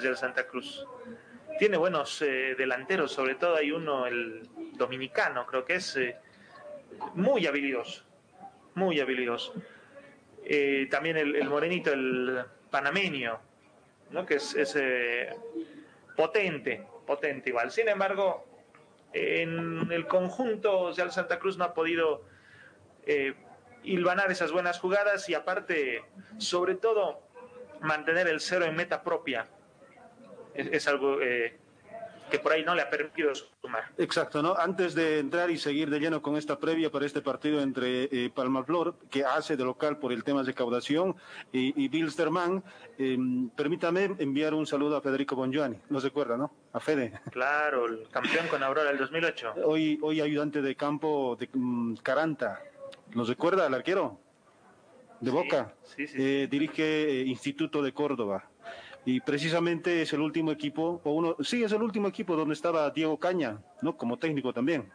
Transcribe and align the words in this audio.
del 0.00 0.16
Santa 0.16 0.46
Cruz. 0.46 0.86
Tiene 1.58 1.76
buenos 1.76 2.22
eh, 2.22 2.54
delanteros, 2.56 3.12
sobre 3.12 3.34
todo 3.34 3.56
hay 3.56 3.72
uno, 3.72 4.06
el 4.06 4.48
dominicano, 4.72 5.46
creo 5.46 5.66
que 5.66 5.74
es 5.74 5.96
eh, 5.96 6.16
muy 7.14 7.46
habilidoso, 7.46 8.02
muy 8.74 9.00
habilidoso. 9.00 9.52
Eh, 10.44 10.88
también 10.90 11.18
el, 11.18 11.46
morenito, 11.46 11.92
el 11.92 12.42
panameño, 12.70 13.38
¿no? 14.10 14.24
que 14.24 14.36
es, 14.36 14.78
potente, 16.16 16.86
potente 17.06 17.50
igual. 17.50 17.70
Sin 17.70 17.86
embargo, 17.88 18.46
en 19.12 19.92
el 19.92 20.06
conjunto, 20.06 20.80
o 20.80 20.94
Santa 20.94 21.38
Cruz 21.38 21.58
no 21.58 21.64
ha 21.64 21.74
podido 21.74 22.24
hilvanar 23.82 24.32
esas 24.32 24.52
buenas 24.52 24.80
jugadas 24.80 25.28
y 25.28 25.34
aparte, 25.34 26.02
sobre 26.38 26.76
todo, 26.76 27.20
mantener 27.82 28.26
el 28.26 28.40
cero 28.40 28.64
en 28.64 28.74
meta 28.74 29.02
propia 29.02 29.46
es, 30.54 30.88
algo 30.88 31.20
eh, 31.20 31.56
que 32.32 32.38
por 32.38 32.52
ahí 32.52 32.64
no 32.64 32.74
le 32.74 32.80
ha 32.80 32.88
permitido 32.88 33.30
sumar. 33.34 33.84
Exacto, 33.98 34.42
¿no? 34.42 34.54
Antes 34.56 34.94
de 34.94 35.18
entrar 35.18 35.50
y 35.50 35.58
seguir 35.58 35.90
de 35.90 36.00
lleno 36.00 36.22
con 36.22 36.38
esta 36.38 36.58
previa 36.58 36.90
para 36.90 37.04
este 37.04 37.20
partido 37.20 37.60
entre 37.60 38.04
eh, 38.04 38.30
Palmaflor, 38.34 38.96
que 39.10 39.22
hace 39.22 39.54
de 39.54 39.64
local 39.64 39.98
por 39.98 40.14
el 40.14 40.24
tema 40.24 40.40
de 40.40 40.46
recaudación, 40.46 41.14
y, 41.52 41.84
y 41.84 41.88
Bilsterman, 41.88 42.64
em, 42.96 43.50
permítame 43.50 44.16
enviar 44.18 44.54
un 44.54 44.66
saludo 44.66 44.96
a 44.96 45.02
Federico 45.02 45.36
Bongiani, 45.36 45.76
¿no 45.90 46.00
se 46.00 46.06
acuerda, 46.06 46.38
no? 46.38 46.50
A 46.72 46.80
Fede. 46.80 47.12
Claro, 47.30 47.84
el 47.84 48.08
campeón 48.08 48.48
con 48.48 48.62
Aurora 48.62 48.88
del 48.88 48.96
2008. 48.96 49.54
Hoy, 49.66 49.98
hoy 50.00 50.22
ayudante 50.22 50.62
de 50.62 50.74
campo 50.74 51.36
de 51.38 51.50
um, 51.52 51.94
Caranta, 51.96 52.62
¿nos 53.14 53.28
recuerda 53.28 53.66
el 53.66 53.74
arquero? 53.74 54.18
De 55.20 55.30
Boca. 55.30 55.74
Sí, 55.84 56.06
sí, 56.06 56.16
eh, 56.18 56.48
dirige 56.50 57.20
eh, 57.20 57.26
Instituto 57.26 57.82
de 57.82 57.92
Córdoba 57.92 58.48
y 59.04 59.20
precisamente 59.20 60.02
es 60.02 60.12
el 60.12 60.20
último 60.20 60.52
equipo, 60.52 61.00
o 61.04 61.12
uno, 61.12 61.36
sí, 61.40 61.64
es 61.64 61.72
el 61.72 61.82
último 61.82 62.08
equipo 62.08 62.36
donde 62.36 62.54
estaba 62.54 62.90
Diego 62.90 63.18
Caña, 63.18 63.58
¿no? 63.82 63.96
Como 63.96 64.18
técnico 64.18 64.52
también. 64.52 64.90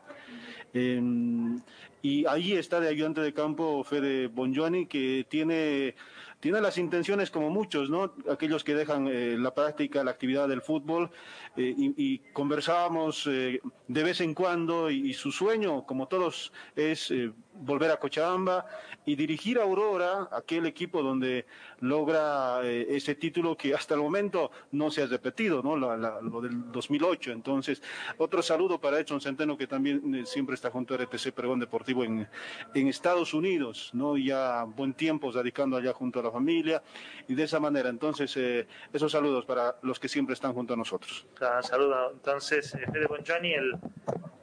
Em, 0.74 1.60
y 2.02 2.26
ahí 2.26 2.54
está 2.54 2.80
de 2.80 2.90
ayudante 2.90 3.22
de 3.22 3.34
campo 3.34 3.84
Fede 3.84 4.28
Bongiovanni, 4.28 4.86
que 4.86 5.26
tiene, 5.28 5.96
tiene 6.40 6.62
las 6.62 6.78
intenciones 6.78 7.32
como 7.32 7.50
muchos, 7.50 7.90
¿no? 7.90 8.14
Aquellos 8.30 8.64
que 8.64 8.76
dejan 8.76 9.08
eh, 9.08 9.36
la 9.38 9.54
práctica, 9.54 10.04
la 10.04 10.12
actividad 10.12 10.48
del 10.48 10.62
fútbol, 10.62 11.10
eh, 11.58 11.74
y, 11.76 12.20
conversábamos 12.34 13.28
eh, 13.28 13.60
de 13.88 14.04
vez 14.04 14.22
en 14.22 14.34
cuando, 14.34 14.90
y, 14.92 15.14
su 15.14 15.32
sueño, 15.32 15.86
como 15.86 16.08
todos, 16.08 16.54
es 16.76 17.12
volver 17.60 17.92
a 17.92 17.98
Cochabamba 17.98 18.66
y 19.06 19.16
dirigir 19.16 19.60
a 19.60 19.64
Aurora, 19.64 20.30
aquel 20.32 20.66
equipo 20.66 21.02
donde 21.02 21.46
logra 21.80 22.62
ese 22.64 23.16
título 23.16 23.56
que 23.56 23.74
hasta 23.74 23.94
el 23.94 24.02
momento 24.02 24.52
no 24.72 24.92
se 24.92 25.04
ha 25.04 25.06
repetido, 25.06 25.62
¿no? 25.62 25.78
lo 25.78 26.42
del 26.42 26.72
2008. 26.72 27.32
Entonces, 27.32 27.82
otro 28.18 28.42
saludo 28.42 28.80
para 28.80 29.00
Edson 29.00 29.22
Centeno, 29.22 29.58
que 29.58 29.68
también 29.68 30.26
siempre 30.26 30.56
está 30.56 30.70
junto 30.70 30.94
a 30.94 30.98
RTC 30.98 31.32
Pregón 31.34 31.60
Deportivo 31.60 32.04
en, 32.04 32.28
Estados 32.88 33.34
Unidos, 33.34 33.90
¿no? 33.94 34.18
Ya 34.18 34.64
buen 34.64 34.94
tiempo 34.94 35.32
radicando 35.32 35.78
allá 35.78 35.94
junto 35.94 36.20
a 36.20 36.24
la 36.24 36.32
familia 36.32 36.82
y 37.28 37.36
de 37.36 37.44
esa 37.44 37.60
manera. 37.60 37.90
Entonces, 37.90 38.36
eh, 38.38 38.66
esos 38.94 39.12
saludos 39.12 39.46
para 39.46 39.76
los 39.82 40.00
que 40.00 40.08
siempre 40.08 40.34
están 40.34 40.54
junto 40.54 40.74
a 40.74 40.78
nosotros. 40.78 41.28
saludo. 41.62 42.12
Entonces, 42.12 42.74
eh, 42.76 42.86
Fede 42.92 43.08
Bongiani, 43.08 43.54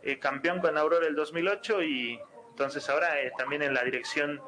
el 0.02 0.18
campeón 0.18 0.60
con 0.60 0.76
Aurora 0.76 1.06
el 1.06 1.14
2008 1.14 1.82
y 1.82 2.20
entonces 2.54 2.88
ahora 2.88 3.20
eh, 3.20 3.32
también 3.36 3.62
en 3.62 3.74
la 3.74 3.82
dirección 3.82 4.40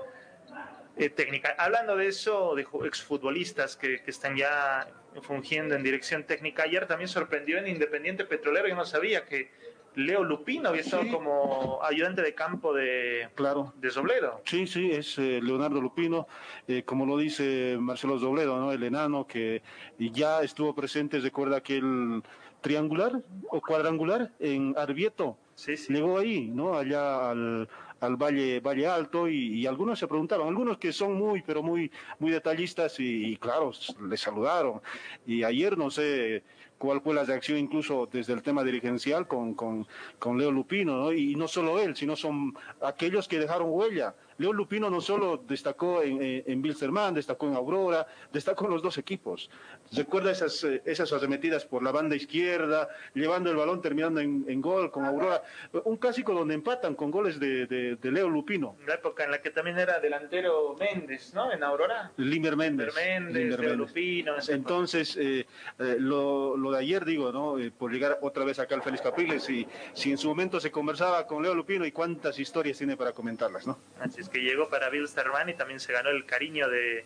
técnica. 1.15 1.55
Hablando 1.59 1.94
de 1.94 2.06
eso, 2.06 2.55
de 2.55 2.67
exfutbolistas 2.87 3.77
que, 3.77 4.00
que 4.00 4.11
están 4.11 4.34
ya 4.34 4.89
fungiendo 5.21 5.75
en 5.75 5.83
dirección 5.83 6.25
técnica, 6.25 6.62
ayer 6.62 6.87
también 6.87 7.09
sorprendió 7.09 7.59
en 7.59 7.67
Independiente 7.67 8.25
Petrolero, 8.25 8.67
yo 8.67 8.77
no 8.77 8.87
sabía 8.87 9.27
que 9.27 9.50
Leo 9.97 10.22
Lupino 10.22 10.69
había 10.69 10.83
estado 10.83 11.09
como 11.11 11.81
ayudante 11.83 12.21
de 12.21 12.34
campo 12.34 12.75
de, 12.75 13.28
claro. 13.34 13.72
de 13.77 13.91
Sobledo. 13.91 14.43
Sí, 14.44 14.67
sí, 14.67 14.91
es 14.91 15.19
eh, 15.19 15.41
Leonardo 15.43 15.81
Lupino, 15.81 16.28
eh, 16.69 16.83
como 16.84 17.06
lo 17.06 17.17
dice 17.17 17.77
Marcelo 17.81 18.19
Sobledo, 18.19 18.61
¿no? 18.61 18.73
el 18.73 18.83
enano 18.83 19.27
que 19.27 19.62
ya 19.99 20.43
estuvo 20.43 20.75
presente, 20.75 21.19
recuerda 21.19 21.56
aquel 21.56 22.23
triangular 22.61 23.23
o 23.49 23.61
cuadrangular 23.62 24.33
en 24.38 24.75
Arbieto. 24.77 25.38
Sí, 25.55 25.78
sí. 25.78 25.94
Llegó 25.94 26.19
ahí, 26.19 26.49
¿no? 26.49 26.77
Allá 26.77 27.31
al, 27.31 27.67
al 28.01 28.17
Valle, 28.17 28.61
Valle 28.61 28.87
Alto 28.87 29.29
y, 29.29 29.67
algunos 29.67 29.99
se 29.99 30.07
preguntaban, 30.07 30.49
algunos 30.49 30.79
que 30.79 30.93
son 30.93 31.15
muy, 31.15 31.43
pero 31.43 31.62
muy, 31.62 31.91
muy 32.19 32.31
detallistas 32.31 33.01
y, 33.01 33.33
y 33.33 33.37
claro, 33.37 33.73
le 34.09 34.17
saludaron. 34.17 34.81
Y 35.27 35.43
ayer 35.43 35.77
no 35.79 35.91
sé 35.91 36.43
cuál 36.79 37.01
fue 37.01 37.15
la 37.15 37.25
reacción 37.25 37.59
incluso 37.59 38.09
desde 38.11 38.33
el 38.33 38.43
tema 38.43 38.62
dirigencial 38.62 39.27
con, 39.27 39.55
con, 39.55 39.87
con 40.19 40.39
Leo 40.39 40.51
Lupino, 40.51 40.97
¿no? 40.97 41.12
Y 41.12 41.35
no 41.35 41.49
solo 41.49 41.81
él, 41.81 41.97
sino 41.97 42.17
son 42.17 42.55
aquellos 42.83 43.29
que 43.29 43.39
dejaron 43.39 43.69
huella. 43.71 44.15
Leo 44.39 44.53
Lupino 44.53 44.91
no 44.91 45.01
solo 45.01 45.39
destacó 45.39 46.03
en, 46.03 46.19
en, 46.47 46.62
Bilsterman, 46.62 47.15
destacó 47.15 47.47
en 47.47 47.55
Aurora, 47.55 48.06
destacó 48.33 48.67
en 48.67 48.73
los 48.73 48.83
dos 48.83 48.99
equipos. 48.99 49.51
Recuerda 49.93 50.31
esas, 50.31 50.63
eh, 50.65 50.83
esas 50.85 51.13
arremetidas 51.13 51.65
por 51.65 51.83
la 51.83 51.93
banda 51.93 52.17
izquierda, 52.17 52.89
llevando 53.15 53.51
el 53.51 53.57
balón, 53.57 53.81
terminando 53.81 54.21
en, 54.21 54.61
gol 54.61 54.91
con 54.91 55.05
Aurora. 55.05 55.43
Un 55.85 55.97
clásico 55.97 56.33
donde 56.33 56.55
empatan 56.55 56.95
con 56.95 57.11
goles 57.11 57.39
de, 57.39 57.67
de, 57.67 58.11
Leo 58.11 58.29
Lupino. 58.29 58.77
La 58.87 58.95
época 58.95 59.25
en 59.25 59.31
la 59.31 59.43
que 59.43 59.51
también 59.51 59.79
era 59.79 60.01
delantero 60.01 60.75
Méndez, 60.79 61.35
¿no? 61.35 61.53
En 61.53 61.63
Aurora. 61.63 62.11
Limber 62.17 62.57
Méndez. 62.57 62.95
Méndez, 62.95 63.59
Leo 63.59 63.77
Lupino. 63.77 64.35
Entonces, 64.49 65.17
eh, 65.17 65.47
eh, 65.79 65.97
lo, 65.99 66.57
lo, 66.57 66.71
de 66.73 66.79
ayer, 66.79 67.05
digo, 67.05 67.33
¿no? 67.33 67.57
por 67.79 67.93
llegar 67.93 68.19
otra 68.23 68.45
vez 68.45 68.59
acá 68.59 68.75
al 68.75 68.83
Félix 68.83 69.03
Capriles, 69.03 69.49
y 69.51 69.67
si 69.93 70.11
en 70.11 70.19
su 70.19 70.29
momento 70.29 70.61
se 70.61 70.71
conversaba 70.71 71.27
con 71.27 71.43
Leo 71.43 71.55
Lupino 71.55 71.85
y 71.85 71.93
cuántas 71.93 72.39
historias 72.39 72.79
tiene 72.79 72.97
para 72.97 73.13
comentarlas, 73.13 73.67
¿no? 73.67 73.79
Así 74.01 74.23
que 74.31 74.41
llegó 74.41 74.69
para 74.69 74.89
Bill 74.91 75.07
Sterman 75.09 75.49
y 75.49 75.55
también 75.55 75.81
se 75.81 75.93
ganó 75.93 76.11
el 76.11 76.25
cariño 76.27 76.69
de, 76.69 77.05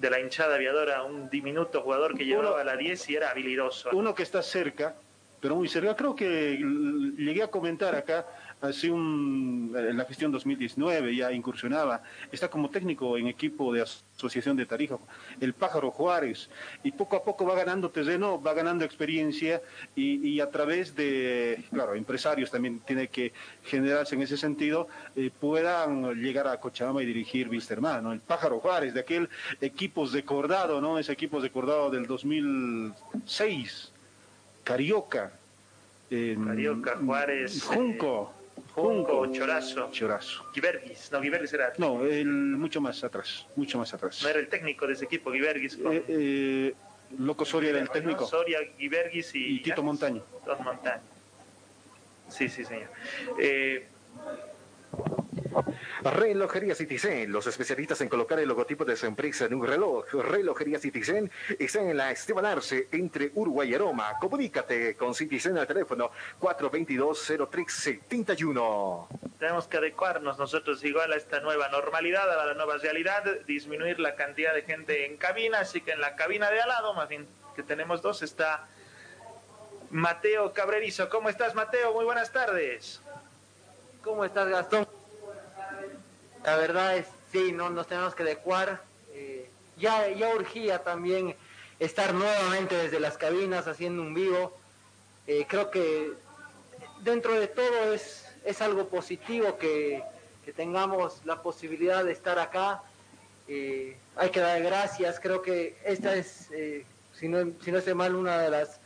la 0.00 0.20
hinchada 0.20 0.56
aviadora, 0.56 1.02
un 1.02 1.30
diminuto 1.30 1.82
jugador 1.82 2.16
que 2.16 2.24
llevaba 2.24 2.60
a 2.60 2.64
la 2.64 2.76
10 2.76 3.10
y 3.10 3.16
era 3.16 3.30
habilidoso. 3.30 3.90
Uno 3.92 4.14
que 4.14 4.22
está 4.22 4.42
cerca, 4.42 4.94
pero 5.40 5.56
muy 5.56 5.68
cerca. 5.68 5.96
Creo 5.96 6.14
que 6.14 6.56
llegué 7.16 7.42
a 7.42 7.48
comentar 7.48 7.94
acá 7.94 8.26
hace 8.62 8.90
un, 8.90 9.74
en 9.76 9.96
la 9.96 10.04
gestión 10.04 10.30
2019 10.30 11.16
ya 11.16 11.32
incursionaba, 11.32 12.02
está 12.30 12.48
como 12.48 12.70
técnico 12.70 13.18
en 13.18 13.26
equipo 13.26 13.72
de 13.72 13.82
Asociación 13.82 14.56
de 14.56 14.66
Tarija, 14.66 14.98
el 15.40 15.52
Pájaro 15.52 15.90
Juárez, 15.90 16.48
y 16.84 16.92
poco 16.92 17.16
a 17.16 17.24
poco 17.24 17.44
va 17.44 17.56
ganando 17.56 17.90
terreno, 17.90 18.40
va 18.40 18.54
ganando 18.54 18.84
experiencia 18.84 19.60
y, 19.96 20.38
a 20.38 20.48
través 20.48 20.94
de, 20.94 21.64
claro, 21.70 21.94
empresarios 21.94 22.50
también 22.50 22.78
tiene 22.80 23.08
que 23.08 23.32
generarse 23.64 24.14
en 24.14 24.22
ese 24.22 24.36
sentido, 24.36 24.86
eh, 25.16 25.30
puedan 25.38 26.14
llegar 26.14 26.46
a 26.46 26.58
Cochabamba 26.60 27.02
y 27.02 27.06
dirigir 27.06 27.48
Wisterman, 27.48 28.04
¿no? 28.04 28.12
El 28.12 28.20
Pájaro 28.20 28.60
Juárez, 28.60 28.94
de 28.94 29.00
aquel 29.00 29.28
equipo 29.60 30.06
recordado, 30.06 30.80
¿no? 30.80 31.00
Ese 31.00 31.12
equipo 31.12 31.40
recordado 31.40 31.90
del 31.90 32.06
2006, 32.06 33.92
Carioca. 34.62 35.32
Carioca, 36.10 36.98
Juárez. 36.98 37.62
Junco. 37.62 38.41
Junco, 38.74 39.26
Chorazo. 39.32 39.90
Chorazo. 39.90 40.44
Givergis, 40.54 41.10
no, 41.12 41.20
Givergis 41.20 41.52
era. 41.52 41.72
No, 41.76 42.04
el, 42.04 42.26
mucho 42.26 42.80
más 42.80 43.04
atrás, 43.04 43.46
mucho 43.54 43.78
más 43.78 43.92
atrás. 43.92 44.22
No 44.22 44.28
era 44.28 44.38
el 44.38 44.48
técnico 44.48 44.86
de 44.86 44.94
ese 44.94 45.04
equipo, 45.04 45.30
Givergis. 45.30 45.78
Eh, 45.78 46.04
eh, 46.08 46.74
Loco 47.18 47.44
Soria 47.44 47.70
era 47.70 47.80
el 47.80 47.90
técnico. 47.90 48.26
Soria, 48.26 48.60
Givergis 48.78 49.34
y. 49.34 49.56
Y 49.56 49.62
Tito 49.62 49.82
Montaño. 49.82 50.24
Dos 50.46 50.58
Montaño. 50.60 51.02
Sí, 52.28 52.48
sí, 52.48 52.64
señor. 52.64 52.88
Eh, 53.38 53.86
Relojería 56.02 56.74
Citizen, 56.74 57.30
los 57.30 57.46
especialistas 57.46 58.00
en 58.00 58.08
colocar 58.08 58.38
el 58.38 58.48
logotipo 58.48 58.84
de 58.84 58.96
su 58.96 59.06
empresa 59.06 59.44
en 59.44 59.54
un 59.54 59.66
reloj. 59.66 60.06
Relojería 60.12 60.78
Citizen 60.78 61.30
está 61.58 61.80
en 61.80 61.96
la 61.96 62.10
Esteban 62.10 62.46
Arce, 62.46 62.88
entre 62.92 63.30
Uruguay 63.34 63.70
y 63.70 63.74
Aroma. 63.74 64.14
Comunícate 64.20 64.96
con 64.96 65.14
Citizen 65.14 65.58
al 65.58 65.66
teléfono 65.66 66.10
422-0371. 66.40 69.06
Tenemos 69.38 69.68
que 69.68 69.76
adecuarnos 69.76 70.38
nosotros 70.38 70.82
igual 70.84 71.12
a 71.12 71.16
esta 71.16 71.40
nueva 71.40 71.68
normalidad, 71.68 72.30
a 72.30 72.46
la 72.46 72.54
nueva 72.54 72.78
realidad, 72.78 73.24
disminuir 73.46 74.00
la 74.00 74.14
cantidad 74.14 74.54
de 74.54 74.62
gente 74.62 75.06
en 75.06 75.16
cabina, 75.16 75.60
así 75.60 75.80
que 75.80 75.92
en 75.92 76.00
la 76.00 76.16
cabina 76.16 76.50
de 76.50 76.60
al 76.60 76.68
lado, 76.68 76.94
más 76.94 77.08
bien 77.08 77.26
que 77.54 77.62
tenemos 77.62 78.02
dos, 78.02 78.22
está 78.22 78.66
Mateo 79.90 80.52
Cabrerizo. 80.52 81.08
¿Cómo 81.08 81.28
estás, 81.28 81.54
Mateo? 81.54 81.92
Muy 81.92 82.04
buenas 82.04 82.32
tardes. 82.32 83.00
¿Cómo 84.02 84.24
estás, 84.24 84.48
Gastón? 84.48 85.01
La 86.44 86.56
verdad 86.56 86.96
es, 86.96 87.06
sí, 87.30 87.52
no, 87.52 87.70
nos 87.70 87.86
tenemos 87.86 88.14
que 88.14 88.24
adecuar. 88.24 88.82
Eh, 89.12 89.48
ya, 89.78 90.08
ya 90.08 90.34
urgía 90.34 90.82
también 90.82 91.36
estar 91.78 92.14
nuevamente 92.14 92.76
desde 92.76 92.98
las 92.98 93.16
cabinas 93.16 93.68
haciendo 93.68 94.02
un 94.02 94.12
vivo. 94.12 94.56
Eh, 95.26 95.46
creo 95.48 95.70
que 95.70 96.12
dentro 97.00 97.34
de 97.38 97.46
todo 97.46 97.92
es, 97.92 98.26
es 98.44 98.60
algo 98.60 98.88
positivo 98.88 99.56
que, 99.58 100.04
tengamos 100.56 101.24
la 101.24 101.40
posibilidad 101.40 102.04
de 102.04 102.10
estar 102.10 102.38
acá. 102.40 102.82
Eh, 103.46 103.96
hay 104.16 104.30
que 104.30 104.40
dar 104.40 104.60
gracias, 104.60 105.20
creo 105.20 105.40
que 105.40 105.78
esta 105.84 106.16
es 106.16 106.48
si 107.14 107.28
no, 107.28 107.52
si 107.62 107.70
no 107.70 107.78
estoy 107.78 107.94
mal, 107.94 108.16
una 108.16 108.38
de 108.38 108.50
las, 108.50 108.80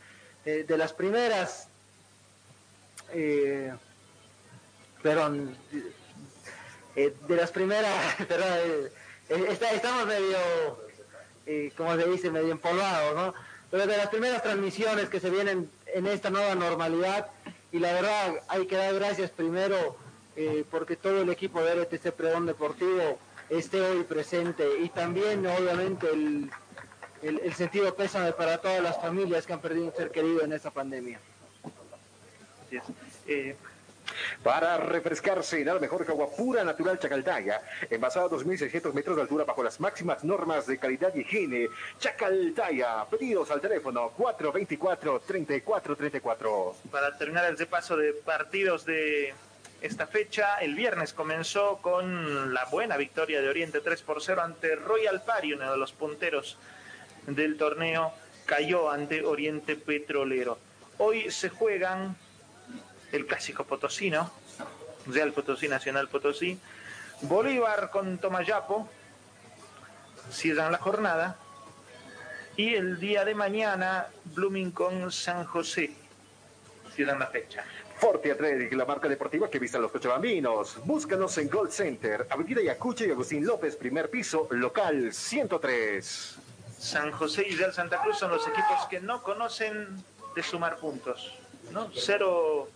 de 0.45 0.77
las 0.77 0.93
primeras, 0.93 1.67
perdón, 5.01 5.57
de 6.97 7.35
las 7.35 7.51
primeras, 7.51 8.15
perdón, 8.27 8.89
estamos 9.71 10.07
medio, 10.07 11.71
como 11.77 11.95
se 11.95 12.09
dice, 12.09 12.31
medio 12.31 12.51
empolvados, 12.51 13.15
¿no? 13.15 13.33
Pero 13.69 13.85
de 13.85 13.97
las 13.97 14.07
primeras 14.07 14.41
transmisiones 14.41 15.09
que 15.09 15.19
se 15.19 15.29
vienen 15.29 15.69
en 15.93 16.07
esta 16.07 16.29
nueva 16.29 16.55
normalidad, 16.55 17.27
y 17.71 17.79
la 17.79 17.93
verdad 17.93 18.41
hay 18.47 18.65
que 18.65 18.75
dar 18.77 18.93
gracias 18.95 19.29
primero 19.29 19.97
eh, 20.35 20.63
porque 20.69 20.95
todo 20.95 21.21
el 21.21 21.29
equipo 21.29 21.61
de 21.61 21.83
RTC 21.83 22.11
Pregón 22.11 22.45
Deportivo 22.45 23.19
esté 23.49 23.81
hoy 23.81 24.03
presente 24.03 24.65
y 24.81 24.89
también 24.89 25.45
obviamente 25.47 26.07
el, 26.11 26.49
el, 27.21 27.53
sentido 27.53 27.95
pésame 27.95 28.31
para 28.33 28.59
todas 28.59 28.81
las 28.81 29.01
familias 29.01 29.45
que 29.45 29.53
han 29.53 29.61
perdido 29.61 29.85
un 29.87 29.93
ser 29.93 30.11
querido 30.11 30.43
en 30.43 30.53
esta 30.53 30.71
pandemia. 30.71 31.19
Eh, 33.27 33.55
para 34.43 34.77
refrescarse 34.77 35.63
nada 35.63 35.79
mejor 35.79 36.05
que 36.05 36.11
agua 36.11 36.29
pura 36.29 36.63
natural 36.63 36.99
Chacaltaya, 36.99 37.63
envasada 37.89 38.27
a 38.27 38.29
2.600 38.29 38.93
metros 38.93 39.15
de 39.15 39.23
altura 39.23 39.43
bajo 39.43 39.63
las 39.63 39.79
máximas 39.79 40.23
normas 40.23 40.67
de 40.67 40.77
calidad 40.77 41.15
y 41.15 41.21
higiene. 41.21 41.69
Chacaltaya, 41.99 43.05
pedidos 43.09 43.49
al 43.51 43.61
teléfono 43.61 44.11
424-3434. 44.17 46.75
Para 46.91 47.17
terminar 47.17 47.45
el 47.45 47.57
repaso 47.57 47.95
de 47.97 48.13
partidos 48.13 48.85
de 48.85 49.33
esta 49.81 50.07
fecha, 50.07 50.57
el 50.57 50.75
viernes 50.75 51.13
comenzó 51.13 51.77
con 51.81 52.53
la 52.53 52.65
buena 52.65 52.97
victoria 52.97 53.41
de 53.41 53.49
Oriente 53.49 53.79
3 53.81 54.01
por 54.01 54.23
0 54.23 54.41
ante 54.41 54.75
Royal 54.75 55.21
Pari, 55.23 55.53
uno 55.53 55.71
de 55.71 55.77
los 55.77 55.91
punteros 55.91 56.57
del 57.27 57.57
torneo, 57.57 58.11
cayó 58.45 58.89
ante 58.89 59.23
Oriente 59.23 59.75
Petrolero. 59.75 60.57
Hoy 60.97 61.29
se 61.29 61.49
juegan 61.49 62.15
el 63.11 63.25
clásico 63.25 63.63
potosino, 63.63 64.31
Real 65.07 65.31
Potosí, 65.31 65.67
Nacional 65.67 66.09
Potosí, 66.09 66.59
Bolívar 67.21 67.89
con 67.89 68.17
Tomayapo, 68.17 68.89
cierran 70.31 70.71
la 70.71 70.77
jornada, 70.77 71.37
y 72.55 72.73
el 72.73 72.99
día 72.99 73.23
de 73.23 73.35
mañana 73.35 74.07
Blooming 74.25 74.71
con 74.71 75.11
San 75.11 75.45
José, 75.45 75.91
cierran 76.93 77.19
la 77.19 77.27
fecha. 77.27 77.63
Forte 77.97 78.31
Athletic, 78.31 78.73
la 78.73 78.85
marca 78.85 79.07
deportiva 79.07 79.49
que 79.49 79.57
vista 79.57 79.79
los 79.79 79.91
cochabambinos. 79.91 80.85
Búscanos 80.85 81.35
en 81.39 81.49
Gold 81.49 81.71
Center, 81.71 82.27
Avenida 82.29 82.61
Yacuche 82.61 83.07
y 83.07 83.11
Agustín 83.11 83.45
López, 83.45 83.75
primer 83.75 84.09
piso, 84.09 84.47
local 84.51 85.11
103. 85.11 86.37
San 86.77 87.11
José 87.11 87.47
y 87.47 87.55
Real 87.55 87.73
Santa 87.73 88.01
Cruz 88.03 88.19
son 88.19 88.29
los 88.29 88.47
equipos 88.47 88.85
que 88.87 88.99
no 88.99 89.23
conocen 89.23 90.03
de 90.35 90.43
sumar 90.43 90.77
puntos, 90.77 91.33
¿no? 91.71 91.89
Cero 91.95 92.69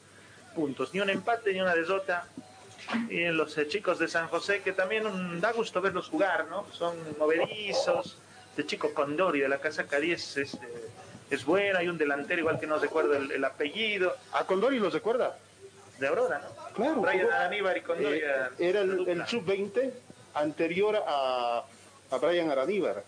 puntos, 0.54 0.94
ni 0.94 1.00
un 1.00 1.10
empate 1.10 1.54
ni 1.54 1.62
una 1.62 1.76
derrota. 1.76 2.28
Y 3.10 3.26
los 3.28 3.58
eh, 3.58 3.68
chicos 3.68 4.00
de 4.00 4.08
San 4.08 4.28
José, 4.28 4.62
que 4.62 4.74
también 4.74 5.40
da 5.40 5.52
gusto 5.52 5.82
verlos 5.82 6.10
jugar, 6.10 6.48
¿no? 6.48 6.66
Son 6.72 6.96
movedizos. 7.18 8.18
De 8.56 8.66
chico 8.66 8.94
Condori 8.94 9.40
de 9.40 9.48
la 9.48 9.60
Casa 9.60 9.88
Cádiz 9.88 10.36
es, 10.36 10.56
eh, 10.56 10.60
es 11.30 11.46
bueno, 11.46 11.80
hay 11.80 11.88
un 11.88 11.98
delantero 11.98 12.42
igual 12.42 12.60
que 12.60 12.68
no 12.68 12.78
recuerdo 12.80 13.16
el, 13.16 13.44
apellido. 13.46 14.14
¿A 14.34 14.46
Condori 14.46 14.78
lo 14.78 14.90
recuerda? 14.90 15.38
De 16.00 16.08
Aurora, 16.08 16.40
¿no? 16.40 16.74
Claro. 16.74 17.02
Brian 17.02 17.32
Aníbar 17.32 17.78
y 17.78 17.82
Condori. 17.82 18.18
Eh, 18.18 18.34
era 18.60 18.82
el, 18.82 19.26
sub-20 19.26 19.92
anterior 20.34 21.02
a, 21.08 21.64
a 22.10 22.18
Brian 22.18 22.50
Araníbar. 22.50 23.04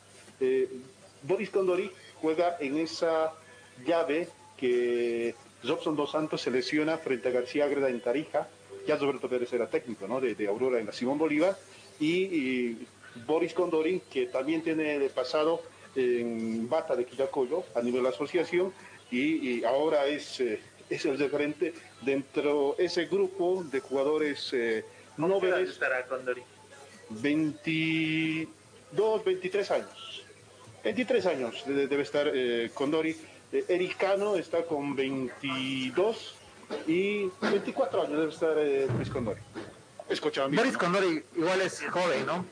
Boris 1.24 1.50
Condori 1.50 1.92
juega 2.22 2.58
en 2.60 2.78
esa 2.80 3.34
llave 3.86 4.30
que 4.58 5.36
Robson 5.64 5.96
Dos 5.96 6.12
Santos 6.12 6.42
se 6.42 6.52
lesiona 6.52 6.98
frente 6.98 7.30
a 7.30 7.32
García 7.32 7.66
Agreda 7.66 7.90
en 7.90 8.02
Tarija, 8.02 8.48
ya 8.86 8.98
Roberto 8.98 9.30
Pérez 9.30 9.52
era 9.54 9.70
técnico 9.70 10.08
¿no? 10.08 10.20
de, 10.20 10.48
Aurora 10.48 10.80
en 10.80 10.88
la 10.88 10.92
Simón 10.92 11.18
Bolívar, 11.18 11.58
y, 12.00 12.78
Boris 13.28 13.54
Condori, 13.54 14.02
que 14.12 14.26
también 14.26 14.64
tiene 14.64 14.98
de 14.98 15.10
pasado 15.10 15.62
en 15.96 16.68
Bata 16.68 16.96
de 16.96 17.06
Quillacoyo 17.06 17.64
a 17.76 17.82
nivel 17.82 18.02
de 18.02 18.04
la 18.04 18.10
asociación, 18.10 18.74
y, 19.12 19.64
ahora 19.64 20.08
es, 20.08 20.40
eh, 20.40 20.60
es 20.90 21.06
el 21.06 21.20
referente 21.20 21.74
dentro 22.02 22.76
de 22.78 22.86
ese 22.86 23.06
grupo 23.06 23.64
de 23.64 23.80
jugadores 23.80 24.52
eh, 24.54 24.84
noveles. 25.18 25.70
estará 25.70 26.08
Condori? 26.08 26.42
22, 27.10 29.24
23 29.24 29.72
años. 29.72 30.24
23 30.84 31.26
años 31.28 31.64
debe 31.66 32.02
estar 32.02 32.30
eh, 32.34 32.72
Condori 32.74 33.16
eh, 33.54 33.66
Eric 33.68 33.98
Cano 33.98 34.36
está 34.36 34.64
con 34.64 34.96
22 34.96 36.36
y 36.88 37.30
24 37.42 38.02
años 38.02 38.18
debe 38.18 38.32
estar 38.32 38.58
eh, 38.58 38.88
Boris 38.92 39.10
Condori. 39.10 39.42
Boris 40.56 40.78
Condori 40.78 41.24
igual 41.36 41.62
es 41.62 41.84
joven, 41.90 42.26
¿no? 42.26 42.46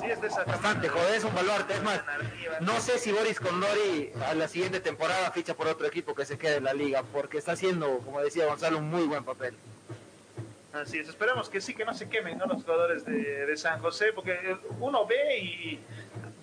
Sí, 0.00 0.06
es 0.10 0.20
de 0.20 0.28
Bastante 0.28 0.88
joven, 0.88 1.14
es 1.14 1.24
un 1.24 1.34
baluarte. 1.34 1.74
Es 1.74 1.82
más, 1.82 2.02
no 2.60 2.80
sé 2.80 2.98
si 2.98 3.12
Boris 3.12 3.40
Condori 3.40 4.10
a 4.26 4.34
la 4.34 4.48
siguiente 4.48 4.80
temporada 4.80 5.30
ficha 5.32 5.54
por 5.54 5.66
otro 5.66 5.86
equipo 5.86 6.14
que 6.14 6.24
se 6.24 6.38
quede 6.38 6.56
en 6.56 6.64
la 6.64 6.72
liga, 6.72 7.02
porque 7.12 7.38
está 7.38 7.52
haciendo, 7.52 7.98
como 7.98 8.20
decía 8.20 8.46
Gonzalo, 8.46 8.78
un 8.78 8.90
muy 8.90 9.04
buen 9.04 9.24
papel. 9.24 9.54
Así 10.72 10.98
es, 10.98 11.08
esperamos 11.08 11.48
que 11.48 11.60
sí, 11.60 11.74
que 11.74 11.86
no 11.86 11.94
se 11.94 12.08
quemen 12.08 12.38
los 12.38 12.62
jugadores 12.62 13.04
de, 13.06 13.46
de, 13.46 13.56
San 13.56 13.80
José, 13.80 14.12
porque 14.14 14.58
uno 14.78 15.06
ve 15.06 15.38
y 15.38 15.80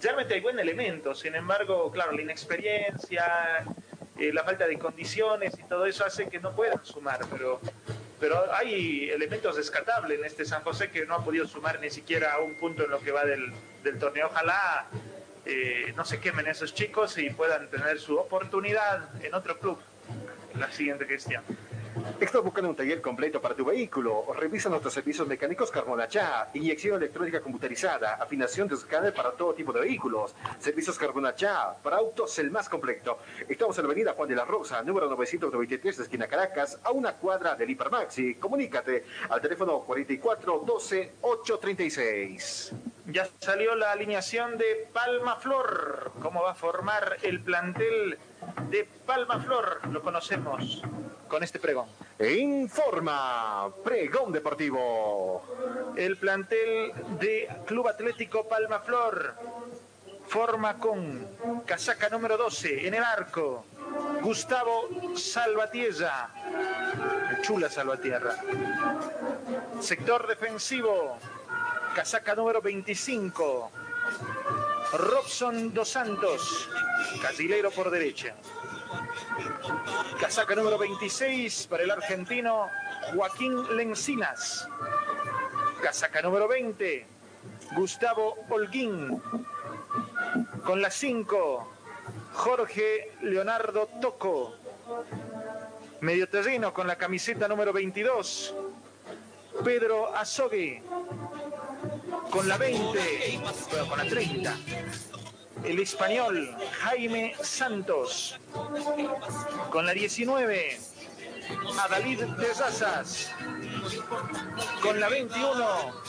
realmente 0.04 0.34
hay 0.34 0.42
buen 0.42 0.60
elemento, 0.60 1.16
sin 1.16 1.36
embargo, 1.36 1.92
claro, 1.92 2.12
la 2.12 2.22
inexperiencia, 2.22 3.66
eh, 4.20 4.32
la 4.34 4.44
falta 4.44 4.68
de 4.68 4.78
condiciones 4.78 5.58
y 5.58 5.64
todo 5.64 5.86
eso 5.86 6.06
hace 6.06 6.28
que 6.28 6.40
no 6.40 6.56
puedan 6.56 6.84
sumar, 6.86 7.20
pero, 7.32 7.60
pero 8.20 8.54
hay 8.54 9.10
elementos 9.10 9.56
descartables 9.56 10.20
en 10.20 10.26
este 10.26 10.46
San 10.46 10.62
José 10.64 10.92
que 10.92 11.06
no 11.06 11.16
ha 11.16 11.24
podido 11.24 11.48
sumar 11.48 11.80
ni 11.80 11.90
siquiera 11.90 12.38
un 12.40 12.56
punto 12.56 12.84
en 12.84 12.92
lo 12.92 13.00
que 13.00 13.12
va 13.12 13.26
del, 13.26 13.54
torneo. 14.00 14.28
Ojalá 14.28 14.88
eh, 15.46 15.94
no 15.96 16.06
se 16.06 16.20
quemen 16.20 16.48
esos 16.48 16.74
chicos 16.74 17.18
y 17.18 17.30
puedan 17.30 17.70
tener 17.70 18.00
su 18.00 18.18
oportunidad 18.18 19.10
en 19.24 19.34
otro 19.34 19.58
club 19.60 19.80
la 20.58 20.72
siguiente 20.72 21.06
gestión. 21.06 21.44
Estás 22.20 22.44
buscando 22.44 22.70
un 22.72 22.76
taller 22.76 23.02
completo 23.02 23.40
para 23.40 23.56
tu 23.56 23.66
vehículo. 23.66 24.26
Revisa 24.34 24.68
nuestros 24.68 24.94
servicios 24.94 25.28
mecánicos 25.28 25.70
Carbonachá, 25.70 26.50
inyección 26.54 26.98
electrónica 26.98 27.42
computarizada, 27.42 28.16
afinación 28.16 28.68
de 28.68 28.76
escáner 28.76 29.14
para 29.14 29.32
todo 29.34 29.54
tipo 29.54 29.72
de 29.72 29.82
vehículos. 29.82 30.34
Servicios 30.58 30.98
Carbonachá, 30.98 31.76
para 31.84 31.98
autos 31.98 32.40
el 32.40 32.50
más 32.50 32.68
completo. 32.68 33.20
Estamos 33.48 33.78
en 33.78 33.84
la 33.84 33.92
avenida 33.92 34.14
Juan 34.14 34.30
de 34.30 34.36
la 34.36 34.46
Rosa, 34.46 34.82
número 34.82 35.08
993 35.08 35.98
de 35.98 36.04
esquina 36.04 36.28
Caracas, 36.28 36.80
a 36.84 36.92
una 36.92 37.14
cuadra 37.14 37.56
del 37.56 37.70
Hipermaxi. 37.70 38.36
Comunícate 38.36 39.06
al 39.30 39.40
teléfono 39.42 39.82
44 39.82 40.64
12 40.66 41.12
836. 41.22 42.74
Ya 43.08 43.28
salió 43.40 43.76
la 43.76 43.92
alineación 43.92 44.58
de 44.58 44.88
Palma 44.94 45.36
Flor. 45.36 46.14
¿Cómo 46.22 46.42
va 46.42 46.52
a 46.52 46.56
formar 46.56 47.18
el 47.22 47.42
plantel 47.42 48.18
de 48.70 48.88
Palma 49.06 49.42
Flor? 49.42 49.82
Lo 49.92 50.02
conocemos 50.02 50.82
con 51.28 51.44
este 51.44 51.60
pregón. 51.60 51.88
Informa 52.20 53.70
Pregón 53.84 54.32
Deportivo. 54.32 55.44
El 55.98 56.16
plantel 56.18 56.94
de 57.20 57.50
Club 57.66 57.90
Atlético 57.90 58.48
Palma 58.48 58.80
Flor 58.80 59.36
forma 60.26 60.80
con 60.80 61.28
casaca 61.66 62.10
número 62.10 62.38
12 62.38 62.88
en 62.88 62.94
el 62.94 63.04
arco. 63.04 63.66
Gustavo 64.22 64.88
Salvatierra. 65.16 66.30
Chula 67.42 67.70
Salvatierra. 67.70 68.38
Sector 69.82 70.28
defensivo. 70.28 71.18
Casaca 71.96 72.34
número 72.36 72.62
25. 72.62 73.72
Robson 74.94 75.74
Dos 75.74 75.90
Santos. 75.90 76.70
Casilero 77.22 77.70
por 77.72 77.92
derecha. 77.92 78.36
Casaca 80.20 80.56
número 80.56 80.78
26 80.78 81.68
para 81.68 81.84
el 81.84 81.92
argentino 81.92 82.68
Joaquín 83.14 83.78
Lencinas. 83.78 84.68
Casaca 85.82 86.22
número 86.22 86.48
20, 86.48 87.06
Gustavo 87.76 88.38
Holguín. 88.50 89.22
Con 90.66 90.82
la 90.82 90.90
5, 90.90 91.68
Jorge 92.34 93.12
Leonardo 93.22 93.88
Toco. 94.02 94.56
Medio 96.02 96.28
terreno 96.28 96.74
con 96.74 96.88
la 96.88 96.98
camiseta 96.98 97.48
número 97.48 97.72
22, 97.72 98.56
Pedro 99.64 100.16
Azogue. 100.16 100.82
Con 102.34 102.48
la 102.48 102.58
20, 102.58 103.42
con 103.88 103.98
la 104.00 104.06
30, 104.06 104.58
el 105.66 105.80
español 105.80 106.58
Jaime 106.82 107.36
Santos. 107.40 108.40
Con 109.70 109.86
la 109.86 109.92
19, 109.92 110.80
a 111.80 111.88
David 111.90 112.24
Terrazas. 112.40 113.32
Con 114.82 115.00
la 115.00 115.10
21, 115.10 116.02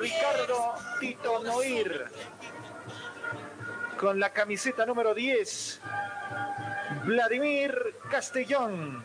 Ricardo 0.00 0.74
Tito 1.00 1.44
Noir. 1.44 2.06
Con 3.98 4.18
la 4.18 4.32
camiseta 4.32 4.86
número 4.86 5.12
10, 5.12 5.82
Vladimir 7.04 7.94
Castellón. 8.10 9.04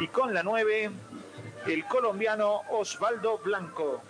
Y 0.00 0.08
con 0.08 0.34
la 0.34 0.42
9, 0.42 0.90
el 1.66 1.84
colombiano 1.86 2.62
Osvaldo 2.70 3.38
Blanco. 3.38 4.02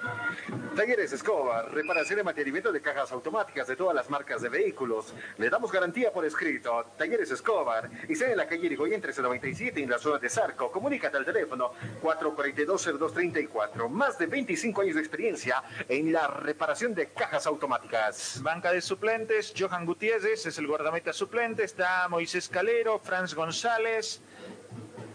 Talleres 0.76 1.12
Escobar, 1.12 1.72
reparación 1.72 2.20
y 2.20 2.22
mantenimiento 2.22 2.70
de 2.72 2.80
cajas 2.80 3.10
automáticas 3.12 3.66
de 3.66 3.76
todas 3.76 3.94
las 3.94 4.08
marcas 4.08 4.40
de 4.40 4.48
vehículos. 4.48 5.12
Le 5.36 5.50
damos 5.50 5.72
garantía 5.72 6.12
por 6.12 6.24
escrito. 6.24 6.86
Talleres 6.96 7.30
Escobar. 7.30 7.90
Y 8.08 8.14
sea 8.14 8.30
en 8.30 8.36
la 8.36 8.46
calle 8.46 8.66
Irigoyen 8.66 9.00
1397 9.00 9.82
en 9.82 9.90
la 9.90 9.98
zona 9.98 10.18
de 10.18 10.28
Zarco. 10.28 10.70
Comunícate 10.70 11.16
al 11.16 11.24
teléfono 11.24 11.72
442-0234. 12.02 13.88
Más 13.88 14.18
de 14.18 14.26
25 14.26 14.82
años 14.82 14.94
de 14.94 15.00
experiencia 15.00 15.62
en 15.88 16.12
la 16.12 16.28
reparación 16.28 16.94
de 16.94 17.08
cajas 17.08 17.46
automáticas. 17.46 18.40
Banca 18.42 18.72
de 18.72 18.80
suplentes, 18.80 19.52
Johan 19.58 19.86
Gutiérrez 19.86 20.46
es 20.46 20.58
el 20.58 20.66
guardameta 20.66 21.12
suplente. 21.12 21.64
Está 21.64 22.08
Moisés 22.08 22.48
Calero, 22.48 22.98
Franz 23.00 23.34
González. 23.34 24.22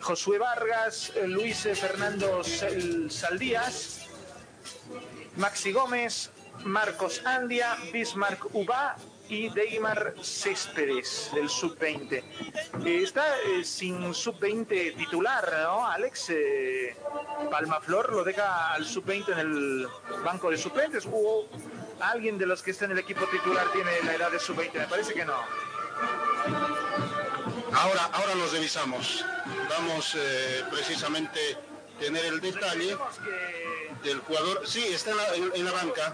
Josué 0.02 0.38
Vargas, 0.38 1.14
Luis 1.26 1.68
Fernando 1.74 2.42
Saldías, 2.44 4.08
Maxi 5.38 5.72
Gómez, 5.72 6.32
Marcos 6.64 7.22
Andia, 7.26 7.76
Bismarck 7.92 8.54
Ubá 8.54 8.96
y 9.28 9.50
Deimar 9.50 10.14
Céspedes 10.22 11.32
del 11.34 11.50
sub-20. 11.50 12.24
Eh, 12.86 13.04
está 13.04 13.40
eh, 13.42 13.64
sin 13.64 14.14
sub-20 14.14 14.96
titular, 14.96 15.52
¿no? 15.64 15.86
Alex 15.88 16.30
eh, 16.30 16.96
Palmaflor 17.50 18.14
lo 18.14 18.24
deja 18.24 18.74
al 18.74 18.86
sub-20 18.86 19.34
en 19.34 19.40
el 19.40 19.88
banco 20.24 20.52
de 20.52 20.58
suplentes. 20.58 21.08
¿O 21.12 21.48
alguien 22.00 22.38
de 22.38 22.46
los 22.46 22.62
que 22.62 22.72
está 22.72 22.86
en 22.86 22.92
el 22.92 23.00
equipo 23.00 23.26
titular 23.26 23.66
tiene 23.72 23.92
la 24.04 24.16
edad 24.16 24.32
de 24.32 24.40
sub-20? 24.40 24.74
Me 24.74 24.88
parece 24.88 25.14
que 25.14 25.26
no. 25.26 25.36
Ahora, 27.74 28.10
ahora 28.14 28.36
los 28.36 28.54
revisamos. 28.54 29.26
Vamos 29.70 30.16
eh, 30.16 30.64
precisamente 30.70 31.58
tener 32.00 32.26
el 32.26 32.42
detalle 32.42 32.98
del 34.04 34.20
jugador. 34.20 34.68
Sí, 34.68 34.86
está 34.88 35.12
en 35.34 35.66
la, 35.66 35.72
banca. 35.72 36.14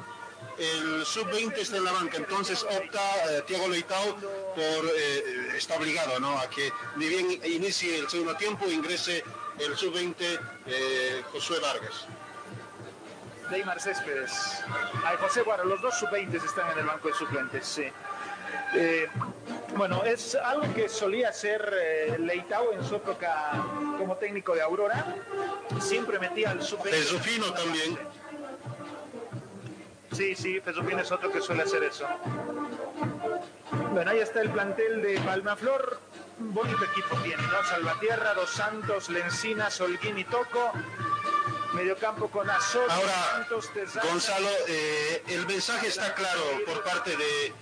El 0.57 1.05
sub-20 1.05 1.57
está 1.57 1.77
en 1.77 1.85
la 1.85 1.91
banca, 1.91 2.17
entonces 2.17 2.63
opta 2.63 3.01
eh, 3.29 3.43
Tiago 3.47 3.67
Leitao 3.67 4.15
por, 4.15 4.85
eh, 4.95 5.53
está 5.55 5.75
obligado 5.75 6.19
¿no? 6.19 6.37
a 6.37 6.49
que 6.49 6.71
ni 6.97 7.07
bien 7.07 7.41
inicie 7.45 7.97
el 7.99 8.09
segundo 8.09 8.35
tiempo, 8.35 8.65
ingrese 8.69 9.23
el 9.59 9.75
sub-20 9.75 11.23
Josué 11.31 11.59
Vargas. 11.59 12.07
Neymar 13.49 13.81
Céspedes. 13.81 14.63
Ay, 15.03 15.17
José 15.19 15.41
Guaro, 15.41 15.65
los 15.65 15.81
dos 15.81 15.97
sub-20 15.99 16.43
están 16.43 16.71
en 16.71 16.79
el 16.79 16.85
banco 16.85 17.09
de 17.09 17.13
suplentes, 17.15 17.65
sí. 17.65 17.83
Eh, 18.73 19.07
bueno, 19.75 20.03
es 20.03 20.35
algo 20.35 20.73
que 20.73 20.89
solía 20.89 21.29
hacer 21.29 21.73
eh, 21.73 22.17
Leitao 22.19 22.73
en 22.73 22.83
su 22.83 22.95
época 22.95 23.51
como 23.97 24.15
técnico 24.17 24.53
de 24.53 24.61
Aurora. 24.61 25.15
Siempre 25.79 26.19
metía 26.19 26.51
al 26.51 26.61
super. 26.61 26.93
Fesufino 26.93 27.51
también. 27.53 27.97
Sí, 30.11 30.35
sí, 30.35 30.59
Fesufino 30.59 31.01
es 31.01 31.11
otro 31.11 31.31
que 31.31 31.41
suele 31.41 31.63
hacer 31.63 31.83
eso. 31.83 32.05
Bueno, 33.93 34.11
ahí 34.11 34.19
está 34.19 34.41
el 34.41 34.49
plantel 34.49 35.01
de 35.01 35.19
Palmaflor. 35.21 35.99
Bonito 36.37 36.83
equipo 36.83 37.15
tiene, 37.23 37.41
¿no? 37.43 37.63
Salvatierra, 37.63 38.33
Dos 38.33 38.49
Santos, 38.49 39.09
Lencina, 39.09 39.69
Solguín 39.69 40.17
y 40.17 40.25
Toco. 40.25 40.71
Mediocampo 41.73 42.27
con 42.29 42.49
Azor, 42.49 42.91
Ahora, 42.91 43.47
Gonzalo, 44.03 44.49
eh, 44.67 45.23
el 45.29 45.47
mensaje 45.47 45.87
está 45.87 46.13
claro 46.13 46.41
por 46.65 46.83
parte 46.83 47.15
de 47.15 47.53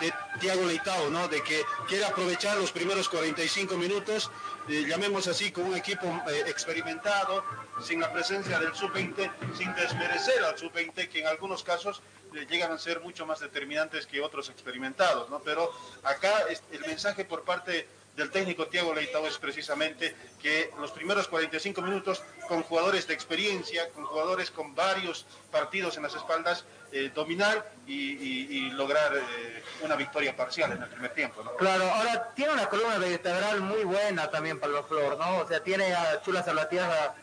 de 0.00 0.12
Tiago 0.40 0.64
Leitao, 0.64 1.10
¿no? 1.10 1.28
De 1.28 1.42
que 1.42 1.62
quiere 1.88 2.04
aprovechar 2.04 2.56
los 2.58 2.72
primeros 2.72 3.08
45 3.08 3.76
minutos, 3.76 4.30
eh, 4.68 4.84
llamemos 4.86 5.26
así, 5.26 5.50
con 5.50 5.64
un 5.64 5.76
equipo 5.76 6.06
eh, 6.28 6.44
experimentado, 6.46 7.44
sin 7.80 8.00
la 8.00 8.12
presencia 8.12 8.58
del 8.58 8.74
sub-20, 8.74 9.30
sin 9.56 9.74
desmerecer 9.74 10.42
al 10.44 10.58
sub-20, 10.58 11.08
que 11.08 11.20
en 11.20 11.26
algunos 11.26 11.62
casos 11.62 12.02
eh, 12.34 12.46
llegan 12.48 12.72
a 12.72 12.78
ser 12.78 13.00
mucho 13.00 13.26
más 13.26 13.40
determinantes 13.40 14.06
que 14.06 14.20
otros 14.20 14.48
experimentados, 14.50 15.28
¿no? 15.30 15.40
Pero 15.40 15.70
acá 16.02 16.32
el 16.70 16.80
mensaje 16.86 17.24
por 17.24 17.42
parte 17.42 17.88
del 18.16 18.30
técnico 18.30 18.66
Tiago 18.66 18.94
Leitao 18.94 19.26
es 19.26 19.38
precisamente 19.38 20.14
que 20.40 20.70
los 20.78 20.90
primeros 20.90 21.28
45 21.28 21.80
minutos 21.80 22.22
con 22.46 22.62
jugadores 22.62 23.06
de 23.06 23.14
experiencia, 23.14 23.88
con 23.90 24.04
jugadores 24.04 24.50
con 24.50 24.74
varios 24.74 25.26
partidos 25.50 25.96
en 25.96 26.02
las 26.02 26.14
espaldas, 26.14 26.64
eh, 26.92 27.10
dominar 27.14 27.72
y, 27.86 28.70
lograr 28.70 29.16
eh, 29.16 29.62
una 29.82 29.96
victoria 29.96 30.36
parcial 30.36 30.72
en 30.72 30.82
el 30.82 30.88
primer 30.88 31.12
tiempo. 31.14 31.42
Claro, 31.58 31.84
ahora 31.90 32.32
tiene 32.34 32.52
una 32.52 32.68
columna 32.68 32.98
vertebral 32.98 33.60
muy 33.60 33.84
buena 33.84 34.30
también 34.30 34.60
los 34.60 34.86
Flor, 34.86 35.18
¿no? 35.18 35.38
O 35.38 35.48
sea, 35.48 35.62
tiene 35.62 35.94
a 35.94 36.20
Chula 36.22 36.42
Salvatierra 36.42 37.14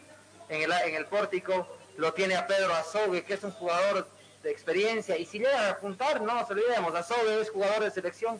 en 0.47 0.63
el, 0.63 0.71
en 0.71 0.95
el 0.95 1.05
pórtico, 1.05 1.67
lo 1.97 2.13
tiene 2.13 2.35
a 2.35 2.47
Pedro 2.47 2.73
Azogue, 2.73 3.23
que 3.23 3.35
es 3.35 3.43
un 3.43 3.51
jugador 3.51 4.07
de 4.41 4.51
experiencia, 4.51 5.17
y 5.17 5.25
si 5.25 5.37
llega 5.37 5.67
a 5.67 5.69
apuntar, 5.71 6.21
no 6.21 6.33
nos 6.33 6.49
olvidemos, 6.49 6.95
Azogue 6.95 7.41
es 7.41 7.49
jugador 7.49 7.83
de 7.83 7.91
selección, 7.91 8.39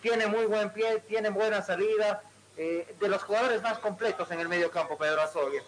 tiene 0.00 0.26
muy 0.26 0.46
buen 0.46 0.70
pie, 0.70 1.02
tiene 1.08 1.30
buena 1.30 1.62
salida, 1.62 2.22
eh, 2.56 2.94
de 3.00 3.08
los 3.08 3.22
jugadores 3.22 3.62
más 3.62 3.78
completos 3.78 4.30
en 4.30 4.40
el 4.40 4.48
medio 4.48 4.70
campo, 4.70 4.96
Pedro 4.98 5.22
Azogue. 5.22 5.62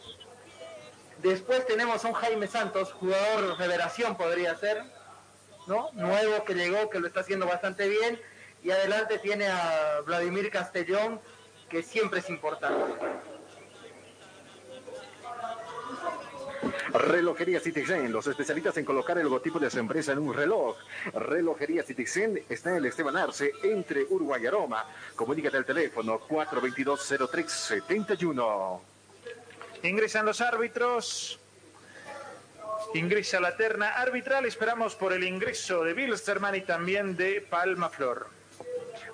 Después 1.19 1.67
tenemos 1.67 2.05
a 2.05 2.09
un 2.09 2.14
Jaime 2.14 2.47
Santos, 2.47 2.93
jugador 2.93 3.59
revelación 3.59 4.17
podría 4.17 4.57
ser, 4.57 4.83
Nuevo 5.95 6.45
que 6.45 6.55
llegó, 6.55 6.91
que 6.91 7.00
lo 7.00 7.07
está 7.07 7.21
haciendo 7.21 7.47
bastante 7.47 7.89
bien. 7.89 8.21
Y 8.62 8.71
adelante 8.71 9.19
tiene 9.19 9.47
a 9.47 10.00
Vladimir 10.05 10.50
Castellón, 10.50 11.19
que 11.69 11.83
siempre 11.83 12.21
es 12.21 12.29
importante. 12.29 12.95
Relojería 16.93 17.59
Citizen, 17.61 18.12
los 18.12 18.27
especialistas 18.27 18.77
en 18.77 18.85
colocar 18.85 19.17
el 19.17 19.25
logotipo 19.25 19.59
de 19.59 19.71
su 19.71 19.79
empresa 19.79 20.12
en 20.12 20.19
un 20.19 20.35
reloj. 20.35 20.77
Relojería 21.15 21.83
Citizen 21.83 22.45
está 22.49 22.69
en 22.71 22.77
el 22.77 22.87
Esteban 22.87 23.17
Arce, 23.17 23.53
entre 23.62 24.05
Uruguay 24.11 24.43
y 24.43 24.47
Aroma. 24.47 24.85
Comunícate 25.15 25.57
al 25.57 25.65
teléfono 25.65 26.21
422-0371. 26.29 28.81
Ingresan 29.85 30.27
los 30.27 30.43
árbitros. 30.43 31.39
Ingresa 32.94 33.40
la 33.40 33.56
terna 33.56 33.94
arbitral. 33.94 34.46
Esperamos 34.46 34.96
por 34.96 35.12
el 35.12 35.25
ingreso 35.25 35.84
de 35.84 35.94
Bilsterman 35.94 36.54
y 36.54 36.60
también 36.62 37.16
de 37.16 37.40
Palma 37.40 37.88
Flor. 37.88 38.40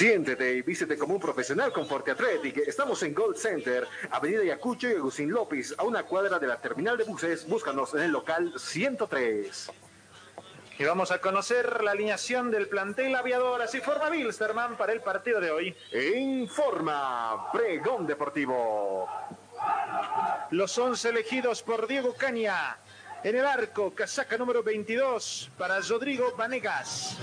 Siéntete 0.02 0.52
y 0.56 0.64
vístete 0.64 0.98
como 0.98 1.14
un 1.14 1.20
profesional 1.20 1.72
con 1.72 1.86
Forte 1.86 2.10
Athletic. 2.10 2.58
Estamos 2.58 3.04
en 3.04 3.14
Gold 3.14 3.38
Center, 3.38 3.88
Avenida 4.10 4.44
Yacucho 4.44 4.90
y 4.90 4.94
Agustín 4.94 5.30
López, 5.30 5.76
a 5.78 5.84
una 5.84 6.02
cuadra 6.02 6.40
de 6.40 6.48
la 6.48 6.60
terminal 6.60 6.98
de 6.98 7.04
buses. 7.04 7.48
Búscanos 7.48 7.94
en 7.94 8.02
el 8.02 8.12
local 8.12 8.52
103. 8.58 9.72
Y 10.80 10.84
vamos 10.86 11.12
a 11.12 11.22
conocer 11.22 11.84
la 11.84 11.92
alineación 11.92 12.50
del 12.50 12.68
plantel 12.68 13.14
aviador. 13.14 13.62
Así 13.62 13.80
forma 13.80 14.10
Bilsterman 14.10 14.76
para 14.76 14.92
el 14.92 15.02
partido 15.02 15.40
de 15.40 15.52
hoy. 15.52 15.76
En 15.92 16.48
forma, 16.48 17.52
Pregón 17.52 18.08
Deportivo. 18.08 19.08
Los 20.50 20.76
11 20.80 21.10
elegidos 21.10 21.62
por 21.62 21.86
Diego 21.86 22.16
Caña. 22.16 22.76
En 23.24 23.36
el 23.36 23.46
arco, 23.46 23.94
casaca 23.94 24.36
número 24.36 24.64
22 24.64 25.52
para 25.60 25.80
Rodrigo 25.82 26.34
Vanegas. 26.36 27.20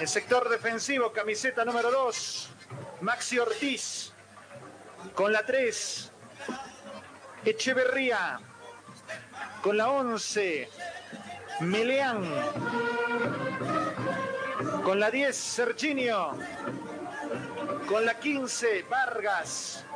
El 0.00 0.08
sector 0.08 0.50
defensivo, 0.50 1.10
camiseta 1.10 1.64
número 1.64 1.90
2, 1.90 2.50
Maxi 3.00 3.38
Ortiz. 3.38 4.12
Con 5.14 5.32
la 5.32 5.46
3, 5.46 6.12
Echeverría. 7.46 8.38
Con 9.62 9.78
la 9.78 9.88
11, 9.90 10.68
Mileán. 11.60 12.24
Con 14.84 15.00
la 15.00 15.10
10, 15.10 15.34
Serginio. 15.34 16.36
Con 17.88 18.04
la 18.04 18.18
15, 18.18 18.82
Vargas. 18.90 19.86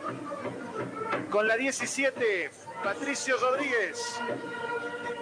Con 1.28 1.47
la 1.47 1.57
17, 1.57 2.50
Patricio 2.83 3.37
Rodríguez. 3.37 4.19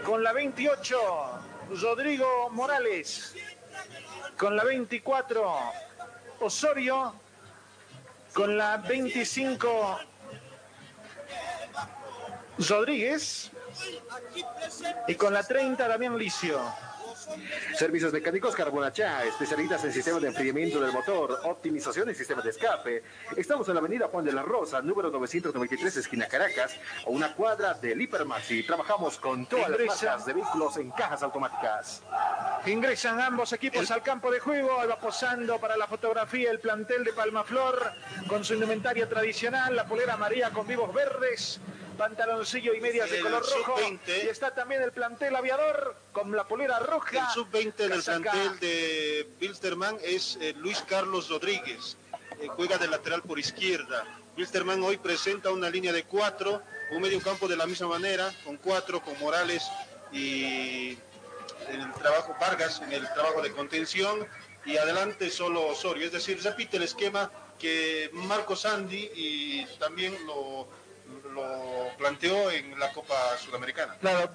Con 0.04 0.23
la 0.23 0.32
28, 0.32 0.99
Rodrigo 1.80 2.50
Morales. 2.50 3.35
Con 4.38 4.54
la 4.54 4.62
24, 4.62 5.59
Osorio. 6.40 7.12
Con 8.33 8.57
la 8.57 8.76
25, 8.76 9.99
Rodríguez. 12.68 13.50
Y 15.09 15.14
con 15.16 15.35
la 15.35 15.42
30, 15.42 15.88
Damián 15.88 16.16
Licio. 16.16 16.61
Servicios 17.76 18.12
mecánicos 18.12 18.54
Carbonachá, 18.54 19.25
especialistas 19.25 19.85
en 19.85 19.92
sistemas 19.92 20.23
de 20.23 20.28
enfriamiento 20.28 20.80
del 20.80 20.92
motor, 20.92 21.40
optimización 21.44 22.11
y 22.11 22.14
sistemas 22.14 22.44
de 22.44 22.50
escape. 22.50 23.02
Estamos 23.37 23.68
en 23.68 23.75
la 23.75 23.80
avenida 23.80 24.08
Juan 24.08 24.25
de 24.25 24.32
la 24.32 24.42
Rosa, 24.42 24.80
número 24.82 25.11
993, 25.11 25.97
esquina 25.97 26.26
Caracas, 26.26 26.76
a 27.06 27.11
una 27.11 27.35
cuadra 27.35 27.75
del 27.75 28.00
Hipermaxi. 28.00 28.64
Trabajamos 28.64 29.18
con 29.18 29.47
todas 29.47 29.70
las 29.70 29.80
marcas 29.80 30.26
de 30.26 30.32
vehículos 30.32 30.76
en 30.76 30.90
cajas 30.90 31.23
automáticas. 31.23 32.02
Ingresan 32.66 33.20
ambos 33.20 33.52
equipos 33.52 33.90
al 33.90 34.02
campo 34.02 34.30
de 34.30 34.40
juego, 34.40 34.70
va 34.88 34.99
posando 34.99 35.58
para 35.58 35.76
la 35.76 35.87
fotografía 35.87 36.50
el 36.50 36.61
plantel 36.61 37.04
de 37.04 37.12
Palmaflor 37.12 37.92
con 38.28 38.44
su 38.44 38.54
indumentaria 38.54 39.08
tradicional, 39.08 39.76
la 39.76 39.87
polera 39.87 40.16
María 40.16 40.50
con 40.50 40.66
vivos 40.66 40.92
verdes, 40.92 41.61
pantaloncillo 41.99 42.73
y 42.73 42.81
medias 42.81 43.11
de 43.11 43.21
color 43.21 43.43
rojo. 43.43 43.76
Y 44.07 44.28
está 44.28 44.55
también 44.55 44.81
el 44.81 44.93
plantel 44.93 45.37
aviador 45.37 45.97
con 46.12 46.35
la 46.35 46.49
polera 46.49 46.78
roja. 46.78 47.19
El 47.19 47.35
sub-20 47.35 47.75
del 47.75 48.02
plantel 48.02 48.61
de 48.61 49.28
Bilsterman 49.38 49.99
es 50.02 50.38
eh, 50.40 50.55
Luis 50.57 50.83
Carlos 50.88 51.28
Rodríguez. 51.28 51.99
Eh, 52.40 52.47
juega 52.49 52.78
de 52.78 52.88
lateral 52.88 53.23
por 53.23 53.38
izquierda. 53.38 54.05
Bilsterman 54.37 54.83
hoy 54.83 54.97
presenta 54.97 55.50
una 55.50 55.69
línea 55.69 55.93
de 55.93 56.05
cuatro, 56.05 56.62
un 56.93 57.02
medio 57.02 57.21
campo 57.21 57.49
de 57.49 57.57
la 57.57 57.67
misma 57.67 57.88
manera, 57.88 58.33
con 58.45 58.57
cuatro, 58.57 59.02
con 59.02 59.19
Morales 59.19 59.69
y 60.12 60.97
el 61.69 61.93
trabajo 61.99 62.35
Vargas 62.40 62.81
en 62.81 62.93
el 62.93 63.12
trabajo 63.12 63.43
de 63.43 63.52
contención 63.52 64.26
y 64.64 64.76
adelante 64.76 65.28
solo 65.31 65.67
Osorio. 65.67 66.07
Es 66.07 66.12
decir, 66.12 66.40
repite 66.43 66.76
el 66.76 66.85
esquema 66.85 67.31
que 67.59 68.11
Marco 68.12 68.55
Sandy 68.55 69.11
y 69.14 69.67
también 69.78 70.17
lo 70.25 70.69
planteó 71.97 72.50
en 72.50 72.78
la 72.78 72.92
Copa 72.92 73.14
Sudamericana. 73.38 73.97
Claro, 74.00 74.30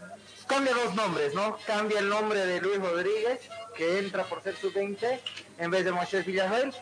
cambia 0.47 0.73
dos 0.73 0.93
nombres, 0.95 1.33
¿no? 1.33 1.57
Cambia 1.65 1.99
el 1.99 2.09
nombre 2.09 2.45
de 2.45 2.61
Luis 2.61 2.79
Rodríguez, 2.79 3.39
que 3.75 3.99
entra 3.99 4.23
por 4.25 4.43
ser 4.43 4.55
sub-20, 4.55 5.19
en 5.57 5.71
vez 5.71 5.85
de 5.85 5.91
Moisés 5.91 6.25
Villarreal, 6.25 6.73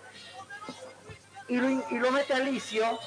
y 1.48 1.58
lo, 1.58 1.70
y 1.70 2.00
lo 2.00 2.12
mete 2.12 2.34
a 2.34 2.40
Licio 2.40 3.00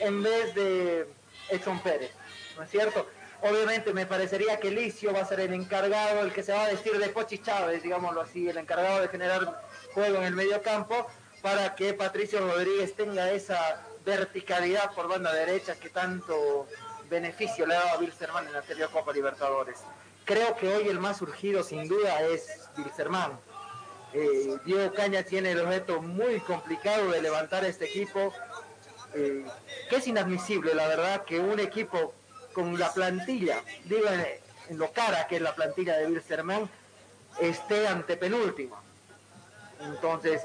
en 0.00 0.22
vez 0.22 0.54
de 0.54 1.06
Edson 1.48 1.80
Pérez, 1.80 2.12
¿no 2.56 2.62
es 2.62 2.70
cierto? 2.70 3.06
Obviamente 3.42 3.92
me 3.92 4.06
parecería 4.06 4.60
que 4.60 4.70
Licio 4.70 5.12
va 5.12 5.20
a 5.20 5.24
ser 5.26 5.40
el 5.40 5.52
encargado, 5.52 6.20
el 6.20 6.32
que 6.32 6.44
se 6.44 6.52
va 6.52 6.64
a 6.64 6.68
vestir 6.68 6.96
de 6.98 7.08
Pochi 7.08 7.38
Chávez, 7.38 7.82
digámoslo 7.82 8.20
así, 8.20 8.48
el 8.48 8.56
encargado 8.56 9.00
de 9.00 9.08
generar 9.08 9.62
juego 9.92 10.18
en 10.18 10.24
el 10.24 10.34
medio 10.34 10.62
campo, 10.62 11.08
para 11.42 11.74
que 11.74 11.92
Patricio 11.92 12.38
Rodríguez 12.40 12.94
tenga 12.94 13.32
esa 13.32 13.82
verticalidad 14.04 14.92
por 14.94 15.08
banda 15.08 15.32
derecha 15.32 15.74
que 15.76 15.88
tanto 15.88 16.66
beneficio 17.08 17.66
le 17.66 17.76
ha 17.76 17.80
dado 17.80 17.90
a 17.90 17.98
Wilstermann 17.98 18.46
en 18.46 18.52
la 18.52 18.58
anterior 18.60 18.90
Copa 18.90 19.12
Libertadores. 19.12 19.80
Creo 20.24 20.56
que 20.56 20.68
hoy 20.68 20.88
el 20.88 20.98
más 20.98 21.18
surgido 21.18 21.62
sin 21.62 21.88
duda 21.88 22.22
es 22.22 22.68
Wilstermann. 22.76 23.38
Eh, 24.14 24.56
Diego 24.64 24.92
Caña 24.92 25.22
tiene 25.22 25.52
el 25.52 25.66
reto 25.66 26.02
muy 26.02 26.40
complicado 26.40 27.10
de 27.10 27.22
levantar 27.22 27.64
este 27.64 27.86
equipo, 27.86 28.32
eh, 29.14 29.44
que 29.88 29.96
es 29.96 30.06
inadmisible, 30.06 30.74
la 30.74 30.86
verdad, 30.86 31.24
que 31.24 31.40
un 31.40 31.58
equipo 31.60 32.14
con 32.52 32.78
la 32.78 32.92
plantilla, 32.92 33.62
digo 33.84 34.06
en, 34.08 34.78
lo 34.78 34.92
cara 34.92 35.26
que 35.26 35.36
es 35.36 35.42
la 35.42 35.54
plantilla 35.54 35.96
de 35.96 36.06
Wilstermann, 36.06 36.68
esté 37.40 37.88
ante 37.88 38.16
penúltimo. 38.16 38.80
Entonces, 39.80 40.42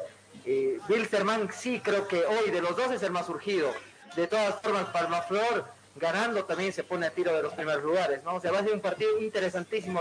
eh, 0.49 0.79
Wilstermann 0.87 1.51
sí 1.51 1.81
creo 1.83 2.07
que 2.07 2.25
hoy 2.25 2.51
de 2.51 2.61
los 2.61 2.77
dos 2.77 2.89
es 2.91 3.03
el 3.03 3.11
más 3.11 3.25
surgido. 3.25 3.73
De 4.15 4.27
todas 4.27 4.61
formas, 4.61 4.85
Palmaflor 4.85 5.65
ganando 5.97 6.45
también 6.45 6.71
se 6.71 6.85
pone 6.85 7.05
a 7.05 7.09
tiro 7.11 7.35
de 7.35 7.43
los 7.43 7.53
primeros 7.53 7.83
lugares, 7.83 8.23
¿no? 8.23 8.35
O 8.35 8.39
sea, 8.39 8.51
va 8.53 8.59
a 8.59 8.63
ser 8.63 8.71
un 8.71 8.79
partido 8.79 9.19
interesantísimo 9.19 9.99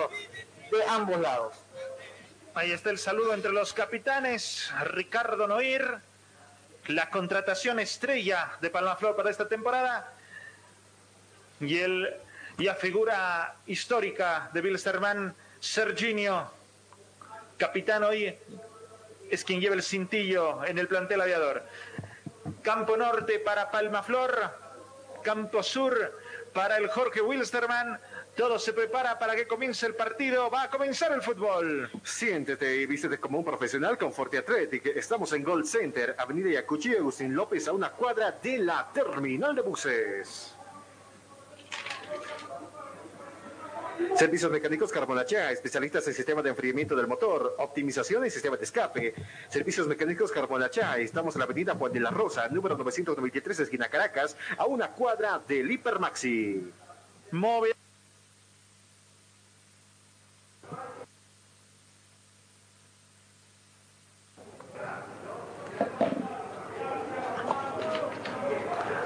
de 0.71 0.85
ambos 0.85 1.21
lados. 1.21 1.55
Ahí 2.55 2.71
está 2.71 2.91
el 2.91 2.99
saludo 2.99 3.35
entre 3.35 3.51
los 3.51 3.73
capitanes. 3.73 4.73
Ricardo 4.85 5.49
Noir, 5.49 5.99
la 6.87 7.11
contratación 7.11 7.81
estrella 7.81 8.53
de 8.61 8.71
Palmaflor 8.71 9.17
para 9.17 9.31
esta 9.31 9.49
temporada. 9.49 10.13
Y 11.59 11.79
el 11.79 12.15
ya 12.57 12.77
figura 12.77 13.57
histórica 13.67 14.49
de 14.53 14.61
Wilstermann, 14.61 15.35
Serginio, 15.59 16.53
capitán 17.59 18.05
hoy 18.05 18.39
es 19.31 19.45
quien 19.45 19.61
lleva 19.61 19.75
el 19.75 19.83
cintillo 19.83 20.65
en 20.65 20.79
el 20.79 20.89
plantel 20.89 21.21
aviador. 21.21 21.65
Campo 22.63 22.97
norte 22.97 23.39
para 23.41 23.71
Palmaflor, 23.71 24.67
campo 25.23 25.63
sur 25.63 26.19
para 26.53 26.77
el 26.79 26.89
Jorge 26.89 27.21
Wilstermann. 27.21 28.01
Todo 28.37 28.59
se 28.59 28.73
prepara 28.73 29.19
para 29.19 29.35
que 29.35 29.47
comience 29.47 29.87
el 29.87 29.95
partido. 29.95 30.51
Va 30.51 30.65
a 30.65 30.71
comenzar 30.71 31.11
el 31.13 31.23
fútbol. 31.23 31.91
Siéntete 32.03 32.77
y 32.77 32.87
vístete 32.87 33.19
como 33.19 33.39
un 33.39 33.45
profesional 33.45 33.97
con 33.97 34.13
Forte 34.13 34.39
Athletic. 34.39 34.87
Estamos 34.87 35.33
en 35.33 35.43
Gold 35.43 35.65
Center, 35.65 36.15
Avenida 36.19 36.51
Yacuchí, 36.51 36.95
Agustín 36.95 37.35
López, 37.35 37.67
a 37.67 37.73
una 37.73 37.91
cuadra 37.93 38.33
de 38.33 38.59
la 38.59 38.91
terminal 38.93 39.55
de 39.55 39.63
buses. 39.63 40.55
Servicios 44.17 44.51
mecánicos 44.51 44.93
Carbonachá, 44.93 45.51
especialistas 45.51 46.07
en 46.09 46.15
sistemas 46.15 46.45
de 46.45 46.51
enfriamiento 46.51 46.95
del 46.95 47.07
motor, 47.07 47.55
optimización 47.59 48.27
y 48.27 48.31
sistema 48.31 48.57
de 48.57 48.65
escape. 48.65 49.15
Servicios 49.49 49.87
mecánicos 49.87 50.33
Carbonachá, 50.33 50.99
estamos 50.99 51.35
en 51.35 51.41
la 51.41 51.45
avenida 51.45 51.75
Juan 51.75 51.93
de 51.93 52.01
la 52.01 52.11
Rosa, 52.11 52.49
número 52.49 52.77
993, 52.77 53.61
esquina 53.61 53.89
Caracas, 53.89 54.37
a 54.59 54.67
una 54.67 54.89
cuadra 54.89 55.41
del 55.47 55.71
Hipermaxi. 55.71 56.73
Móvil. 57.33 57.73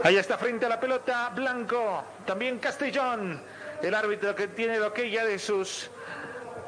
Ahí 0.02 0.16
está 0.16 0.38
frente 0.38 0.66
a 0.66 0.68
la 0.68 0.80
pelota 0.80 1.30
Blanco, 1.34 2.04
también 2.24 2.58
Castellón 2.58 3.40
el 3.82 3.94
árbitro 3.94 4.34
que 4.34 4.48
tiene 4.48 4.78
lo 4.78 4.92
que 4.92 5.10
ya 5.10 5.24
de 5.24 5.38
sus 5.38 5.90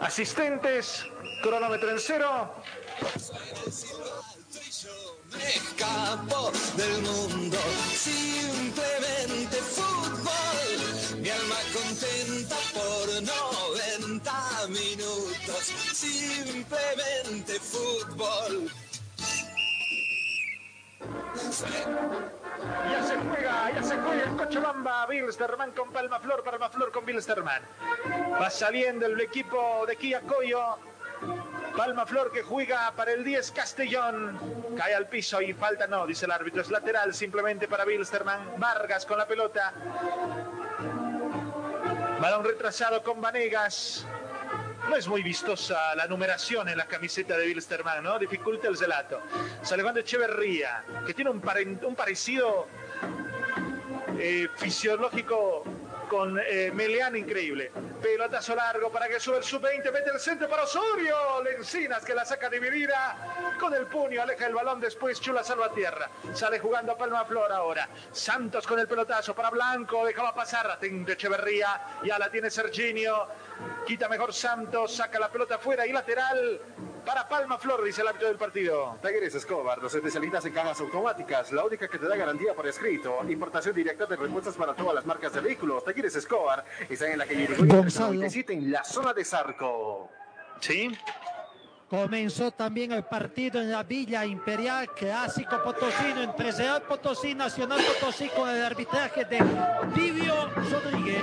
asistentes. 0.01 1.05
Cronómetro 1.43 1.91
en 1.91 1.99
cero. 1.99 2.55
Me 5.33 5.49
escapo 5.49 6.53
del 6.77 7.03
mundo, 7.03 7.59
simplemente 7.95 9.57
fútbol. 9.57 11.21
Mi 11.21 11.31
alma 11.31 11.57
contenta 11.73 12.57
por 12.75 13.09
90 13.23 14.33
minutos, 14.69 15.65
simplemente 15.93 17.59
fútbol. 17.61 18.71
Ya 22.91 23.03
se 23.03 23.17
juega, 23.17 23.71
ya 23.71 23.83
se 23.83 23.97
juega 23.97 24.23
el 24.25 24.37
Cochabamba, 24.37 25.07
Bilsterman 25.07 25.73
con 25.73 25.91
Palmaflor, 25.93 26.45
Palmaflor 26.45 26.93
con 26.93 27.05
Bilsterman. 27.05 27.63
Va 28.41 28.51
saliendo 28.51 29.07
el 29.07 29.21
equipo 29.21 29.85
de 29.87 29.97
Kia 29.97 30.21
Coyo. 30.21 30.79
Palmaflor 31.77 32.31
que 32.33 32.43
juega 32.43 32.93
para 32.95 33.13
el 33.13 33.25
10 33.25 33.53
Castellón. 33.53 34.39
Cae 34.77 34.95
al 34.95 35.09
piso 35.09 35.41
y 35.41 35.53
falta 35.53 35.87
no, 35.87 36.07
dice 36.07 36.27
el 36.27 36.33
árbitro. 36.33 36.63
Es 36.63 36.71
lateral 36.71 37.15
simplemente 37.15 37.69
para 37.69 37.85
Bilsterman. 37.85 38.59
Vargas 38.59 39.07
con 39.07 39.19
la 39.19 39.27
pelota. 39.27 39.73
Balón 42.21 42.45
retrasado 42.45 43.03
con 43.03 43.21
Vanegas. 43.21 44.07
Es 44.97 45.09
muy 45.09 45.23
vistosa 45.23 45.95
la 45.95 46.07
numeración 46.07 46.69
en 46.69 46.77
la 46.77 46.87
camiseta 46.87 47.37
de 47.37 47.47
Bilsterman, 47.47 48.05
¿no? 48.05 48.19
Dificulta 48.19 48.69
el 48.69 48.77
Juan 49.83 49.95
de 49.95 50.03
Echeverría, 50.03 50.85
que 51.07 51.15
tiene 51.15 51.31
un, 51.31 51.41
parecido 51.41 52.67
eh, 54.19 54.49
fisiológico 54.57 55.65
con 56.13 56.39
eh, 56.39 56.71
Meleán 56.75 57.17
increíble. 57.17 57.73
Pelotazo 58.03 58.55
largo 58.55 58.93
para 58.93 59.09
que 59.09 59.19
sube 59.19 59.39
el 59.39 59.43
sub-20, 59.43 59.91
mete 59.91 60.11
el 60.13 60.21
centro 60.21 60.47
para 60.47 60.65
Osorio. 60.65 61.43
Lencinas 61.43 62.05
que 62.05 62.15
la 62.15 62.27
saca 62.27 62.51
dividida 62.51 63.55
con 63.59 63.73
el 63.73 63.87
puño, 63.87 64.21
aleja 64.21 64.45
el 64.45 64.53
balón 64.53 64.79
después, 64.79 65.19
Chula 65.23 65.43
salva 65.43 65.73
tierra. 65.73 66.11
Sale 66.35 66.59
jugando 66.59 66.93
a 66.93 66.99
Palma 66.99 67.25
Flor 67.25 67.51
ahora. 67.51 67.89
Santos 68.11 68.67
con 68.67 68.79
el 68.79 68.87
pelotazo 68.87 69.35
para 69.35 69.49
Blanco, 69.49 70.05
dejaba 70.05 70.35
pasar, 70.35 70.71
atento 70.71 71.13
Echeverría, 71.13 72.01
ya 72.05 72.19
la 72.19 72.31
tiene 72.31 72.51
Serginio. 72.51 73.29
Quita 73.87 74.07
mejor 74.07 74.35
Santos, 74.35 74.95
saca 74.95 75.19
la 75.19 75.31
pelota 75.31 75.55
afuera 75.55 75.87
y 75.87 75.93
lateral 75.93 76.61
para 77.05 77.29
Palma 77.29 77.59
Flor, 77.59 77.83
dice 77.85 78.03
el 78.03 78.09
árbitro 78.09 78.29
del 78.29 78.37
partido. 78.37 78.99
Talleres 79.01 79.35
Escobar, 79.35 79.79
los 79.79 79.95
especialistas 79.95 80.45
en 80.47 80.53
cajas 80.53 80.81
automáticas, 80.81 81.53
la 81.53 81.65
única 81.65 81.89
que 81.89 81.99
te 81.99 82.07
da 82.07 82.17
garantía 82.17 82.55
por 82.55 82.67
escrito. 82.67 83.19
Importación 83.29 83.75
directa 83.75 84.07
de 84.07 84.17
respuestas 84.17 84.55
para 84.55 84.75
todas 84.75 84.95
las 84.95 85.07
marcas 85.07 85.33
de 85.33 85.41
vehículos. 85.41 85.85
Talleres 85.85 86.15
Escobar, 86.17 86.65
están 86.89 87.13
en 87.13 87.19
la 87.19 87.27
calle 87.27 87.49
Gonzalo. 87.59 88.23
en 88.23 88.73
la 88.73 88.85
zona 88.85 89.13
de 89.13 89.25
Zarco. 89.25 90.11
Sí. 90.61 90.97
Comenzó 91.93 92.51
también 92.51 92.93
el 92.93 93.05
partido 93.05 93.61
en 93.61 93.71
la 93.71 93.83
Villa 93.83 94.25
Imperial, 94.25 94.89
clásico 94.95 95.63
potosino 95.63 96.23
entre 96.23 96.51
Real 96.53 96.81
Potosí, 96.83 97.35
Nacional 97.35 97.81
Potosí 97.85 98.31
con 98.31 98.49
el 98.49 98.65
arbitraje 98.65 99.27
de 99.27 99.41
Livio 99.95 100.49
Rodríguez. 100.55 101.23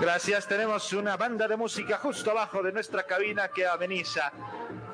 Gracias, 0.00 0.46
tenemos 0.46 0.92
una 0.92 1.16
banda 1.16 1.48
de 1.48 1.56
música 1.56 1.98
justo 1.98 2.30
abajo 2.30 2.62
de 2.62 2.70
nuestra 2.70 3.02
cabina 3.02 3.48
que 3.48 3.66
ameniza 3.66 4.30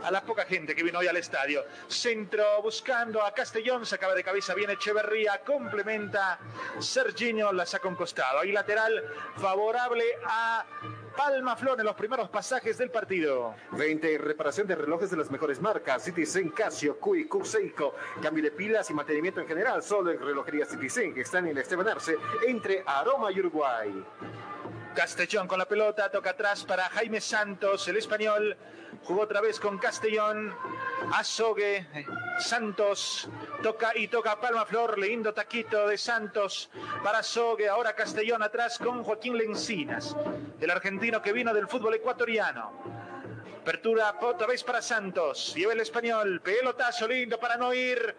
a 0.03 0.11
la 0.11 0.23
poca 0.23 0.47
gente 0.47 0.75
que 0.75 0.83
vino 0.83 0.99
hoy 0.99 1.07
al 1.07 1.17
estadio. 1.19 1.65
Centro 1.89 2.63
buscando 2.63 3.23
a 3.23 3.35
Castellón, 3.35 3.85
se 3.85 3.97
acaba 3.97 4.15
de 4.15 4.25
cabeza, 4.25 4.55
viene 4.55 4.73
Echeverría, 4.75 5.43
complementa 5.45 6.39
Serginho, 6.79 7.53
la 7.53 7.67
saca 7.67 7.87
un 7.87 7.97
costado. 7.97 8.43
Lateral 8.45 9.05
favorable 9.37 10.05
a 10.27 10.65
Palma 11.15 11.55
Flor 11.55 11.79
en 11.79 11.87
los 11.87 11.97
primeros 11.97 12.31
pasajes 12.31 12.79
del 12.79 12.91
partido. 12.91 13.55
20. 13.73 14.19
Reparación 14.19 14.67
de 14.67 14.75
relojes 14.75 15.11
de 15.11 15.19
las 15.19 15.31
mejores 15.31 15.61
marcas. 15.61 16.03
Citizen, 16.03 16.49
Casio, 16.51 16.99
Cui, 16.99 17.29
Seiko. 17.43 17.95
Cambio 18.23 18.43
de 18.43 18.51
pilas 18.51 18.91
y 18.91 18.95
mantenimiento 18.95 19.41
en 19.41 19.47
general. 19.47 19.83
Solo 19.83 20.11
en 20.11 20.19
relojería 20.19 20.65
Citizen, 20.65 21.15
que 21.15 21.21
están 21.21 21.47
en 21.47 21.59
Esteban 21.59 21.89
Arce, 21.89 22.17
entre 22.47 22.83
Aroma 22.87 23.31
y 23.31 23.41
Uruguay. 23.41 24.05
Castellón 24.95 25.49
con 25.49 25.59
la 25.59 25.67
pelota, 25.67 26.09
toca 26.11 26.31
atrás 26.31 26.65
para 26.65 26.89
Jaime 26.91 27.21
Santos, 27.21 27.87
el 27.89 27.97
español. 27.97 28.57
Jugó 29.03 29.23
otra 29.23 29.41
vez 29.41 29.59
con 29.59 29.77
Castellón. 29.79 30.55
Azogue, 31.13 31.87
Santos, 32.39 33.29
toca 33.63 33.93
y 33.97 34.07
toca 34.09 34.41
Palma 34.41 34.65
Flor, 34.65 34.99
lindo 34.99 35.35
taquito 35.35 35.89
de 35.89 35.99
Santos 35.99 36.71
para 37.03 37.19
Azogue. 37.19 37.69
Ahora 37.69 37.95
Castellón 37.95 38.43
atrás 38.43 38.79
con 38.79 39.03
Joaquín 39.03 39.37
Lencinas, 39.37 40.17
el 40.61 40.71
argentino 40.71 41.21
que 41.21 41.33
vino 41.33 41.53
del 41.53 41.67
fútbol 41.67 41.95
ecuatoriano. 41.95 42.73
Apertura 43.65 44.15
otra 44.21 44.47
vez 44.47 44.63
para 44.63 44.83
Santos. 44.83 45.55
Lleva 45.57 45.73
el 45.73 45.81
español. 45.81 46.43
Pelotazo 46.43 47.09
lindo 47.09 47.41
para 47.41 47.57
no 47.57 47.73
ir. 47.73 48.15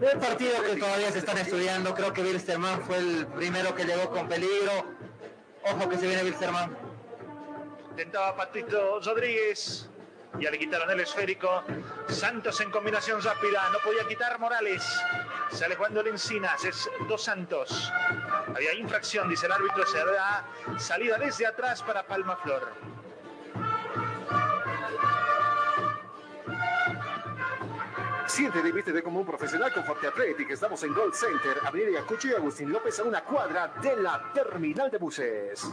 El 0.00 0.18
partido 0.18 0.62
que 0.62 0.76
todavía 0.76 1.10
se 1.10 1.18
están 1.18 1.38
estudiando, 1.38 1.94
creo 1.94 2.12
que 2.12 2.22
Wilstermann 2.22 2.82
fue 2.82 2.98
el 2.98 3.26
primero 3.28 3.74
que 3.74 3.84
llegó 3.84 4.10
con 4.10 4.28
peligro. 4.28 4.84
Ojo 5.64 5.88
que 5.88 5.96
se 5.96 6.06
viene 6.06 6.22
Wilstermann. 6.24 6.76
Intentaba 7.90 8.36
Patito 8.36 9.00
Rodríguez. 9.00 9.88
Ya 10.40 10.50
le 10.50 10.58
quitaron 10.58 10.90
el 10.90 11.00
esférico. 11.00 11.62
Santos 12.08 12.60
en 12.60 12.70
combinación 12.70 13.22
rápida. 13.22 13.68
No 13.70 13.78
podía 13.78 14.06
quitar 14.06 14.38
Morales. 14.40 14.84
Sale 15.52 15.76
jugando 15.76 16.00
el 16.00 16.08
Encinas. 16.08 16.64
Es 16.64 16.90
dos 17.08 17.22
Santos. 17.22 17.92
Había 18.54 18.74
infracción, 18.74 19.28
dice 19.28 19.46
el 19.46 19.52
árbitro. 19.52 19.86
Se 19.86 19.98
da 19.98 20.44
salida 20.76 21.18
desde 21.18 21.46
atrás 21.46 21.82
para 21.82 22.02
Palma 22.04 22.36
Flor. 22.36 22.72
Siente 28.26 28.58
y 28.66 28.72
vístete 28.72 29.02
como 29.02 29.20
un 29.20 29.26
profesional 29.26 29.72
con 29.72 29.84
Forte 29.84 30.06
Athletic. 30.06 30.50
Estamos 30.50 30.82
en 30.82 30.94
Gold 30.94 31.14
Center, 31.14 31.58
Avenida 31.62 32.00
Yacucho 32.00 32.28
y 32.28 32.32
Agustín 32.32 32.72
López 32.72 32.98
a 32.98 33.04
una 33.04 33.22
cuadra 33.22 33.72
de 33.82 33.96
la 33.96 34.32
terminal 34.32 34.90
de 34.90 34.98
buses. 34.98 35.70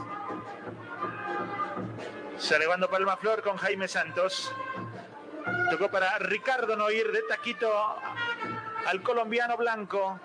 Se 2.37 2.59
Palma 2.59 2.87
Palmaflor 2.87 3.41
con 3.41 3.55
Jaime 3.57 3.87
Santos. 3.87 4.53
Tocó 5.69 5.89
para 5.89 6.17
Ricardo 6.19 6.75
Noir 6.75 7.11
de 7.11 7.21
taquito 7.23 7.71
al 8.85 9.01
colombiano 9.01 9.55
blanco 9.57 10.19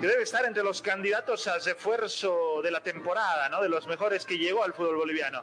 que 0.00 0.08
debe 0.08 0.24
estar 0.24 0.44
entre 0.44 0.64
los 0.64 0.82
candidatos 0.82 1.46
a 1.46 1.58
refuerzo 1.58 2.60
de 2.62 2.70
la 2.70 2.80
temporada, 2.82 3.48
¿no? 3.48 3.62
De 3.62 3.68
los 3.68 3.86
mejores 3.86 4.26
que 4.26 4.36
llegó 4.36 4.64
al 4.64 4.74
fútbol 4.74 4.96
boliviano. 4.96 5.42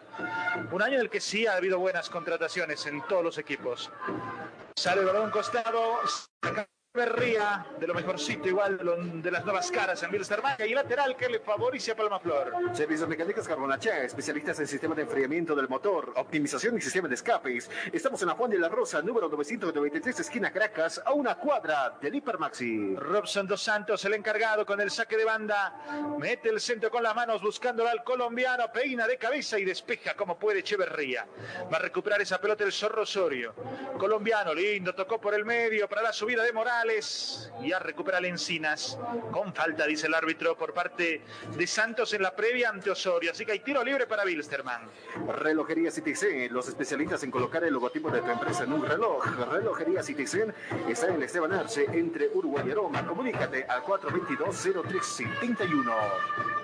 Un 0.71 0.81
año 0.81 0.95
en 0.95 1.01
el 1.01 1.09
que 1.09 1.21
sí 1.21 1.47
ha 1.47 1.55
habido 1.55 1.79
buenas 1.79 2.09
contrataciones 2.09 2.85
en 2.85 3.01
todos 3.07 3.23
los 3.23 3.37
equipos. 3.37 3.89
Sale 4.75 5.01
el 5.01 5.07
balón 5.07 5.31
costado, 5.31 5.99
Berría, 6.93 7.65
de 7.80 7.88
lo 7.88 7.93
mejorcito 7.93 8.49
igual 8.49 8.77
de 9.23 9.32
las 9.32 9.45
nuevas 9.45 9.71
caras 9.71 10.04
en 10.04 10.12
Wilstermann 10.12 10.58
y 10.67 10.73
lateral 10.73 11.15
que 11.15 11.30
le 11.30 11.39
favorece 11.39 11.93
a 11.93 11.95
Palma 11.95 12.19
Flor. 12.19 12.54
Servicios 12.73 13.08
mecánicos 13.08 13.47
Carbonachá, 13.47 14.04
especialistas 14.04 14.60
en 14.60 14.67
sistema 14.67 14.93
de 14.93 15.04
enfriamiento 15.04 15.56
del 15.56 15.69
motor, 15.69 16.12
optimización 16.17 16.77
y 16.77 16.82
sistema 16.82 17.08
de 17.08 17.15
escapes. 17.15 17.71
Estamos 17.93 18.21
en 18.23 18.27
la 18.27 18.34
Juan 18.34 18.51
de 18.51 18.60
la 18.60 18.67
Rosa, 18.67 19.01
número 19.01 19.30
993, 19.30 20.19
esquina 20.19 20.51
Caracas, 20.51 21.01
a 21.06 21.13
una 21.13 21.36
cuadra 21.36 21.97
del 22.01 22.13
Hipermaxi. 22.13 22.97
Robson 22.97 23.47
Dos 23.47 23.62
Santos, 23.62 24.04
el 24.04 24.15
encargado 24.15 24.65
con 24.65 24.82
el 24.82 24.91
saque 24.91 25.15
de 25.15 25.23
banda, 25.23 25.73
mete 26.19 26.49
el 26.49 26.60
centro 26.60 26.91
con 26.91 27.04
las 27.04 27.15
manos 27.15 27.41
buscándolo 27.41 27.88
al 27.88 28.04
colombiano, 28.04 28.69
peina 28.69 29.08
de 29.08 29.17
cabeza 29.17 29.58
y 29.58 29.63
despeja 29.63 30.13
como 30.15 30.38
puede 30.38 30.60
Echeverría. 30.60 31.25
Va 31.71 31.77
a 31.77 31.80
recuperar 31.80 32.21
esa 32.21 32.41
pelota 32.41 32.65
el 32.65 32.73
Zorro 32.73 33.04
Osorio. 33.04 33.56
Colombiano, 33.97 34.54
lindo, 34.54 34.93
tocó 34.93 35.21
por 35.21 35.34
el 35.34 35.45
medio 35.45 35.88
para 35.88 36.01
la 36.01 36.12
subida 36.12 36.43
de 36.43 36.51
Morales 36.81 37.51
ya 37.63 37.77
recupera 37.77 38.19
Lencinas 38.19 38.97
con 39.31 39.53
falta, 39.53 39.85
dice 39.85 40.07
el 40.07 40.15
árbitro, 40.15 40.57
por 40.57 40.73
parte 40.73 41.21
de 41.55 41.67
Santos 41.67 42.11
en 42.13 42.23
la 42.23 42.35
previa 42.35 42.69
ante 42.69 42.89
Osorio. 42.89 43.29
Así 43.31 43.45
que 43.45 43.51
hay 43.51 43.59
tiro 43.59 43.83
libre 43.83 44.07
para 44.07 44.23
Wilstermann. 44.23 44.89
Relojería 45.27 45.91
Citizen, 45.91 46.51
los 46.51 46.67
especialistas 46.67 47.21
en 47.23 47.29
colocar 47.29 47.63
el 47.63 47.73
logotipo 47.73 48.09
de 48.09 48.21
tu 48.21 48.31
empresa 48.31 48.63
en 48.63 48.73
un 48.73 48.83
reloj. 48.83 49.23
Relojería 49.51 50.01
Citizen 50.01 50.51
está 50.89 51.09
en 51.09 51.15
el 51.15 51.23
Esteban 51.23 51.53
Arce 51.53 51.85
entre 51.85 52.29
Uruguay 52.33 52.63
y 52.67 52.73
Roma. 52.73 53.05
Comunícate 53.05 53.65
al 53.65 53.83
422-0371. 53.83 55.93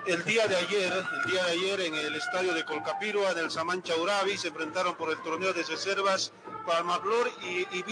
El 0.08 0.25
día 0.25 0.47
de 0.47 0.56
ayer, 0.56 0.93
el 0.93 1.32
día 1.32 1.43
de 1.43 1.51
ayer 1.51 1.82
en 1.82 1.93
el 1.93 2.15
estadio 2.15 2.56
de 2.56 2.65
Colcapirua, 2.65 3.34
en 3.34 3.38
el 3.38 3.51
Samancha 3.51 3.95
Urabi, 3.95 4.36
se 4.36 4.47
enfrentaron 4.47 4.95
por 4.95 5.12
el 5.12 5.21
torneo 5.21 5.53
de 5.53 5.62
reservas 5.62 6.34
Palmaflor 6.67 7.32
y, 7.41 7.65
y 7.71 7.86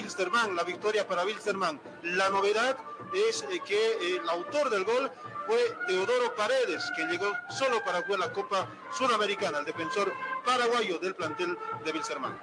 la 0.53 0.63
victoria 0.63 1.07
para 1.07 1.23
Wilstermann. 1.23 1.79
La 2.03 2.29
novedad 2.29 2.77
es 3.13 3.43
eh, 3.43 3.61
que 3.65 3.75
eh, 3.75 4.19
el 4.21 4.29
autor 4.29 4.69
del 4.69 4.83
gol 4.83 5.09
fue 5.47 5.57
Teodoro 5.87 6.35
Paredes, 6.35 6.91
que 6.95 7.05
llegó 7.05 7.31
solo 7.49 7.81
para 7.83 8.01
jugar 8.01 8.19
la 8.19 8.33
Copa 8.33 8.67
Sudamericana, 8.91 9.59
el 9.59 9.65
defensor 9.65 10.11
paraguayo 10.45 10.99
del 10.99 11.15
plantel 11.15 11.57
de 11.85 11.91
Wilstermann. 11.91 12.37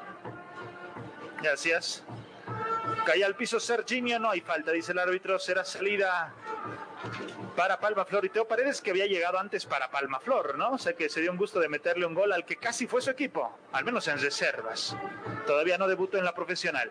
Gracias. 1.42 2.02
Cae 3.04 3.24
al 3.24 3.36
piso 3.36 3.60
Serginho, 3.60 4.18
no 4.18 4.30
hay 4.30 4.40
falta, 4.40 4.70
dice 4.70 4.92
el 4.92 4.98
árbitro, 5.00 5.38
será 5.38 5.64
salida 5.64 6.32
para 7.56 7.78
Palma 7.78 8.04
Flor 8.04 8.24
y 8.24 8.28
Teo 8.28 8.46
Paredes 8.46 8.80
que 8.80 8.90
había 8.90 9.06
llegado 9.06 9.38
antes 9.38 9.66
para 9.66 9.90
Palma 9.90 10.20
Flor, 10.20 10.56
¿no? 10.56 10.72
O 10.72 10.78
sea 10.78 10.94
que 10.94 11.08
se 11.08 11.20
dio 11.20 11.30
un 11.30 11.36
gusto 11.36 11.60
de 11.60 11.68
meterle 11.68 12.06
un 12.06 12.14
gol 12.14 12.32
al 12.32 12.44
que 12.44 12.56
casi 12.56 12.86
fue 12.86 13.02
su 13.02 13.10
equipo, 13.10 13.58
al 13.72 13.84
menos 13.84 14.06
en 14.08 14.18
reservas. 14.18 14.96
Todavía 15.46 15.78
no 15.78 15.88
debutó 15.88 16.18
en 16.18 16.24
la 16.24 16.34
profesional. 16.34 16.90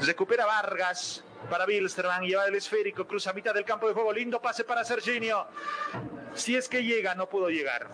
Recupera 0.00 0.46
Vargas 0.46 1.24
para 1.50 1.66
Bilsterman, 1.66 2.22
lleva 2.22 2.46
el 2.46 2.54
esférico, 2.54 3.06
cruza 3.06 3.32
mitad 3.32 3.54
del 3.54 3.64
campo 3.64 3.88
de 3.88 3.94
juego, 3.94 4.12
lindo 4.12 4.40
pase 4.40 4.64
para 4.64 4.84
Serginio. 4.84 5.46
Si 6.34 6.56
es 6.56 6.68
que 6.68 6.84
llega, 6.84 7.14
no 7.14 7.28
pudo 7.28 7.48
llegar. 7.48 7.88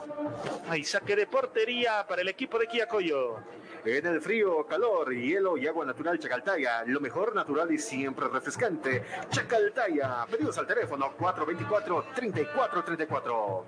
Ahí 0.69 0.85
saque 0.85 1.17
de 1.17 1.27
portería 1.27 2.07
para 2.07 2.23
el 2.23 2.29
equipo 2.29 2.59
de 2.59 2.67
Quiacoyo. 2.67 3.39
En 3.87 4.07
el 4.07 4.23
frío, 4.23 4.67
calor, 4.67 5.15
hielo 5.15 5.59
y 5.59 5.67
agua 5.67 5.85
natural 5.85 6.19
Chacaltaya. 6.19 6.85
Lo 6.87 7.01
mejor 7.01 7.35
natural 7.35 7.71
y 7.71 7.77
siempre 7.79 8.27
refrescante. 8.29 9.05
Chacaltaya. 9.29 10.25
Pedidos 10.31 10.57
al 10.57 10.67
teléfono 10.67 11.15
424-3434. 11.19 13.65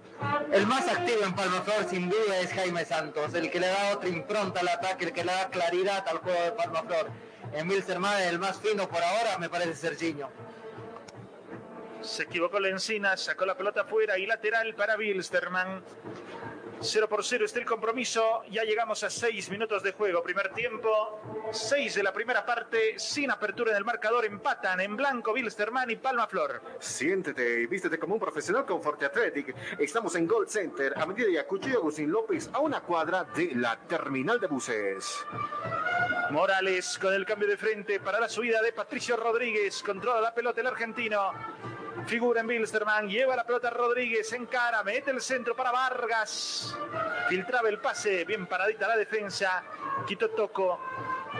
El 0.52 0.66
más 0.66 0.88
activo 0.88 1.18
en 1.22 1.35
Palmaflor 1.35 1.85
sin 1.85 2.09
duda 2.09 2.40
es 2.40 2.50
Jaime 2.50 2.87
Santos. 2.87 3.35
El 3.35 3.50
que 3.50 3.61
le 3.61 3.66
da 3.66 3.92
otra 3.92 4.09
impronta 4.09 4.61
al 4.61 4.68
ataque, 4.68 5.05
el 5.05 5.12
que 5.12 5.22
le 5.22 5.33
da 5.33 5.50
claridad 5.50 6.09
al 6.09 6.16
juego 6.18 6.40
de 6.40 6.52
Palmaflor. 6.52 7.11
En 7.52 7.68
Wilstermann 7.68 8.22
el 8.22 8.38
más 8.38 8.59
fino 8.59 8.88
por 8.88 9.02
ahora 9.02 9.37
me 9.38 9.50
parece 9.50 9.74
Serginho. 9.74 10.31
Se 12.00 12.22
equivocó 12.22 12.59
la 12.59 12.70
encina, 12.70 13.18
sacó 13.18 13.44
la 13.44 13.55
pelota 13.55 13.83
afuera 13.83 14.18
y 14.18 14.24
lateral 14.24 14.74
para 14.74 14.96
Wilstermann. 14.96 15.85
0 16.81 17.09
por 17.09 17.25
0 17.25 17.45
está 17.45 17.59
el 17.59 17.65
compromiso. 17.65 18.43
Ya 18.51 18.65
llegamos 18.65 19.03
a 19.03 19.11
6 19.11 19.51
minutos 19.51 19.83
de 19.83 19.93
juego. 19.93 20.23
Primer 20.23 20.53
tiempo, 20.53 21.21
6 21.53 21.95
de 21.95 22.03
la 22.03 22.12
primera 22.12 22.45
parte, 22.45 22.99
sin 22.99 23.31
apertura 23.31 23.71
en 23.73 23.79
el 23.79 23.85
marcador. 23.85 24.25
Empatan 24.25 24.81
en 24.81 24.97
blanco 24.97 25.33
Bilsterman 25.33 25.91
y 25.91 25.97
Palma 25.97 26.27
Flor. 26.27 26.61
Siéntete 26.79 27.62
y 27.62 27.67
vístete 27.67 27.99
como 27.99 28.15
un 28.15 28.21
profesional 28.21 28.65
con 28.65 28.83
Forte 28.83 29.07
Athletic. 29.07 29.55
Estamos 29.79 30.15
en 30.17 30.27
Gold 30.27 30.49
Center, 30.49 30.95
a 30.99 31.07
medida 31.07 31.29
de 31.29 31.41
Acuchillo 31.41 31.79
Agustín 31.79 32.11
López, 32.11 32.51
a 32.53 32.61
una 32.61 32.81
cuadra 32.81 33.25
de 33.25 33.55
la 33.55 33.77
terminal 33.77 34.39
de 34.41 34.47
buses. 34.47 35.25
Morales 36.31 36.99
con 36.99 37.15
el 37.15 37.25
cambio 37.25 37.49
de 37.49 37.57
frente 37.57 38.01
para 38.01 38.21
la 38.21 38.29
subida 38.29 38.61
de 38.61 38.73
Patricio 38.73 39.17
Rodríguez. 39.17 39.83
Controla 39.83 40.21
la 40.21 40.35
pelota 40.35 40.61
el 40.61 40.67
argentino. 40.67 41.33
Figura 42.05 42.41
en 42.41 42.47
Bilsterman, 42.47 43.09
lleva 43.09 43.35
la 43.35 43.45
pelota 43.45 43.71
Rodríguez, 43.71 44.33
en 44.33 44.47
cara, 44.47 44.83
mete 44.85 45.11
el 45.11 45.21
centro 45.21 45.57
para 45.57 45.73
Vargas. 45.73 46.77
Filtraba 47.29 47.69
el 47.69 47.79
pase, 47.79 48.25
bien 48.25 48.47
paradita 48.47 48.87
la 48.87 48.97
defensa. 48.97 49.65
Quito 50.07 50.31
Toco. 50.31 50.79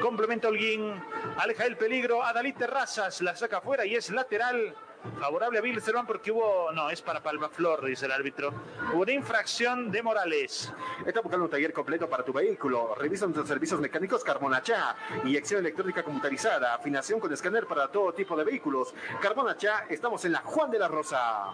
Complementa 0.01 0.49
Holguín. 0.49 1.03
Aleja 1.39 1.67
el 1.67 1.77
peligro. 1.77 2.23
Adalí 2.23 2.53
Terrazas 2.53 3.21
la 3.21 3.37
saca 3.37 3.59
afuera 3.59 3.85
y 3.87 3.95
es 3.95 4.11
lateral. 4.11 4.75
Favorable 5.19 5.59
a 5.59 5.63
Bilsterman 5.63 6.07
porque 6.07 6.31
hubo. 6.31 6.71
No, 6.73 6.91
es 6.91 7.01
para 7.01 7.23
Palma 7.23 7.49
Flor, 7.49 7.85
dice 7.85 8.07
el 8.07 8.13
árbitro. 8.13 8.53
Hubo 8.93 9.03
una 9.03 9.13
infracción 9.13 9.91
de 9.91 10.03
Morales. 10.03 10.73
Está 11.07 11.21
buscando 11.21 11.47
un 11.47 11.51
taller 11.51 11.73
completo 11.73 12.09
para 12.09 12.25
tu 12.25 12.33
vehículo. 12.33 12.95
Revisa 12.95 13.25
nuestros 13.25 13.49
servicios 13.49 13.81
mecánicos 13.81 14.23
Carbonachá. 14.23 14.97
Inyección 15.25 15.61
electrónica 15.61 16.03
computarizada. 16.03 16.75
Afinación 16.75 17.19
con 17.19 17.33
escáner 17.33 17.67
para 17.67 17.89
todo 17.89 18.13
tipo 18.13 18.37
de 18.37 18.45
vehículos. 18.45 18.95
Carbonachá, 19.21 19.87
estamos 19.89 20.25
en 20.25 20.33
la 20.33 20.41
Juan 20.41 20.71
de 20.71 20.79
la 20.79 20.89
Rosa. 20.89 21.53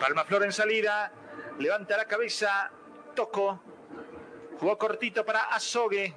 Palma 0.00 0.24
Flor 0.24 0.44
en 0.44 0.52
salida. 0.52 1.12
Levanta 1.58 1.96
la 1.96 2.06
cabeza. 2.06 2.70
Toco. 3.14 3.60
Jugó 4.58 4.76
cortito 4.76 5.24
para 5.24 5.44
Azogue. 5.44 6.14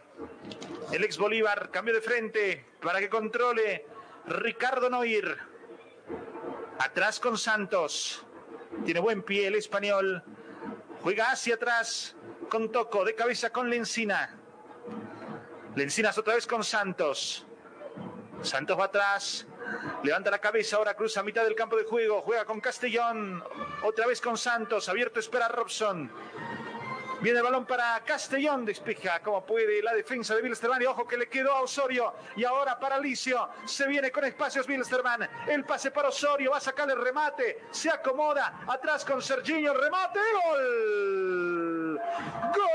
El 0.92 1.04
ex 1.04 1.18
Bolívar. 1.18 1.70
Cambio 1.70 1.94
de 1.94 2.02
frente 2.02 2.66
para 2.82 3.00
que 3.00 3.10
controle. 3.10 3.93
Ricardo 4.26 4.90
Noir. 4.90 5.38
Atrás 6.80 7.20
con 7.20 7.38
Santos. 7.38 8.26
Tiene 8.86 9.00
buen 9.00 9.22
pie 9.24 9.48
el 9.48 9.56
español. 9.56 10.24
Juega 11.02 11.32
hacia 11.32 11.56
atrás 11.56 12.16
con 12.50 12.72
Toco. 12.72 13.04
De 13.04 13.16
cabeza 13.16 13.52
con 13.52 13.70
Lencina. 13.70 14.38
Lencinas 15.76 16.18
otra 16.18 16.36
vez 16.36 16.48
con 16.48 16.64
Santos. 16.64 17.46
Santos 18.42 18.80
va 18.80 18.86
atrás. 18.86 19.46
Levanta 20.04 20.30
la 20.30 20.40
cabeza, 20.40 20.78
ahora 20.78 20.94
cruza 20.94 21.24
mitad 21.24 21.44
del 21.44 21.56
campo 21.56 21.76
de 21.76 21.84
juego. 21.84 22.22
Juega 22.22 22.46
con 22.46 22.62
Castellón. 22.62 23.44
Otra 23.84 24.08
vez 24.08 24.22
con 24.22 24.38
Santos. 24.38 24.88
Abierto 24.88 25.20
espera 25.20 25.48
Robson. 25.50 26.10
Viene 27.24 27.40
el 27.40 27.46
balón 27.46 27.66
para 27.66 28.00
Castellón, 28.02 28.66
despeja 28.66 29.22
como 29.22 29.46
puede 29.46 29.82
la 29.82 29.94
defensa 29.94 30.36
de 30.36 30.42
Wilstermann 30.42 30.82
y 30.82 30.86
ojo 30.86 31.08
que 31.08 31.16
le 31.16 31.30
quedó 31.30 31.54
a 31.54 31.62
Osorio. 31.62 32.14
Y 32.36 32.44
ahora 32.44 32.78
para 32.78 32.96
Alicio, 32.96 33.48
se 33.66 33.88
viene 33.88 34.12
con 34.12 34.26
espacios 34.26 34.68
Wilstermann, 34.68 35.30
el 35.48 35.64
pase 35.64 35.92
para 35.92 36.10
Osorio, 36.10 36.52
va 36.52 36.58
a 36.58 36.60
sacar 36.60 36.92
el 36.92 37.02
remate, 37.02 37.62
se 37.72 37.90
acomoda, 37.90 38.66
atrás 38.68 39.06
con 39.06 39.22
Serginho, 39.22 39.74
remate, 39.74 40.20
gol, 40.34 42.02
gol. 42.54 42.68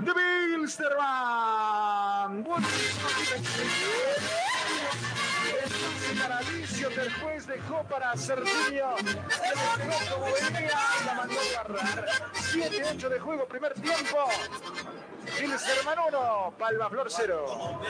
de 0.00 0.12
Wilstermann 0.12 2.44
Alicio, 6.38 6.88
después 6.90 7.46
dejó 7.46 7.84
para 7.84 8.14
y 8.14 8.74
la 11.06 11.14
mandó 11.14 11.34
a 11.38 11.60
agarrar. 11.60 12.32
7-8 12.34 13.08
de 13.08 13.20
juego, 13.20 13.46
primer 13.46 13.74
tiempo. 13.74 14.16
Wilstermann 15.40 15.98
1, 16.08 16.54
Palma 16.58 16.88
Flor 16.88 17.08
0. 17.10 17.80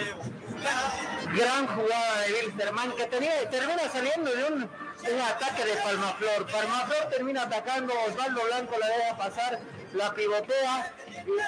Gran 1.34 1.66
jugada 1.68 2.20
de 2.22 2.32
Wilstermann 2.32 2.92
que 2.96 3.06
tenía, 3.06 3.50
termina 3.50 3.88
saliendo 3.88 4.34
de 4.34 4.44
un, 4.44 4.54
un 4.64 5.20
ataque 5.20 5.64
de 5.64 5.76
Palmaflor. 5.76 6.46
Palmaflor 6.50 7.10
termina 7.10 7.42
atacando, 7.42 7.94
Osvaldo 8.08 8.44
Blanco 8.44 8.76
la 8.78 8.88
deja 8.88 9.16
pasar, 9.16 9.60
la 9.94 10.12
pivotea, 10.12 10.92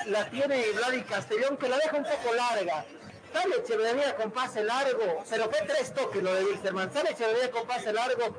la 0.06 0.30
tiene 0.30 0.70
Vladi 0.72 1.02
Castellón 1.02 1.56
que 1.56 1.68
la 1.68 1.78
deja 1.78 1.96
un 1.96 2.04
poco 2.04 2.34
larga. 2.34 2.84
Sale 3.32 3.56
Echeverría 3.56 4.16
con 4.16 4.30
pase 4.30 4.64
largo, 4.64 5.24
pero 5.28 5.50
fue 5.50 5.60
tres 5.66 5.94
toques 5.94 6.22
lo 6.22 6.34
de 6.34 6.44
Wilstermann. 6.44 6.92
Sale 6.92 7.10
Echeverría 7.10 7.50
con 7.50 7.66
pase 7.66 7.92
largo 7.92 8.36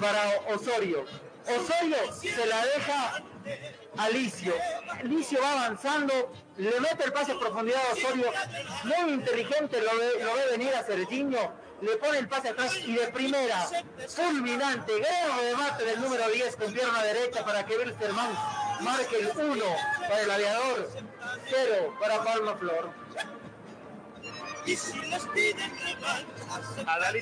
para 0.00 0.54
Osorio. 0.54 1.04
Osorio 1.46 1.96
se 2.14 2.46
la 2.46 2.64
deja 2.64 3.22
a 3.98 4.08
Licio. 4.08 4.54
Licio 5.02 5.40
va 5.42 5.52
avanzando, 5.52 6.32
le 6.56 6.80
mete 6.80 7.04
el 7.04 7.12
pase 7.12 7.32
a 7.32 7.38
profundidad 7.38 7.80
a 7.90 7.92
Osorio. 7.92 8.32
Muy 8.84 9.12
inteligente, 9.12 9.80
lo 9.82 9.96
ve, 9.98 10.24
lo 10.24 10.34
ve 10.34 10.50
venir 10.52 10.74
a 10.74 10.82
Serginho. 10.84 11.64
Le 11.80 11.96
pone 11.96 12.18
el 12.18 12.28
pase 12.28 12.50
atrás 12.50 12.78
y 12.78 12.94
de 12.94 13.08
primera, 13.08 13.68
fulminante, 14.08 14.92
gran 15.00 15.38
remate 15.38 15.84
del 15.84 16.00
número 16.00 16.30
10 16.30 16.56
con 16.56 16.72
pierna 16.72 17.02
derecha 17.02 17.44
para 17.44 17.66
que 17.66 17.76
Wilstermann 17.76 18.32
marque 18.80 19.18
el 19.18 19.28
1 19.36 19.64
para 19.98 20.20
el 20.20 20.30
aviador, 20.30 20.88
0 21.50 21.96
para 22.00 22.24
Palma 22.24 22.56
Flor. 22.56 22.90
Y 24.66 24.76
si 24.76 24.98
les 24.98 25.26
piden 25.28 25.72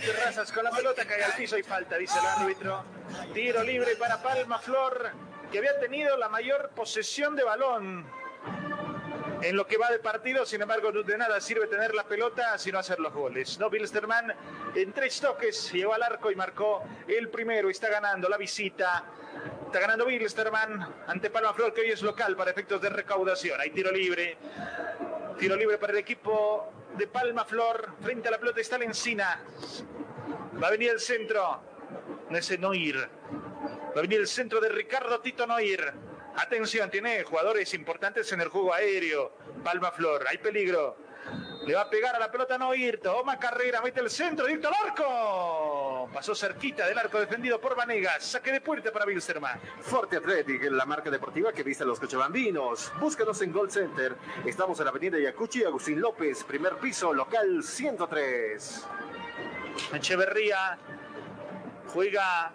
Terrazas 0.01 0.53
con 0.53 0.65
la 0.65 0.71
pelota 0.71 1.05
cae 1.05 1.23
al 1.23 1.33
piso 1.33 1.59
y 1.59 1.63
falta, 1.63 1.97
dice 1.97 2.19
el 2.19 2.27
árbitro. 2.27 2.85
Tiro 3.35 3.63
libre 3.63 3.97
para 3.97 4.23
Palma 4.23 4.59
Flor, 4.59 5.11
que 5.51 5.59
había 5.59 5.79
tenido 5.81 6.17
la 6.17 6.29
mayor 6.29 6.71
posesión 6.75 7.37
de 7.37 7.45
balón 7.45 8.07
en 9.43 9.57
lo 9.57 9.67
que 9.67 9.77
va 9.77 9.91
de 9.91 9.99
partido. 9.99 10.47
Sin 10.47 10.63
embargo, 10.63 10.93
de 10.93 11.19
nada 11.19 11.41
sirve 11.41 11.67
tener 11.67 11.95
la 11.95 12.05
pelota 12.05 12.57
sino 12.59 12.79
hacer 12.79 13.01
los 13.01 13.13
goles. 13.13 13.59
No, 13.59 13.71
Bilsterman 13.71 14.35
en 14.75 14.93
tres 14.93 15.21
toques 15.21 15.73
llegó 15.73 15.95
al 15.95 16.03
arco 16.03 16.31
y 16.31 16.37
marcó 16.37 16.85
el 17.07 17.29
primero 17.29 17.71
está 17.71 17.89
ganando 17.89 18.29
la 18.29 18.37
visita. 18.37 19.05
Está 19.67 19.81
ganando 19.81 20.07
Bilsterman 20.07 21.05
ante 21.07 21.31
Palma 21.31 21.53
Flor, 21.55 21.75
que 21.75 21.81
hoy 21.81 21.91
es 21.91 22.03
local 22.03 22.37
para 22.37 22.51
efectos 22.51 22.81
de 22.81 22.91
recaudación. 22.91 23.61
Hay 23.61 23.71
tiro 23.71 23.91
libre. 23.91 24.37
Tiro 25.39 25.57
libre 25.57 25.79
para 25.79 25.93
el 25.93 25.99
equipo 25.99 26.82
de 26.97 27.07
Palma 27.07 27.45
Flor. 27.45 27.95
Frente 28.01 28.29
a 28.29 28.31
la 28.31 28.39
pelota 28.39 28.61
está 28.61 28.79
la 28.79 28.85
encina. 28.85 29.41
Va 30.63 30.69
a 30.69 30.71
venir 30.71 30.91
el 30.91 31.01
centro. 31.01 31.61
Ese 32.31 32.59
Noir. 32.59 32.97
Va 32.97 33.99
a 33.99 34.03
venir 34.03 34.21
el 34.21 34.27
centro 34.27 34.61
de 34.61 34.69
Ricardo 34.69 35.21
Tito 35.21 35.47
Noir. 35.47 35.93
Atención, 36.37 36.91
tiene 36.91 37.23
jugadores 37.25 37.75
importantes 37.75 38.33
en 38.33 38.41
el 38.41 38.49
juego 38.49 38.73
aéreo. 38.73 39.37
Palma 39.63 39.91
Flor, 39.93 40.25
hay 40.27 40.39
peligro. 40.39 40.97
Le 41.67 41.75
va 41.75 41.83
a 41.83 41.91
pegar 41.91 42.17
a 42.17 42.19
la 42.19 42.31
pelota 42.31 42.59
Noir. 42.59 42.99
Toma 43.01 43.39
carrera, 43.39 43.81
mete 43.81 44.01
el 44.01 44.11
centro, 44.11 44.47
directo 44.47 44.69
al 44.69 44.75
arco. 44.89 46.09
Pasó 46.13 46.35
cerquita 46.35 46.87
del 46.87 46.99
arco 46.99 47.21
defendido 47.21 47.61
por 47.61 47.77
Vanegas. 47.77 48.25
Saque 48.25 48.51
de 48.51 48.61
puerta 48.61 48.91
para 48.91 49.05
Wilstermann. 49.07 49.61
Forte 49.81 50.17
Athletic, 50.17 50.65
la 50.73 50.85
marca 50.85 51.09
deportiva 51.09 51.53
que 51.53 51.63
viste 51.63 51.85
a 51.85 51.87
los 51.87 52.01
cochabambinos. 52.01 52.93
Búscanos 52.99 53.41
en 53.43 53.53
Gold 53.53 53.71
Center. 53.71 54.17
Estamos 54.45 54.79
en 54.81 54.87
la 54.87 54.91
avenida 54.91 55.19
Yacuchi, 55.21 55.63
Agustín 55.63 56.01
López, 56.01 56.43
primer 56.43 56.79
piso, 56.79 57.13
local 57.13 57.63
103. 57.63 58.87
Echeverría 59.95 60.79
juega 61.93 62.53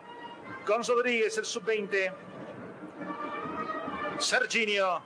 con 0.65 0.83
Rodríguez, 0.83 1.37
el 1.37 1.45
sub-20. 1.45 2.13
Serginio 4.19 5.01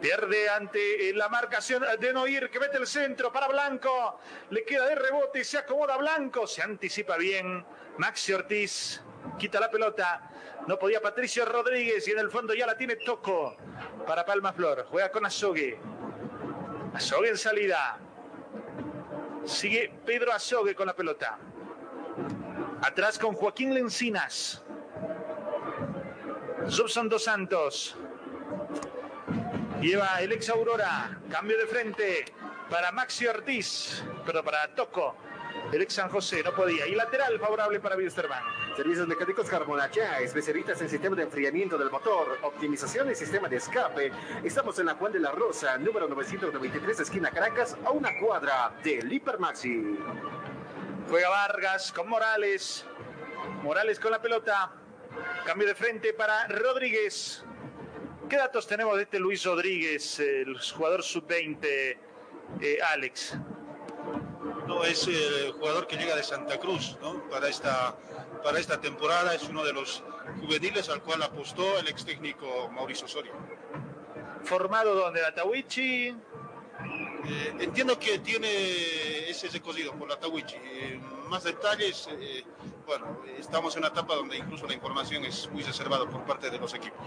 pierde 0.00 0.48
ante 0.48 1.12
la 1.14 1.28
marcación 1.28 1.84
de 1.98 2.12
Noir 2.12 2.50
que 2.50 2.60
mete 2.60 2.76
el 2.76 2.86
centro 2.86 3.32
para 3.32 3.48
Blanco. 3.48 4.20
Le 4.50 4.64
queda 4.64 4.86
de 4.86 4.94
rebote 4.94 5.40
y 5.40 5.44
se 5.44 5.58
acomoda 5.58 5.96
Blanco. 5.96 6.46
Se 6.46 6.62
anticipa 6.62 7.16
bien. 7.16 7.64
Maxi 7.98 8.32
Ortiz 8.32 9.02
quita 9.38 9.60
la 9.60 9.70
pelota. 9.70 10.30
No 10.66 10.78
podía 10.78 11.00
Patricio 11.00 11.44
Rodríguez 11.44 12.06
y 12.08 12.12
en 12.12 12.18
el 12.18 12.30
fondo 12.30 12.54
ya 12.54 12.66
la 12.66 12.76
tiene 12.76 12.96
Toco 12.96 13.56
para 14.06 14.24
Palma 14.24 14.52
Flor. 14.52 14.86
Juega 14.90 15.10
con 15.10 15.26
Azogue. 15.26 15.78
Azogue 16.94 17.30
en 17.30 17.38
salida. 17.38 17.98
Sigue 19.44 19.92
Pedro 20.04 20.32
Azogue 20.32 20.74
con 20.74 20.86
la 20.86 20.94
pelota. 20.94 21.38
Atrás 22.82 23.18
con 23.18 23.34
Joaquín 23.34 23.74
Lencinas. 23.74 24.62
Subson 26.68 27.08
Dos 27.08 27.24
Santos. 27.24 27.96
Lleva 29.80 30.20
el 30.20 30.32
ex 30.32 30.48
Aurora. 30.48 31.16
Cambio 31.30 31.56
de 31.56 31.66
frente 31.66 32.24
para 32.68 32.90
Maxi 32.90 33.26
Ortiz. 33.28 34.02
Pero 34.26 34.42
para 34.42 34.74
Toco. 34.74 35.14
El 35.72 35.82
ex 35.82 35.94
San 35.94 36.08
José 36.08 36.42
no 36.42 36.52
podía. 36.52 36.86
Y 36.88 36.96
lateral 36.96 37.38
favorable 37.38 37.78
para 37.78 37.96
Wilstermann. 37.96 38.42
Servicios 38.76 39.06
mecánicos 39.06 39.48
Carbonacha, 39.48 40.18
especialistas 40.20 40.80
en 40.80 40.88
sistema 40.88 41.14
de 41.14 41.22
enfriamiento 41.22 41.78
del 41.78 41.90
motor, 41.90 42.38
optimización 42.42 43.10
y 43.10 43.14
sistema 43.14 43.48
de 43.48 43.56
escape. 43.56 44.12
Estamos 44.42 44.78
en 44.78 44.86
la 44.86 44.94
Juan 44.94 45.12
de 45.12 45.20
la 45.20 45.30
Rosa, 45.30 45.76
número 45.78 46.08
993, 46.08 47.00
esquina 47.00 47.30
Caracas, 47.30 47.76
a 47.84 47.90
una 47.90 48.18
cuadra 48.18 48.72
del 48.82 49.12
Hipermaxi. 49.12 49.98
Juega 51.08 51.28
Vargas 51.28 51.92
con 51.92 52.08
Morales. 52.08 52.84
Morales 53.62 54.00
con 54.00 54.10
la 54.10 54.20
pelota. 54.20 54.72
Cambio 55.44 55.68
de 55.68 55.74
frente 55.74 56.12
para 56.12 56.48
Rodríguez. 56.48 57.44
¿Qué 58.28 58.36
datos 58.36 58.66
tenemos 58.66 58.96
de 58.96 59.04
este 59.04 59.18
Luis 59.18 59.42
Rodríguez, 59.44 60.20
el 60.20 60.58
jugador 60.58 61.02
sub-20, 61.02 61.96
eh, 62.60 62.78
Alex? 62.92 63.38
No, 64.66 64.84
es 64.84 65.06
el 65.06 65.52
jugador 65.52 65.86
que 65.86 65.96
llega 65.96 66.14
de 66.14 66.22
Santa 66.22 66.58
Cruz, 66.58 66.98
¿no? 67.00 67.26
Para 67.30 67.48
esta, 67.48 67.96
para 68.44 68.58
esta 68.58 68.78
temporada 68.80 69.34
es 69.34 69.44
uno 69.48 69.64
de 69.64 69.72
los 69.72 70.04
juveniles 70.40 70.90
al 70.90 71.02
cual 71.02 71.22
apostó 71.22 71.78
el 71.78 71.88
ex 71.88 72.04
técnico 72.04 72.68
Mauricio 72.68 73.06
Osorio. 73.06 73.32
¿Formado 74.44 74.94
donde? 74.94 75.22
¿La 75.22 75.34
Tawichi? 75.34 76.08
Eh, 76.08 77.54
entiendo 77.60 77.98
que 77.98 78.18
tiene 78.18 79.28
ese 79.30 79.48
recorrido 79.48 79.94
por 79.94 80.06
la 80.06 80.18
Tawichi. 80.18 80.56
Eh, 80.56 81.00
más 81.28 81.44
detalles, 81.44 82.08
eh, 82.12 82.44
bueno, 82.86 83.22
estamos 83.38 83.74
en 83.74 83.80
una 83.80 83.88
etapa 83.88 84.14
donde 84.14 84.36
incluso 84.36 84.66
la 84.66 84.74
información 84.74 85.24
es 85.24 85.48
muy 85.50 85.62
reservada 85.62 86.06
por 86.06 86.24
parte 86.24 86.50
de 86.50 86.58
los 86.58 86.74
equipos. 86.74 87.06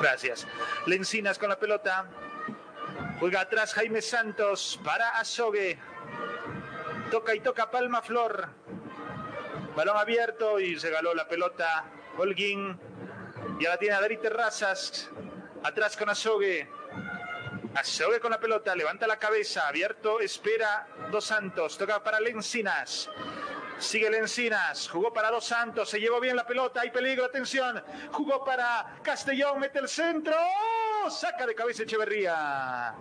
Gracias. 0.00 0.46
Lencinas 0.86 1.38
con 1.38 1.48
la 1.48 1.58
pelota. 1.58 2.06
Juega 3.20 3.40
atrás 3.40 3.74
Jaime 3.74 4.02
Santos 4.02 4.80
para 4.84 5.10
Azogue. 5.18 5.78
Toca 7.10 7.34
y 7.34 7.40
toca 7.40 7.70
Palma 7.70 8.02
Flor. 8.02 8.48
Balón 9.76 9.96
abierto 9.96 10.60
y 10.60 10.76
regaló 10.76 11.14
la 11.14 11.28
pelota 11.28 11.84
Holguín. 12.18 12.78
Ya 13.60 13.70
la 13.70 13.78
tiene 13.78 13.94
Adri 13.94 14.16
Terrazas. 14.18 15.10
Atrás 15.62 15.96
con 15.96 16.10
Azogue. 16.10 16.68
Azogue 17.74 18.20
con 18.20 18.30
la 18.30 18.38
pelota, 18.38 18.74
levanta 18.76 19.04
la 19.06 19.18
cabeza, 19.18 19.66
abierto, 19.66 20.20
espera 20.20 20.86
Dos 21.10 21.24
Santos, 21.24 21.76
toca 21.76 22.04
para 22.04 22.20
Lencinas. 22.20 23.10
Sigue 23.78 24.10
Lencinas, 24.10 24.88
jugó 24.88 25.12
para 25.12 25.30
Dos 25.30 25.44
Santos, 25.44 25.88
se 25.88 26.00
llevó 26.00 26.18
bien 26.20 26.34
la 26.36 26.46
pelota, 26.46 26.80
hay 26.80 26.90
peligro, 26.90 27.24
atención. 27.24 27.82
Jugó 28.12 28.44
para 28.44 28.96
Castellón, 29.02 29.60
mete 29.60 29.80
el 29.80 29.88
centro. 29.88 30.36
Saca 31.10 31.46
de 31.46 31.54
cabeza 31.54 31.82
Echeverría. 31.82 32.94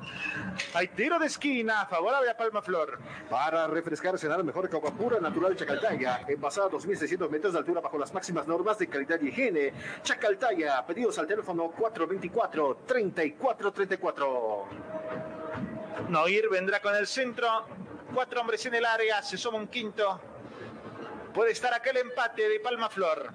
Hay 0.74 0.90
tiro 0.90 1.18
de 1.20 1.28
esquina, 1.28 1.86
favorable 1.86 2.30
a 2.30 2.36
Palma 2.36 2.62
Flor. 2.62 3.00
Para 3.30 3.66
refrescarse, 3.68 4.28
nada 4.28 4.44
mejor 4.44 4.70
que 4.70 4.76
agua 4.76 4.92
pura 4.92 5.22
natural 5.22 5.56
Chacaltaya. 5.56 6.26
Envasada 6.28 6.68
a 6.68 6.70
2.600 6.70 7.30
metros 7.30 7.54
de 7.54 7.60
altura 7.60 7.80
bajo 7.80 7.98
las 7.98 8.14
máximas 8.14 8.46
normas 8.46 8.78
de 8.78 8.88
calidad 8.88 9.22
y 9.22 9.30
higiene. 9.30 9.72
Chacaltaya, 10.02 10.86
pedidos 10.86 11.18
al 11.18 11.28
teléfono 11.28 11.72
424-3434. 11.78 14.66
Noir 16.10 16.50
vendrá 16.50 16.82
con 16.82 16.94
el 16.96 17.08
centro. 17.08 17.66
Cuatro 18.14 18.42
hombres 18.42 18.66
en 18.66 18.76
el 18.76 18.86
área, 18.86 19.22
se 19.22 19.38
suma 19.38 19.58
un 19.58 19.68
quinto. 19.68 20.20
Puede 21.34 21.52
estar 21.52 21.74
aquel 21.74 21.98
empate 21.98 22.48
de 22.48 22.60
Palma 22.60 22.90
Flor. 22.90 23.34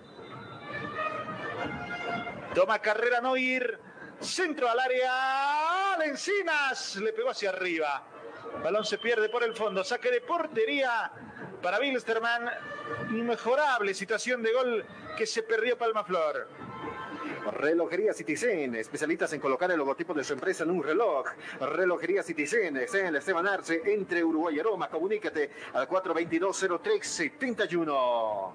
Toma 2.54 2.78
carrera 2.78 3.20
Noir. 3.20 3.78
Centro 4.20 4.68
al 4.68 4.78
área. 4.78 5.96
Lencinas. 5.98 6.96
Le 6.96 7.12
pegó 7.12 7.30
hacia 7.30 7.50
arriba. 7.50 8.04
Balón 8.62 8.84
se 8.84 8.98
pierde 8.98 9.28
por 9.28 9.42
el 9.42 9.54
fondo. 9.54 9.82
Saque 9.82 10.12
de 10.12 10.20
portería 10.20 11.10
para 11.60 11.80
Bilsterman. 11.80 12.48
Inmejorable 13.10 13.92
situación 13.94 14.42
de 14.42 14.52
gol 14.52 14.86
que 15.16 15.26
se 15.26 15.42
perdió 15.42 15.76
Palma 15.76 16.04
Flor. 16.04 16.48
Relojería 17.52 18.12
Citizen, 18.12 18.74
especialistas 18.74 19.32
en 19.32 19.40
colocar 19.40 19.70
el 19.70 19.78
logotipo 19.78 20.12
de 20.14 20.24
su 20.24 20.32
empresa 20.32 20.64
en 20.64 20.70
un 20.70 20.82
reloj. 20.82 21.26
Relojería 21.60 22.22
Citizen, 22.22 22.76
en 22.76 23.16
Esteban 23.16 23.46
Arce, 23.46 23.82
entre 23.84 24.24
Uruguay 24.24 24.56
y 24.56 24.62
Roma. 24.62 24.88
Comunícate 24.88 25.50
al 25.72 25.88
422-0371. 25.88 28.52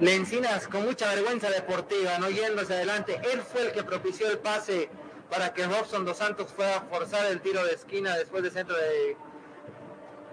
Lencinas 0.00 0.68
con 0.68 0.84
mucha 0.84 1.12
vergüenza 1.14 1.50
deportiva, 1.50 2.18
no 2.18 2.30
yéndose 2.30 2.74
adelante. 2.74 3.20
Él 3.32 3.40
fue 3.42 3.66
el 3.66 3.72
que 3.72 3.82
propició 3.82 4.30
el 4.30 4.38
pase 4.38 4.88
para 5.30 5.52
que 5.52 5.66
Robson 5.66 6.04
Dos 6.04 6.18
Santos 6.18 6.52
fuera 6.52 6.76
a 6.78 6.80
forzar 6.82 7.26
el 7.26 7.40
tiro 7.40 7.64
de 7.64 7.74
esquina 7.74 8.16
después 8.16 8.42
del 8.42 8.52
centro 8.52 8.76
de, 8.76 9.16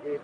de 0.03 0.19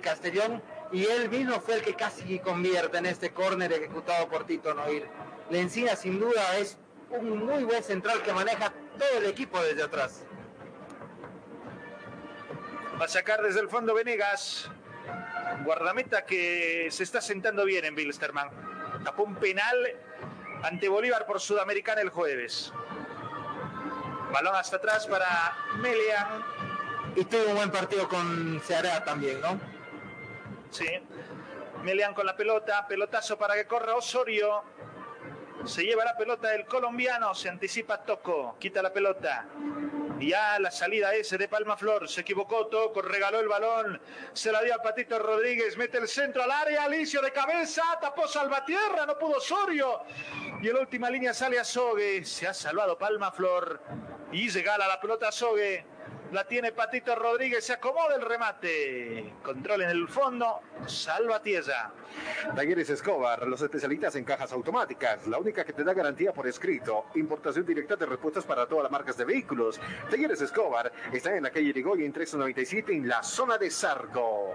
Castellón. 0.00 0.62
Y 0.92 1.04
él 1.04 1.30
mismo 1.30 1.60
fue 1.60 1.76
el 1.76 1.82
que 1.82 1.94
casi 1.94 2.38
convierte 2.38 2.98
en 2.98 3.06
este 3.06 3.30
córner 3.30 3.72
ejecutado 3.72 4.28
por 4.28 4.46
Tito 4.46 4.74
Noir. 4.74 5.08
Lencina 5.50 5.96
sin 5.96 6.20
duda 6.20 6.58
es 6.58 6.78
un 7.10 7.46
muy 7.46 7.64
buen 7.64 7.82
central 7.82 8.22
que 8.22 8.32
maneja 8.32 8.72
todo 8.98 9.18
el 9.18 9.26
equipo 9.26 9.60
desde 9.62 9.82
atrás. 9.82 10.24
Va 13.00 13.04
a 13.04 13.08
sacar 13.08 13.42
desde 13.42 13.60
el 13.60 13.68
fondo 13.68 13.94
Venegas. 13.94 14.70
Guardameta 15.64 16.26
que 16.26 16.88
se 16.90 17.02
está 17.02 17.20
sentando 17.20 17.64
bien 17.64 17.84
en 17.84 17.94
Bilsterman. 17.94 18.50
Tapó 19.04 19.22
un 19.22 19.36
penal 19.36 19.76
ante 20.62 20.88
Bolívar 20.88 21.24
por 21.24 21.40
Sudamericana 21.40 22.00
el 22.02 22.10
jueves. 22.10 22.72
Balón 24.32 24.54
hasta 24.54 24.76
atrás 24.76 25.06
para 25.06 25.56
Melian. 25.80 26.44
Y 27.16 27.24
tuvo 27.24 27.48
un 27.48 27.54
buen 27.56 27.70
partido 27.70 28.08
con 28.08 28.60
Ceará 28.60 29.02
también, 29.02 29.40
¿no? 29.40 29.58
Sí. 30.70 30.88
Melian 31.82 32.12
con 32.12 32.26
la 32.26 32.36
pelota. 32.36 32.86
Pelotazo 32.86 33.38
para 33.38 33.54
que 33.54 33.66
corra 33.66 33.94
Osorio. 33.94 34.62
Se 35.64 35.82
lleva 35.82 36.04
la 36.04 36.16
pelota 36.16 36.54
el 36.54 36.64
colombiano, 36.66 37.34
se 37.34 37.48
anticipa 37.48 38.02
Toco, 38.02 38.56
quita 38.58 38.80
la 38.80 38.92
pelota. 38.92 39.46
Ya 40.18 40.58
la 40.58 40.70
salida 40.70 41.14
ese 41.14 41.38
de 41.38 41.48
Palma 41.48 41.76
Flor, 41.76 42.08
se 42.08 42.22
equivocó 42.22 42.66
Toco, 42.66 43.02
regaló 43.02 43.40
el 43.40 43.48
balón, 43.48 44.00
se 44.32 44.50
la 44.50 44.62
dio 44.62 44.74
a 44.74 44.82
Patito 44.82 45.18
Rodríguez, 45.18 45.76
mete 45.76 45.98
el 45.98 46.08
centro 46.08 46.42
al 46.42 46.50
área, 46.50 46.84
Alicio 46.84 47.20
de 47.20 47.32
cabeza, 47.32 47.82
tapó 48.00 48.26
Salvatierra, 48.26 49.06
no 49.06 49.18
pudo 49.18 49.36
Osorio. 49.36 50.02
Y 50.62 50.68
en 50.68 50.74
la 50.74 50.80
última 50.80 51.10
línea 51.10 51.34
sale 51.34 51.58
a 51.58 51.64
Sogue, 51.64 52.24
se 52.24 52.46
ha 52.46 52.54
salvado 52.54 52.98
Palma 52.98 53.30
Flor 53.30 53.80
y 54.32 54.48
llega 54.48 54.78
la 54.78 55.00
pelota 55.00 55.28
a 55.28 55.32
Sogue. 55.32 55.97
La 56.32 56.44
tiene 56.46 56.72
Patito 56.72 57.14
Rodríguez, 57.14 57.64
se 57.64 57.72
acomoda 57.72 58.14
el 58.14 58.20
remate. 58.20 59.32
Control 59.42 59.82
en 59.82 59.88
el 59.88 60.08
fondo, 60.08 60.60
salva 60.86 61.42
tierra. 61.42 61.90
Talleres 62.54 62.90
Escobar, 62.90 63.46
los 63.46 63.62
especialistas 63.62 64.14
en 64.16 64.24
cajas 64.24 64.52
automáticas, 64.52 65.26
la 65.26 65.38
única 65.38 65.64
que 65.64 65.72
te 65.72 65.84
da 65.84 65.94
garantía 65.94 66.34
por 66.34 66.46
escrito. 66.46 67.06
Importación 67.14 67.64
directa 67.64 67.96
de 67.96 68.04
repuestos 68.04 68.44
para 68.44 68.66
todas 68.66 68.82
las 68.82 68.92
marcas 68.92 69.16
de 69.16 69.24
vehículos. 69.24 69.80
Talleres 70.10 70.42
Escobar 70.42 70.92
está 71.12 71.34
en 71.34 71.44
la 71.44 71.50
calle 71.50 71.72
en 71.74 72.12
397 72.12 72.92
en 72.92 73.08
la 73.08 73.22
zona 73.22 73.56
de 73.56 73.70
Sarco. 73.70 74.54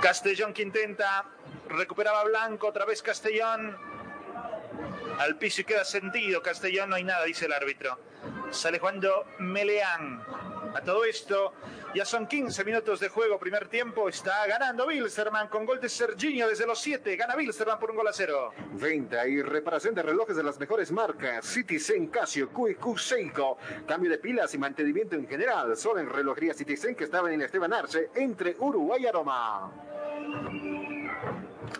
Castellón 0.00 0.52
que 0.52 0.62
intenta, 0.62 1.24
recuperaba 1.68 2.22
Blanco, 2.24 2.68
otra 2.68 2.84
vez 2.84 3.02
Castellón 3.02 3.93
al 5.18 5.36
piso 5.36 5.62
y 5.62 5.64
queda 5.64 5.84
sentido. 5.84 6.42
Castellón 6.42 6.90
no 6.90 6.96
hay 6.96 7.04
nada, 7.04 7.24
dice 7.24 7.46
el 7.46 7.52
árbitro. 7.52 7.98
Sale 8.50 8.78
jugando 8.78 9.26
Meleán. 9.38 10.22
A 10.74 10.80
todo 10.80 11.04
esto, 11.04 11.52
ya 11.94 12.04
son 12.04 12.26
15 12.26 12.64
minutos 12.64 12.98
de 12.98 13.08
juego, 13.08 13.38
primer 13.38 13.68
tiempo. 13.68 14.08
Está 14.08 14.44
ganando 14.46 14.86
Bilsterman 14.88 15.46
con 15.46 15.64
gol 15.64 15.80
de 15.80 15.88
Serginho 15.88 16.48
desde 16.48 16.66
los 16.66 16.80
7. 16.80 17.14
Gana 17.16 17.36
Bilsterman 17.36 17.78
por 17.78 17.92
un 17.92 17.96
gol 17.96 18.08
a 18.08 18.12
cero. 18.12 18.52
Venta 18.72 19.26
y 19.28 19.40
reparación 19.40 19.94
de 19.94 20.02
relojes 20.02 20.36
de 20.36 20.42
las 20.42 20.58
mejores 20.58 20.90
marcas. 20.90 21.46
Citizen, 21.46 22.08
Casio, 22.08 22.50
QQ, 22.50 22.98
Seiko. 22.98 23.58
Cambio 23.86 24.10
de 24.10 24.18
pilas 24.18 24.52
y 24.54 24.58
mantenimiento 24.58 25.14
en 25.14 25.28
general. 25.28 25.76
Solo 25.76 26.00
en 26.00 26.08
relojería 26.08 26.54
Citizen 26.54 26.96
que 26.96 27.04
estaba 27.04 27.32
en 27.32 27.42
Esteban 27.42 27.72
Arce 27.72 28.10
entre 28.16 28.56
Uruguay 28.58 29.02
y 29.04 29.06
Aroma. 29.06 29.70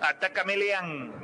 Ataca 0.01 0.45
Meleán. 0.45 1.24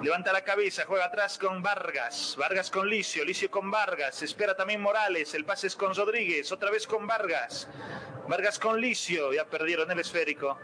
Levanta 0.00 0.32
la 0.32 0.42
cabeza, 0.42 0.84
juega 0.86 1.04
atrás 1.04 1.38
con 1.38 1.62
Vargas. 1.62 2.34
Vargas 2.38 2.70
con 2.70 2.88
Licio, 2.88 3.24
Licio 3.24 3.50
con 3.50 3.70
Vargas. 3.70 4.22
Espera 4.22 4.56
también 4.56 4.80
Morales. 4.80 5.34
El 5.34 5.44
pase 5.44 5.66
es 5.66 5.76
con 5.76 5.94
Rodríguez. 5.94 6.50
Otra 6.50 6.70
vez 6.70 6.86
con 6.86 7.06
Vargas. 7.06 7.68
Vargas 8.28 8.58
con 8.58 8.80
Licio. 8.80 9.32
Ya 9.32 9.44
perdieron 9.44 9.90
el 9.90 10.00
esférico. 10.00 10.58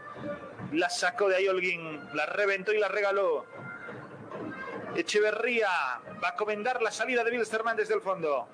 La 0.73 0.89
sacó 0.89 1.29
de 1.29 1.37
ahí 1.37 1.47
Holguín. 1.47 2.01
La 2.13 2.25
reventó 2.25 2.73
y 2.73 2.79
la 2.79 2.89
regaló. 2.89 3.45
Echeverría 4.95 5.69
va 6.21 6.29
a 6.29 6.35
comendar 6.35 6.81
la 6.81 6.91
salida 6.91 7.23
de 7.23 7.31
Wilstermann 7.31 7.77
desde 7.77 7.93
el 7.93 8.01
fondo. 8.01 8.49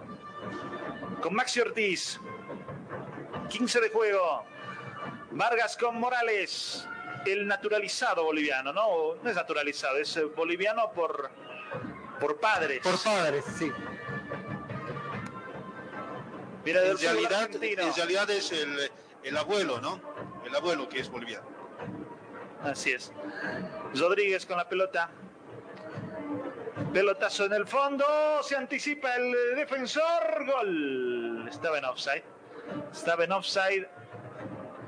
Con 1.22 1.34
Maxi 1.34 1.62
Ortiz. 1.62 2.20
15 3.50 3.82
de 3.82 3.90
juego. 3.90 4.46
Vargas 5.32 5.78
con 5.78 6.00
Morales 6.00 6.88
el 7.26 7.48
naturalizado 7.48 8.24
boliviano, 8.24 8.72
¿no? 8.74 9.16
No 9.22 9.30
es 9.30 9.36
naturalizado, 9.36 9.98
es 9.98 10.16
eh, 10.18 10.26
boliviano 10.26 10.92
por, 10.92 11.30
por 12.20 12.40
padres. 12.40 12.82
Por 12.82 13.02
padres, 13.02 13.44
sí. 13.58 13.72
Mira, 16.64 16.84
en, 16.86 16.98
realidad, 16.98 17.50
en 17.52 17.96
realidad 17.96 18.30
es 18.32 18.52
el, 18.52 18.92
el 19.24 19.38
abuelo, 19.38 19.80
¿no? 19.80 20.02
El 20.46 20.56
abuelo 20.56 20.90
que 20.90 21.00
es 21.00 21.10
boliviano. 21.10 21.48
Así 22.64 22.92
es. 22.92 23.12
Rodríguez 23.94 24.46
con 24.46 24.58
la 24.58 24.68
pelota. 24.68 25.10
Pelotazo 26.92 27.46
en 27.46 27.54
el 27.54 27.68
fondo, 27.68 28.06
se 28.42 28.56
anticipa 28.56 29.16
el 29.16 29.32
defensor, 29.56 30.46
gol. 30.46 31.48
Estaba 31.50 31.78
en 31.78 31.86
offside. 31.86 32.24
Estaba 32.92 33.24
en 33.26 33.32
offside. 33.32 33.88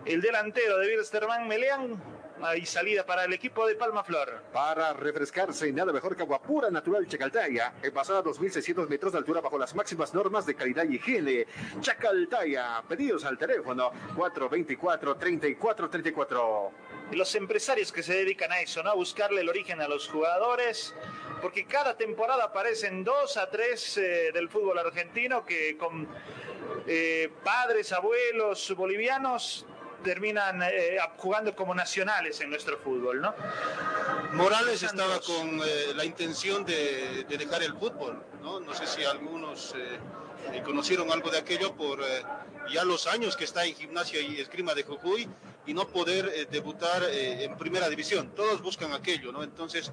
El 0.05 0.21
delantero 0.21 0.77
de 0.79 0.95
Wilstermann, 0.95 1.47
Meleán, 1.47 2.01
hay 2.41 2.65
salida 2.65 3.05
para 3.05 3.25
el 3.25 3.33
equipo 3.33 3.67
de 3.67 3.75
Palma 3.75 4.03
Flor. 4.03 4.41
Para 4.53 4.93
refrescarse, 4.93 5.71
nada 5.71 5.93
mejor 5.93 6.15
que 6.15 6.23
agua 6.23 6.41
pura 6.41 6.69
natural 6.69 7.07
Chacaltaya, 7.07 7.73
pasada 7.93 8.23
2.600 8.23 8.87
metros 8.87 9.11
de 9.11 9.17
altura 9.19 9.41
bajo 9.41 9.57
las 9.57 9.75
máximas 9.75 10.13
normas 10.13 10.45
de 10.45 10.55
calidad 10.55 10.85
y 10.89 10.95
higiene. 10.95 11.45
Chacaltaya, 11.81 12.81
pedidos 12.87 13.25
al 13.25 13.37
teléfono 13.37 13.91
424-3434. 14.15 16.69
Los 17.11 17.35
empresarios 17.35 17.91
que 17.91 18.01
se 18.03 18.13
dedican 18.13 18.51
a 18.51 18.59
eso, 18.59 18.83
¿no? 18.83 18.91
A 18.91 18.95
buscarle 18.95 19.41
el 19.41 19.49
origen 19.49 19.81
a 19.81 19.87
los 19.87 20.07
jugadores, 20.09 20.93
porque 21.41 21.65
cada 21.65 21.95
temporada 21.95 22.43
aparecen 22.45 23.03
dos 23.03 23.37
a 23.37 23.49
tres 23.49 23.97
eh, 23.97 24.31
del 24.33 24.49
fútbol 24.49 24.77
argentino 24.77 25.43
que 25.45 25.77
con 25.77 26.07
eh, 26.85 27.31
padres, 27.43 27.93
abuelos 27.93 28.75
bolivianos 28.75 29.65
terminan 30.07 30.63
eh, 30.63 30.97
jugando 31.17 31.53
como 31.53 31.75
nacionales 31.75 32.39
en 32.39 32.49
nuestro 32.49 32.77
fútbol, 32.77 33.19
¿no? 33.19 33.35
Morales 34.31 34.81
estaba 34.81 35.19
con 35.19 35.59
eh, 35.59 35.93
la 35.95 36.05
intención 36.05 36.63
de, 36.63 37.25
dejar 37.27 37.61
el 37.61 37.73
fútbol, 37.73 38.23
¿no? 38.41 38.61
No 38.61 38.73
sé 38.73 38.87
si 38.87 39.03
algunos 39.03 39.75
eh, 39.75 40.61
conocieron 40.63 41.11
algo 41.11 41.29
de 41.29 41.39
aquello 41.39 41.75
por 41.75 41.99
ya 42.71 42.85
los 42.85 43.05
años 43.05 43.35
que 43.35 43.43
está 43.43 43.65
en 43.65 43.75
gimnasia 43.75 44.21
y 44.21 44.39
esgrima 44.39 44.73
de 44.73 44.83
Jujuy 44.83 45.27
y 45.65 45.73
no 45.73 45.85
poder 45.89 46.47
debutar 46.49 47.03
en 47.11 47.57
primera 47.57 47.89
división. 47.89 48.31
Todos 48.33 48.61
buscan 48.61 48.93
aquello, 48.93 49.33
¿no? 49.33 49.43
Entonces 49.43 49.91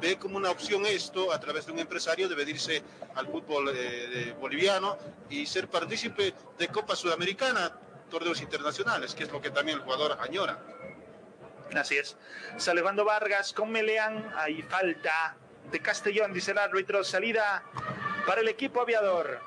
ve 0.00 0.16
como 0.16 0.36
una 0.36 0.50
opción 0.50 0.86
esto 0.86 1.32
a 1.32 1.40
través 1.40 1.66
de 1.66 1.72
un 1.72 1.80
empresario 1.80 2.28
de 2.28 2.36
venirse 2.36 2.82
al 3.16 3.26
fútbol 3.26 3.72
boliviano 4.40 4.96
y 5.28 5.46
ser 5.46 5.68
partícipe 5.68 6.34
de 6.56 6.68
Copa 6.68 6.94
Sudamericana 6.94 7.72
torneos 8.10 8.42
internacionales, 8.42 9.14
que 9.14 9.24
es 9.24 9.32
lo 9.32 9.40
que 9.40 9.50
también 9.50 9.78
el 9.78 9.84
jugador 9.84 10.18
añora. 10.20 10.58
Así 11.74 11.96
es. 11.96 12.16
Salvando 12.56 13.04
Vargas 13.04 13.52
con 13.52 13.70
Meleán, 13.70 14.32
hay 14.36 14.62
falta 14.62 15.36
de 15.70 15.80
Castellón, 15.80 16.32
dice 16.32 16.50
el 16.50 16.58
árbitro, 16.58 17.04
salida 17.04 17.62
para 18.26 18.40
el 18.40 18.48
equipo 18.48 18.80
aviador. 18.80 19.40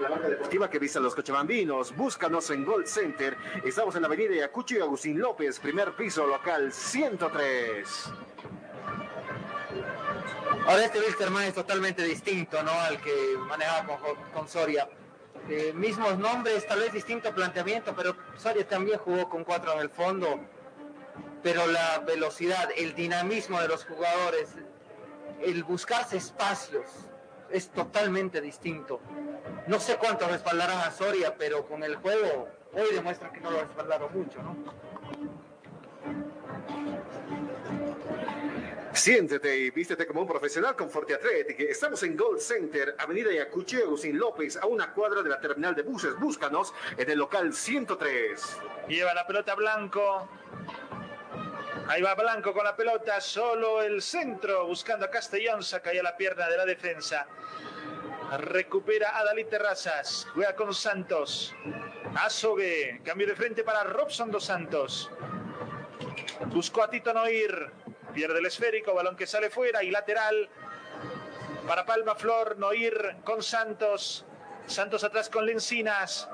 La 0.00 0.28
deportiva 0.28 0.70
que 0.70 0.78
vista 0.78 1.00
los 1.00 1.14
cochabambinos. 1.14 1.94
Búscanos 1.94 2.48
en 2.50 2.64
Gold 2.64 2.86
Center. 2.86 3.36
Estamos 3.62 3.94
en 3.96 4.02
la 4.02 4.08
avenida 4.08 4.34
Yacucho 4.34 4.76
y 4.76 4.80
Agustín 4.80 5.18
López, 5.18 5.58
primer 5.58 5.92
piso, 5.92 6.26
local 6.26 6.72
103. 6.72 8.12
Ahora 10.66 10.84
este 10.84 11.00
Wilstermann 11.00 11.44
es 11.44 11.54
totalmente 11.54 12.02
distinto, 12.04 12.62
¿no? 12.62 12.72
Al 12.72 13.00
que 13.00 13.36
manejaba 13.46 13.98
con, 13.98 14.16
con 14.32 14.48
Soria. 14.48 14.88
Eh, 15.48 15.72
mismos 15.74 16.18
nombres, 16.18 16.66
tal 16.66 16.80
vez 16.80 16.92
distinto 16.92 17.34
planteamiento, 17.34 17.94
pero 17.96 18.14
Soria 18.36 18.68
también 18.68 18.98
jugó 18.98 19.28
con 19.30 19.44
cuatro 19.44 19.72
en 19.72 19.80
el 19.80 19.88
fondo. 19.88 20.40
Pero 21.42 21.66
la 21.66 22.00
velocidad, 22.00 22.68
el 22.76 22.94
dinamismo 22.94 23.60
de 23.60 23.68
los 23.68 23.84
jugadores, 23.84 24.50
el 25.40 25.64
buscarse 25.64 26.18
espacios, 26.18 26.84
es 27.50 27.70
totalmente 27.70 28.42
distinto. 28.42 29.00
No 29.66 29.80
sé 29.80 29.96
cuánto 29.96 30.28
respaldarán 30.28 30.80
a 30.80 30.90
Soria, 30.90 31.34
pero 31.38 31.66
con 31.66 31.82
el 31.82 31.96
juego 31.96 32.48
hoy 32.74 32.94
demuestra 32.94 33.32
que 33.32 33.40
no 33.40 33.50
lo 33.50 33.60
respaldaron 33.60 34.12
mucho, 34.12 34.42
¿no? 34.42 34.54
Siéntete 38.98 39.56
y 39.56 39.70
vístete 39.70 40.08
como 40.08 40.22
un 40.22 40.26
profesional 40.26 40.74
con 40.74 40.90
Forte 40.90 41.14
Athletic. 41.14 41.60
Estamos 41.60 42.02
en 42.02 42.16
Gold 42.16 42.40
Center, 42.40 42.96
Avenida 42.98 43.32
Yacucho 43.32 43.78
Agustín 43.78 44.18
López, 44.18 44.56
a 44.56 44.66
una 44.66 44.92
cuadra 44.92 45.22
de 45.22 45.28
la 45.30 45.40
terminal 45.40 45.72
de 45.76 45.82
buses. 45.82 46.18
Búscanos 46.18 46.74
en 46.96 47.08
el 47.08 47.16
local 47.16 47.54
103. 47.54 48.58
Lleva 48.88 49.14
la 49.14 49.24
pelota 49.24 49.54
Blanco. 49.54 50.28
Ahí 51.86 52.02
va 52.02 52.16
Blanco 52.16 52.52
con 52.52 52.64
la 52.64 52.74
pelota, 52.74 53.20
solo 53.20 53.82
el 53.82 54.02
centro, 54.02 54.66
buscando 54.66 55.06
a 55.06 55.10
Castellón, 55.10 55.62
saca 55.62 55.94
ya 55.94 56.02
la 56.02 56.16
pierna 56.16 56.48
de 56.48 56.56
la 56.56 56.66
defensa. 56.66 57.28
Recupera 58.36 59.16
a 59.16 59.24
Dalí 59.24 59.44
Terrazas, 59.44 60.26
juega 60.34 60.56
con 60.56 60.74
Santos. 60.74 61.54
Azogue, 62.16 63.00
cambio 63.04 63.28
de 63.28 63.36
frente 63.36 63.62
para 63.62 63.84
Robson 63.84 64.32
dos 64.32 64.44
Santos. 64.44 65.08
Buscó 66.46 66.82
a 66.82 66.90
Tito 66.90 67.12
Noir, 67.14 67.70
Pierde 68.14 68.38
el 68.38 68.46
esférico, 68.46 68.94
balón 68.94 69.16
que 69.16 69.26
sale 69.26 69.50
fuera 69.50 69.82
y 69.82 69.90
lateral 69.90 70.48
para 71.66 71.84
Palma 71.84 72.14
Flor, 72.14 72.56
Noir 72.58 73.16
con 73.24 73.42
Santos. 73.42 74.24
Santos 74.66 75.04
atrás 75.04 75.28
con 75.28 75.44
Lencinas. 75.46 76.28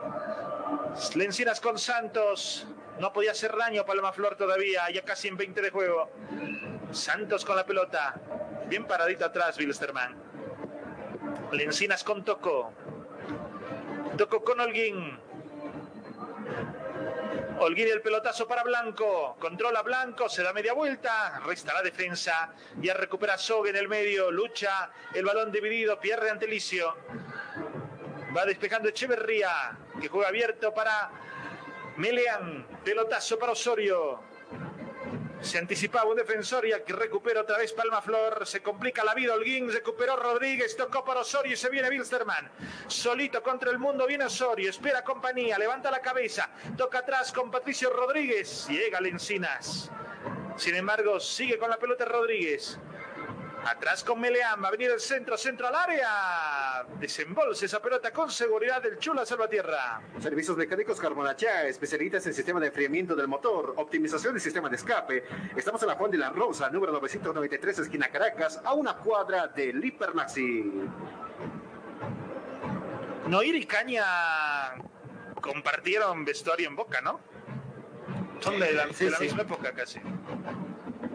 Lencinas 1.14 1.60
con 1.60 1.78
Santos. 1.78 2.66
No 2.98 3.12
podía 3.12 3.32
hacer 3.32 3.56
daño 3.56 3.84
Palma 3.84 4.12
Flor 4.12 4.36
todavía, 4.36 4.88
ya 4.90 5.02
casi 5.02 5.28
en 5.28 5.36
20 5.36 5.60
de 5.60 5.70
juego. 5.70 6.10
Santos 6.92 7.44
con 7.44 7.56
la 7.56 7.66
pelota. 7.66 8.14
Bien 8.66 8.86
paradito 8.86 9.24
atrás, 9.24 9.58
Wilstermann. 9.58 10.16
Lencinas 11.52 12.04
con 12.04 12.24
Toco. 12.24 12.72
Toco 14.16 14.44
con 14.44 14.60
Holguín. 14.60 15.18
Olguín 17.58 17.88
el 17.88 18.02
pelotazo 18.02 18.48
para 18.48 18.64
Blanco. 18.64 19.36
Controla 19.38 19.82
Blanco, 19.82 20.28
se 20.28 20.42
da 20.42 20.52
media 20.52 20.72
vuelta, 20.72 21.40
resta 21.46 21.72
la 21.72 21.82
defensa. 21.82 22.52
Ya 22.80 22.94
recupera 22.94 23.38
Sog 23.38 23.68
en 23.68 23.76
el 23.76 23.88
medio, 23.88 24.30
lucha 24.30 24.90
el 25.14 25.24
balón 25.24 25.52
dividido, 25.52 25.98
pierde 26.00 26.30
ante 26.30 26.48
Licio. 26.48 26.96
Va 28.36 28.44
despejando 28.44 28.88
Echeverría, 28.88 29.78
que 30.00 30.08
juega 30.08 30.28
abierto 30.28 30.74
para 30.74 31.10
Melean. 31.96 32.66
Pelotazo 32.84 33.38
para 33.38 33.52
Osorio. 33.52 34.33
Se 35.40 35.58
anticipaba 35.58 36.10
un 36.10 36.16
defensor 36.16 36.66
y 36.66 36.72
que 36.84 36.92
recupera 36.92 37.42
otra 37.42 37.58
vez 37.58 37.72
Palma 37.72 38.00
Flor. 38.00 38.46
Se 38.46 38.62
complica 38.62 39.04
la 39.04 39.14
vida 39.14 39.34
Holguín. 39.34 39.70
Recuperó 39.70 40.16
Rodríguez. 40.16 40.76
Tocó 40.76 41.04
para 41.04 41.20
Osorio 41.20 41.52
y 41.52 41.56
se 41.56 41.68
viene 41.68 41.88
Wilstermann. 41.88 42.50
Solito 42.86 43.42
contra 43.42 43.70
el 43.70 43.78
mundo 43.78 44.06
viene 44.06 44.24
Osorio. 44.24 44.70
Espera 44.70 45.04
compañía. 45.04 45.58
Levanta 45.58 45.90
la 45.90 46.00
cabeza. 46.00 46.50
Toca 46.76 47.00
atrás 47.00 47.32
con 47.32 47.50
Patricio 47.50 47.90
Rodríguez. 47.90 48.66
Llega 48.68 49.00
Lencinas. 49.00 49.90
Sin 50.56 50.74
embargo, 50.74 51.20
sigue 51.20 51.58
con 51.58 51.68
la 51.68 51.78
pelota 51.78 52.04
Rodríguez. 52.04 52.78
Atrás 53.66 54.04
con 54.04 54.20
Meleán, 54.20 54.62
va 54.62 54.68
a 54.68 54.70
venir 54.70 54.90
el 54.90 55.00
centro, 55.00 55.38
centro 55.38 55.66
al 55.66 55.74
área. 55.74 56.84
Desembolse 57.00 57.64
esa 57.64 57.80
pelota 57.80 58.12
con 58.12 58.30
seguridad 58.30 58.82
del 58.82 58.98
Chula 58.98 59.24
Salvatierra. 59.24 60.02
Servicios 60.20 60.56
mecánicos 60.56 61.00
Carbonachá, 61.00 61.66
especialistas 61.66 62.26
en 62.26 62.34
sistema 62.34 62.60
de 62.60 62.66
enfriamiento 62.66 63.16
del 63.16 63.26
motor, 63.26 63.72
optimización 63.76 64.34
del 64.34 64.42
sistema 64.42 64.68
de 64.68 64.76
escape. 64.76 65.24
Estamos 65.56 65.82
en 65.82 65.88
la 65.88 65.94
Juan 65.94 66.10
de 66.10 66.18
la 66.18 66.30
Rosa, 66.30 66.68
número 66.68 66.92
993, 66.92 67.78
esquina 67.78 68.08
Caracas, 68.08 68.60
a 68.62 68.74
una 68.74 68.96
cuadra 68.98 69.48
del 69.48 69.82
Hipermaxi. 69.82 70.72
Noir 73.28 73.54
y 73.54 73.64
Caña 73.64 74.04
compartieron 75.40 76.24
vestuario 76.24 76.68
en 76.68 76.76
Boca, 76.76 77.00
¿no? 77.00 77.18
Son 78.40 78.60
de 78.60 78.72
la, 78.72 78.86
misma 78.86 79.42
época 79.42 79.72
casi. 79.72 80.00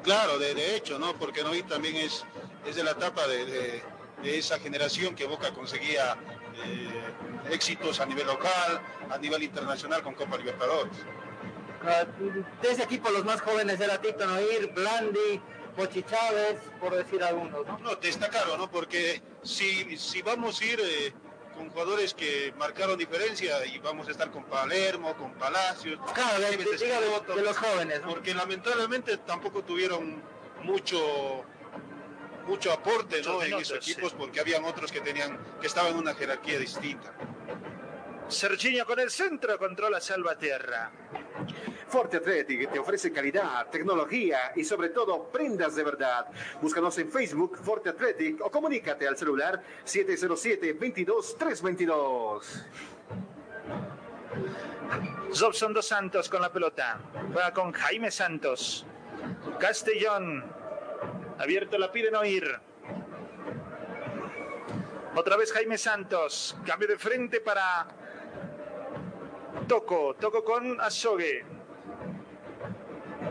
Claro, 0.04 0.40
de, 0.40 0.76
hecho, 0.76 0.98
¿no? 0.98 1.14
Porque 1.14 1.44
Noir 1.44 1.66
también 1.68 1.96
es 1.98 2.26
es 2.70 2.76
de 2.76 2.84
la 2.84 2.92
etapa 2.92 3.28
de, 3.28 3.82
esa 4.24 4.60
generación 4.60 5.16
que 5.16 5.26
Boca 5.26 5.52
conseguía 5.54 6.18
eh, 6.66 7.52
éxitos 7.52 8.00
a 8.00 8.06
nivel 8.06 8.28
local, 8.28 8.82
a 9.10 9.18
nivel 9.18 9.44
internacional 9.44 10.04
con 10.04 10.14
Copa 10.14 10.38
Libertadores. 10.38 10.94
Ah, 11.84 12.06
de 12.62 12.72
ese 12.72 12.84
equipo 12.84 13.10
los 13.10 13.24
más 13.24 13.42
jóvenes 13.42 13.80
era 13.80 14.00
Tito 14.00 14.26
Noir, 14.28 14.72
Blandi, 14.74 15.42
Pochi 15.76 16.04
Chávez, 16.04 16.60
por 16.80 16.94
decir 16.94 17.24
algunos. 17.24 17.66
No, 17.66 17.78
no 17.80 17.96
destacaron, 17.96 18.60
¿no? 18.60 18.70
Porque 18.70 19.22
si, 19.42 19.98
si 19.98 20.22
vamos 20.22 20.60
a 20.60 20.66
ir 20.66 20.80
eh, 20.84 21.14
con 21.56 21.70
jugadores 21.70 22.14
que 22.14 22.54
marcaron 22.58 22.98
diferencia 22.98 23.66
y 23.66 23.80
vamos 23.80 24.10
a 24.10 24.12
estar 24.12 24.30
con 24.32 24.44
Palermo, 24.44 25.16
con 25.16 25.32
Palacios. 25.36 25.98
Claro, 26.14 26.40
de, 26.42 26.58
de 27.36 27.42
los 27.42 27.58
jóvenes. 27.58 28.02
Porque 28.06 28.34
lamentablemente 28.34 29.16
tampoco 29.18 29.64
tuvieron 29.64 30.22
mucho 30.64 31.46
mucho 32.48 32.72
aporte 32.72 33.22
¿no? 33.22 33.44
en 33.44 33.54
esos 33.54 33.78
equipos 33.78 34.14
porque 34.14 34.40
habían 34.40 34.66
otros 34.66 34.92
que 34.92 35.02
tenían 35.02 35.38
que 35.60 35.68
estaban 35.68 35.92
en 35.94 36.00
una 36.00 36.16
jerarquía 36.16 36.58
distinta. 36.60 37.14
Serginho 38.28 38.86
con 38.86 39.00
el 39.00 39.10
centro 39.10 39.58
controla 39.58 40.00
Salvatierra. 40.00 40.92
Forte 41.88 42.18
Athletic 42.18 42.72
te 42.72 42.78
ofrece 42.78 43.12
calidad, 43.12 43.68
tecnología 43.70 44.52
y 44.56 44.64
sobre 44.64 44.90
todo 44.90 45.32
prendas 45.32 45.76
de 45.76 45.84
verdad. 45.84 46.28
Búscanos 46.62 46.96
en 47.00 47.12
Facebook 47.12 47.58
Forte 47.58 47.90
Athletic 47.90 48.40
o 48.46 48.52
comunícate 48.52 49.08
al 49.08 49.18
celular 49.18 49.60
707-22-322. 49.86 52.44
Jobson 55.34 55.74
dos 55.74 55.88
Santos 55.88 56.30
con 56.30 56.42
la 56.42 56.52
pelota. 56.52 57.00
Juega 57.34 57.52
con 57.54 57.72
Jaime 57.72 58.12
Santos. 58.12 58.86
Castellón 59.60 60.44
Abierto 61.40 61.78
la 61.78 61.90
pide 61.90 62.12
no 62.12 62.24
ir. 62.26 62.44
Otra 65.16 65.38
vez 65.38 65.54
Jaime 65.54 65.78
Santos. 65.78 66.58
Cambio 66.66 66.90
de 66.90 66.98
frente 66.98 67.40
para 67.40 67.88
Toco. 69.66 70.16
Toco 70.16 70.44
con 70.44 70.80
Azogue. 70.82 71.46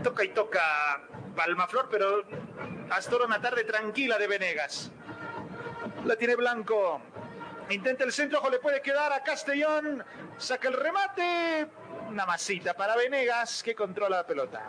Toca 0.02 0.24
y 0.24 0.28
toca 0.28 1.02
Palmaflor, 1.36 1.88
pero 1.90 2.24
hasta 2.90 3.12
ahora 3.12 3.26
una 3.26 3.42
tarde 3.42 3.64
tranquila 3.64 4.16
de 4.16 4.26
Venegas. 4.26 4.90
La 6.06 6.16
tiene 6.16 6.34
Blanco. 6.34 7.02
Intenta 7.68 8.04
el 8.04 8.12
centro, 8.12 8.38
ojo, 8.38 8.48
le 8.48 8.58
puede 8.58 8.80
quedar 8.80 9.12
a 9.12 9.22
Castellón. 9.22 10.02
Saca 10.38 10.68
el 10.68 10.74
remate. 10.74 11.66
Una 12.08 12.24
masita 12.24 12.72
para 12.72 12.96
Venegas 12.96 13.62
que 13.62 13.74
controla 13.74 14.16
la 14.16 14.26
pelota. 14.26 14.62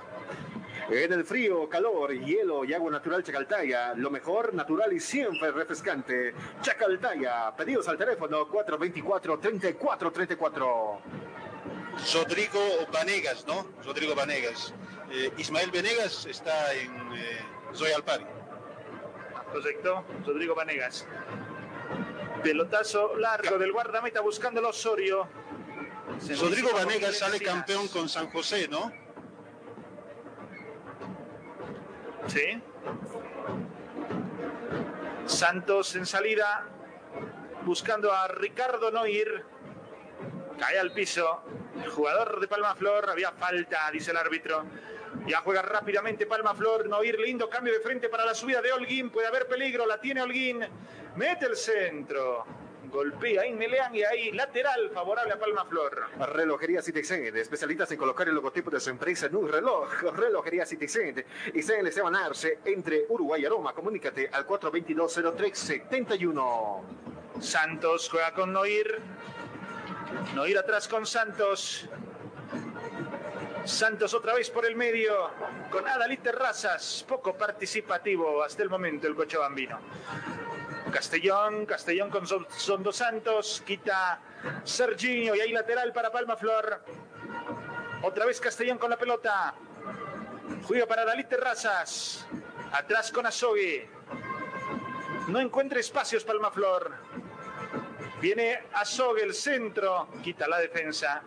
En 0.91 1.13
el 1.13 1.23
frío, 1.23 1.69
calor, 1.69 2.11
hielo 2.11 2.65
y 2.65 2.73
agua 2.73 2.91
natural 2.91 3.23
Chacaltaya, 3.23 3.93
lo 3.93 4.09
mejor, 4.09 4.55
natural 4.55 4.91
y 4.91 4.99
siempre 4.99 5.51
refrescante. 5.51 6.33
Chacaltaya, 6.61 7.55
pedidos 7.55 7.87
al 7.87 7.95
teléfono 7.95 8.49
424-3434. 8.49 10.99
Rodrigo 12.15 12.59
Vanegas, 12.91 13.45
¿no? 13.45 13.67
Rodrigo 13.85 14.15
Vanegas. 14.15 14.73
Eh, 15.11 15.31
Ismael 15.37 15.69
Venegas 15.69 16.25
está 16.25 16.73
en 16.73 16.89
eh, 17.13 17.37
Royal 17.79 18.03
Party. 18.03 18.25
Correcto, 19.51 20.03
Rodrigo 20.25 20.55
Vanegas. 20.55 21.05
Pelotazo 22.41 23.15
largo 23.15 23.59
del 23.59 23.71
guardameta 23.71 24.21
buscando 24.21 24.59
el 24.59 24.65
Osorio. 24.65 25.27
Rodrigo 26.41 26.71
Vanegas 26.73 27.19
sale 27.19 27.39
campeón 27.39 27.87
con 27.89 28.09
San 28.09 28.31
José, 28.31 28.67
¿no? 28.67 28.91
Sí. 32.27 32.61
Santos 35.25 35.95
en 35.95 36.05
salida, 36.05 36.65
buscando 37.65 38.11
a 38.11 38.27
Ricardo 38.27 38.91
Noir. 38.91 39.43
Cae 40.59 40.79
al 40.79 40.91
piso. 40.91 41.41
El 41.83 41.89
jugador 41.89 42.39
de 42.39 42.47
Palma 42.47 42.75
Flor, 42.75 43.09
había 43.09 43.31
falta, 43.31 43.89
dice 43.91 44.11
el 44.11 44.17
árbitro. 44.17 44.65
Ya 45.27 45.41
juega 45.41 45.61
rápidamente 45.61 46.25
Palma 46.25 46.53
Flor, 46.53 46.87
Noir, 46.87 47.19
lindo 47.19 47.49
cambio 47.49 47.73
de 47.73 47.79
frente 47.79 48.09
para 48.09 48.25
la 48.25 48.35
subida 48.35 48.61
de 48.61 48.71
Holguín, 48.71 49.09
puede 49.09 49.27
haber 49.27 49.47
peligro, 49.47 49.85
la 49.85 49.99
tiene 49.99 50.21
Holguín, 50.21 50.65
mete 51.15 51.45
el 51.45 51.55
centro, 51.55 52.45
golpea 52.89 53.45
Inmelean 53.45 53.95
y 53.95 54.03
ahí 54.03 54.31
lateral 54.31 54.89
favorable 54.93 55.33
a 55.33 55.39
Palma 55.39 55.65
Flor. 55.65 56.07
Relojería 56.33 56.81
Citizen, 56.81 57.35
especialistas 57.37 57.91
en 57.91 57.97
colocar 57.97 58.27
el 58.27 58.35
logotipo 58.35 58.69
de 58.69 58.79
su 58.79 58.89
empresa 58.89 59.25
en 59.27 59.35
un 59.35 59.47
reloj. 59.47 59.89
Relojería 60.15 60.65
Citizen, 60.65 61.23
y 61.53 61.61
se 61.61 61.83
les 61.83 61.99
Arce, 61.99 62.59
entre 62.65 63.05
Uruguay 63.09 63.41
y 63.41 63.45
Aroma. 63.45 63.73
Comunícate 63.73 64.29
al 64.31 64.47
422-0371. 64.47 66.81
Santos 67.39 68.09
juega 68.09 68.33
con 68.33 68.51
Noir. 68.51 68.99
Noir 70.35 70.57
atrás 70.57 70.87
con 70.87 71.05
Santos. 71.05 71.87
Santos 73.65 74.13
otra 74.13 74.33
vez 74.33 74.49
por 74.49 74.65
el 74.65 74.75
medio 74.75 75.29
con 75.69 75.87
Adalí 75.87 76.17
Terrazas, 76.17 77.05
poco 77.07 77.37
participativo 77.37 78.43
hasta 78.43 78.63
el 78.63 78.69
momento 78.69 79.07
el 79.07 79.15
Cochabambino. 79.15 79.79
Castellón, 80.91 81.65
Castellón 81.65 82.09
con 82.09 82.25
Son 82.27 82.83
dos 82.83 82.95
Santos, 82.95 83.63
quita 83.65 84.19
Serginho 84.63 85.35
y 85.35 85.41
ahí 85.41 85.51
lateral 85.51 85.93
para 85.93 86.11
Palma 86.11 86.35
Flor. 86.35 86.83
Otra 88.01 88.25
vez 88.25 88.39
Castellón 88.39 88.77
con 88.77 88.89
la 88.89 88.97
pelota. 88.97 89.53
Juega 90.67 90.85
para 90.85 91.05
Dalí 91.05 91.23
Terrazas. 91.25 92.25
Atrás 92.71 93.11
con 93.11 93.25
Azogue. 93.25 93.89
No 95.27 95.39
encuentra 95.39 95.79
espacios 95.79 96.23
Palma 96.23 96.51
Flor. 96.51 96.93
Viene 98.21 98.63
Azogue 98.73 99.23
el 99.23 99.33
centro. 99.33 100.09
Quita 100.23 100.47
la 100.47 100.59
defensa. 100.59 101.23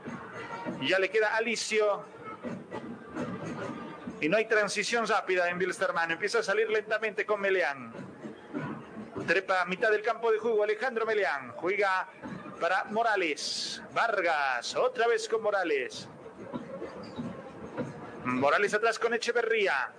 Ya 0.80 0.98
le 0.98 1.10
queda 1.10 1.36
Alicio. 1.36 2.04
Y 4.20 4.28
no 4.28 4.36
hay 4.36 4.46
transición 4.46 5.06
rápida 5.06 5.48
en 5.50 5.58
Bilsterman. 5.58 6.12
Empieza 6.12 6.38
a 6.38 6.42
salir 6.42 6.70
lentamente 6.70 7.26
con 7.26 7.40
Meleán. 7.40 8.01
Trepa 9.26 9.62
a 9.62 9.64
mitad 9.66 9.90
del 9.90 10.02
campo 10.02 10.30
de 10.32 10.38
juego 10.38 10.64
Alejandro 10.64 11.06
Meleán. 11.06 11.52
Juega 11.52 12.08
para 12.60 12.84
Morales. 12.84 13.82
Vargas. 13.92 14.74
Otra 14.74 15.06
vez 15.06 15.28
con 15.28 15.42
Morales. 15.42 16.08
Morales 18.24 18.74
atrás 18.74 18.98
con 18.98 19.14
Echeverría. 19.14 19.92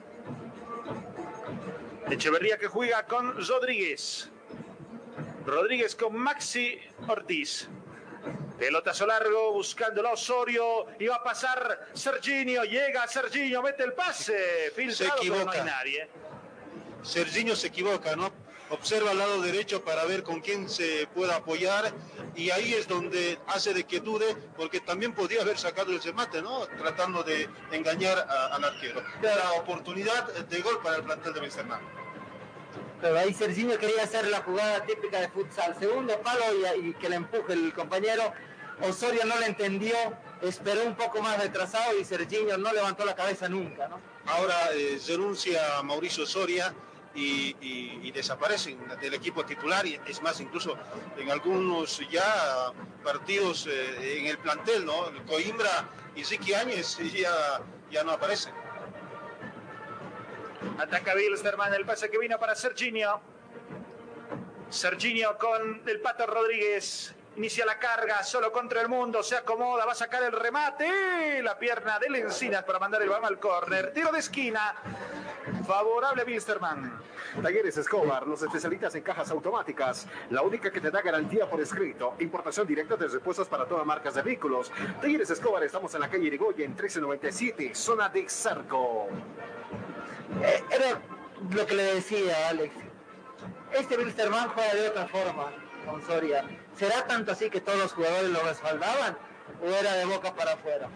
Echeverría 2.09 2.57
que 2.57 2.67
juega 2.67 3.05
con 3.05 3.35
Rodríguez. 3.47 4.29
Rodríguez 5.45 5.95
con 5.95 6.15
Maxi 6.15 6.79
Ortiz. 7.07 7.69
Pelotazo 8.57 9.07
largo, 9.07 9.51
buscando 9.51 9.99
el 9.99 10.07
Osorio, 10.07 10.85
y 10.99 11.07
va 11.07 11.15
a 11.15 11.23
pasar 11.23 11.87
Serginho, 11.93 12.63
llega 12.63 13.05
Serginho, 13.07 13.61
mete 13.61 13.83
el 13.83 13.93
pase, 13.93 14.71
filtrado, 14.75 15.17
se 15.17 15.27
equivoca. 15.27 15.43
no 15.43 15.51
hay 15.51 15.63
nadie. 15.63 16.07
Serginho 17.01 17.55
se 17.55 17.67
equivoca, 17.67 18.15
¿no? 18.15 18.31
Observa 18.73 19.11
al 19.11 19.19
lado 19.19 19.39
derecho 19.39 19.83
para 19.83 20.03
ver 20.05 20.23
con 20.23 20.41
quién 20.41 20.67
se 20.67 21.07
puede 21.13 21.31
apoyar 21.31 21.93
y 22.35 22.49
ahí 22.49 22.73
es 22.73 22.87
donde 22.87 23.37
hace 23.45 23.71
de 23.71 23.83
que 23.83 23.99
dude, 23.99 24.35
porque 24.57 24.79
también 24.79 25.13
podría 25.13 25.43
haber 25.43 25.59
sacado 25.59 25.91
el 25.91 26.01
remate, 26.01 26.41
¿no? 26.41 26.65
Tratando 26.79 27.21
de 27.21 27.47
engañar 27.71 28.17
al 28.27 28.63
arquero. 28.63 29.03
La 29.21 29.51
oportunidad 29.59 30.27
de 30.33 30.61
gol 30.61 30.79
para 30.81 30.95
el 30.95 31.03
plantel 31.03 31.33
de 31.35 31.41
Misterman. 31.41 31.81
Pero 32.99 33.19
ahí 33.19 33.31
Serginho 33.35 33.77
quería 33.77 34.01
hacer 34.01 34.27
la 34.29 34.41
jugada 34.41 34.83
típica 34.87 35.21
de 35.21 35.29
futsal. 35.29 35.75
Segundo 35.79 36.19
palo 36.21 36.43
y, 36.81 36.93
que 36.95 37.09
le 37.09 37.17
empuje 37.17 37.53
el 37.53 37.73
compañero. 37.73 38.33
Osorio 38.81 39.23
no 39.25 39.37
le 39.37 39.45
entendió, 39.45 39.95
esperó 40.41 40.83
un 40.83 40.95
poco 40.95 41.21
más 41.21 41.39
retrasado 41.39 41.95
y 41.99 42.03
Serginho 42.03 42.57
no 42.57 42.73
levantó 42.73 43.05
la 43.05 43.13
cabeza 43.13 43.47
nunca, 43.47 43.87
¿no? 43.87 44.01
Ahora 44.25 44.55
eh, 44.73 44.99
renuncia 45.07 45.61
Mauricio 45.83 46.25
Soria 46.25 46.73
y, 47.15 48.11
desaparecen 48.11 48.77
del 49.01 49.15
equipo 49.15 49.43
titular 49.43 49.85
y 49.87 49.99
es 50.05 50.21
más, 50.21 50.39
incluso 50.39 50.77
en 51.17 51.31
algunos 51.31 51.99
ya 52.11 52.71
partidos 53.03 53.67
eh, 53.67 54.19
en 54.19 54.27
el 54.27 54.37
plantel, 54.37 54.85
¿no? 54.85 55.05
Coimbra 55.27 55.89
y 56.15 56.23
Ziki 56.23 56.53
Áñez 56.53 56.97
ya, 57.11 57.59
ya 57.89 58.03
no 58.03 58.11
aparecen. 58.11 58.53
Ataca 60.77 61.13
Bilsterman, 61.15 61.73
el 61.73 61.85
pase 61.85 62.09
que 62.09 62.17
vino 62.17 62.39
para 62.39 62.55
Serginho. 62.55 63.21
Serginho 64.69 65.37
con 65.37 65.81
el 65.85 66.01
Pato 66.01 66.25
Rodríguez. 66.25 67.13
Inicia 67.35 67.65
la 67.65 67.79
carga, 67.79 68.23
solo 68.23 68.51
contra 68.51 68.81
el 68.81 68.89
mundo, 68.89 69.23
se 69.23 69.35
acomoda, 69.35 69.85
va 69.85 69.93
a 69.93 69.95
sacar 69.95 70.23
el 70.23 70.31
remate. 70.31 71.41
La 71.41 71.57
pierna 71.57 71.97
del 71.99 72.15
Encinas 72.15 72.63
para 72.63 72.79
mandar 72.79 73.01
el 73.01 73.09
balón 73.09 73.25
al 73.25 73.39
córner. 73.39 73.91
Tiro 73.93 74.11
de 74.11 74.19
esquina. 74.19 74.75
Favorable 75.65 76.21
a 76.21 76.25
Bilsterman. 76.25 76.99
Talleres 77.41 77.77
Escobar, 77.77 78.27
los 78.27 78.41
especialistas 78.41 78.95
en 78.95 79.03
cajas 79.03 79.29
automáticas. 79.31 80.07
La 80.29 80.41
única 80.41 80.71
que 80.71 80.79
te 80.79 80.91
da 80.91 81.01
garantía 81.01 81.49
por 81.49 81.61
escrito. 81.61 82.15
Importación 82.19 82.67
directa 82.67 82.95
de 82.95 83.07
repuestos 83.07 83.47
para 83.47 83.65
todas 83.65 83.85
marcas 83.85 84.15
de 84.15 84.21
vehículos. 84.21 84.71
Talleres 85.01 85.29
Escobar, 85.29 85.63
estamos 85.63 85.93
en 85.95 86.01
la 86.01 86.09
calle 86.09 86.27
Irigoyen, 86.27 86.71
1397, 86.71 87.75
zona 87.75 88.09
de 88.09 88.29
Zarco. 88.29 89.07
Eh, 90.41 90.63
era 90.71 90.99
lo 91.51 91.65
que 91.65 91.75
le 91.75 91.95
decía 91.95 92.49
Alex. 92.49 92.73
Este 93.73 93.97
Wilstermann 93.97 94.49
juega 94.49 94.73
de 94.73 94.89
otra 94.89 95.07
forma 95.07 95.51
con 95.85 96.01
Soria. 96.05 96.45
¿Será 96.77 97.05
tanto 97.05 97.31
así 97.31 97.49
que 97.49 97.61
todos 97.61 97.79
los 97.79 97.93
jugadores 97.93 98.29
lo 98.29 98.41
respaldaban 98.43 99.17
o 99.61 99.67
era 99.67 99.93
de 99.93 100.05
boca 100.05 100.33
para 100.33 100.53
afuera? 100.53 100.89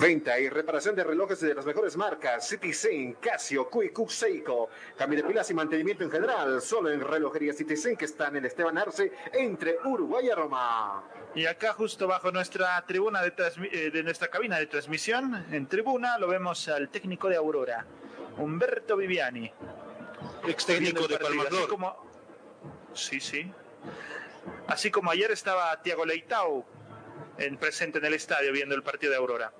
Venta 0.00 0.38
y 0.38 0.48
reparación 0.48 0.94
de 0.94 1.04
relojes 1.04 1.40
de 1.40 1.54
las 1.54 1.64
mejores 1.64 1.96
marcas, 1.96 2.46
Citizen, 2.46 3.14
Casio, 3.14 3.68
QQ, 3.70 4.08
Seiko. 4.08 4.68
Cambio 4.96 5.22
de 5.22 5.28
pilas 5.28 5.50
y 5.50 5.54
mantenimiento 5.54 6.04
en 6.04 6.10
general, 6.10 6.60
solo 6.60 6.90
en 6.90 7.00
Relojería 7.00 7.52
Citizen 7.52 7.96
que 7.96 8.04
está 8.04 8.28
en 8.28 8.44
Esteban 8.44 8.76
Arce, 8.76 9.12
entre 9.32 9.78
Uruguay 9.84 10.26
y 10.26 10.34
Roma. 10.34 11.02
Y 11.34 11.46
acá 11.46 11.72
justo 11.72 12.06
bajo 12.06 12.30
nuestra 12.30 12.84
tribuna 12.86 13.22
de, 13.22 13.32
eh, 13.72 13.90
de 13.90 14.02
nuestra 14.02 14.28
cabina 14.28 14.58
de 14.58 14.66
transmisión, 14.66 15.46
en 15.50 15.66
tribuna, 15.66 16.18
lo 16.18 16.28
vemos 16.28 16.68
al 16.68 16.88
técnico 16.88 17.28
de 17.28 17.36
Aurora, 17.36 17.86
Humberto 18.36 18.96
Viviani. 18.96 19.50
Ex 20.46 20.66
técnico 20.66 21.08
de 21.08 21.18
Palmador. 21.18 21.68
Como... 21.68 21.96
Sí, 22.92 23.20
sí. 23.20 23.50
Así 24.66 24.90
como 24.90 25.10
ayer 25.10 25.30
estaba 25.30 25.80
Tiago 25.82 26.04
Leitao 26.04 26.75
en 27.38 27.56
presente 27.56 27.98
en 27.98 28.04
el 28.06 28.14
estadio 28.14 28.52
viendo 28.52 28.74
el 28.74 28.82
partido 28.82 29.12
de 29.12 29.18
Aurora. 29.18 29.52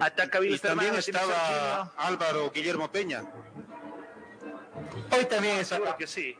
Ataca 0.00 0.44
y, 0.44 0.58
también 0.58 0.94
estaba 0.96 1.92
Álvaro 1.96 2.50
Guillermo 2.50 2.90
Peña. 2.90 3.24
Hoy 5.10 5.24
también 5.26 5.58
es 5.58 5.68
Seguro 5.68 5.96
que 5.96 6.06
sí. 6.06 6.36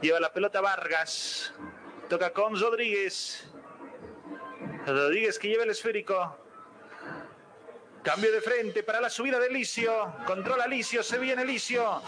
Lleva 0.00 0.20
la 0.20 0.32
pelota 0.32 0.60
Vargas. 0.60 1.52
Toca 2.08 2.32
con 2.32 2.58
Rodríguez. 2.58 3.48
Rodríguez 4.86 5.38
que 5.38 5.48
lleva 5.48 5.64
el 5.64 5.70
esférico. 5.70 6.38
Cambio 8.02 8.30
de 8.30 8.40
frente 8.40 8.84
para 8.84 9.00
la 9.00 9.10
subida 9.10 9.40
de 9.40 9.50
Licio. 9.50 10.14
Controla 10.26 10.68
Licio, 10.68 11.02
se 11.02 11.18
viene 11.18 11.44
Licio. 11.44 12.02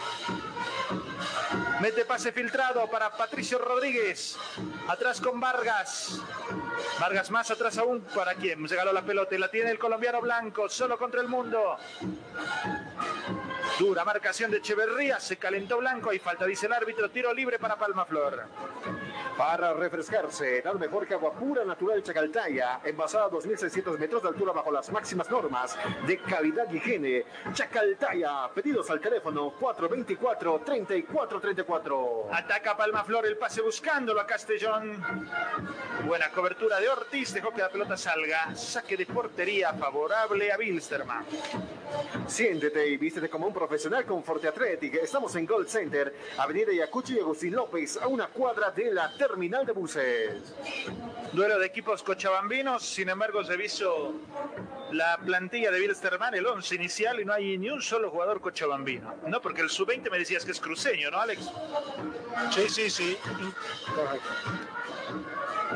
Mete 1.80 2.04
pase 2.04 2.32
filtrado 2.32 2.88
para 2.90 3.10
Patricio 3.10 3.58
Rodríguez. 3.58 4.36
Atrás 4.88 5.20
con 5.20 5.40
Vargas. 5.40 6.20
Vargas 6.98 7.30
más 7.30 7.50
atrás 7.50 7.78
aún. 7.78 8.00
¿Para 8.14 8.34
quien 8.34 8.68
Regaló 8.68 8.92
la 8.92 9.02
pelota 9.02 9.34
y 9.34 9.38
la 9.38 9.50
tiene 9.50 9.70
el 9.70 9.78
colombiano 9.78 10.20
blanco. 10.20 10.68
Solo 10.68 10.98
contra 10.98 11.20
el 11.20 11.28
mundo. 11.28 11.76
Dura 13.78 14.04
marcación 14.04 14.50
de 14.50 14.56
Echeverría, 14.56 15.20
se 15.20 15.36
calentó 15.36 15.78
Blanco, 15.78 16.12
y 16.12 16.18
falta, 16.18 16.44
dice 16.46 16.66
el 16.66 16.72
árbitro, 16.72 17.10
tiro 17.10 17.32
libre 17.32 17.60
para 17.60 17.76
Palmaflor. 17.76 18.42
Para 19.36 19.72
refrescarse, 19.72 20.60
nada 20.64 20.76
mejor 20.78 21.06
que 21.06 21.14
agua 21.14 21.32
pura 21.32 21.64
natural 21.64 22.02
Chacaltaya, 22.02 22.80
envasada 22.84 23.26
a 23.26 23.30
2.600 23.30 23.96
metros 23.96 24.22
de 24.24 24.30
altura 24.30 24.52
bajo 24.52 24.72
las 24.72 24.90
máximas 24.90 25.30
normas 25.30 25.78
de 26.08 26.18
calidad 26.18 26.66
y 26.72 26.78
higiene. 26.78 27.24
Chacaltaya, 27.52 28.48
pedidos 28.52 28.90
al 28.90 29.00
teléfono 29.00 29.52
424-3434. 31.12 32.28
Ataca 32.32 32.76
Palmaflor 32.76 33.26
el 33.26 33.36
pase 33.36 33.60
buscándolo 33.62 34.20
a 34.20 34.26
Castellón. 34.26 35.02
Buena 36.06 36.30
cobertura 36.30 36.80
de 36.80 36.88
Ortiz, 36.88 37.32
dejó 37.32 37.50
que 37.50 37.60
la 37.60 37.68
pelota 37.68 37.96
salga. 37.96 38.54
Saque 38.54 38.96
de 38.96 39.06
portería 39.06 39.72
favorable 39.74 40.52
a 40.52 40.56
Bilsterman. 40.56 41.24
Siéntete 42.26 42.86
y 42.86 42.96
vístete 42.96 43.28
como 43.28 43.46
un 43.46 43.54
profesional 43.54 44.04
con 44.04 44.22
Forte 44.22 44.48
Athletic. 44.48 44.94
Estamos 44.94 45.34
en 45.36 45.46
Gold 45.46 45.68
Center, 45.68 46.14
Avenida 46.36 46.72
Yacucho 46.72 47.14
y 47.14 47.20
Agustín 47.20 47.54
López, 47.54 47.96
a 47.96 48.06
una 48.06 48.28
cuadra 48.28 48.70
de 48.70 48.92
la 48.92 49.16
terminal 49.16 49.64
de 49.64 49.72
buses. 49.72 50.54
Duelo 51.32 51.58
de 51.58 51.66
equipos 51.66 52.02
cochabambinos, 52.02 52.84
sin 52.84 53.08
embargo 53.08 53.44
se 53.44 53.56
visto 53.56 54.14
la 54.92 55.18
plantilla 55.18 55.70
de 55.70 55.80
Bilsterman, 55.80 56.34
el 56.34 56.46
11 56.46 56.74
inicial, 56.74 57.20
y 57.20 57.24
no 57.24 57.32
hay 57.32 57.58
ni 57.58 57.70
un 57.70 57.82
solo 57.82 58.10
jugador 58.10 58.40
cochabambino. 58.40 59.14
No, 59.26 59.40
porque 59.40 59.60
el 59.60 59.70
sub-20 59.70 60.10
me 60.10 60.18
decías 60.18 60.44
que 60.44 60.52
es 60.52 60.60
cruceño, 60.60 60.97
¿no, 61.10 61.20
Alex? 61.20 61.50
Sí, 62.50 62.68
sí, 62.68 62.90
sí. 62.90 63.18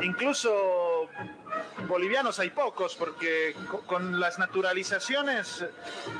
Incluso 0.01 1.09
bolivianos 1.87 2.39
hay 2.39 2.49
pocos, 2.49 2.95
porque 2.95 3.55
con 3.85 4.19
las 4.19 4.39
naturalizaciones 4.39 5.65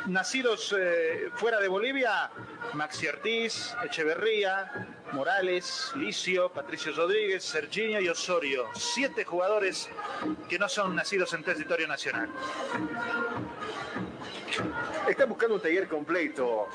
nacidos 0.06 0.76
eh, 0.78 1.30
fuera 1.36 1.60
de 1.60 1.68
Bolivia, 1.68 2.30
Maxi 2.74 3.08
Ortiz, 3.08 3.76
Echeverría, 3.84 4.88
Morales, 5.12 5.92
Licio, 5.96 6.50
Patricio 6.50 6.94
Rodríguez, 6.94 7.44
Serginho 7.44 8.00
y 8.00 8.08
Osorio. 8.08 8.68
Siete 8.74 9.26
jugadores 9.26 9.90
que 10.50 10.58
no 10.58 10.70
son 10.70 10.96
nacidos 10.96 11.34
en 11.34 11.44
territorio 11.44 11.88
nacional. 11.88 12.30
Está 15.08 15.26
buscando 15.26 15.56
un 15.56 15.62
taller 15.62 15.88
completo. 15.88 16.68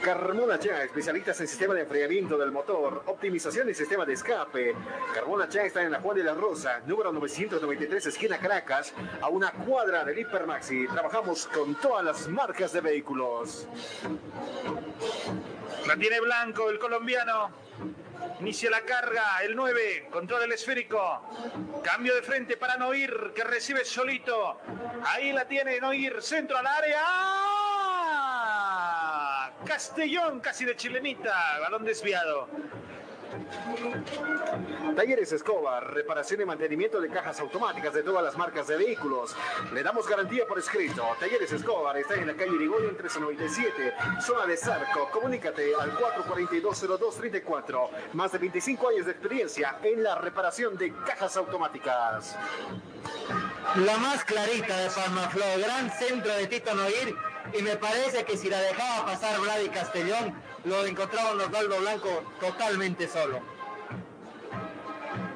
Carmona 0.00 0.58
Chá, 0.58 0.82
especialistas 0.82 1.40
en 1.40 1.48
sistema 1.48 1.72
de 1.74 1.82
enfriamiento 1.82 2.36
del 2.36 2.50
motor, 2.50 3.04
optimización 3.06 3.70
y 3.70 3.74
sistema 3.74 4.04
de 4.04 4.14
escape. 4.14 4.74
Carmona 5.14 5.48
Chá 5.48 5.64
está 5.64 5.82
en 5.82 5.92
la 5.92 6.00
Juan 6.00 6.16
de 6.16 6.24
la 6.24 6.34
Rosa, 6.34 6.80
número 6.86 7.12
993, 7.12 8.06
esquina 8.06 8.38
Caracas, 8.38 8.92
a 9.20 9.28
una 9.28 9.52
cuadra 9.52 10.04
del 10.04 10.18
Hipermaxi. 10.18 10.86
Trabajamos 10.88 11.46
con 11.46 11.74
todas 11.76 12.04
las 12.04 12.28
marcas 12.28 12.72
de 12.72 12.80
vehículos. 12.80 13.66
La 15.86 15.96
tiene 15.96 16.20
Blanco, 16.20 16.70
el 16.70 16.78
colombiano. 16.78 17.50
Inicia 18.40 18.70
la 18.70 18.80
carga, 18.82 19.42
el 19.42 19.54
9, 19.54 20.08
control 20.10 20.42
el 20.42 20.52
esférico. 20.52 21.22
Cambio 21.82 22.14
de 22.14 22.22
frente 22.22 22.56
para 22.56 22.76
Noir, 22.76 23.32
que 23.34 23.44
recibe 23.44 23.84
solito. 23.84 24.58
Ahí 25.04 25.32
la 25.32 25.46
tiene 25.46 25.78
Noir, 25.80 26.20
centro 26.22 26.58
al 26.58 26.66
área. 26.66 27.04
Castellón, 29.64 30.40
casi 30.40 30.64
de 30.64 30.76
chilenita, 30.76 31.60
balón 31.60 31.84
desviado. 31.84 32.48
Talleres 34.96 35.32
Escobar, 35.32 35.92
reparación 35.92 36.42
y 36.42 36.44
mantenimiento 36.44 37.00
de 37.00 37.08
cajas 37.08 37.40
automáticas 37.40 37.94
de 37.94 38.02
todas 38.02 38.22
las 38.22 38.36
marcas 38.36 38.66
de 38.66 38.76
vehículos. 38.76 39.34
Le 39.72 39.82
damos 39.82 40.06
garantía 40.08 40.46
por 40.46 40.58
escrito. 40.58 41.04
Talleres 41.18 41.52
Escobar 41.52 41.96
está 41.96 42.14
en 42.14 42.26
la 42.26 42.34
calle 42.34 42.54
Irigoyen 42.54 42.90
1397, 42.90 43.94
zona 44.20 44.46
de 44.46 44.56
Zarco. 44.56 45.08
Comunícate 45.10 45.74
al 45.74 45.92
4420234. 45.96 47.88
Más 48.12 48.32
de 48.32 48.38
25 48.38 48.88
años 48.88 49.06
de 49.06 49.12
experiencia 49.12 49.78
en 49.82 50.02
la 50.02 50.16
reparación 50.16 50.76
de 50.76 50.92
cajas 51.06 51.36
automáticas. 51.36 52.36
La 53.76 53.96
más 53.98 54.24
clarita 54.24 54.76
de 54.76 54.90
Palmaflor, 54.90 55.60
gran 55.60 55.90
centro 55.90 56.34
de 56.34 56.46
Tito 56.46 56.74
Noir 56.74 57.16
y 57.58 57.62
me 57.62 57.76
parece 57.76 58.24
que 58.24 58.36
si 58.36 58.48
la 58.48 58.60
dejaba 58.60 59.06
pasar 59.06 59.38
Vladi 59.40 59.68
Castellón, 59.68 60.34
lo 60.64 60.86
encontraba 60.86 61.32
Osvaldo 61.32 61.80
Blanco 61.80 62.22
totalmente 62.40 63.08
solo. 63.08 63.40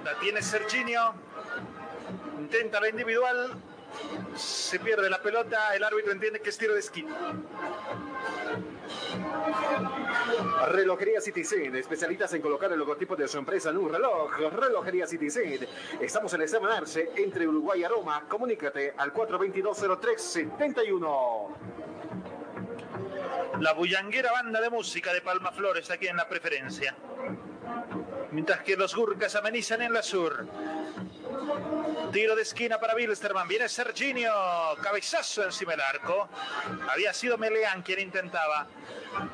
La 0.05 0.19
tiene 0.21 0.41
Serginio, 0.43 1.15
intenta 2.39 2.81
la 2.81 2.89
individual, 2.89 3.55
se 4.37 4.79
pierde 4.79 5.11
la 5.11 5.21
pelota, 5.21 5.75
el 5.75 5.83
árbitro 5.83 6.13
entiende 6.13 6.41
que 6.41 6.51
es 6.51 6.59
tiro 6.59 6.75
de 6.75 6.81
esquina. 6.81 7.17
Relojería 10.69 11.21
Citizen, 11.21 11.75
especialistas 11.77 12.33
en 12.35 12.43
colocar 12.43 12.71
el 12.73 12.79
logotipo 12.79 13.17
de 13.17 13.27
su 13.29 13.39
empresa 13.39 13.71
en 13.71 13.79
un 13.79 13.91
reloj. 13.91 14.31
Relojería 14.53 15.07
Citizen. 15.07 15.67
Estamos 16.01 16.35
en 16.35 16.43
el 16.43 16.67
Arce, 16.67 17.13
entre 17.17 17.49
Uruguay 17.49 17.83
y 17.83 17.87
Roma. 17.87 18.25
Comunícate 18.29 18.93
al 18.97 19.13
422-0371. 19.13 21.96
La 23.61 23.73
bullanguera 23.73 24.33
banda 24.33 24.61
de 24.61 24.71
música 24.71 25.13
de 25.13 25.21
Palma 25.21 25.51
Flores 25.51 25.91
aquí 25.91 26.09
en 26.09 26.17
la 26.17 26.29
preferencia. 26.29 26.95
Mientras 28.33 28.61
que 28.61 28.77
los 28.77 28.95
Gurkas 28.95 29.35
amenizan 29.35 29.83
en 29.83 29.93
la 29.93 30.03
sur. 30.03 30.47
Tiro 32.13 32.37
de 32.37 32.43
esquina 32.43 32.79
para 32.79 32.95
Bilsterman. 32.95 33.49
Viene 33.49 33.69
Serginio. 33.69 34.33
Cabezazo 34.83 35.45
encima 35.45 35.73
del 35.73 35.81
arco. 35.81 36.29
Había 36.91 37.13
sido 37.13 37.37
Meleán 37.39 37.83
quien 37.83 37.99
intentaba. 38.01 38.67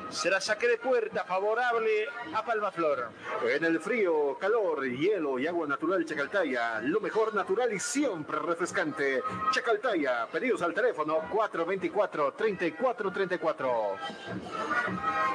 Será 0.09 0.41
saque 0.41 0.67
de 0.67 0.77
puerta 0.77 1.23
favorable 1.23 2.07
a 2.33 2.43
Palmaflor. 2.43 3.11
En 3.49 3.63
el 3.65 3.79
frío, 3.79 4.37
calor, 4.39 4.83
hielo 4.85 5.39
y 5.39 5.47
agua 5.47 5.67
natural 5.67 6.05
Chacaltaya. 6.05 6.79
Lo 6.81 6.99
mejor 6.99 7.33
natural 7.33 7.71
y 7.73 7.79
siempre 7.79 8.37
refrescante. 8.39 9.23
Chacaltaya. 9.51 10.27
Pedidos 10.31 10.61
al 10.61 10.73
teléfono 10.73 11.21
424-3434. 11.31 13.97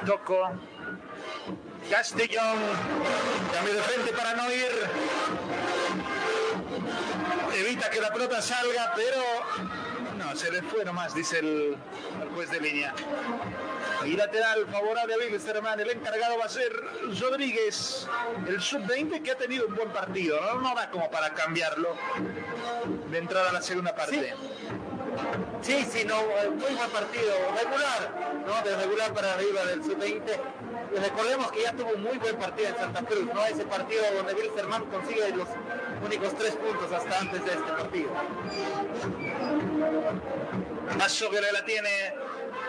Toco. 0.07 0.51
Castellón. 1.91 2.59
Cambio 3.53 3.74
de 3.74 3.82
frente 3.82 4.12
para 4.12 4.34
no 4.34 4.53
ir 4.53 4.70
evita 7.61 7.90
que 7.90 8.00
la 8.00 8.12
pelota 8.12 8.40
salga, 8.42 8.92
pero 8.94 9.22
no, 10.16 10.34
se 10.36 10.50
le 10.50 10.62
fue 10.62 10.84
nomás, 10.84 11.14
dice 11.14 11.38
el, 11.38 11.76
juez 12.34 12.50
de 12.50 12.61
línea. 12.61 12.94
Y 14.04 14.12
lateral 14.12 14.66
favorable 14.70 15.14
a 15.14 15.50
hermano. 15.50 15.82
El 15.82 15.90
encargado 15.90 16.38
va 16.38 16.44
a 16.44 16.48
ser 16.48 16.72
Rodríguez, 17.20 18.06
el 18.46 18.61
sub-20 18.61 19.22
que 19.22 19.30
ha 19.32 19.36
tenido 19.36 19.66
un 19.66 19.74
buen 19.74 19.90
partido. 19.90 20.40
¿no? 20.40 20.61
no 20.61 20.74
da 20.74 20.90
como 20.90 21.11
para 21.11 21.34
cambiarlo 21.34 21.96
de 23.11 23.18
entrada 23.18 23.50
a 23.50 23.52
la 23.52 23.62
segunda 23.62 23.94
parte. 23.94 24.34
Sí, 25.62 25.84
sí, 25.90 26.04
no, 26.04 26.22
muy 26.22 26.74
buen 26.74 26.90
partido, 26.90 27.34
regular, 27.56 28.44
¿no? 28.46 28.62
De 28.62 28.76
regular 28.76 29.12
para 29.12 29.34
arriba 29.34 29.64
del 29.64 29.82
sub-20. 29.82 30.22
Recordemos 30.95 31.53
que 31.53 31.62
ya 31.62 31.72
tuvo 31.72 31.91
un 31.91 32.03
muy 32.03 32.18
buen 32.18 32.36
partido 32.36 32.68
en 32.68 32.76
Santa 32.76 33.03
Cruz, 33.03 33.26
¿no? 33.32 33.45
Ese 33.45 33.64
partido 33.64 34.03
donde 34.16 34.34
Wilstermann 34.34 34.84
consigue 34.86 35.30
los 35.30 35.49
únicos 36.05 36.34
tres 36.36 36.57
puntos 36.57 36.91
hasta 36.93 37.18
antes 37.18 37.45
de 37.45 37.51
este 37.51 37.72
partido. 37.72 38.11
Paso 40.99 41.30
que 41.30 41.41
la 41.41 41.64
tiene, 41.64 42.14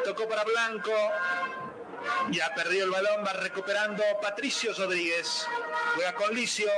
tocó 0.03 0.28
para 0.28 0.43
Blanco, 0.43 0.91
ya 2.31 2.53
perdió 2.55 2.85
el 2.85 2.91
balón, 2.91 3.25
va 3.25 3.33
recuperando 3.33 4.03
Patricio 4.21 4.73
Rodríguez. 4.77 5.47
Juega 5.95 6.13
con 6.13 6.33
Licio. 6.33 6.69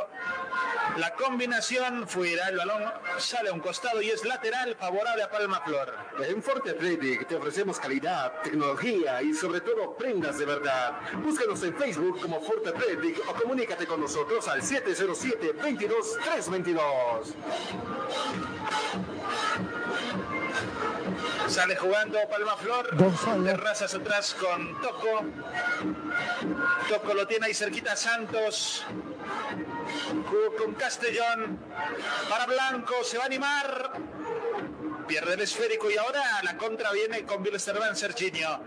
La 0.97 1.13
combinación 1.13 2.07
fuera, 2.07 2.49
el 2.49 2.57
balón 2.57 2.83
sale 3.17 3.49
a 3.49 3.53
un 3.53 3.61
costado 3.61 4.01
y 4.01 4.09
es 4.09 4.25
lateral 4.25 4.75
favorable 4.75 5.23
a 5.23 5.29
Palma 5.29 5.61
Flor. 5.61 5.95
En 6.27 6.43
Forte 6.43 6.71
Athletic 6.71 7.27
te 7.27 7.35
ofrecemos 7.35 7.79
calidad, 7.79 8.41
tecnología 8.41 9.21
y 9.21 9.33
sobre 9.33 9.61
todo 9.61 9.95
prendas 9.95 10.37
de 10.37 10.45
verdad. 10.45 10.99
Búscanos 11.23 11.63
en 11.63 11.75
Facebook 11.77 12.19
como 12.21 12.41
Forte 12.41 12.69
Athletic 12.69 13.21
o 13.29 13.33
comunícate 13.33 13.87
con 13.87 14.01
nosotros 14.01 14.47
al 14.49 14.61
707 14.61 15.53
22 15.63 16.17
322. 16.23 17.35
Sale 21.47 21.75
jugando 21.75 22.17
Palma 22.29 22.55
Flor. 22.57 22.89
Terrazas 23.43 23.93
atrás 23.93 24.35
con 24.39 24.79
Toco. 24.81 25.10
Toco 26.89 27.13
lo 27.13 27.27
tiene 27.27 27.47
ahí 27.47 27.53
cerquita 27.53 27.95
Santos. 27.95 28.85
con 30.57 30.73
Castellón. 30.75 31.59
Para 32.29 32.45
Blanco. 32.45 33.03
Se 33.03 33.17
va 33.17 33.23
a 33.23 33.27
animar. 33.27 33.93
Pierde 35.07 35.33
el 35.33 35.41
esférico 35.41 35.89
y 35.89 35.97
ahora 35.97 36.23
la 36.43 36.57
contra 36.57 36.91
viene 36.91 37.25
con 37.25 37.43
Bilsterman 37.43 37.95
Serginio. 37.95 38.59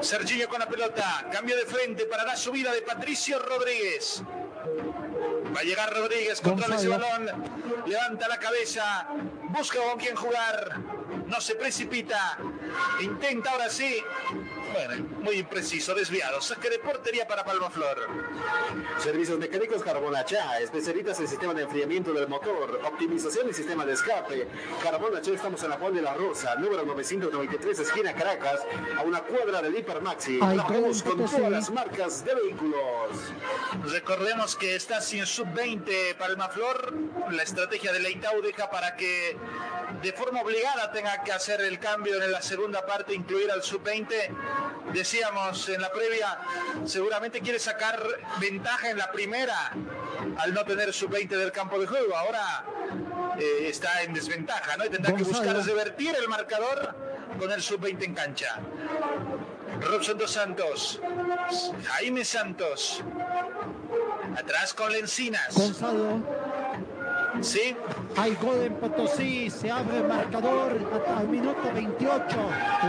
Serginio 0.00 0.48
con 0.48 0.60
la 0.60 0.68
pelota. 0.68 1.26
Cambio 1.32 1.56
de 1.56 1.66
frente 1.66 2.06
para 2.06 2.24
la 2.24 2.36
subida 2.36 2.72
de 2.72 2.82
Patricio 2.82 3.38
Rodríguez. 3.38 4.22
Va 5.54 5.60
a 5.60 5.62
llegar 5.62 5.94
Rodríguez, 5.94 6.40
controla 6.40 6.76
ese 6.76 6.88
balón, 6.88 7.30
levanta 7.86 8.26
la 8.26 8.38
cabeza, 8.38 9.06
busca 9.50 9.78
con 9.78 9.98
quién 10.00 10.16
jugar, 10.16 10.80
no 11.34 11.40
se 11.40 11.56
precipita, 11.56 12.38
Intenta 13.00 13.50
ahora 13.50 13.68
sí. 13.68 13.96
Bueno, 14.72 15.04
muy 15.20 15.36
impreciso, 15.36 15.94
desviado. 15.94 16.40
Saque 16.40 16.70
de 16.70 16.78
portería 16.78 17.26
para 17.26 17.44
Palmaflor. 17.44 18.08
Servicios 18.98 19.38
mecánicos 19.38 19.82
Carbonachá, 19.82 20.60
especialistas 20.60 21.18
en 21.20 21.28
sistema 21.28 21.54
de 21.54 21.62
enfriamiento 21.62 22.12
del 22.12 22.28
motor, 22.28 22.80
optimización 22.84 23.48
y 23.48 23.52
sistema 23.52 23.84
de 23.84 23.94
escape. 23.94 24.48
Carbonachá, 24.82 25.32
estamos 25.32 25.62
en 25.62 25.70
la 25.70 25.76
Juan 25.76 25.94
de 25.94 26.02
la 26.02 26.14
Rosa, 26.14 26.54
número 26.56 26.84
993, 26.84 27.78
esquina 27.80 28.14
Caracas, 28.14 28.60
a 28.96 29.02
una 29.02 29.20
cuadra 29.20 29.60
del 29.62 29.76
Hipermaxi. 29.76 30.38
Trabajamos 30.38 31.02
con 31.02 31.24
todas 31.24 31.50
las 31.50 31.70
marcas 31.70 32.24
de 32.24 32.34
vehículos. 32.34 33.10
Recordemos 33.90 34.56
que 34.56 34.76
está 34.76 35.00
sin 35.00 35.26
sub-20 35.26 36.16
Palmaflor. 36.16 36.94
La 37.30 37.42
estrategia 37.42 37.92
de 37.92 38.00
Leitao 38.00 38.40
deja 38.40 38.70
para 38.70 38.96
que 38.96 39.36
de 40.02 40.12
forma 40.12 40.42
obligada 40.42 40.90
tenga 40.92 41.22
que 41.24 41.32
hacer 41.32 41.60
el 41.62 41.78
cambio 41.78 42.22
en 42.22 42.30
la 42.30 42.42
segunda 42.42 42.84
parte, 42.86 43.14
incluir 43.14 43.50
al 43.50 43.62
sub-20. 43.62 44.12
Decíamos 44.92 45.68
en 45.68 45.80
la 45.80 45.90
previa, 45.90 46.38
seguramente 46.84 47.40
quiere 47.40 47.58
sacar 47.58 48.00
ventaja 48.38 48.90
en 48.90 48.98
la 48.98 49.10
primera 49.10 49.72
al 50.38 50.54
no 50.54 50.64
tener 50.64 50.92
sub-20 50.92 51.28
del 51.28 51.50
campo 51.50 51.78
de 51.78 51.86
juego. 51.86 52.16
Ahora 52.16 52.64
eh, 53.38 53.68
está 53.68 54.02
en 54.02 54.12
desventaja, 54.12 54.76
¿no? 54.76 54.84
Y 54.84 54.90
tendrá 54.90 55.14
que 55.14 55.24
buscar 55.24 55.56
revertir 55.64 56.14
el 56.14 56.28
marcador 56.28 56.94
con 57.38 57.50
el 57.50 57.62
sub-20 57.62 58.04
en 58.04 58.14
cancha. 58.14 58.60
Robson 59.80 60.16
dos 60.16 60.30
Santos, 60.30 61.00
Jaime 61.86 62.24
Santos, 62.24 63.02
atrás 64.36 64.72
con 64.72 64.92
Lencinas. 64.92 65.54
Gonzalo. 65.54 66.22
Sí. 67.40 67.76
Hay 68.16 68.34
gol 68.36 68.62
en 68.62 68.74
Potosí, 68.74 69.50
se 69.50 69.70
abre 69.70 69.98
el 69.98 70.04
marcador 70.04 70.78
al 71.16 71.28
minuto 71.28 71.72
28. 71.72 72.24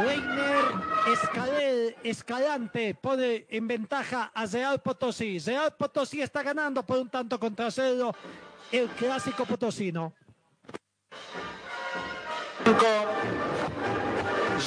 Weiner 0.05 1.95
Escalante 2.03 2.95
pone 2.95 3.45
en 3.49 3.67
ventaja 3.67 4.31
a 4.33 4.45
Real 4.45 4.81
Potosí. 4.81 5.39
Real 5.39 5.73
Potosí 5.77 6.21
está 6.21 6.43
ganando 6.43 6.85
por 6.85 6.99
un 6.99 7.09
tanto 7.09 7.39
contra 7.39 7.69
cero 7.71 8.13
el 8.71 8.87
clásico 8.89 9.45
potosino. 9.45 10.13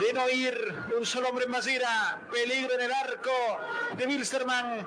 De 0.00 0.12
no 0.14 0.28
ir, 0.30 0.74
un 0.98 1.04
solo 1.04 1.28
hombre 1.28 1.44
en 1.44 1.50
Masira. 1.50 2.20
Peligro 2.30 2.74
en 2.74 2.80
el 2.80 2.92
arco 2.92 3.30
de 3.96 4.06
Wilstermann. 4.06 4.86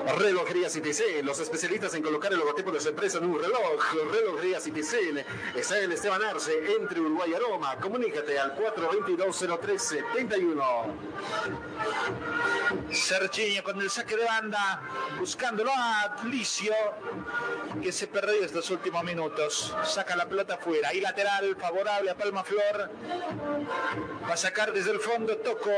Relojería 0.05 0.69
Citizen, 0.69 1.25
los 1.25 1.39
especialistas 1.39 1.95
en 1.95 2.03
colocar 2.03 2.31
el 2.31 2.37
logotipo 2.37 2.71
de 2.71 2.79
su 2.79 2.89
empresa 2.89 3.17
en 3.17 3.25
un 3.25 3.41
reloj. 3.41 3.81
Relojería 4.11 4.59
Citizen, 4.59 5.25
está 5.55 5.79
en 5.79 5.91
Esteban 5.91 6.23
Arce, 6.23 6.51
entre 6.79 7.01
Uruguay 7.01 7.31
y 7.31 7.33
Aroma. 7.33 7.75
Comunícate 7.77 8.37
al 8.37 8.55
422-0371. 8.55 10.63
Serginho 12.91 13.63
con 13.63 13.81
el 13.81 13.89
saque 13.89 14.15
de 14.15 14.25
banda, 14.25 14.83
buscándolo 15.19 15.71
a 15.75 16.17
Licio, 16.25 16.75
que 17.81 17.91
se 17.91 18.05
perdió 18.07 18.45
estos 18.45 18.69
últimos 18.69 19.03
minutos. 19.03 19.75
Saca 19.83 20.15
la 20.15 20.29
pelota 20.29 20.53
afuera, 20.55 20.93
y 20.93 21.01
lateral 21.01 21.57
favorable 21.59 22.11
a 22.11 22.15
Palma 22.15 22.43
Flor. 22.43 22.91
Va 24.29 24.33
a 24.33 24.37
sacar 24.37 24.71
desde 24.71 24.91
el 24.91 24.99
fondo 24.99 25.35
Toco, 25.37 25.71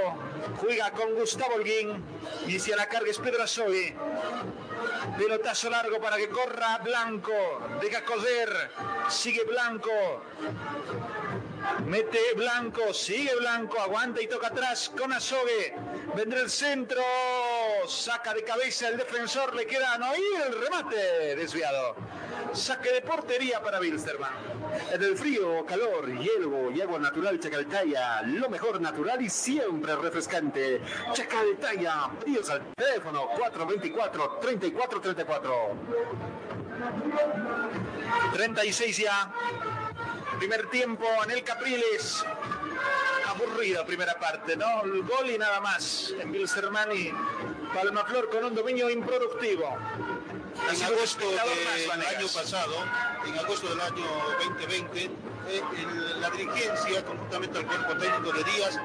juega 0.58 0.92
con 0.92 1.16
Gustavo 1.16 1.56
Holguín, 1.56 2.04
inicia 2.46 2.76
la 2.76 2.88
carga 2.88 3.10
es 3.10 3.20
Pedro 3.20 3.44
Azogue. 3.44 3.96
Pelotazo 5.18 5.70
largo 5.70 6.00
para 6.00 6.18
que 6.18 6.30
corra 6.30 6.78
Blanco. 6.84 7.34
Deja 7.82 8.04
correr. 8.04 8.50
Sigue 9.10 9.44
Blanco. 9.46 9.92
Mete 11.86 12.20
Blanco, 12.36 12.94
sigue 12.94 13.36
Blanco, 13.36 13.80
aguanta 13.80 14.22
y 14.22 14.28
toca 14.28 14.48
atrás 14.48 14.92
con 14.98 15.12
Azogue. 15.12 15.74
Vendrá 16.16 16.42
el 16.42 16.50
centro, 16.50 17.02
saca 17.88 18.34
de 18.34 18.44
cabeza 18.44 18.90
el 18.90 18.98
defensor, 18.98 19.56
le 19.56 19.66
queda 19.66 19.94
a 19.94 19.98
Noir 19.98 20.22
el 20.48 20.62
remate 20.62 21.36
desviado. 21.36 21.96
Saque 22.54 22.92
de 22.92 23.02
portería 23.02 23.62
para 23.62 23.80
Wilstermann. 23.80 24.32
En 24.92 25.04
el 25.04 25.18
frío, 25.18 25.66
calor, 25.66 26.08
hielo 26.18 26.72
y 26.72 26.82
agua 26.82 27.00
natural 27.00 27.40
Chacaltaya, 27.40 28.22
lo 28.24 28.50
mejor 28.50 28.80
natural 28.80 29.22
y 29.22 29.30
siempre 29.30 29.96
refrescante. 29.96 30.82
Chacaltaya, 31.14 32.10
pedidos 32.24 32.50
al 32.50 32.62
teléfono 32.76 33.28
424-3434. 34.12 35.52
36 38.34 38.98
ya. 38.98 39.32
Primer 40.40 40.70
tiempo 40.70 41.06
en 41.26 41.32
el 41.32 41.44
Capriles. 41.44 42.26
Aburrido 43.28 43.86
primera 43.86 44.20
parte, 44.20 44.56
¿no? 44.56 44.84
El 44.84 45.04
gol 45.04 45.30
y 45.30 45.38
nada 45.38 45.60
más. 45.60 46.14
En 46.20 46.32
Bilstermani, 46.32 47.12
Palmaflor 47.74 48.30
con 48.30 48.46
un 48.46 48.56
dominio 48.56 48.90
improductivo. 48.90 49.78
En 50.66 50.84
agosto 50.84 51.26
del 51.30 51.92
año 51.92 52.28
pasado, 52.34 52.76
en 53.26 53.40
agosto 53.40 53.70
del 53.70 53.80
año 53.80 54.06
2020, 54.44 55.04
eh, 55.50 55.62
la 56.20 56.30
dirigencia, 56.32 57.06
conjuntamente 57.06 57.60
al 57.60 57.68
cuerpo 57.68 57.96
técnico 57.96 58.34
de 58.34 58.44
Díaz, 58.44 58.78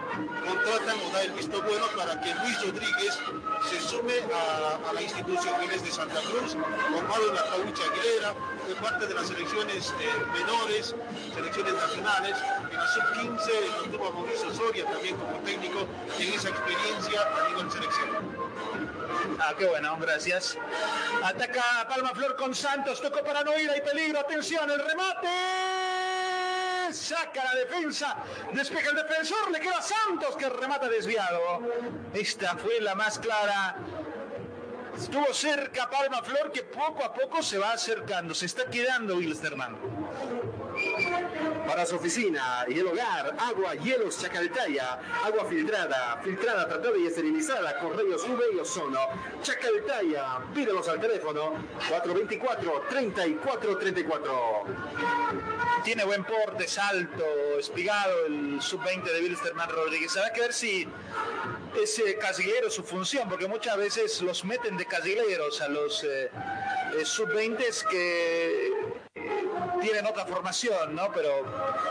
contratan 0.46 0.96
o 1.00 1.10
da 1.12 1.22
el 1.22 1.32
visto 1.32 1.60
bueno 1.62 1.86
para 1.96 2.20
que 2.20 2.32
Luis 2.34 2.62
Rodríguez 2.62 3.18
se 3.68 3.80
sume 3.80 4.14
a, 4.32 4.92
la 4.92 5.02
institución 5.02 5.54
que 5.58 5.74
es 5.74 5.82
de 5.82 5.90
Santa 5.90 6.20
Cruz, 6.20 6.54
con 6.54 7.28
en 7.28 7.34
la 7.34 7.42
Caucha 7.46 7.82
Aguilera, 7.90 8.34
fue 8.64 8.74
parte 8.76 9.06
de 9.08 9.14
las 9.14 9.26
selecciones 9.26 9.92
eh, 9.98 10.08
menores, 10.38 10.94
selecciones 11.34 11.74
nacionales, 11.74 12.36
en 12.70 12.76
la 12.76 12.86
sub-15 12.86 13.48
lo 13.78 13.90
tuvo 13.90 14.08
a 14.08 14.10
Mauricio 14.12 14.54
Soria 14.54 14.84
también 14.84 15.16
como 15.16 15.38
técnico, 15.38 15.86
en 16.18 16.32
esa 16.32 16.50
experiencia 16.50 17.22
a 17.22 17.48
nivel 17.48 17.70
selección. 17.72 18.51
Ah, 19.38 19.54
qué 19.58 19.66
bueno, 19.66 19.96
gracias. 20.00 20.56
Ataca 21.22 21.86
Palma 21.88 22.10
Flor 22.14 22.36
con 22.36 22.54
Santos, 22.54 23.00
tocó 23.00 23.22
para 23.24 23.42
no 23.42 23.58
ir, 23.58 23.70
hay 23.70 23.80
peligro, 23.80 24.20
atención, 24.20 24.70
el 24.70 24.78
remate. 24.78 25.28
Saca 26.92 27.44
la 27.44 27.54
defensa, 27.54 28.16
despeja 28.52 28.90
el 28.90 28.96
defensor, 28.96 29.50
le 29.50 29.60
queda 29.60 29.80
Santos 29.80 30.36
que 30.36 30.48
remata 30.48 30.88
desviado. 30.88 31.60
Esta 32.12 32.56
fue 32.56 32.80
la 32.80 32.94
más 32.94 33.18
clara. 33.18 33.76
Estuvo 34.96 35.32
cerca 35.32 35.88
Palma 35.88 36.22
Flor 36.22 36.52
que 36.52 36.62
poco 36.62 37.02
a 37.04 37.12
poco 37.12 37.42
se 37.42 37.58
va 37.58 37.72
acercando, 37.72 38.34
se 38.34 38.46
está 38.46 38.66
quedando 38.66 39.16
Wilstermann. 39.16 39.76
Para 41.66 41.84
su 41.86 41.96
oficina 41.96 42.64
y 42.68 42.78
el 42.78 42.86
hogar, 42.86 43.34
agua 43.38 43.74
hielos 43.74 44.18
Chacaltaya, 44.18 45.00
agua 45.24 45.46
filtrada, 45.46 46.20
filtrada, 46.22 46.68
tratada 46.68 46.98
y 46.98 47.06
esterilizada 47.06 47.78
con 47.78 47.96
rayos 47.96 48.22
UV 48.24 48.40
y 48.54 48.58
ozono. 48.58 49.00
Chacaltaya, 49.42 50.40
pídelos 50.54 50.86
al 50.88 51.00
teléfono 51.00 51.54
424-3434. 51.88 54.64
Tiene 55.84 56.04
buen 56.04 56.24
porte, 56.24 56.68
salto, 56.68 57.24
espigado 57.58 58.26
el 58.26 58.60
sub-20 58.60 59.04
de 59.04 59.20
Wilstermann 59.20 59.70
Rodríguez. 59.70 60.14
Habrá 60.16 60.32
que 60.32 60.40
ver 60.42 60.52
si 60.52 60.86
ese 61.80 62.18
casillero 62.18 62.70
su 62.70 62.82
función, 62.82 63.28
porque 63.28 63.48
muchas 63.48 63.76
veces 63.76 64.20
los 64.22 64.44
meten 64.44 64.76
de 64.76 64.81
casilleros 64.86 65.60
a 65.60 65.68
los 65.68 66.04
eh, 66.04 66.30
eh, 66.98 67.04
sub-20 67.04 67.88
que 67.90 69.01
tienen 69.82 70.06
otra 70.06 70.24
formación, 70.24 70.94
¿no? 70.94 71.10
Pero 71.12 71.44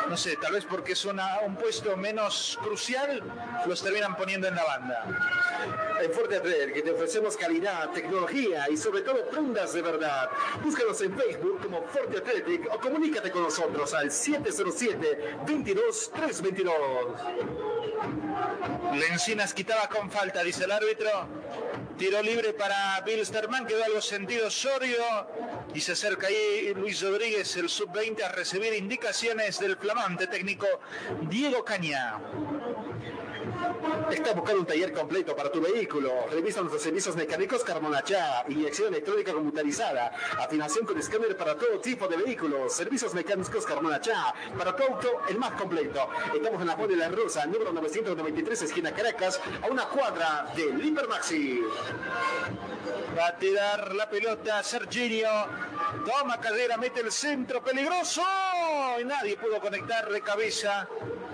no 0.09 0.17
sé, 0.17 0.37
tal 0.37 0.53
vez 0.53 0.65
porque 0.65 0.93
es 0.93 1.05
un 1.05 1.19
puesto 1.59 1.95
menos 1.97 2.57
crucial, 2.63 3.21
los 3.67 3.83
terminan 3.83 4.15
poniendo 4.15 4.47
en 4.47 4.55
la 4.55 4.63
banda. 4.63 5.99
En 6.01 6.11
Fuerte 6.11 6.37
Atletic, 6.37 6.73
que 6.73 6.81
te 6.81 6.91
ofrecemos 6.91 7.37
calidad, 7.37 7.89
tecnología 7.91 8.69
y 8.69 8.77
sobre 8.77 9.01
todo 9.01 9.27
prendas 9.29 9.73
de 9.73 9.81
verdad. 9.81 10.29
Búscanos 10.63 11.01
en 11.01 11.15
Facebook 11.15 11.61
como 11.61 11.83
Forte 11.83 12.17
Athletic 12.17 12.73
o 12.73 12.79
comunícate 12.79 13.29
con 13.29 13.43
nosotros 13.43 13.93
al 13.93 14.09
707 14.09 15.37
22 15.45 16.11
322. 16.13 16.71
Lencinas 18.93 19.53
quitaba 19.53 19.87
con 19.89 20.09
falta, 20.09 20.43
dice 20.43 20.63
el 20.63 20.71
árbitro. 20.71 21.09
Tiro 21.97 22.23
libre 22.23 22.53
para 22.53 22.99
Bilsterman, 23.01 23.67
quedó 23.67 23.83
algo 23.83 24.01
sentido 24.01 24.49
Sorio 24.49 25.03
y 25.75 25.81
se 25.81 25.91
acerca 25.91 26.27
ahí 26.27 26.73
Luis 26.73 26.99
Rodríguez, 27.11 27.57
el 27.57 27.67
sub-20, 27.67 28.23
a 28.23 28.29
recibir 28.29 28.73
indicaciones 28.73 29.59
del 29.59 29.75
flamante 29.75 30.27
técnico 30.27 30.65
Diego 31.29 31.65
Caña. 31.65 32.17
Estás 34.11 34.35
buscando 34.35 34.61
un 34.61 34.67
taller 34.67 34.91
completo 34.93 35.35
para 35.35 35.51
tu 35.51 35.61
vehículo. 35.61 36.27
Revisa 36.29 36.59
nuestros 36.61 36.83
servicios 36.83 37.15
mecánicos 37.15 37.63
Carmonachá, 37.63 38.43
inyección 38.49 38.89
electrónica 38.89 39.33
computarizada, 39.33 40.11
afinación 40.37 40.85
con 40.85 40.97
escáner 40.97 41.35
para 41.37 41.57
todo 41.57 41.79
tipo 41.79 42.07
de 42.07 42.17
vehículos, 42.17 42.73
servicios 42.73 43.13
mecánicos 43.13 43.65
Carmonachá, 43.65 44.33
para 44.57 44.75
tu 44.75 44.83
auto 44.83 45.21
el 45.29 45.37
más 45.37 45.53
completo. 45.53 46.09
Estamos 46.33 46.61
en 46.61 46.67
la 46.67 46.75
Puebla 46.75 46.95
de 46.95 47.09
la 47.09 47.15
Rosa, 47.15 47.45
número 47.45 47.71
993, 47.71 48.61
esquina 48.63 48.91
Caracas, 48.91 49.39
a 49.61 49.67
una 49.67 49.85
cuadra 49.85 50.51
de 50.55 50.71
Maxi. 51.07 51.61
Va 53.17 53.27
a 53.27 53.37
tirar 53.37 53.93
la 53.95 54.09
pelota 54.09 54.63
Serginio. 54.63 55.29
Toma 56.05 56.39
carrera, 56.39 56.77
mete 56.77 57.01
el 57.01 57.11
centro 57.11 57.63
peligroso. 57.63 58.23
Y 58.99 59.05
nadie 59.05 59.37
pudo 59.37 59.59
conectar 59.59 60.09
de 60.09 60.21
cabeza. 60.21 60.87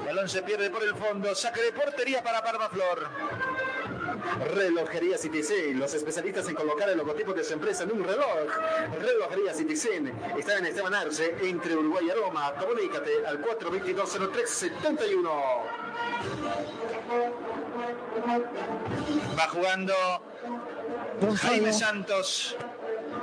Balón 0.05 0.28
se 0.30 0.41
pierde 0.41 0.69
por 0.69 0.84
el 0.84 0.95
fondo. 0.95 1.36
Saque 1.36 1.61
de 1.61 1.71
portería 1.71 2.16
para 2.24 2.43
Parmaflor. 2.43 3.07
Relojería 4.53 5.18
Citizen, 5.18 5.80
los 5.80 5.93
especialistas 5.93 6.47
en 6.47 6.55
colocar 6.55 6.89
el 6.89 6.97
logotipo 6.97 7.34
de 7.34 7.43
su 7.43 7.53
empresa 7.53 7.84
en 7.84 7.91
un 7.91 8.03
reloj. 8.03 8.47
Relojería 8.99 9.53
Citizen 9.53 10.11
está 10.38 10.57
en 10.57 10.65
Esteban 10.65 10.93
Arce, 10.93 11.36
entre 11.43 11.76
Uruguay 11.76 12.07
y 12.07 12.11
Roma. 12.11 12.53
Comunícate 12.59 13.26
al 13.26 13.41
422-0371. 13.41 15.30
Va 19.38 19.47
jugando 19.49 19.93
Jaime 21.41 21.74
Santos. 21.74 22.55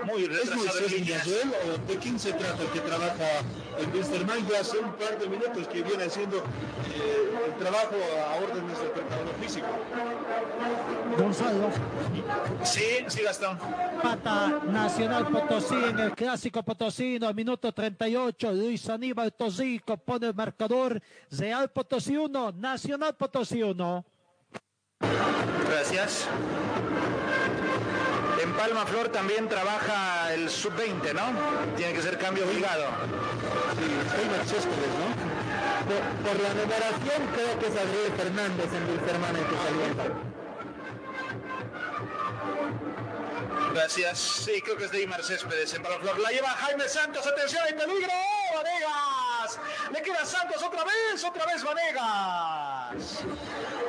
Muy 0.05 0.27
retrasado 0.27 0.81
¿Es 0.81 1.87
¿De 1.87 1.99
quién 1.99 2.19
se 2.19 2.33
trata 2.33 2.63
el 2.63 2.69
que 2.71 2.81
trabaja 2.81 3.43
en 3.79 3.93
Wisterman? 3.93 4.47
Ya 4.49 4.61
hace 4.61 4.79
un 4.79 4.93
par 4.93 5.19
de 5.19 5.29
minutos 5.29 5.69
que 5.69 5.83
viene 5.83 6.05
haciendo 6.05 6.39
eh, 6.39 7.35
el 7.47 7.55
trabajo 7.55 7.95
a 8.27 8.37
órdenes 8.43 8.79
del 8.79 8.91
preparador 8.91 9.35
físico. 9.41 9.67
Gonzalo. 11.19 11.71
Sí, 12.63 13.05
sí, 13.09 13.23
Gastón. 13.23 13.59
Pata 14.03 14.61
Nacional 14.67 15.29
Potosí 15.29 15.75
en 15.75 15.99
el 15.99 16.13
clásico 16.13 16.63
potosino, 16.63 17.33
minuto 17.33 17.73
38. 17.73 18.53
Luis 18.53 18.89
Aníbal 18.89 19.33
Tosico 19.33 19.97
pone 19.97 20.29
el 20.29 20.35
marcador. 20.35 21.01
Real 21.31 21.71
Potosí 21.71 22.17
1, 22.17 22.53
Nacional 22.53 23.15
Potosí 23.17 23.63
1. 23.63 24.05
Gracias. 25.69 26.29
En 28.45 28.53
Palma 28.53 28.85
Flor 28.85 29.09
también 29.09 29.49
trabaja 29.49 30.35
el 30.35 30.51
sub-20, 30.51 31.15
¿no? 31.15 31.33
Tiene 31.79 31.95
que 31.95 32.03
ser 32.03 32.19
cambio 32.19 32.45
obligado. 32.45 32.85
Sí, 33.73 33.89
¿no? 35.01 35.09
Por, 36.29 36.39
la 36.43 36.53
numeración 36.53 37.27
creo 37.35 37.59
que 37.59 37.67
es 37.69 37.73
Adriel 37.73 38.13
Fernández 38.15 38.67
en 38.75 38.91
Wilferman 38.91 39.37
el 39.37 39.47
que 39.47 39.57
salió. 39.57 39.85
Gracias. 43.73 44.19
Sí, 44.19 44.61
creo 44.61 44.77
que 44.77 44.85
es 44.85 44.93
de 44.93 45.09
Céspedes 45.23 45.73
en 45.73 45.83
Palma 45.83 46.01
Flor. 46.01 46.19
La 46.19 46.29
lleva 46.29 46.51
Jaime 46.51 46.87
Santos. 46.87 47.27
Atención, 47.27 47.63
hay 47.67 47.73
peligro. 47.73 48.13
Vanegas. 48.55 49.59
Le 49.91 50.03
queda 50.03 50.23
Santos 50.27 50.63
otra 50.63 50.85
vez. 50.85 51.25
Otra 51.25 51.47
vez 51.47 51.65
Vanegas. 51.65 53.25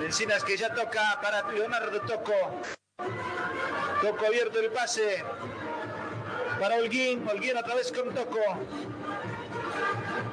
Lencinas 0.00 0.44
que 0.44 0.56
ya 0.56 0.72
toca 0.74 1.18
para 1.22 1.50
Leonardo 1.50 2.00
Toco. 2.02 2.60
Toco 4.02 4.26
abierto 4.26 4.60
el 4.60 4.70
pase 4.70 5.24
para 6.60 6.76
Holguín. 6.76 7.26
Holguín 7.28 7.56
otra 7.56 7.74
vez 7.74 7.90
con 7.92 8.14
Toco. 8.14 8.38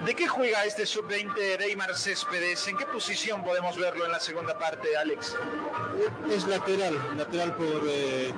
¿De 0.06 0.16
qué 0.16 0.28
juega 0.28 0.66
este 0.66 0.86
sub-20 0.86 1.34
de 1.34 1.94
Céspedes? 1.96 2.68
¿En 2.68 2.78
qué 2.78 2.86
posición 2.86 3.44
podemos 3.44 3.78
verlo 3.78 4.06
en 4.06 4.12
la 4.12 4.20
segunda 4.20 4.58
parte, 4.60 4.98
Alex? 4.98 5.36
Es 6.30 6.46
lateral, 6.46 6.98
lateral 7.18 7.56
por, 7.56 7.84
eh, 7.88 8.34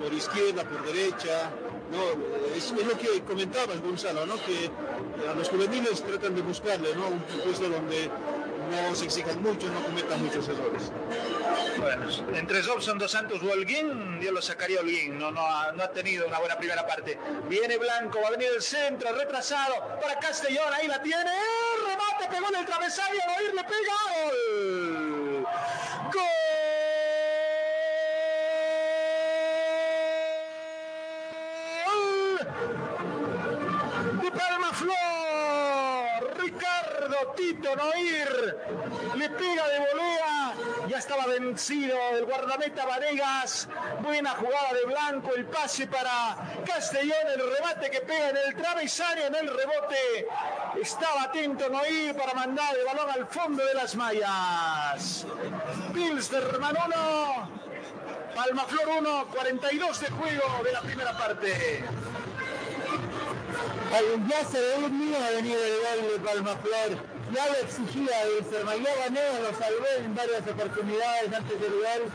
por 0.00 0.12
izquierda, 0.12 0.62
por 0.62 0.84
derecha. 0.84 1.50
No, 1.90 2.54
es, 2.54 2.70
lo 2.70 2.96
que 2.98 3.22
comentabas, 3.22 3.80
Gonzalo, 3.80 4.26
¿no? 4.26 4.34
que 4.44 4.70
a 5.28 5.34
los 5.34 5.48
juveniles 5.48 6.04
tratan 6.04 6.34
de 6.34 6.42
buscarle 6.42 6.94
¿no? 6.94 7.08
un 7.08 7.20
puesto 7.20 7.68
donde 7.68 8.10
no 8.68 8.94
se 8.94 9.06
exijan 9.06 9.42
mucho, 9.42 9.68
no 9.68 9.82
cometan 9.82 10.22
muchos 10.22 10.48
errores. 10.48 10.90
Bueno, 11.78 12.06
entre 12.34 12.62
Robson, 12.62 12.98
Dos 12.98 13.12
Santos 13.12 13.40
o 13.42 13.50
Holguín, 13.52 14.20
Dios 14.20 14.32
lo 14.32 14.42
sacaría 14.42 14.80
Holguín, 14.80 15.18
no, 15.18 15.30
no, 15.30 15.40
ha, 15.46 15.72
no 15.72 15.82
ha 15.82 15.90
tenido 15.90 16.26
una 16.26 16.38
buena 16.38 16.56
primera 16.56 16.86
parte. 16.86 17.18
Viene 17.48 17.78
Blanco, 17.78 18.20
va 18.20 18.28
a 18.28 18.30
venir 18.32 18.48
el 18.54 18.62
centro, 18.62 19.12
retrasado 19.12 19.74
para 20.00 20.18
Castellón, 20.18 20.72
ahí 20.72 20.88
la 20.88 21.02
tiene, 21.02 21.30
remate, 21.86 22.28
pegó 22.30 22.48
en 22.48 22.56
el 22.56 22.66
travesaño, 22.66 23.20
a 23.36 23.42
ir, 23.42 23.54
le 23.54 23.64
pega. 23.64 23.96
¡Gol! 26.12 26.47
Tito 37.34 37.74
Noir, 37.76 38.56
le 39.16 39.30
pega 39.30 39.68
de 39.68 39.78
volea, 39.78 40.54
ya 40.88 40.98
estaba 40.98 41.26
vencido 41.26 41.96
el 42.12 42.24
guardameta 42.24 42.86
Varegas, 42.86 43.68
buena 44.00 44.30
jugada 44.30 44.72
de 44.72 44.84
Blanco, 44.86 45.34
el 45.34 45.46
pase 45.46 45.86
para 45.86 46.36
Castellón, 46.66 47.26
el 47.34 47.56
remate 47.56 47.90
que 47.90 48.00
pega 48.00 48.30
en 48.30 48.36
el 48.36 48.56
travesaño, 48.56 49.26
en 49.26 49.34
el 49.34 49.48
rebote, 49.48 50.28
estaba 50.80 51.24
atento 51.24 51.68
Noir 51.68 52.16
para 52.16 52.34
mandar 52.34 52.76
el 52.76 52.84
balón 52.84 53.10
al 53.10 53.26
fondo 53.26 53.64
de 53.64 53.74
las 53.74 53.94
mallas. 53.96 55.26
Pilsterman 55.92 56.76
1, 56.86 57.50
Palmaflor 58.34 58.88
1, 58.98 59.26
42 59.32 60.00
de 60.00 60.10
juego 60.10 60.64
de 60.64 60.72
la 60.72 60.80
primera 60.80 61.16
parte. 61.16 61.84
Ya 64.28 64.44
se 64.44 64.60
ve 64.60 64.84
un 64.84 64.98
mío 64.98 65.16
a 65.16 65.30
venir 65.30 65.56
el 65.56 66.02
gol 66.02 66.12
de 66.12 66.18
Palmaflor 66.24 67.18
ya 67.32 67.46
lo 67.46 67.54
exigía 67.56 68.12
Wilstermann, 68.24 68.82
ya 68.82 68.94
Vanega 68.96 69.40
lo 69.40 69.58
salvé 69.58 70.04
en 70.04 70.14
varias 70.14 70.46
oportunidades 70.46 71.32
antes 71.32 71.60
del 71.60 71.72
gol. 71.72 72.10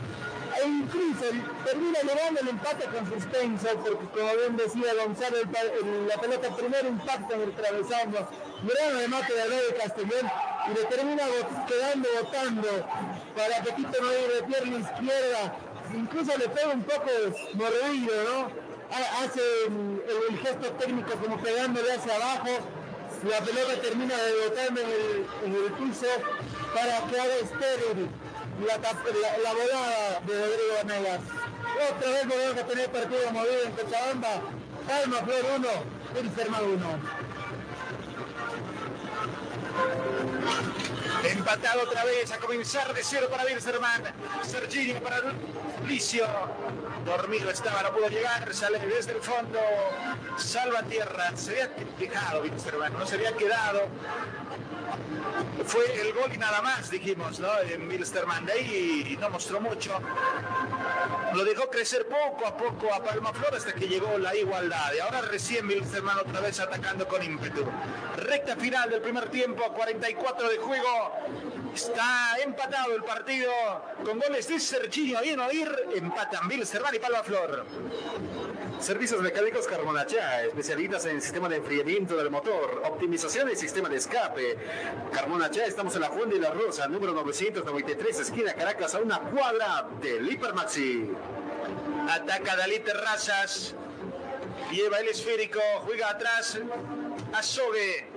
E 0.54 0.68
incluso 0.68 1.24
termina 1.64 1.98
llevando 2.00 2.40
el 2.40 2.48
empate 2.48 2.84
con 2.86 3.10
suspenso, 3.10 3.68
porque 3.82 4.06
como 4.06 4.30
bien 4.36 4.56
decía 4.56 4.94
Gonzalo, 4.94 5.38
la 6.06 6.16
pelota 6.16 6.56
primero 6.56 6.88
impacta 6.88 7.34
en 7.34 7.42
el 7.42 7.52
travesaño, 7.52 8.28
gran 8.62 8.98
remate 8.98 9.32
de 9.34 9.48
de 9.48 9.74
Castellón 9.76 10.30
y 10.70 10.74
le 10.74 10.84
termina 10.84 11.24
quedando 11.66 12.08
votando 12.22 12.68
para 13.36 13.64
Petito 13.64 14.00
no 14.00 14.12
ir 14.12 14.32
de 14.32 14.42
pierna 14.46 14.78
izquierda, 14.78 15.56
incluso 15.92 16.38
le 16.38 16.48
pega 16.48 16.68
un 16.68 16.82
poco 16.84 17.10
mordido, 17.54 18.14
¿no? 18.24 18.63
Hace 18.90 19.40
el 19.66 20.38
gesto 20.38 20.72
técnico 20.72 21.12
como 21.14 21.40
pegándole 21.40 21.92
hacia 21.92 22.14
abajo, 22.14 22.50
la 23.28 23.38
pelota 23.40 23.80
termina 23.80 24.14
de 24.16 24.48
botarme 24.48 24.80
en 24.82 24.88
el, 24.88 25.26
en 25.44 25.64
el 25.64 25.72
piso 25.72 26.06
para 26.74 27.00
quedar 27.06 27.28
estéril 27.42 28.08
la, 28.66 28.76
la, 28.78 29.38
la 29.42 29.52
volada 29.52 30.20
de 30.26 30.46
Rodrigo 30.46 30.74
Vanegas. 30.76 31.20
Otra 31.90 32.10
vez 32.10 32.28
volvemos 32.28 32.62
a 32.62 32.66
tener 32.66 32.90
partido 32.90 33.32
movido 33.32 33.62
en 33.64 33.72
Cochabamba. 33.72 34.42
Palma 34.86 35.16
Flor 35.16 35.44
1, 35.56 35.68
Wilferman 36.14 36.64
1. 36.64 37.24
Empatado 41.24 41.82
otra 41.82 42.04
vez 42.04 42.30
a 42.32 42.38
comenzar 42.38 42.92
de 42.92 43.02
cero 43.02 43.28
para 43.30 43.44
Wilstermann. 43.44 44.02
Serginho 44.42 45.00
para 45.00 45.22
Dormido 47.04 47.50
estaba, 47.50 47.82
no 47.82 47.92
pudo 47.92 48.08
llegar. 48.08 48.52
Sale 48.54 48.78
desde 48.78 49.12
el 49.12 49.20
fondo. 49.20 49.58
Salva 50.38 50.82
tierra. 50.82 51.36
Se 51.36 51.50
había 51.52 51.70
dejado 51.98 52.42
Wilstermann. 52.42 52.92
No 52.94 53.06
se 53.06 53.16
había 53.16 53.36
quedado. 53.36 53.88
Fue 55.66 55.84
el 56.00 56.12
gol 56.12 56.30
y 56.34 56.38
nada 56.38 56.62
más, 56.62 56.90
dijimos, 56.90 57.38
¿no? 57.38 57.48
En 57.60 57.88
Wilstermann. 57.88 58.46
De 58.46 58.52
ahí 58.52 59.18
no 59.20 59.28
mostró 59.30 59.60
mucho. 59.60 60.00
Lo 61.34 61.44
dejó 61.44 61.68
crecer 61.68 62.06
poco 62.06 62.46
a 62.46 62.56
poco 62.56 62.92
a 62.92 63.02
Palma 63.02 63.32
Flor 63.32 63.54
hasta 63.54 63.72
que 63.74 63.86
llegó 63.86 64.18
la 64.18 64.34
igualdad. 64.34 64.92
Y 64.96 65.00
ahora 65.00 65.20
recién 65.22 65.66
Wilstermann 65.66 66.18
otra 66.18 66.40
vez 66.40 66.58
atacando 66.60 67.06
con 67.06 67.22
ímpetu. 67.22 67.64
Recta 68.16 68.56
final 68.56 68.88
del 68.90 69.02
primer 69.02 69.28
tiempo, 69.28 69.62
44 69.74 70.48
de 70.48 70.56
juego. 70.58 71.12
Está 71.74 72.36
empatado 72.42 72.94
el 72.94 73.02
partido 73.02 73.50
con 74.04 74.20
goles 74.20 74.46
de 74.46 74.60
Serginho 74.60 75.24
y 75.24 75.32
Oír. 75.32 75.73
Empatan 75.94 76.48
Wilstermann 76.48 76.94
y 76.94 76.98
Palma 76.98 77.22
Flor. 77.22 77.64
Servicios 78.80 79.20
mecánicos 79.22 79.66
Carmonachá, 79.66 80.44
especialistas 80.44 81.06
en 81.06 81.20
sistema 81.20 81.48
de 81.48 81.56
enfriamiento 81.56 82.16
del 82.16 82.30
motor, 82.30 82.82
optimización 82.84 83.48
del 83.48 83.56
sistema 83.56 83.88
de 83.88 83.96
escape. 83.96 84.58
Carmonachá, 85.12 85.64
estamos 85.64 85.94
en 85.94 86.02
la 86.02 86.08
Juan 86.08 86.28
de 86.28 86.38
la 86.38 86.50
Rosa, 86.50 86.86
número 86.88 87.12
993, 87.12 88.20
esquina 88.20 88.52
Caracas, 88.54 88.94
a 88.94 88.98
una 88.98 89.20
cuadra 89.20 89.88
del 90.00 90.30
Hipermaxi. 90.30 91.10
Ataca 92.08 92.56
Dalí 92.56 92.80
Terrazas, 92.80 93.74
lleva 94.70 94.98
el 94.98 95.08
esférico, 95.08 95.60
juega 95.84 96.10
atrás, 96.10 96.58
Azogue. 97.32 98.08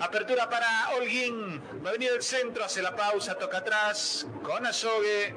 Apertura 0.00 0.48
para 0.48 0.66
Holguín, 0.96 1.62
va 1.84 1.90
a 1.90 1.92
venir 1.92 2.10
el 2.10 2.22
centro, 2.22 2.64
hace 2.64 2.82
la 2.82 2.94
pausa, 2.94 3.36
toca 3.36 3.58
atrás, 3.58 4.26
con 4.42 4.66
Azogue. 4.66 5.34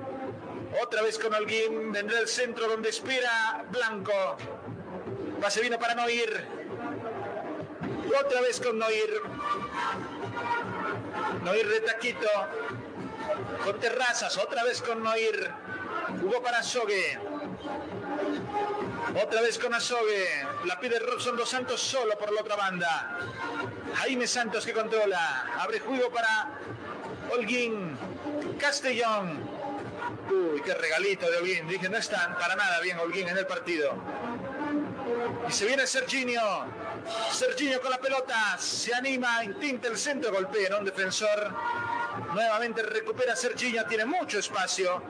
Otra 0.82 1.02
vez 1.02 1.18
con 1.20 1.34
Holguín. 1.34 1.92
Vendrá 1.92 2.20
el 2.20 2.28
centro 2.28 2.68
donde 2.68 2.90
espera 2.90 3.66
Blanco. 3.70 4.38
Pase 5.42 5.62
vino 5.62 5.80
para 5.80 5.96
Noir. 5.96 6.46
Otra 8.20 8.42
vez 8.42 8.60
con 8.60 8.78
Noir. 8.78 9.22
Noir 11.44 11.68
de 11.68 11.80
Taquito. 11.82 12.30
Con 13.64 13.80
Terrazas. 13.80 14.38
Otra 14.38 14.64
vez 14.64 14.82
con 14.82 15.04
Noir. 15.04 15.52
Jugó 16.22 16.42
para 16.42 16.64
Sogue. 16.64 17.20
Otra 19.24 19.42
vez 19.42 19.58
con 19.58 19.74
Asogue. 19.74 20.28
La 20.66 20.80
pide 20.80 21.00
Robson 21.00 21.38
Dos 21.38 21.50
Santos 21.50 21.80
solo 21.80 22.18
por 22.18 22.34
la 22.34 22.42
otra 22.42 22.56
banda. 22.56 23.20
Jaime 23.96 24.28
Santos 24.28 24.66
que 24.66 24.74
controla. 24.74 25.54
Abre 25.60 25.80
juego 25.80 26.10
para 26.10 26.50
Holguín. 27.32 27.98
Castellón. 28.60 29.55
Uy, 30.30 30.62
qué 30.62 30.74
regalito 30.74 31.30
de 31.30 31.38
Holguín. 31.38 31.68
Dije, 31.68 31.90
no 31.90 31.98
están 31.98 32.38
para 32.38 32.56
nada 32.56 32.80
bien 32.82 32.98
Holguín 33.00 33.28
en 33.28 33.38
el 33.38 33.48
partido. 33.48 33.94
Y 35.48 35.52
se 35.52 35.66
viene 35.66 35.86
Serginio. 35.86 36.42
Serginio 37.32 37.82
con 37.82 37.92
la 37.92 38.00
pelota. 38.00 38.58
Se 38.58 38.94
anima, 38.94 39.44
intenta 39.44 39.88
el 39.88 39.98
centro, 39.98 40.32
golpea 40.32 40.68
en 40.68 40.74
un 40.76 40.86
defensor. 40.86 41.54
Nuevamente 42.34 42.82
recupera 42.84 43.36
Serginio, 43.36 43.86
tiene 43.86 44.06
mucho 44.06 44.40
espacio. 44.40 45.02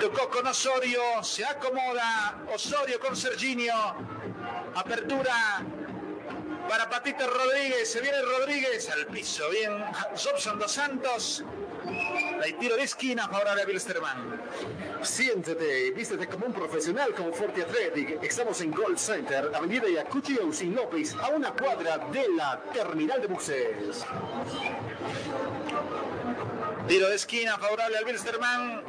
Tocó 0.00 0.28
con 0.30 0.46
Osorio, 0.46 1.22
se 1.22 1.44
acomoda. 1.44 2.42
Osorio 2.54 2.98
con 3.00 3.16
Serginio. 3.16 3.74
Apertura 4.74 5.64
para 6.68 6.88
Patito 6.88 7.26
Rodríguez. 7.26 7.90
Se 7.90 8.00
viene 8.00 8.20
Rodríguez 8.20 8.88
al 8.90 9.06
piso. 9.06 9.48
Bien, 9.50 9.84
Jobson 10.10 10.58
Dos 10.58 10.72
Santos. 10.72 11.44
Hay 12.42 12.52
tiro 12.54 12.76
de 12.76 12.82
esquina 12.82 13.26
favorable 13.28 13.62
a 13.62 13.66
Wilstermann. 13.66 14.40
Siéntete 15.02 15.86
y 15.86 15.90
vístete 15.92 16.28
como 16.28 16.46
un 16.46 16.52
profesional 16.52 17.14
con 17.14 17.32
Forte 17.32 17.62
Athletic. 17.62 18.22
Estamos 18.22 18.60
en 18.60 18.70
Gold 18.70 18.98
Center, 18.98 19.50
Avenida 19.54 19.88
Yacuchi 19.88 20.36
Sin 20.52 20.74
López, 20.74 21.14
a 21.14 21.30
una 21.30 21.52
cuadra 21.52 21.98
de 21.98 22.28
la 22.36 22.62
terminal 22.72 23.20
de 23.22 23.26
buses. 23.26 24.04
Tiro 26.86 27.08
de 27.08 27.16
esquina 27.16 27.58
favorable 27.58 27.96
al 27.96 28.04
Wilstermann. 28.04 28.82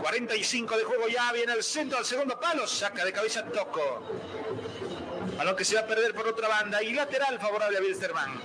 45 0.00 0.78
de 0.78 0.84
juego 0.84 1.08
ya, 1.08 1.30
viene 1.32 1.52
el 1.52 1.62
centro 1.62 1.98
al 1.98 2.06
segundo 2.06 2.40
palo, 2.40 2.66
saca 2.66 3.04
de 3.04 3.12
cabeza 3.12 3.44
Toco. 3.44 4.02
Balón 5.40 5.56
que 5.56 5.64
se 5.64 5.74
va 5.74 5.80
a 5.80 5.86
perder 5.86 6.14
por 6.14 6.28
otra 6.28 6.48
banda 6.48 6.82
y 6.82 6.92
lateral 6.92 7.40
favorable 7.40 7.78
a 7.78 7.80
Wilstermann. 7.80 8.42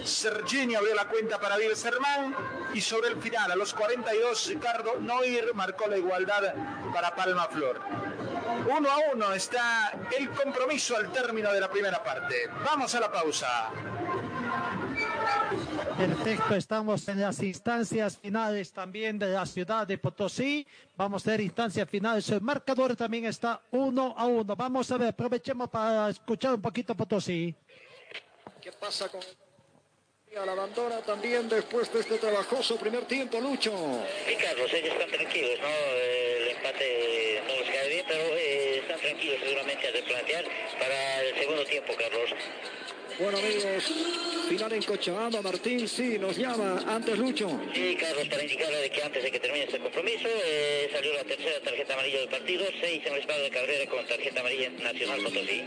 Serginio 0.04 0.78
abrió 0.78 0.94
la 0.94 1.08
cuenta 1.08 1.40
para 1.40 1.56
Sermán 1.74 2.34
y 2.74 2.80
sobre 2.80 3.08
el 3.08 3.20
final, 3.20 3.50
a 3.50 3.56
los 3.56 3.74
42, 3.74 4.46
Ricardo 4.48 5.00
Noir 5.00 5.52
marcó 5.54 5.88
la 5.88 5.98
igualdad 5.98 6.54
para 6.92 7.14
Palma 7.14 7.48
Flor. 7.48 7.80
Uno 8.68 8.90
a 8.90 8.98
uno 9.12 9.32
está 9.32 9.92
el 10.16 10.30
compromiso 10.30 10.96
al 10.96 11.10
término 11.12 11.52
de 11.52 11.60
la 11.60 11.70
primera 11.70 12.02
parte. 12.02 12.48
Vamos 12.64 12.94
a 12.94 13.00
la 13.00 13.10
pausa. 13.10 13.70
Perfecto, 15.96 16.54
estamos 16.54 17.06
en 17.08 17.20
las 17.20 17.42
instancias 17.42 18.16
finales 18.16 18.72
también 18.72 19.18
de 19.18 19.26
la 19.26 19.44
ciudad 19.44 19.86
de 19.86 19.98
Potosí. 19.98 20.66
Vamos 20.96 21.26
a 21.26 21.30
ver 21.32 21.40
instancias 21.42 21.88
finales. 21.88 22.28
El 22.30 22.40
marcador 22.40 22.96
también 22.96 23.26
está 23.26 23.60
uno 23.70 24.14
a 24.16 24.26
uno. 24.26 24.56
Vamos 24.56 24.90
a 24.90 24.96
ver, 24.96 25.08
aprovechemos 25.08 25.68
para 25.68 26.08
escuchar 26.10 26.54
un 26.54 26.62
poquito 26.62 26.94
Potosí. 26.94 27.54
¿Qué 28.60 28.72
pasa 28.72 29.08
con 29.08 29.20
la 30.32 30.52
abandona 30.52 31.02
también 31.02 31.48
después 31.48 31.92
de 31.92 32.00
este 32.00 32.16
trabajoso 32.18 32.76
primer 32.76 33.04
tiempo, 33.06 33.40
Lucho. 33.40 33.72
Sí, 34.26 34.36
Carlos, 34.36 34.72
ellos 34.72 34.94
están 34.94 35.10
tranquilos, 35.10 35.58
¿no? 35.60 35.68
El 35.68 36.48
empate 36.56 37.42
no 37.48 37.54
les 37.56 37.70
cae 37.70 37.88
bien, 37.88 38.04
pero 38.06 38.22
eh, 38.36 38.78
están 38.78 39.00
tranquilos 39.00 39.40
seguramente 39.42 39.88
a 39.88 39.90
replantear 39.90 40.44
para 40.78 41.22
el 41.22 41.34
segundo 41.36 41.64
tiempo, 41.64 41.92
Carlos. 41.98 42.30
Bueno 43.20 43.36
amigos, 43.36 43.84
final 44.48 44.72
en 44.72 44.82
Cochabamba, 44.82 45.42
Martín, 45.42 45.86
sí, 45.86 46.18
nos 46.18 46.38
llama 46.38 46.82
antes 46.88 47.18
Lucho. 47.18 47.50
Sí, 47.74 47.94
Carlos, 48.00 48.26
para 48.28 48.42
indicarle 48.42 48.78
de 48.78 48.90
que 48.90 49.02
antes 49.02 49.22
de 49.22 49.30
que 49.30 49.38
termine 49.38 49.64
este 49.66 49.78
compromiso 49.78 50.26
eh, 50.26 50.88
salió 50.90 51.12
la 51.12 51.24
tercera 51.24 51.60
tarjeta 51.62 51.92
amarilla 51.92 52.20
del 52.20 52.28
partido, 52.30 52.64
seis 52.80 53.02
en 53.04 53.12
el 53.12 53.20
espalda 53.20 53.42
de 53.42 53.50
Cabrera 53.50 53.90
con 53.90 54.06
tarjeta 54.06 54.40
amarilla 54.40 54.70
Nacional 54.70 55.20
Potosí. 55.22 55.62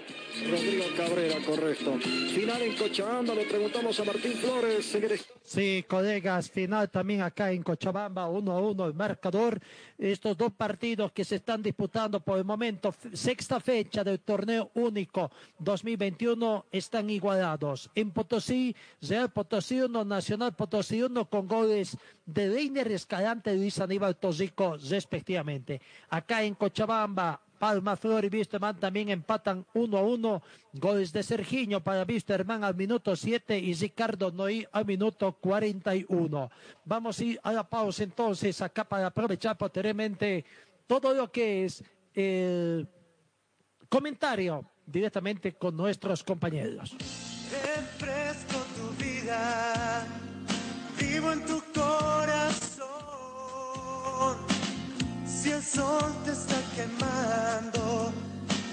Rodrigo 0.49 0.86
Cabrera, 0.97 1.36
correcto. 1.45 1.99
Final 2.34 2.62
en 2.64 2.76
Cochabamba, 2.76 3.36
le 3.36 3.45
preguntamos 3.45 3.99
a 3.99 4.04
Martín 4.04 4.34
Flores. 4.34 4.97
Sí, 5.43 5.86
colegas, 5.88 6.49
final 6.49 6.89
también 6.89 7.22
acá 7.22 7.51
en 7.51 7.62
Cochabamba, 7.62 8.28
uno 8.30 8.54
a 8.54 8.62
uno 8.62 8.88
el 8.88 8.95
marcador. 8.95 9.60
Estos 9.99 10.36
dos 10.36 10.51
partidos 10.51 11.12
que 11.12 11.24
se 11.24 11.36
están 11.36 11.62
disputando 11.62 12.20
por 12.20 12.39
el 12.39 12.43
momento, 12.43 12.93
sexta 13.14 13.60
fecha 13.60 14.04
del 14.04 14.20
torneo 14.20 14.72
único 14.74 15.32
2021, 15.60 16.66
están 16.72 17.12
igualados. 17.12 17.43
En 17.96 18.12
Potosí, 18.12 18.76
Real 19.02 19.30
Potosí 19.32 19.82
1, 19.82 20.06
Nacional 20.06 20.54
Potosí 20.54 21.04
1 21.04 21.30
con 21.30 21.48
goles 21.48 21.98
de 22.26 22.48
Leiner 22.48 22.91
Escalante 22.91 23.54
y 23.54 23.58
Luis 23.58 23.80
Aníbal 23.80 24.16
Tosico 24.16 24.78
respectivamente. 24.78 25.82
Acá 26.10 26.44
en 26.44 26.56
Cochabamba, 26.56 27.41
Palma 27.60 27.96
Flor 27.96 28.26
y 28.26 28.28
Wisterman 28.28 28.80
también 28.80 29.10
empatan 29.10 29.66
1 29.74 29.98
a 29.98 30.02
1. 30.02 30.44
Goles 30.74 31.14
de 31.14 31.24
Serginho 31.24 31.82
para 31.82 32.04
Wisterman 32.04 32.64
al 32.64 32.76
minuto 32.76 33.16
7 33.16 33.58
y 33.58 33.74
Ricardo 33.74 34.32
Noí 34.32 34.66
al 34.72 34.86
minuto 34.86 35.32
41. 35.34 36.52
Vamos 36.86 37.20
a 37.20 37.24
ir 37.24 37.39
a 37.44 37.54
la 37.54 37.64
pausa 37.64 38.04
entonces 38.04 38.62
acá 38.62 38.84
para 38.84 39.08
aprovechar 39.08 39.58
posteriormente 39.58 40.44
todo 40.88 41.14
lo 41.14 41.32
que 41.32 41.66
es 41.66 41.84
el 42.14 42.88
comentario 43.89 44.66
directamente 44.86 45.53
con 45.53 45.78
nuestros 45.78 46.24
compañeros. 46.24 46.95
Refresco 47.53 48.57
tu 48.75 48.89
vida, 49.03 50.07
vivo 50.97 51.31
en 51.31 51.45
tu 51.45 51.61
corazón. 51.71 52.88
Si 55.27 55.51
el 55.51 55.61
sol 55.61 56.11
te 56.25 56.31
está 56.31 56.55
quemando, 56.75 58.11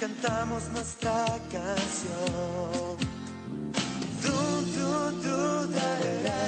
cantamos 0.00 0.62
nuestra 0.72 1.26
canción. 1.52 2.96
Du, 4.22 4.38
du, 4.76 4.90
du, 5.24 5.66
da, 5.76 5.90
da, 6.24 6.40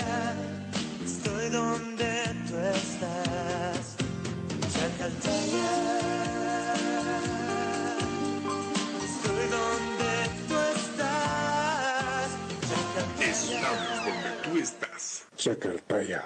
da. 0.00 0.34
Estoy 1.04 1.48
donde 1.50 2.10
tú 2.48 2.56
estás. 2.58 3.84
Chacaltaya. 4.74 6.37
Estamos 13.44 14.04
donde 14.04 14.30
tú 14.42 14.58
estás. 14.58 15.26
Chacaltaya. 15.36 16.24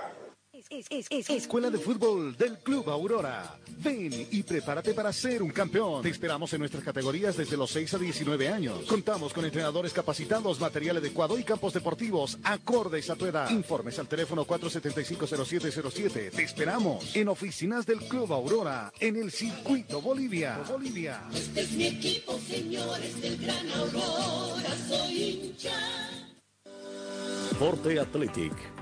Escuela 1.28 1.68
de 1.68 1.78
Fútbol 1.78 2.34
del 2.36 2.58
Club 2.58 2.88
Aurora. 2.88 3.58
Ven 3.78 4.28
y 4.30 4.42
prepárate 4.42 4.94
para 4.94 5.12
ser 5.12 5.42
un 5.42 5.50
campeón. 5.50 6.02
Te 6.02 6.08
esperamos 6.08 6.50
en 6.54 6.60
nuestras 6.60 6.82
categorías 6.82 7.36
desde 7.36 7.58
los 7.58 7.70
6 7.70 7.94
a 7.94 7.98
19 7.98 8.48
años. 8.48 8.80
Contamos 8.86 9.34
con 9.34 9.44
entrenadores 9.44 9.92
capacitados, 9.92 10.60
material 10.60 10.96
adecuado 10.96 11.38
y 11.38 11.44
campos 11.44 11.74
deportivos 11.74 12.38
acordes 12.44 13.10
a 13.10 13.16
tu 13.16 13.26
edad. 13.26 13.50
Informes 13.50 13.98
al 13.98 14.08
teléfono 14.08 14.46
475-0707. 14.46 16.30
Te 16.30 16.42
esperamos 16.42 17.14
en 17.16 17.28
oficinas 17.28 17.84
del 17.84 17.98
Club 17.98 18.32
Aurora 18.32 18.90
en 18.98 19.16
el 19.16 19.30
Circuito 19.30 20.00
Bolivia. 20.00 20.58
Bolivia. 20.66 21.22
Este 21.34 21.60
es 21.60 21.72
mi 21.72 21.86
equipo, 21.86 22.38
señores 22.48 23.20
del 23.20 23.36
Gran 23.38 23.70
Aurora. 23.72 24.70
Soy 24.88 25.22
hincha. 25.22 26.31
Forte 27.54 27.98
Athletic 27.98 28.81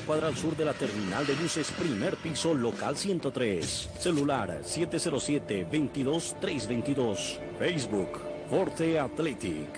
cuadra 0.00 0.28
al 0.28 0.36
sur 0.36 0.56
de 0.56 0.64
la 0.64 0.72
terminal 0.72 1.26
de 1.26 1.34
buses, 1.34 1.70
primer 1.72 2.16
piso, 2.16 2.54
local 2.54 2.96
103. 2.96 3.90
Celular 3.98 4.62
707-22-322. 4.62 7.38
Facebook, 7.58 8.20
Forte 8.50 8.98
Athletic. 8.98 9.68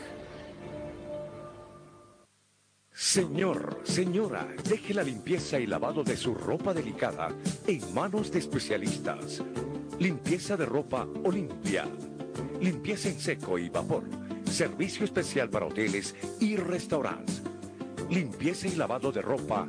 Señor, 2.92 3.80
señora, 3.84 4.48
deje 4.68 4.94
la 4.94 5.02
limpieza 5.02 5.58
y 5.60 5.66
lavado 5.66 6.02
de 6.02 6.16
su 6.16 6.34
ropa 6.34 6.72
delicada 6.74 7.28
en 7.66 7.94
manos 7.94 8.32
de 8.32 8.40
especialistas. 8.40 9.42
Limpieza 9.98 10.56
de 10.56 10.66
ropa 10.66 11.06
Olimpia. 11.24 11.86
Limpieza 12.60 13.08
en 13.08 13.20
seco 13.20 13.58
y 13.58 13.68
vapor. 13.68 14.04
Servicio 14.50 15.04
especial 15.04 15.50
para 15.50 15.66
hoteles 15.66 16.16
y 16.40 16.56
restaurantes. 16.56 17.42
Limpieza 18.10 18.66
y 18.68 18.74
lavado 18.74 19.12
de 19.12 19.22
ropa 19.22 19.68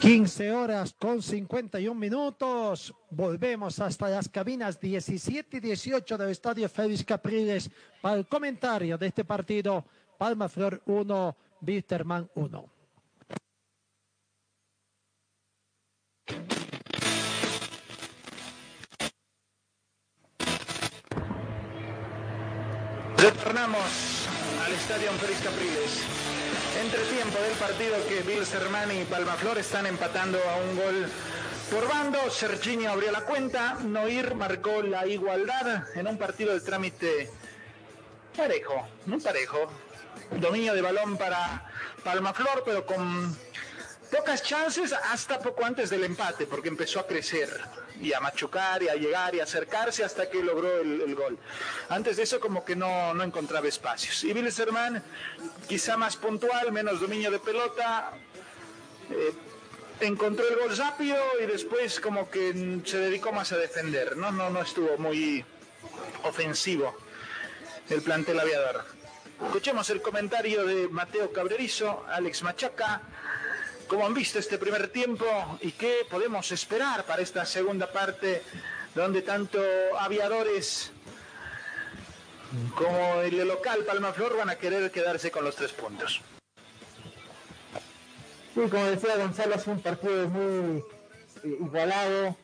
Quince 0.00 0.50
horas 0.50 0.94
con 0.98 1.20
51 1.20 1.94
minutos. 1.94 2.94
Volvemos 3.10 3.78
hasta 3.80 4.08
las 4.08 4.30
cabinas 4.30 4.80
17 4.80 5.58
y 5.58 5.60
18 5.60 6.16
del 6.16 6.30
Estadio 6.30 6.70
Félix 6.70 7.04
Capriles 7.04 7.70
para 8.00 8.16
el 8.16 8.26
comentario 8.26 8.96
de 8.96 9.08
este 9.08 9.26
partido. 9.26 9.84
Palma 10.16 10.48
Flor 10.48 10.80
1, 10.86 11.36
Wilterman 11.60 12.30
1. 12.34 12.64
Retornamos 23.18 24.26
al 24.64 24.72
Estadio 24.72 25.10
Félix 25.12 25.40
Capriles. 25.42 26.19
Entre 26.80 27.00
tiempo 27.04 27.38
del 27.40 27.52
partido 27.52 27.96
que 28.08 28.22
Bill 28.22 28.46
Sermani 28.46 29.00
y 29.00 29.04
Palmaflor 29.04 29.58
están 29.58 29.84
empatando 29.84 30.38
a 30.38 30.56
un 30.56 30.76
gol 30.76 31.06
por 31.70 31.86
bando. 31.86 32.30
Serginho 32.30 32.90
abrió 32.90 33.12
la 33.12 33.20
cuenta. 33.20 33.74
Noir 33.74 34.34
marcó 34.34 34.80
la 34.80 35.06
igualdad 35.06 35.84
en 35.94 36.06
un 36.06 36.16
partido 36.16 36.52
del 36.52 36.64
trámite 36.64 37.30
parejo, 38.34 38.88
muy 39.04 39.20
parejo. 39.20 39.70
Dominio 40.38 40.72
de 40.72 40.80
balón 40.80 41.18
para 41.18 41.70
Palmaflor, 42.02 42.62
pero 42.64 42.86
con 42.86 43.36
pocas 44.10 44.42
chances 44.42 44.92
hasta 44.92 45.38
poco 45.38 45.64
antes 45.64 45.90
del 45.90 46.04
empate, 46.04 46.46
porque 46.46 46.68
empezó 46.68 47.00
a 47.00 47.06
crecer 47.06 47.48
y 48.00 48.12
a 48.12 48.20
machucar 48.20 48.82
y 48.82 48.88
a 48.88 48.94
llegar 48.94 49.34
y 49.34 49.40
a 49.40 49.44
acercarse 49.44 50.04
hasta 50.04 50.28
que 50.28 50.42
logró 50.42 50.78
el, 50.78 51.14
gol. 51.14 51.38
Antes 51.88 52.16
de 52.16 52.24
eso 52.24 52.40
como 52.40 52.64
que 52.64 52.74
no, 52.74 53.14
no 53.14 53.22
encontraba 53.22 53.68
espacios. 53.68 54.24
Y 54.24 54.32
Wilstermann 54.32 55.02
quizá 55.68 55.96
más 55.96 56.16
puntual, 56.16 56.72
menos 56.72 57.00
dominio 57.00 57.30
de 57.30 57.38
pelota, 57.38 58.12
eh, 59.10 59.32
encontró 60.00 60.48
el 60.48 60.56
gol 60.56 60.76
rápido 60.76 61.16
y 61.42 61.46
después 61.46 62.00
como 62.00 62.30
que 62.30 62.80
se 62.84 62.98
dedicó 62.98 63.32
más 63.32 63.52
a 63.52 63.58
defender, 63.58 64.16
¿no? 64.16 64.32
No, 64.32 64.50
no 64.50 64.62
estuvo 64.62 64.96
muy 64.98 65.44
ofensivo 66.24 66.96
el 67.88 68.02
plantel 68.02 68.40
aviador. 68.40 68.84
Escuchemos 69.44 69.88
el 69.90 70.02
comentario 70.02 70.66
de 70.66 70.88
Mateo 70.88 71.32
Cabrerizo, 71.32 72.04
Alex 72.08 72.42
Machaca, 72.42 73.02
cómo 73.90 74.06
han 74.06 74.14
visto 74.14 74.38
este 74.38 74.56
primer 74.56 74.86
tiempo 74.86 75.26
y 75.60 75.72
qué 75.72 76.06
podemos 76.08 76.52
esperar 76.52 77.04
para 77.06 77.22
esta 77.22 77.44
segunda 77.44 77.90
parte 77.90 78.40
donde 78.94 79.20
tanto 79.20 79.58
aviadores 79.98 80.92
como 82.76 83.20
el 83.22 83.36
local 83.48 83.80
Palmaflor 83.84 84.36
van 84.36 84.48
a 84.48 84.54
querer 84.54 84.92
quedarse 84.92 85.32
con 85.32 85.44
los 85.44 85.56
tres 85.56 85.72
puntos. 85.72 86.20
Sí, 88.54 88.60
como 88.70 88.84
decía 88.84 89.16
Gonzalo, 89.16 89.56
es 89.56 89.66
un 89.66 89.80
partido 89.80 90.28
muy 90.28 90.84
eh, 91.42 91.58
igualado. 91.60 92.36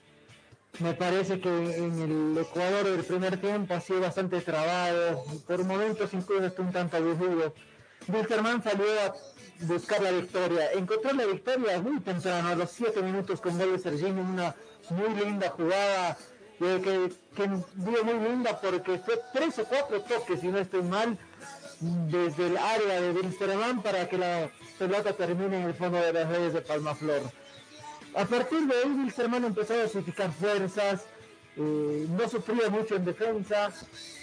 Me 0.81 0.95
parece 0.95 1.41
que 1.41 1.49
en 1.49 2.01
el 2.01 2.39
Ecuador 2.39 2.87
del 2.87 3.05
primer 3.05 3.41
tiempo 3.41 3.73
ha 3.73 3.81
sido 3.81 4.01
bastante 4.01 4.41
trabado, 4.41 5.25
por 5.47 5.65
momentos 5.65 6.13
incluso 6.13 6.47
está 6.47 6.63
un 6.63 6.73
tanto 6.73 6.97
aburrido. 6.97 7.55
Wilterman 8.09 8.63
salió 8.63 8.87
a 9.01 9.15
buscar 9.63 10.03
la 10.03 10.11
victoria, 10.11 10.73
encontró 10.73 11.13
la 11.13 11.27
victoria 11.27 11.81
muy 11.81 12.01
temprano, 12.01 12.49
a 12.49 12.55
los 12.55 12.71
7 12.71 13.03
minutos 13.03 13.41
con 13.41 13.59
gol 13.59 13.73
de 13.73 13.79
Serginho, 13.79 14.23
una 14.23 14.55
muy 14.91 15.25
linda 15.25 15.51
jugada, 15.51 16.17
eh, 16.61 16.81
que, 16.83 17.13
que 17.35 17.49
dio 17.75 18.05
muy 18.05 18.29
linda 18.29 18.59
porque 18.61 18.99
fue 18.99 19.21
tres 19.33 19.59
o 19.59 19.65
cuatro 19.65 20.01
toques, 20.03 20.41
si 20.41 20.49
no 20.49 20.59
estoy 20.59 20.83
mal, 20.83 21.19
desde 21.81 22.47
el 22.47 22.57
área 22.57 23.01
de 23.01 23.11
Wilstermann 23.13 23.83
para 23.83 24.09
que 24.09 24.17
la 24.17 24.51
pelota 24.79 25.13
termine 25.13 25.61
en 25.61 25.67
el 25.69 25.75
fondo 25.75 25.99
de 25.99 26.13
las 26.13 26.29
redes 26.29 26.55
de 26.55 26.63
Palmaflor. 26.63 27.23
A 28.15 28.25
partir 28.25 28.67
de 28.67 28.75
ahí 28.75 28.91
Wilstermann 28.91 29.45
empezó 29.45 29.75
a 29.75 29.83
dosificar 29.83 30.33
fuerzas, 30.33 31.05
eh, 31.57 32.07
no 32.09 32.29
sufría 32.29 32.71
mucho 32.71 32.97
en 32.97 33.05
defensa, 33.05 33.71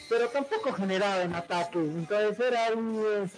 pero 0.10 0.28
tampoco 0.30 0.74
generaba 0.74 1.22
en 1.22 1.36
ataque. 1.36 1.80
Entonces 1.80 2.40
era 2.40 2.72
un, 2.76 3.30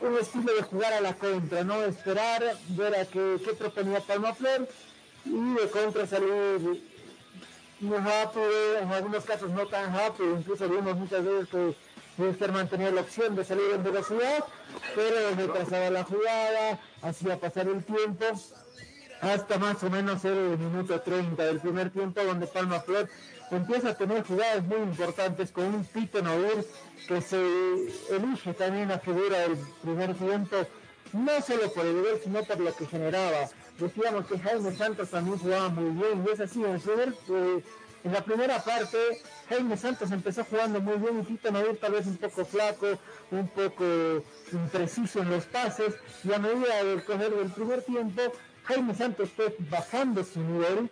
un 0.00 0.18
estilo 0.18 0.54
de 0.54 0.62
jugar 0.62 0.92
a 0.92 1.00
la 1.00 1.14
contra, 1.14 1.64
¿no? 1.64 1.82
Esperar, 1.84 2.42
ver 2.70 2.94
a 2.96 3.04
qué, 3.04 3.36
qué 3.44 3.52
proponía 3.52 4.00
Palmaflor 4.00 4.68
y 5.24 5.54
de 5.54 5.70
contra 5.70 6.06
salir 6.06 6.82
muy 7.80 7.98
rápido, 7.98 8.78
en 8.80 8.90
algunos 8.90 9.24
casos 9.24 9.50
no 9.50 9.66
tan 9.66 9.94
rápido, 9.94 10.38
incluso 10.38 10.68
vimos 10.68 10.96
muchas 10.96 11.24
veces 11.24 11.48
que 11.48 11.76
Wilstermann 12.18 12.68
tenía 12.68 12.90
la 12.90 13.02
opción 13.02 13.36
de 13.36 13.44
salir 13.44 13.66
en 13.74 13.84
velocidad, 13.84 14.44
pero 14.94 15.34
retrasaba 15.36 15.90
la 15.90 16.04
jugada, 16.04 16.80
hacía 17.02 17.38
pasar 17.38 17.68
el 17.68 17.84
tiempo 17.84 18.24
hasta 19.20 19.58
más 19.58 19.82
o 19.82 19.90
menos 19.90 20.24
el 20.24 20.58
minuto 20.58 21.00
30 21.00 21.42
del 21.42 21.60
primer 21.60 21.90
tiempo 21.90 22.22
donde 22.22 22.46
Palma 22.46 22.80
Flor 22.80 23.08
empieza 23.50 23.90
a 23.90 23.94
tener 23.94 24.24
jugadas 24.24 24.64
muy 24.64 24.78
importantes 24.78 25.52
con 25.52 25.64
un 25.66 25.84
Tito 25.84 26.22
Noir 26.22 26.66
que 27.06 27.20
se 27.20 27.40
elige 28.10 28.52
también 28.54 28.88
la 28.88 28.98
figura 28.98 29.38
del 29.40 29.56
primer 29.82 30.14
tiempo 30.14 30.56
no 31.12 31.40
solo 31.40 31.72
por 31.72 31.86
el 31.86 32.02
gol 32.02 32.20
sino 32.22 32.42
por 32.42 32.60
lo 32.60 32.74
que 32.74 32.86
generaba. 32.86 33.48
Decíamos 33.78 34.26
que 34.26 34.38
Jaime 34.38 34.74
Santos 34.74 35.10
también 35.10 35.38
jugaba 35.38 35.68
muy 35.68 35.90
bien 35.90 36.24
y 36.26 36.32
es 36.32 36.40
así 36.40 36.64
en, 36.64 36.76
eh, 36.76 37.62
en 38.04 38.12
la 38.12 38.24
primera 38.24 38.62
parte 38.62 38.98
Jaime 39.48 39.76
Santos 39.76 40.10
empezó 40.10 40.44
jugando 40.44 40.80
muy 40.80 40.96
bien 40.96 41.20
y 41.20 41.24
Tito 41.24 41.52
Noir 41.52 41.78
tal 41.80 41.92
vez 41.92 42.06
un 42.06 42.16
poco 42.16 42.44
flaco 42.44 42.98
un 43.30 43.48
poco 43.48 44.24
impreciso 44.52 45.20
en 45.20 45.30
los 45.30 45.44
pases 45.44 45.94
y 46.24 46.32
a 46.32 46.38
medida 46.38 46.82
del 46.82 47.04
coger 47.04 47.32
del 47.32 47.52
primer 47.52 47.82
tiempo 47.82 48.22
Jaime 48.64 48.94
Santos 48.94 49.28
fue 49.36 49.54
bajando 49.70 50.24
su 50.24 50.40
nivel 50.40 50.90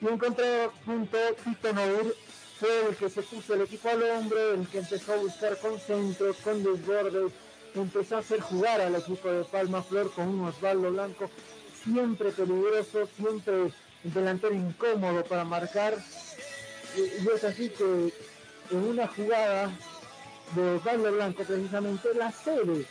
y 0.00 0.06
en 0.06 0.18
contrapunto 0.18 1.18
Tito 1.44 1.72
Noir 1.72 2.14
fue 2.58 2.88
el 2.88 2.96
que 2.96 3.10
se 3.10 3.22
puso 3.22 3.54
el 3.54 3.62
equipo 3.62 3.88
al 3.88 4.02
hombre, 4.02 4.54
el 4.54 4.66
que 4.68 4.78
empezó 4.78 5.14
a 5.14 5.16
buscar 5.16 5.58
con 5.58 5.78
centro, 5.78 6.34
con 6.42 6.62
desbordes, 6.62 7.32
empezó 7.74 8.16
a 8.16 8.20
hacer 8.20 8.40
jugar 8.40 8.80
al 8.80 8.94
equipo 8.94 9.30
de 9.30 9.44
Palma 9.44 9.82
Flor 9.82 10.10
con 10.12 10.28
un 10.28 10.48
Osvaldo 10.48 10.90
Blanco 10.90 11.30
siempre 11.84 12.30
peligroso, 12.30 13.08
siempre 13.16 13.72
delantero 14.02 14.54
incómodo 14.54 15.24
para 15.24 15.44
marcar. 15.44 15.94
Y, 16.96 17.24
y 17.24 17.28
es 17.34 17.44
así 17.44 17.68
que 17.68 18.12
en 18.70 18.78
una 18.78 19.06
jugada 19.06 19.70
de 20.54 20.76
Osvaldo 20.76 21.12
Blanco 21.12 21.44
precisamente 21.44 22.08
la 22.14 22.32
sede 22.32 22.86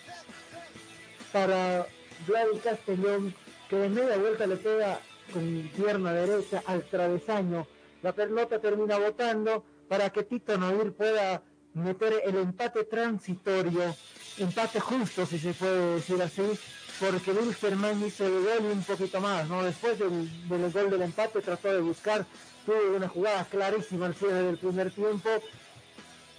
para 1.32 1.88
Gladys 2.28 2.62
Castellón 2.64 3.36
que 3.70 3.76
de 3.76 3.90
media 3.90 4.18
vuelta 4.18 4.46
le 4.48 4.58
pega 4.58 5.00
con 5.32 5.72
pierna 5.76 6.14
derecha 6.14 6.64
al 6.66 6.84
travesaño. 6.84 7.68
La 8.02 8.14
pelota 8.14 8.60
termina 8.60 8.98
botando 8.98 9.64
para 9.88 10.10
que 10.10 10.24
Tito 10.24 10.58
Noir 10.58 10.94
pueda 10.94 11.42
meter 11.74 12.22
el 12.24 12.38
empate 12.38 12.86
transitorio, 12.86 13.96
empate 14.38 14.80
justo 14.80 15.26
si 15.26 15.38
se 15.38 15.54
puede 15.54 15.96
decir 15.96 16.22
así, 16.22 16.44
porque 17.00 17.32
Wilstermann 17.32 18.06
hizo 18.06 18.26
el 18.26 18.34
gol 18.34 18.70
y 18.70 18.72
un 18.72 18.84
poquito 18.84 19.20
más, 19.20 19.48
¿no? 19.50 19.64
Después 19.64 20.00
del, 20.00 20.48
del 20.48 20.72
gol 20.72 20.90
del 20.90 21.02
empate 21.02 21.42
trató 21.42 21.74
de 21.74 21.82
buscar, 21.82 22.26
tuvo 22.66 22.96
una 22.96 23.10
jugada 23.10 23.44
clarísima 23.46 24.06
al 24.06 24.16
cierre 24.16 24.44
del 24.44 24.58
primer 24.58 24.92
tiempo, 24.92 25.30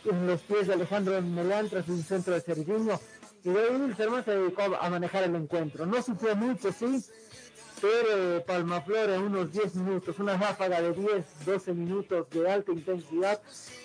en 0.04 0.26
los 0.26 0.40
pies 0.42 0.68
de 0.68 0.74
Alejandro 0.74 1.20
Melán 1.20 1.68
tras 1.68 1.88
un 1.88 2.02
centro 2.02 2.32
de 2.34 2.40
Serginho, 2.40 2.98
y 3.44 3.50
de 3.50 3.70
Wilstermann 3.70 4.24
se 4.24 4.36
dedicó 4.36 4.62
a 4.80 4.88
manejar 4.88 5.24
el 5.24 5.34
encuentro. 5.34 5.84
No 5.84 6.02
sufrió 6.02 6.34
mucho, 6.34 6.72
sí, 6.72 7.04
pero 7.80 8.44
Palmaflor 8.44 9.10
en 9.10 9.22
unos 9.22 9.52
10 9.52 9.74
minutos, 9.76 10.18
una 10.18 10.36
ráfaga 10.36 10.80
de 10.80 10.92
10, 10.92 11.24
12 11.44 11.74
minutos 11.74 12.26
de 12.30 12.50
alta 12.50 12.72
intensidad, 12.72 13.40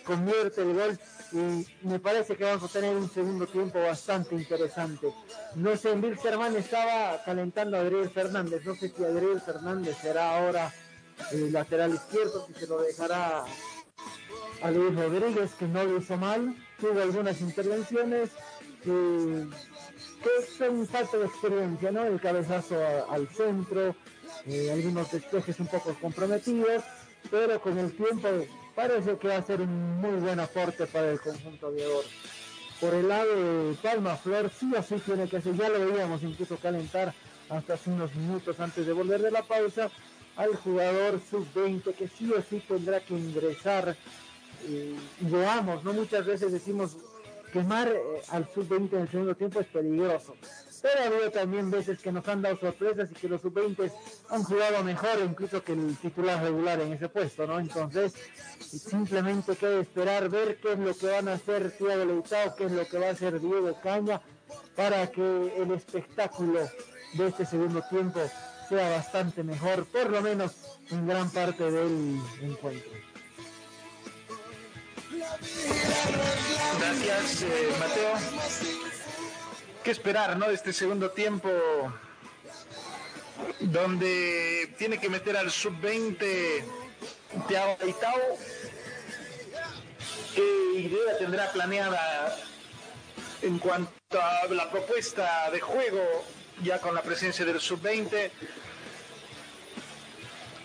convierte 0.05 0.61
el 0.61 0.73
gol 0.73 0.99
y 1.33 1.87
me 1.87 1.99
parece 1.99 2.35
que 2.35 2.43
vamos 2.43 2.63
a 2.63 2.79
tener 2.79 2.95
un 2.95 3.09
segundo 3.09 3.47
tiempo 3.47 3.79
bastante 3.79 4.35
interesante. 4.35 5.13
No 5.55 5.75
sé, 5.75 5.93
Wilstermann 5.93 6.55
estaba 6.55 7.21
calentando 7.23 7.77
a 7.77 7.81
Adriel 7.81 8.09
Fernández, 8.09 8.65
no 8.65 8.75
sé 8.75 8.89
si 8.89 9.03
Adriel 9.03 9.41
Fernández 9.41 9.97
será 10.01 10.37
ahora 10.37 10.73
el 11.31 11.51
lateral 11.51 11.93
izquierdo, 11.93 12.47
si 12.47 12.53
se 12.53 12.67
lo 12.67 12.81
dejará 12.81 13.45
a 14.61 14.71
Luis 14.71 14.95
Rodríguez, 14.95 15.51
que 15.53 15.67
no 15.67 15.83
lo 15.83 15.97
hizo 15.97 16.17
mal, 16.17 16.55
tuvo 16.79 17.01
algunas 17.01 17.39
intervenciones. 17.41 18.29
eh, 18.85 19.47
que 20.21 20.45
son 20.57 20.87
falta 20.87 21.17
de 21.17 21.25
experiencia, 21.25 21.91
¿no? 21.91 22.05
El 22.05 22.19
cabezazo 22.19 22.75
al 23.09 23.27
centro, 23.27 23.95
eh, 24.45 24.71
algunos 24.71 25.11
despejes 25.11 25.59
un 25.59 25.67
poco 25.67 25.95
comprometidos, 25.99 26.83
pero 27.29 27.59
con 27.61 27.77
el 27.77 27.91
tiempo 27.95 28.27
parece 28.75 29.17
que 29.17 29.27
va 29.27 29.37
a 29.37 29.43
ser 29.43 29.61
un 29.61 30.01
muy 30.01 30.19
buen 30.19 30.39
aporte 30.39 30.85
para 30.87 31.11
el 31.11 31.19
conjunto 31.19 31.71
de 31.71 31.85
oro. 31.85 32.07
Por 32.79 32.93
el 32.95 33.07
lado 33.07 33.35
de 33.35 33.75
Palma 33.75 34.15
Flor, 34.15 34.49
sí 34.49 34.71
o 34.75 34.81
sí 34.81 34.95
tiene 35.05 35.27
que 35.27 35.41
ser, 35.41 35.55
ya 35.55 35.69
lo 35.69 35.85
veíamos 35.85 36.23
incluso 36.23 36.57
calentar 36.57 37.13
hasta 37.49 37.73
hace 37.73 37.89
unos 37.91 38.13
minutos 38.15 38.59
antes 38.59 38.85
de 38.85 38.93
volver 38.93 39.21
de 39.21 39.31
la 39.31 39.43
pausa, 39.43 39.91
al 40.37 40.55
jugador 40.55 41.19
sub-20 41.29 41.93
que 41.93 42.07
sí 42.07 42.31
o 42.31 42.41
sí 42.41 42.63
tendrá 42.67 42.99
que 43.01 43.13
ingresar. 43.13 43.95
eh, 44.67 44.95
y 45.19 45.25
veamos, 45.25 45.83
¿no? 45.83 45.91
Muchas 45.93 46.25
veces 46.25 46.51
decimos 46.51 46.95
quemar 47.51 47.87
eh, 47.89 48.21
al 48.29 48.47
sub-20 48.53 48.93
en 48.93 49.01
el 49.01 49.09
segundo 49.09 49.35
tiempo 49.35 49.59
es 49.59 49.67
peligroso. 49.67 50.35
Pero 50.81 50.99
ha 50.99 51.05
habido 51.07 51.31
también 51.31 51.69
veces 51.69 51.99
que 51.99 52.11
nos 52.11 52.27
han 52.27 52.41
dado 52.41 52.57
sorpresas 52.57 53.11
y 53.11 53.13
que 53.13 53.29
los 53.29 53.41
sub-20 53.41 53.91
han 54.29 54.43
jugado 54.43 54.83
mejor 54.83 55.19
incluso 55.23 55.63
que 55.63 55.73
el 55.73 55.95
titular 55.97 56.41
regular 56.41 56.81
en 56.81 56.93
ese 56.93 57.07
puesto, 57.07 57.45
¿no? 57.45 57.59
Entonces, 57.59 58.13
simplemente 58.59 59.55
queda 59.55 59.79
esperar, 59.79 60.29
ver 60.29 60.59
qué 60.59 60.73
es 60.73 60.79
lo 60.79 60.95
que 60.95 61.07
van 61.07 61.27
a 61.27 61.33
hacer 61.33 61.71
Thiago 61.71 62.05
Leitao, 62.05 62.55
qué 62.55 62.65
es 62.65 62.71
lo 62.71 62.87
que 62.87 62.97
va 62.97 63.07
a 63.07 63.11
hacer 63.11 63.39
Diego 63.39 63.77
Caña, 63.83 64.21
para 64.75 65.07
que 65.11 65.53
el 65.57 65.71
espectáculo 65.71 66.61
de 67.13 67.27
este 67.27 67.45
segundo 67.45 67.83
tiempo 67.89 68.19
sea 68.67 68.89
bastante 68.89 69.43
mejor, 69.43 69.85
por 69.85 70.09
lo 70.09 70.21
menos 70.21 70.55
en 70.89 71.07
gran 71.07 71.29
parte 71.29 71.69
del 71.69 72.19
encuentro. 72.41 72.91
Gracias, 76.79 77.43
eh, 77.43 77.75
Mateo. 77.79 78.13
¿Qué 79.83 79.91
esperar, 79.91 80.37
no? 80.37 80.47
De 80.47 80.53
este 80.53 80.73
segundo 80.73 81.11
tiempo 81.11 81.49
donde 83.59 84.73
tiene 84.77 84.99
que 84.99 85.09
meter 85.09 85.37
al 85.37 85.51
sub-20 85.51 86.63
Thiago 87.47 87.77
Leitao. 87.81 88.37
¿Qué 90.35 90.79
idea 90.79 91.17
tendrá 91.17 91.51
planeada 91.51 92.37
en 93.41 93.57
cuanto 93.59 94.21
a 94.21 94.47
la 94.49 94.69
propuesta 94.69 95.49
de 95.51 95.59
juego 95.59 96.03
ya 96.63 96.79
con 96.79 96.93
la 96.93 97.01
presencia 97.01 97.43
del 97.45 97.59
sub-20? 97.59 98.29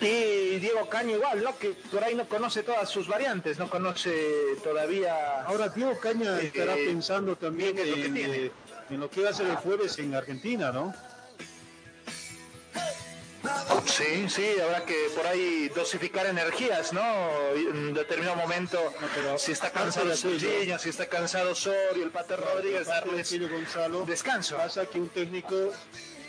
Y 0.01 0.59
Diego 0.59 0.89
Caña 0.89 1.13
igual, 1.13 1.43
¿no? 1.43 1.59
Que 1.59 1.71
por 1.91 2.05
ahí 2.05 2.15
no 2.15 2.29
conoce 2.29 2.63
todas 2.63 2.89
sus 2.89 3.09
variantes, 3.09 3.59
no 3.59 3.71
conoce 3.71 4.13
todavía... 4.63 5.43
Ahora 5.45 5.69
Diego 5.71 5.99
Caña 5.99 6.39
eh, 6.39 6.47
estará 6.47 6.75
pensando 6.75 7.37
también 7.37 7.79
es 7.79 7.89
lo 7.89 7.95
que 7.95 8.05
en, 8.05 8.15
tiene. 8.15 8.37
eh, 8.37 8.53
en 8.91 9.01
lo 9.01 9.11
que 9.11 9.23
va 9.23 9.31
a 9.31 9.33
ser 9.33 9.47
el 9.47 9.57
jueves 9.57 9.99
en 9.99 10.15
Argentina, 10.15 10.71
¿no? 10.71 10.95
Sí, 13.87 14.29
sí, 14.29 14.61
habrá 14.63 14.85
que 14.85 15.09
por 15.15 15.27
ahí 15.27 15.71
dosificar 15.75 16.27
energías, 16.27 16.93
¿no? 16.93 17.03
En 17.55 17.95
determinado 17.95 18.37
momento, 18.37 18.79
si 19.39 19.53
está 19.53 19.71
cansado 19.71 20.15
Serginho, 20.17 20.79
si 20.79 20.89
está 20.89 21.07
cansado 21.07 21.53
Osorio, 21.53 22.05
el 22.05 22.11
Pater 22.11 22.41
Rodríguez, 22.41 22.87
darles 22.87 23.39
Gonzalo, 23.49 24.05
descanso. 24.05 24.57
Pasa 24.57 24.87
que 24.87 24.99
un 24.99 25.09
técnico, 25.09 25.73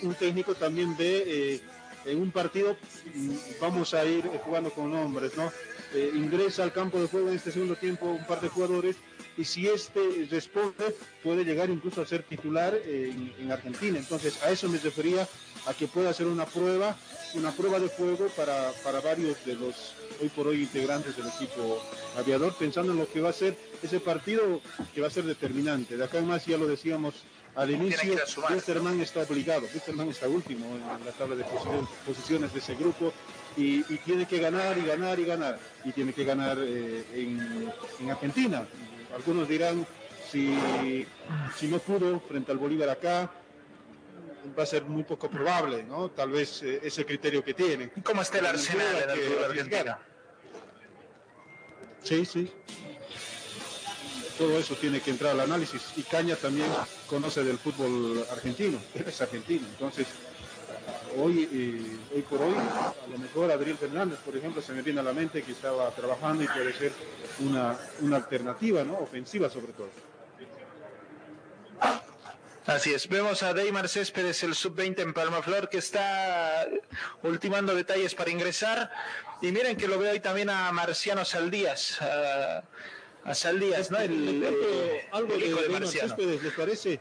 un 0.04 0.16
técnico 0.16 0.56
también 0.56 0.96
ve 0.96 1.24
eh, 1.26 1.62
en 2.08 2.22
un 2.22 2.32
partido, 2.32 2.78
mm, 3.14 3.36
vamos 3.60 3.94
a 3.94 4.06
ir 4.06 4.26
eh, 4.26 4.40
jugando 4.44 4.72
con 4.72 4.92
nombres, 4.92 5.36
¿no? 5.36 5.52
Eh, 5.94 6.12
ingresa 6.16 6.64
al 6.64 6.74
campo 6.74 7.00
de 7.00 7.08
juego 7.08 7.30
en 7.30 7.36
este 7.36 7.52
segundo 7.52 7.76
tiempo 7.76 8.08
un 8.08 8.26
par 8.26 8.42
de 8.42 8.50
jugadores 8.50 8.98
y 9.38 9.46
si 9.46 9.68
este 9.68 10.28
responde 10.30 10.96
puede 11.24 11.46
llegar 11.46 11.70
incluso 11.70 12.02
a 12.02 12.06
ser 12.06 12.24
titular 12.24 12.76
en, 12.86 13.34
en 13.40 13.52
Argentina. 13.52 13.98
Entonces 13.98 14.42
a 14.44 14.52
eso 14.52 14.68
me 14.68 14.80
refería 14.80 15.28
a 15.66 15.74
que 15.74 15.88
pueda 15.88 16.10
hacer 16.10 16.28
una 16.28 16.46
prueba, 16.46 16.98
una 17.36 17.52
prueba 17.52 17.80
de 17.80 17.88
juego 17.90 18.28
para, 18.36 18.72
para 18.84 19.00
varios 19.00 19.44
de 19.46 19.56
los 19.56 19.94
hoy 20.22 20.30
por 20.30 20.48
hoy 20.48 20.62
integrantes 20.62 21.16
del 21.16 21.28
equipo 21.28 21.82
aviador, 22.18 22.54
pensando 22.58 22.92
en 22.92 23.00
lo 23.00 23.08
que 23.08 23.22
va 23.22 23.30
a 23.30 23.34
ser 23.34 23.56
ese 23.84 24.00
partido 24.00 24.62
que 24.94 25.02
va 25.02 25.08
a 25.08 25.12
ser 25.12 25.26
determinante. 25.26 25.98
De 25.98 26.04
acá 26.04 26.18
en 26.18 26.28
más 26.28 26.46
ya 26.46 26.58
lo 26.58 26.68
decíamos 26.68 27.16
al 27.58 27.72
inicio, 27.72 28.26
sumar. 28.28 28.54
Westerman 28.54 29.02
está 29.02 29.22
obligado, 29.22 29.68
Westerman 29.74 30.10
está 30.10 30.28
último 30.30 30.66
en 30.76 31.06
la 31.06 31.12
tabla 31.12 31.36
de 31.36 31.44
posiciones, 32.06 32.54
de 32.54 32.60
ese 32.60 32.76
grupo 32.76 33.12
y, 33.58 33.80
y 33.94 33.98
tiene 34.06 34.28
que 34.28 34.38
ganar 34.38 34.78
y 34.78 34.86
ganar 34.86 35.20
y 35.20 35.26
ganar 35.26 35.60
y 35.84 35.92
tiene 35.92 36.14
que 36.14 36.24
ganar 36.24 36.58
eh, 36.62 37.04
en, 37.14 37.74
en 38.00 38.12
Argentina. 38.12 38.68
Algunos 39.16 39.48
dirán 39.50 39.86
si, 40.32 40.56
si 41.58 41.68
no 41.68 41.80
pudo 41.80 42.20
frente 42.20 42.52
al 42.52 42.60
Bolívar 42.60 42.90
acá 42.90 43.32
va 44.58 44.64
a 44.64 44.66
ser 44.66 44.84
muy 44.84 45.04
poco 45.04 45.30
probable, 45.30 45.84
¿no? 45.84 46.10
Tal 46.12 46.30
vez 46.32 46.62
eh, 46.62 46.80
ese 46.84 47.06
criterio 47.06 47.44
que 47.44 47.54
tienen. 47.54 47.92
¿Cómo 48.04 48.22
está 48.22 48.38
el 48.40 48.46
Arsenal 48.46 48.86
no 49.08 49.16
fútbol 49.16 49.44
arriesgar. 49.46 49.90
argentino? 49.90 49.98
Sí, 52.04 52.26
sí. 52.26 52.52
Todo 54.38 54.60
eso 54.60 54.76
tiene 54.76 55.02
que 55.02 55.12
entrar 55.12 55.32
al 55.32 55.42
análisis. 55.42 55.82
Y 55.96 56.04
Caña 56.04 56.36
también 56.36 56.68
conoce 57.08 57.44
del 57.44 57.58
fútbol 57.58 58.26
argentino. 58.32 58.80
Él 58.94 59.06
es 59.08 59.22
argentino. 59.22 59.66
Entonces, 59.68 60.08
hoy, 61.18 61.50
eh, 61.52 62.16
hoy 62.16 62.22
por 62.24 62.42
hoy, 62.42 62.54
a 62.54 62.94
lo 63.10 63.18
mejor 63.18 63.52
Adriel 63.52 63.78
Fernández, 63.78 64.20
por 64.20 64.36
ejemplo, 64.36 64.62
se 64.62 64.74
me 64.74 64.82
viene 64.82 65.00
a 65.00 65.04
la 65.04 65.14
mente 65.14 65.42
que 65.42 65.52
estaba 65.52 65.90
trabajando 65.92 66.44
y 66.44 66.48
puede 66.48 66.74
ser 66.74 66.92
una, 67.40 67.78
una 68.02 68.18
alternativa, 68.18 68.84
¿no? 68.84 69.00
Ofensiva 69.00 69.50
sobre 69.50 69.74
todo. 69.74 69.90
Así 72.68 72.94
es, 72.94 73.08
vemos 73.08 73.44
a 73.44 73.54
Deymar 73.54 73.88
Céspedes, 73.88 74.44
el 74.44 74.54
sub-20 74.54 75.00
en 75.00 75.14
Palmaflor, 75.14 75.70
que 75.70 75.78
está 75.78 76.68
ultimando 77.24 77.74
detalles 77.74 78.14
para 78.14 78.30
ingresar. 78.30 78.92
Y 79.42 79.54
miren 79.54 79.78
que 79.78 79.88
lo 79.88 79.98
veo 79.98 80.12
ahí 80.12 80.20
también 80.20 80.50
a 80.50 80.70
Marciano 80.74 81.24
Saldías, 81.24 81.98
a 83.28 83.36
Saldías, 83.36 83.92
¿no? 83.92 84.00
El, 84.00 84.44
eh, 84.44 85.06
algo 85.12 85.34
el 85.34 85.40
de 85.42 85.48
hijo 85.48 85.56
de 85.58 85.64
Deymar 85.64 85.82
Marciano. 85.82 86.08
Céspedes, 86.10 86.44
¿les 86.44 86.54
parece? 86.54 87.00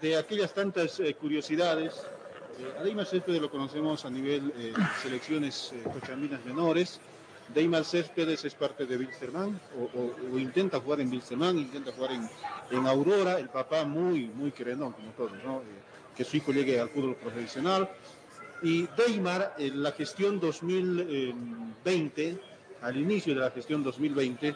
De 0.00 0.16
aquellas 0.16 0.54
tantas 0.54 0.98
eh, 1.00 1.14
curiosidades. 1.14 1.94
Eh, 2.58 2.78
a 2.78 2.82
Deymar 2.82 3.06
Céspedes 3.06 3.40
lo 3.40 3.50
conocemos 3.50 4.04
a 4.04 4.10
nivel 4.10 4.52
eh, 4.56 4.72
selecciones 5.02 5.72
eh, 5.72 5.82
cochambinas 5.84 6.44
menores. 6.44 7.00
Deymar 7.54 7.84
Céspedes 7.84 8.44
es 8.44 8.54
parte 8.54 8.86
de 8.86 8.96
Wilstermann, 8.96 9.60
o, 9.76 9.82
o- 9.98 10.34
o 10.34 10.38
intenta 10.38 10.80
jugar 10.80 11.00
en 11.00 11.10
Wilstermann, 11.10 11.58
intenta 11.58 11.92
jugar 11.92 12.12
en, 12.12 12.28
en 12.70 12.86
Aurora. 12.86 13.38
El 13.38 13.48
papá 13.48 13.84
muy, 13.84 14.26
muy 14.28 14.52
querendón, 14.52 14.92
como 14.92 15.10
todos, 15.12 15.32
¿no? 15.44 15.58
Eh, 15.58 15.62
que 16.16 16.24
su 16.24 16.36
hijo 16.38 16.52
llegue 16.52 16.78
al 16.80 16.88
fútbol 16.88 17.16
profesional. 17.16 17.88
Y 18.62 18.86
Deymar, 18.96 19.54
en 19.58 19.82
la 19.82 19.92
gestión 19.92 20.38
2020, 20.38 22.38
al 22.82 22.96
inicio 22.96 23.34
de 23.34 23.40
la 23.40 23.50
gestión 23.50 23.82
2020, 23.82 24.54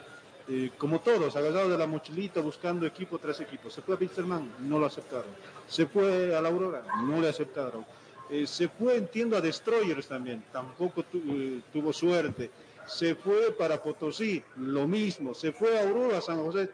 eh, 0.48 0.70
como 0.76 1.00
todos, 1.00 1.34
agarrado 1.36 1.70
de 1.70 1.78
la 1.78 1.86
mochilita, 1.86 2.40
buscando 2.40 2.86
equipo 2.86 3.18
tras 3.18 3.40
equipo. 3.40 3.70
Se 3.70 3.82
fue 3.82 3.94
a 3.94 3.98
Wilstermann, 3.98 4.50
no 4.60 4.78
lo 4.78 4.86
aceptaron. 4.86 5.30
Se 5.66 5.86
fue 5.86 6.34
a 6.36 6.40
la 6.40 6.48
Aurora, 6.48 6.82
no 7.06 7.20
le 7.20 7.28
aceptaron. 7.28 7.84
Eh, 8.30 8.46
se 8.46 8.68
fue, 8.68 8.96
entiendo, 8.96 9.36
a 9.36 9.40
Destroyers 9.40 10.06
también, 10.08 10.44
tampoco 10.52 11.02
tu- 11.02 11.18
eh, 11.28 11.60
tuvo 11.72 11.92
suerte. 11.92 12.50
Se 12.86 13.14
fue 13.14 13.52
para 13.52 13.82
Potosí, 13.82 14.42
lo 14.56 14.86
mismo. 14.86 15.34
Se 15.34 15.52
fue 15.52 15.78
a 15.78 15.82
Aurora, 15.82 16.20
San 16.20 16.38
José, 16.44 16.70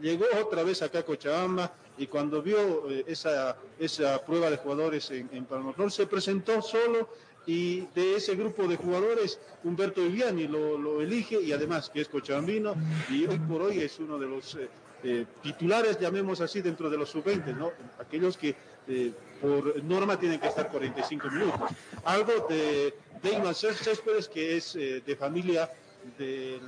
llegó 0.00 0.24
otra 0.40 0.62
vez 0.64 0.82
acá 0.82 1.00
a 1.00 1.02
Cochabamba 1.04 1.72
y 1.98 2.06
cuando 2.08 2.42
vio 2.42 2.90
eh, 2.90 3.04
esa, 3.06 3.56
esa 3.78 4.24
prueba 4.24 4.50
de 4.50 4.56
jugadores 4.56 5.10
en, 5.12 5.28
en 5.32 5.44
Palmaflor 5.44 5.92
se 5.92 6.06
presentó 6.06 6.60
solo 6.62 7.08
y 7.46 7.80
de 7.94 8.16
ese 8.16 8.34
grupo 8.36 8.68
de 8.68 8.76
jugadores 8.76 9.38
Humberto 9.64 10.00
Viviani 10.02 10.46
lo, 10.46 10.78
lo 10.78 11.00
elige 11.00 11.40
y 11.40 11.52
además 11.52 11.90
que 11.90 12.00
es 12.00 12.08
cochabambino 12.08 12.74
y 13.10 13.26
hoy 13.26 13.38
por 13.40 13.62
hoy 13.62 13.80
es 13.80 13.98
uno 13.98 14.18
de 14.18 14.26
los 14.28 14.54
eh, 14.54 14.68
eh, 15.04 15.26
titulares, 15.42 15.98
llamemos 15.98 16.40
así, 16.40 16.62
dentro 16.62 16.88
de 16.88 16.96
los 16.96 17.10
sub-20, 17.10 17.56
¿no? 17.56 17.72
Aquellos 17.98 18.36
que 18.36 18.54
eh, 18.86 19.12
por 19.40 19.82
norma 19.82 20.16
tienen 20.18 20.38
que 20.38 20.46
estar 20.46 20.70
45 20.70 21.28
minutos. 21.30 21.70
Algo 22.04 22.46
de 22.48 22.94
Deimar 23.20 23.54
Céspedes, 23.54 24.28
que 24.28 24.56
es 24.56 24.76
eh, 24.76 25.02
de 25.04 25.16
familia 25.16 25.68
del, 26.16 26.60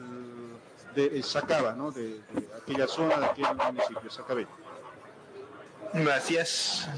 de 0.96 1.22
Sacaba, 1.22 1.74
¿no? 1.74 1.92
De, 1.92 2.20
aquella 2.60 2.88
zona, 2.88 3.18
de 3.18 3.26
aquel 3.26 3.46
municipio, 3.56 4.10
Sacabé. 4.10 4.48
Gracias. 5.92 6.88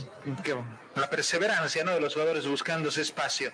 Que- 0.42 0.56
La 0.96 1.08
perseverancia 1.08 1.84
¿no? 1.84 1.92
de 1.92 2.00
los 2.00 2.14
jugadores 2.14 2.46
buscando 2.46 2.88
ese 2.88 3.02
espacio. 3.02 3.52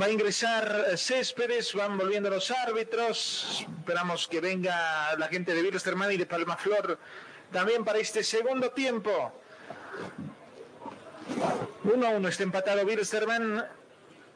Va 0.00 0.06
a 0.06 0.10
ingresar 0.10 0.96
Céspedes, 0.96 1.74
van 1.74 1.98
volviendo 1.98 2.30
los 2.30 2.50
árbitros. 2.50 3.66
Esperamos 3.78 4.28
que 4.28 4.40
venga 4.40 5.14
la 5.16 5.28
gente 5.28 5.54
de 5.54 5.62
Wilstermann 5.62 6.12
y 6.12 6.16
de 6.16 6.26
Palmaflor 6.26 6.98
también 7.50 7.84
para 7.84 7.98
este 7.98 8.24
segundo 8.24 8.70
tiempo. 8.70 9.32
1 11.84 12.06
a 12.06 12.10
1 12.10 12.28
está 12.28 12.42
empatado 12.42 12.84
Wilstermann 12.84 13.64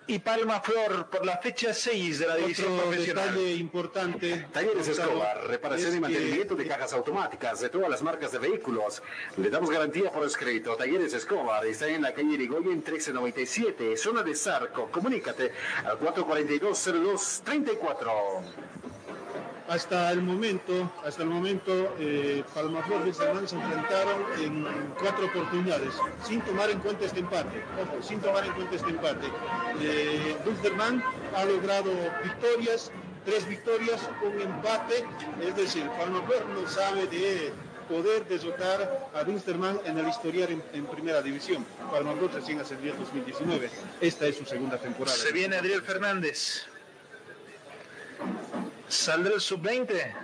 y 0.08 0.18
Palmaflor 0.20 1.06
por 1.10 1.26
la 1.26 1.36
fecha 1.38 1.74
6 1.74 2.20
de 2.20 2.26
la 2.28 2.36
división 2.36 2.72
Otro 2.72 2.84
profesional. 2.86 3.28
detalle 3.34 3.54
importante. 3.54 4.46
Talleres 4.52 4.86
Escobar, 4.88 5.46
reparación 5.48 5.90
es 5.90 5.96
y 5.96 6.00
mantenimiento 6.00 6.56
que- 6.56 6.62
de 6.62 6.68
cajas 6.68 6.92
automáticas 6.92 7.58
de 7.60 7.68
todas 7.70 7.90
las 7.90 8.02
marcas 8.02 8.30
de 8.32 8.38
vehículos. 8.38 9.02
Le 9.36 9.50
damos 9.50 9.68
garantía 9.70 10.10
por 10.12 10.24
escrito. 10.24 10.76
Talleres 10.76 11.12
Escobar 11.12 11.66
está 11.66 11.88
en 11.88 12.02
la 12.02 12.14
calle 12.14 12.34
Irigoyen 12.34 12.82
1397, 12.84 13.96
zona 13.96 14.22
de 14.22 14.34
Zarco. 14.36 14.88
Comunícate 14.90 15.50
al 15.84 15.98
442-0234. 15.98 18.42
Hasta 19.68 20.12
el 20.12 20.22
momento, 20.22 20.92
hasta 21.04 21.22
el 21.22 21.28
momento, 21.28 21.96
eh, 21.98 22.44
Palmaflor 22.54 23.00
y 23.00 23.04
Wilstermann 23.06 23.48
se 23.48 23.56
enfrentaron 23.56 24.22
en 24.38 24.64
cuatro 25.00 25.26
oportunidades, 25.26 25.92
sin 26.24 26.40
tomar 26.42 26.70
en 26.70 26.78
cuenta 26.78 27.04
este 27.04 27.18
empate. 27.18 27.62
Ojo, 27.82 28.00
sin 28.00 28.20
tomar 28.20 28.46
en 28.46 28.52
cuenta 28.52 28.76
este 28.76 28.90
empate. 28.90 29.26
Eh, 29.80 30.36
ha 31.34 31.44
logrado 31.44 31.90
victorias, 32.22 32.92
tres 33.24 33.48
victorias, 33.48 34.08
un 34.22 34.40
empate, 34.40 35.04
es 35.42 35.56
decir, 35.56 35.88
Palmaflor 35.98 36.46
no 36.46 36.68
sabe 36.68 37.08
de 37.08 37.52
poder 37.88 38.24
derrotar 38.26 39.10
a 39.14 39.22
Wilstermann 39.22 39.80
en 39.84 39.98
el 39.98 40.08
historial 40.08 40.50
en, 40.50 40.62
en 40.74 40.86
primera 40.86 41.22
división. 41.22 41.66
Palmaflor 41.90 42.32
recién 42.32 42.60
ascendió 42.60 42.92
en 42.92 43.00
2019. 43.00 43.70
Esta 44.00 44.26
es 44.26 44.36
su 44.36 44.44
segunda 44.44 44.78
temporada. 44.78 45.16
Se 45.16 45.32
viene 45.32 45.56
Adriel 45.56 45.82
Fernández. 45.82 46.68
Saldrá 48.88 49.34
el 49.34 49.40
sub-20. 49.40 50.14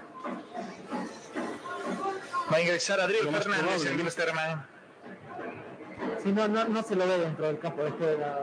Va 2.52 2.56
a 2.56 2.60
ingresar 2.60 3.01
Adriel 3.01 3.28
Fernández 3.28 3.86
en 3.86 3.97
¿no? 3.97 4.02
Wilstermann. 4.02 4.66
Si 6.22 6.32
no, 6.32 6.47
no, 6.48 6.64
no 6.64 6.82
se 6.82 6.94
lo 6.94 7.06
ve 7.06 7.18
dentro 7.18 7.47
del 7.47 7.59
campo 7.59 7.82
de 7.82 8.18
la... 8.18 8.40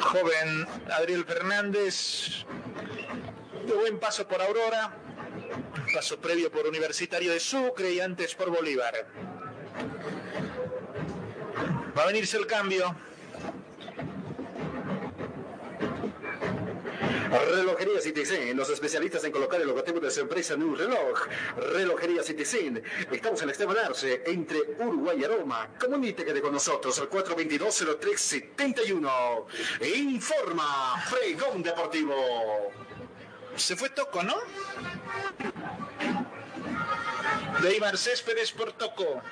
Joven 0.00 0.66
Adriel 0.92 1.24
Fernández. 1.24 2.44
De 3.66 3.74
buen 3.74 3.98
paso 3.98 4.26
por 4.26 4.40
Aurora. 4.40 4.96
Paso 5.94 6.18
previo 6.18 6.50
por 6.50 6.66
Universitario 6.66 7.32
de 7.32 7.40
Sucre 7.40 7.92
y 7.92 8.00
antes 8.00 8.34
por 8.34 8.50
Bolívar. 8.50 9.06
Va 11.96 12.02
a 12.02 12.06
venirse 12.06 12.36
el 12.36 12.46
cambio. 12.46 12.96
Relojería 17.40 18.00
Citizen, 18.00 18.56
los 18.56 18.70
especialistas 18.70 19.24
en 19.24 19.32
colocar 19.32 19.60
el 19.60 19.66
logotipo 19.66 19.98
de 20.00 20.10
su 20.10 20.20
empresa 20.20 20.54
en 20.54 20.62
un 20.62 20.78
reloj. 20.78 21.26
Relojería 21.56 22.22
Citizen, 22.22 22.82
estamos 23.10 23.42
en 23.42 23.50
Esteban 23.50 23.76
Arce, 23.78 24.22
entre 24.26 24.60
Uruguay 24.78 25.18
y 25.20 25.24
Aroma. 25.24 25.68
Comuníquete 25.78 26.40
con 26.40 26.52
nosotros 26.52 26.98
al 27.00 27.10
422-0371. 27.10 29.46
E 29.80 29.98
informa 29.98 31.02
Fregón 31.08 31.62
Deportivo. 31.62 32.70
Se 33.56 33.76
fue 33.76 33.90
Toco, 33.90 34.22
¿no? 34.22 34.36
Deimar 37.62 37.98
Céspedes 37.98 38.52
por 38.52 38.72
Toco. 38.72 39.22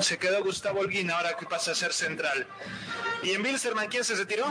Se 0.00 0.18
quedó 0.18 0.42
Gustavo 0.42 0.80
Holguín 0.80 1.10
ahora 1.10 1.36
que 1.36 1.46
pasa 1.46 1.72
a 1.72 1.74
ser 1.74 1.92
central. 1.92 2.46
¿Y 3.22 3.30
en 3.30 3.42
Wilstermann 3.42 3.88
quién 3.88 4.04
se 4.04 4.16
retiró? 4.16 4.46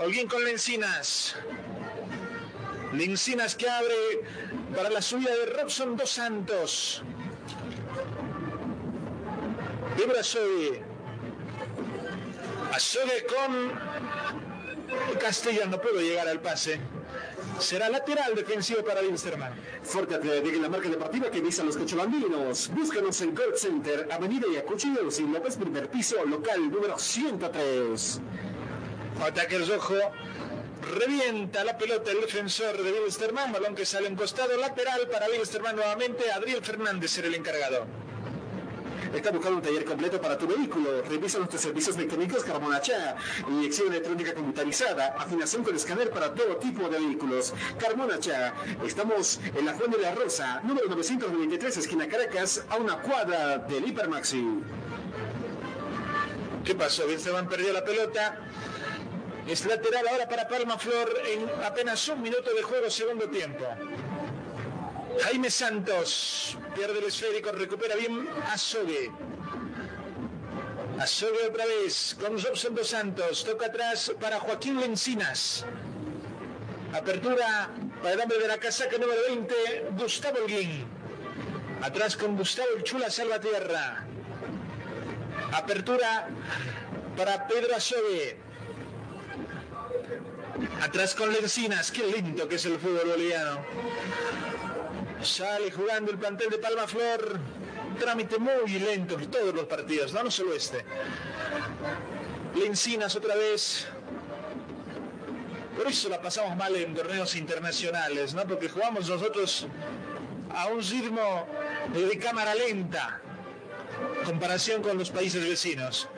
Holguín 0.00 0.26
con 0.26 0.42
Lencinas. 0.42 1.36
Lencinas 2.94 3.56
que 3.56 3.68
abre 3.68 4.22
para 4.74 4.88
la 4.88 5.02
subida 5.02 5.30
de 5.30 5.46
Robson 5.46 5.96
Dos 5.96 6.10
Santos. 6.10 7.02
Vibra 9.96 10.20
Azogue. 10.20 10.82
Azogue 12.72 13.26
con 13.26 13.72
Castellano, 15.18 15.72
no 15.72 15.80
puedo 15.80 16.00
llegar 16.00 16.28
al 16.28 16.40
pase. 16.40 16.78
Será 17.58 17.88
lateral 17.88 18.34
defensivo 18.34 18.84
para 18.84 19.00
Wilstermann. 19.00 19.54
Fuerte 19.82 20.14
Atlético, 20.16 20.60
la 20.60 20.68
marca 20.68 20.88
deportiva 20.88 21.30
que 21.30 21.40
visa 21.40 21.62
a 21.62 21.64
los 21.64 21.76
cochabandinos. 21.76 22.70
Búscanos 22.74 23.20
en 23.22 23.34
Gold 23.34 23.56
Center, 23.56 24.08
Avenida 24.10 24.46
Yacuchillos 24.52 25.18
y 25.18 25.26
López 25.26 25.56
Primer 25.56 25.88
Piso, 25.88 26.24
local 26.24 26.70
número 26.70 26.98
103. 26.98 28.20
Ataque 29.20 29.56
el 29.56 29.68
rojo. 29.68 29.94
Revienta 30.84 31.64
la 31.64 31.78
pelota 31.78 32.10
el 32.10 32.20
defensor 32.20 32.76
de 32.82 32.92
Wilstermann. 32.92 33.52
Balón 33.52 33.74
que 33.74 33.86
sale 33.86 34.06
en 34.06 34.16
costado 34.16 34.56
lateral 34.56 35.08
para 35.10 35.26
Wilstermann 35.26 35.76
nuevamente. 35.76 36.30
Adriel 36.30 36.62
Fernández 36.62 37.10
será 37.10 37.28
el 37.28 37.34
encargado. 37.34 37.86
Está 39.14 39.30
buscando 39.30 39.58
un 39.58 39.62
taller 39.62 39.84
completo 39.84 40.20
para 40.20 40.36
tu 40.36 40.46
vehículo. 40.46 41.02
Revisa 41.08 41.38
nuestros 41.38 41.62
servicios 41.62 41.96
mecánicos 41.96 42.42
Carmonacha, 42.42 43.16
inyección 43.48 43.88
electrónica 43.88 44.34
computarizada, 44.34 45.14
afinación 45.16 45.62
con 45.62 45.76
escáner 45.76 46.10
para 46.10 46.34
todo 46.34 46.56
tipo 46.56 46.88
de 46.88 46.98
vehículos. 46.98 47.54
Carmonacha, 47.78 48.54
estamos 48.84 49.40
en 49.56 49.64
la 49.64 49.74
Juan 49.74 49.92
de 49.92 49.98
la 49.98 50.14
Rosa, 50.14 50.60
número 50.64 50.88
993, 50.88 51.76
esquina 51.76 52.08
Caracas, 52.08 52.64
a 52.68 52.76
una 52.76 52.98
cuadra 52.98 53.58
del 53.58 53.86
Hipermaxi. 53.86 54.44
¿Qué 56.64 56.74
pasó? 56.74 57.06
Wilstermann 57.06 57.48
perdió 57.48 57.72
la 57.72 57.84
pelota. 57.84 58.38
Es 59.46 59.66
lateral 59.66 60.08
ahora 60.08 60.26
para 60.26 60.48
Palma 60.48 60.78
Flor 60.78 61.20
en 61.26 61.48
apenas 61.62 62.08
un 62.08 62.22
minuto 62.22 62.54
de 62.54 62.62
juego, 62.62 62.88
segundo 62.88 63.28
tiempo. 63.28 63.64
Jaime 65.20 65.50
Santos 65.50 66.56
pierde 66.74 66.98
el 66.98 67.04
esférico, 67.04 67.52
recupera 67.52 67.94
bien 67.94 68.26
Azogue. 68.50 69.10
Asobe 70.98 71.48
otra 71.48 71.66
vez 71.66 72.16
con 72.18 72.42
Robson 72.42 72.74
dos 72.74 72.88
Santos. 72.88 73.44
Toca 73.44 73.66
atrás 73.66 74.12
para 74.18 74.40
Joaquín 74.40 74.80
Lencinas. 74.80 75.66
Apertura 76.94 77.68
para 78.00 78.14
el 78.14 78.20
hombre 78.20 78.38
de 78.38 78.48
la 78.48 78.58
casaca 78.58 78.96
número 78.96 79.20
20, 79.28 79.54
Gustavo 79.98 80.38
Holguín. 80.38 80.86
Atrás 81.82 82.16
con 82.16 82.36
Gustavo 82.36 82.68
el 82.76 82.82
Chula 82.82 83.10
Salvatierra. 83.10 84.06
Apertura 85.52 86.28
para 87.16 87.46
Pedro 87.46 87.76
Asobe. 87.76 88.43
Atrás 90.82 91.14
con 91.14 91.32
Lencinas, 91.32 91.90
qué 91.90 92.06
lindo 92.06 92.48
que 92.48 92.56
es 92.56 92.64
el 92.66 92.78
fútbol 92.78 93.08
boliviano. 93.08 93.64
Sale 95.22 95.70
jugando 95.70 96.10
el 96.10 96.18
plantel 96.18 96.50
de 96.50 96.58
Palma 96.58 96.86
Flor. 96.86 97.38
Trámite 97.98 98.38
muy 98.38 98.78
lento 98.78 99.18
en 99.18 99.30
todos 99.30 99.54
los 99.54 99.64
partidos, 99.66 100.12
no, 100.12 100.24
no 100.24 100.30
solo 100.30 100.54
este. 100.54 100.84
Lencinas 102.54 103.16
otra 103.16 103.34
vez. 103.34 103.86
Por 105.76 105.88
eso 105.88 106.08
la 106.08 106.20
pasamos 106.20 106.56
mal 106.56 106.74
en 106.76 106.94
torneos 106.94 107.34
internacionales, 107.34 108.34
¿no? 108.34 108.44
Porque 108.46 108.68
jugamos 108.68 109.08
nosotros 109.08 109.66
a 110.54 110.66
un 110.68 110.80
ritmo 110.80 111.46
de 111.92 112.18
cámara 112.18 112.54
lenta, 112.54 113.20
comparación 114.24 114.82
con 114.82 114.98
los 114.98 115.10
países 115.10 115.46
vecinos. 115.48 116.08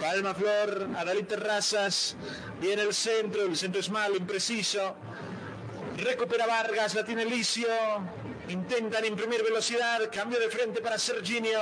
Palma 0.00 0.34
Flor, 0.34 0.88
Adalí 0.96 1.24
Terrazas, 1.24 2.16
viene 2.60 2.82
el 2.82 2.94
centro, 2.94 3.42
el 3.42 3.56
centro 3.56 3.80
es 3.80 3.90
malo, 3.90 4.16
impreciso. 4.16 4.94
Recupera 5.96 6.46
Vargas, 6.46 6.94
la 6.94 7.04
tiene 7.04 7.24
Licio, 7.24 7.68
intentan 8.48 9.04
imprimir 9.04 9.42
velocidad, 9.42 10.00
cambio 10.12 10.38
de 10.38 10.48
frente 10.48 10.80
para 10.80 10.98
Serginio. 10.98 11.58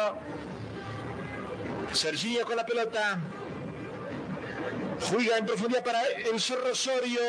Serginio 1.92 2.44
con 2.44 2.56
la 2.56 2.66
pelota. 2.66 3.18
Juega 5.10 5.38
en 5.38 5.46
profundidad 5.46 5.84
para 5.84 6.02
el 6.04 6.40
Zorro 6.40 6.72
Osorio. 6.72 7.20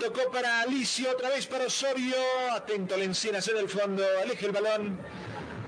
Tocó 0.00 0.30
para 0.30 0.62
Alicio, 0.62 1.10
otra 1.10 1.30
vez 1.30 1.46
para 1.46 1.66
Osorio. 1.66 2.16
Atento 2.52 2.96
Lencinas 2.96 3.46
en 3.48 3.58
el 3.58 3.68
fondo. 3.68 4.02
Aleja 4.22 4.46
el 4.46 4.52
balón. 4.52 4.98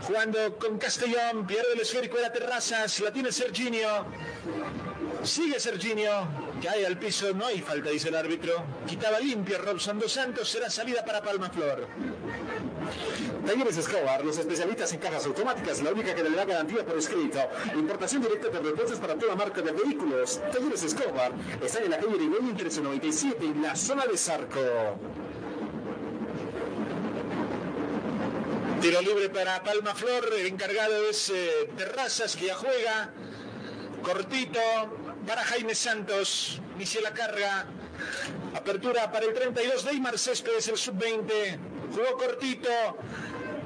Jugando 0.02 0.56
con 0.58 0.78
Castellón. 0.78 1.46
Pierde 1.46 1.72
el 1.74 1.80
esférico 1.80 2.16
de 2.16 2.22
la 2.22 2.32
Terrazas. 2.32 3.00
La 3.00 3.12
tiene 3.12 3.32
Serginio. 3.32 4.06
Sigue 5.22 5.58
Serginio. 5.60 6.28
Cae 6.62 6.86
al 6.86 6.98
piso. 6.98 7.32
No 7.34 7.46
hay 7.46 7.60
falta, 7.60 7.90
dice 7.90 8.08
el 8.08 8.16
árbitro. 8.16 8.64
Quitaba 8.86 9.20
limpio 9.20 9.58
Robson 9.58 9.98
dos 9.98 10.12
Santos. 10.12 10.48
Será 10.48 10.70
salida 10.70 11.04
para 11.04 11.22
Palma 11.22 11.50
Flor. 11.50 11.86
Talleres 13.46 13.76
Escobar, 13.76 14.24
los 14.24 14.38
especialistas 14.38 14.92
en 14.92 15.00
cajas 15.00 15.26
automáticas, 15.26 15.82
la 15.82 15.92
única 15.92 16.14
que 16.14 16.22
le 16.22 16.30
da 16.30 16.44
garantía 16.44 16.84
por 16.84 16.96
escrito. 16.98 17.38
Importación 17.74 18.22
directa 18.22 18.48
de 18.48 18.58
repuestos 18.58 18.98
para 18.98 19.14
toda 19.16 19.34
marca 19.34 19.60
de 19.62 19.72
vehículos. 19.72 20.40
Talleres 20.52 20.82
Escobar, 20.82 21.32
están 21.62 21.84
en 21.84 21.90
la 21.90 21.98
calle 21.98 22.16
Irigoyen 22.16 22.46
1397, 22.46 23.44
en 23.44 23.62
la 23.62 23.74
zona 23.76 24.06
de 24.06 24.16
Zarco. 24.16 24.60
Tiro 28.80 29.00
libre 29.02 29.28
para 29.28 29.60
Palma 29.64 29.92
Flor, 29.92 30.32
el 30.38 30.46
encargado 30.46 31.10
es 31.10 31.30
eh, 31.30 31.68
Terrazas, 31.76 32.36
que 32.36 32.46
ya 32.46 32.54
juega. 32.54 33.10
Cortito 34.02 34.60
para 35.26 35.42
Jaime 35.42 35.74
Santos, 35.74 36.60
inicia 36.76 37.00
la 37.00 37.12
carga. 37.12 37.66
Apertura 38.54 39.10
para 39.10 39.26
el 39.26 39.34
32, 39.34 39.84
Neymar 39.84 40.16
Céspedes, 40.16 40.68
el 40.68 40.76
sub-20. 40.76 41.58
Jugó 41.92 42.16
cortito. 42.16 42.70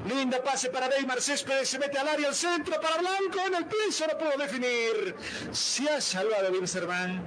Linda 0.09 0.41
pase 0.43 0.69
para 0.69 0.87
Neymar 0.87 1.21
Céspedes, 1.21 1.69
se 1.69 1.77
mete 1.77 1.99
al 1.99 2.07
área, 2.07 2.29
al 2.29 2.35
centro 2.35 2.81
para 2.81 2.97
Blanco, 2.97 3.39
en 3.45 3.53
el 3.53 3.65
piso, 3.67 4.07
no 4.11 4.17
pudo 4.17 4.35
definir. 4.37 5.15
Se 5.51 5.87
ha 5.89 6.01
salvado 6.01 6.51
Wilserman. 6.51 7.23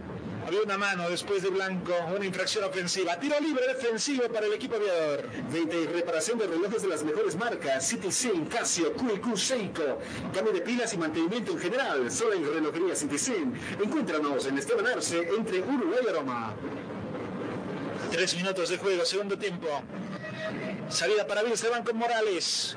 Había 0.47 0.63
una 0.63 0.79
mano 0.79 1.11
después 1.11 1.43
de 1.43 1.51
Blanco, 1.51 1.93
una 2.15 2.25
infracción 2.25 2.63
ofensiva. 2.63 3.19
Tiro 3.19 3.35
libre 3.41 3.67
defensivo 3.67 4.29
para 4.33 4.47
el 4.47 4.53
equipo 4.53 4.77
aviador. 4.77 5.29
20 5.51 5.77
y 5.77 5.87
reparación 5.87 6.39
de 6.39 6.47
relojes 6.47 6.83
de 6.83 6.89
las 6.89 7.03
mejores 7.03 7.35
marcas, 7.35 7.89
Citizen, 7.89 8.47
Casio, 8.47 8.93
QQ, 8.93 9.37
Seiko. 9.37 9.99
Cambio 10.33 10.53
de 10.53 10.61
pilas 10.61 10.95
y 10.95 10.99
mantenimiento 10.99 11.51
en 11.51 11.59
general, 11.59 12.13
solo 12.13 12.35
en 12.35 12.45
relojería 12.45 12.95
Citizen. 12.95 13.55
Encuéntranos 13.83 14.47
en 14.47 14.57
Esteban 14.57 14.87
Arce, 14.87 15.29
entre 15.37 15.63
Uruguay 15.63 15.99
y 16.09 16.13
Roma. 16.13 16.55
Tres 18.13 18.37
minutos 18.37 18.69
de 18.69 18.79
juego, 18.79 19.05
segundo 19.05 19.37
tiempo. 19.37 19.67
Salida 20.89 21.27
para 21.27 21.43
Wilstermann 21.43 21.83
con 21.83 21.97
Morales. 21.97 22.77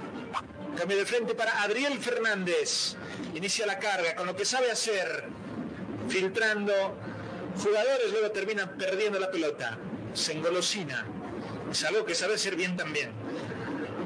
Cambio 0.75 0.97
de 0.97 1.05
frente 1.05 1.35
para 1.35 1.61
Adriel 1.61 1.99
Fernández. 1.99 2.95
Inicia 3.35 3.67
la 3.67 3.77
carga 3.77 4.15
con 4.15 4.25
lo 4.25 4.35
que 4.35 4.43
sabe 4.43 4.71
hacer. 4.71 5.25
Filtrando 6.07 6.97
jugadores, 7.57 8.11
luego 8.11 8.31
terminan 8.31 8.77
perdiendo 8.77 9.19
la 9.19 9.31
pelota. 9.31 9.77
Se 10.13 10.33
engolosina. 10.33 11.05
Es 11.71 11.83
algo 11.83 12.05
que 12.05 12.15
sabe 12.15 12.35
hacer 12.35 12.55
bien 12.55 12.75
también. 12.75 13.11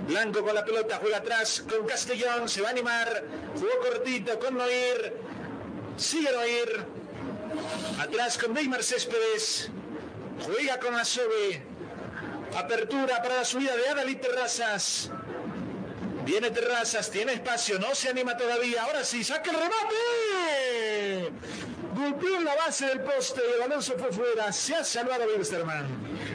Blanco 0.07 0.43
con 0.43 0.53
la 0.53 0.65
pelota, 0.65 0.97
juega 1.01 1.17
atrás 1.17 1.63
con 1.69 1.87
Castellón, 1.87 2.49
se 2.49 2.61
va 2.61 2.67
a 2.69 2.71
animar. 2.71 3.23
Jugó 3.55 3.71
cortito 3.81 4.37
con 4.39 4.57
Noir. 4.57 5.13
Sigue 5.95 6.31
Noir. 6.31 6.85
Atrás 7.99 8.37
con 8.37 8.53
Neymar 8.53 8.83
Céspedes. 8.83 9.69
Juega 10.45 10.79
con 10.79 10.95
Asobe. 10.95 11.63
Apertura 12.55 13.21
para 13.21 13.37
la 13.37 13.45
subida 13.45 13.75
de 13.75 13.87
Adalí 13.89 14.15
Terrazas. 14.15 15.09
Viene 16.25 16.51
Terrazas, 16.51 17.09
tiene 17.11 17.33
espacio, 17.33 17.79
no 17.79 17.93
se 17.95 18.09
anima 18.09 18.37
todavía. 18.37 18.83
Ahora 18.83 19.03
sí, 19.03 19.23
saca 19.23 19.51
el 19.51 19.57
remate. 19.57 21.31
Golpeó 21.95 22.37
en 22.37 22.45
la 22.45 22.55
base 22.55 22.87
del 22.87 23.01
poste, 23.01 23.41
el 23.53 23.59
balón 23.59 23.83
se 23.83 23.93
fue 23.93 24.11
fuera. 24.11 24.51
Se 24.51 24.73
ha 24.75 24.83
salvado 24.83 25.25
Wilstermann. 25.25 25.85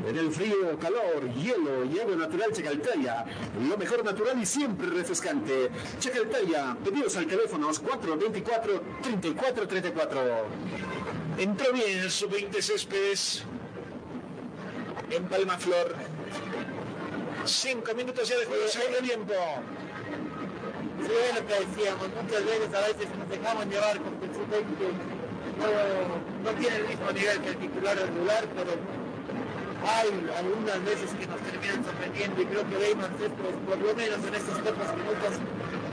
En 0.06 0.16
el 0.16 0.30
frío, 0.30 0.78
calor, 0.78 1.28
hielo 1.34 1.84
y 1.84 1.98
agua 1.98 2.14
natural 2.14 2.52
Chacaltaya. 2.52 3.24
Lo 3.68 3.76
mejor 3.76 4.04
natural 4.04 4.40
y 4.40 4.46
siempre 4.46 4.86
refrescante. 4.88 5.68
Chacaltaya, 5.98 6.76
pedidos 6.84 7.16
al 7.16 7.26
teléfono 7.26 7.70
424-3434. 7.70 10.44
Entró 11.38 11.72
bien 11.72 11.98
el 11.98 12.08
sub-20 12.10 12.62
Céspedes 12.62 13.42
en 15.10 15.24
Palma 15.24 15.58
Flor. 15.58 15.96
Cinco 17.44 17.94
minutos 17.94 18.28
ya 18.28 18.38
de 18.38 18.44
juego, 18.44 18.68
segundo 18.68 18.98
tiempo. 18.98 19.34
Sí, 21.00 21.12
es 21.30 21.40
lo 21.40 21.46
que 21.46 21.54
decíamos, 21.54 22.08
muchas 22.22 22.44
veces 22.44 22.74
a 22.74 22.80
veces 22.80 23.08
nos 23.16 23.28
dejamos 23.28 23.66
llevar 23.66 23.98
con 23.98 24.14
el 24.22 24.34
sub-20 24.34 25.17
no, 25.58 26.50
tiene 26.52 26.76
el 26.76 26.88
mismo 26.88 27.12
nivel 27.12 27.40
que 27.40 27.48
el 27.50 27.56
titular 27.56 27.96
regular, 27.96 28.44
pero 28.54 28.72
hay 29.86 30.08
algunas 30.36 30.84
veces 30.84 31.10
que 31.18 31.26
nos 31.26 31.40
terminan 31.40 31.84
sorprendiendo 31.84 32.42
y 32.42 32.46
creo 32.46 32.68
que 32.68 32.76
Weimar 32.76 33.10
por 33.10 33.78
lo 33.78 33.94
menos 33.94 34.18
en 34.26 34.34
estos 34.34 34.58
pocos 34.58 34.96
minutos, 34.96 35.38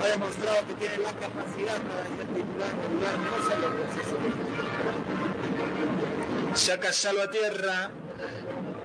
ha 0.01 0.07
demostrado 0.07 0.67
que 0.67 0.73
tiene 0.75 0.97
la 0.97 1.13
capacidad 1.13 1.77
para 1.81 2.03
ser 2.03 2.27
titular 2.33 2.71
regular, 2.83 3.17
no 3.19 3.37
solo 3.49 3.67
proceso. 3.75 4.17
Saca 6.55 6.93
Salvatierra. 6.93 7.91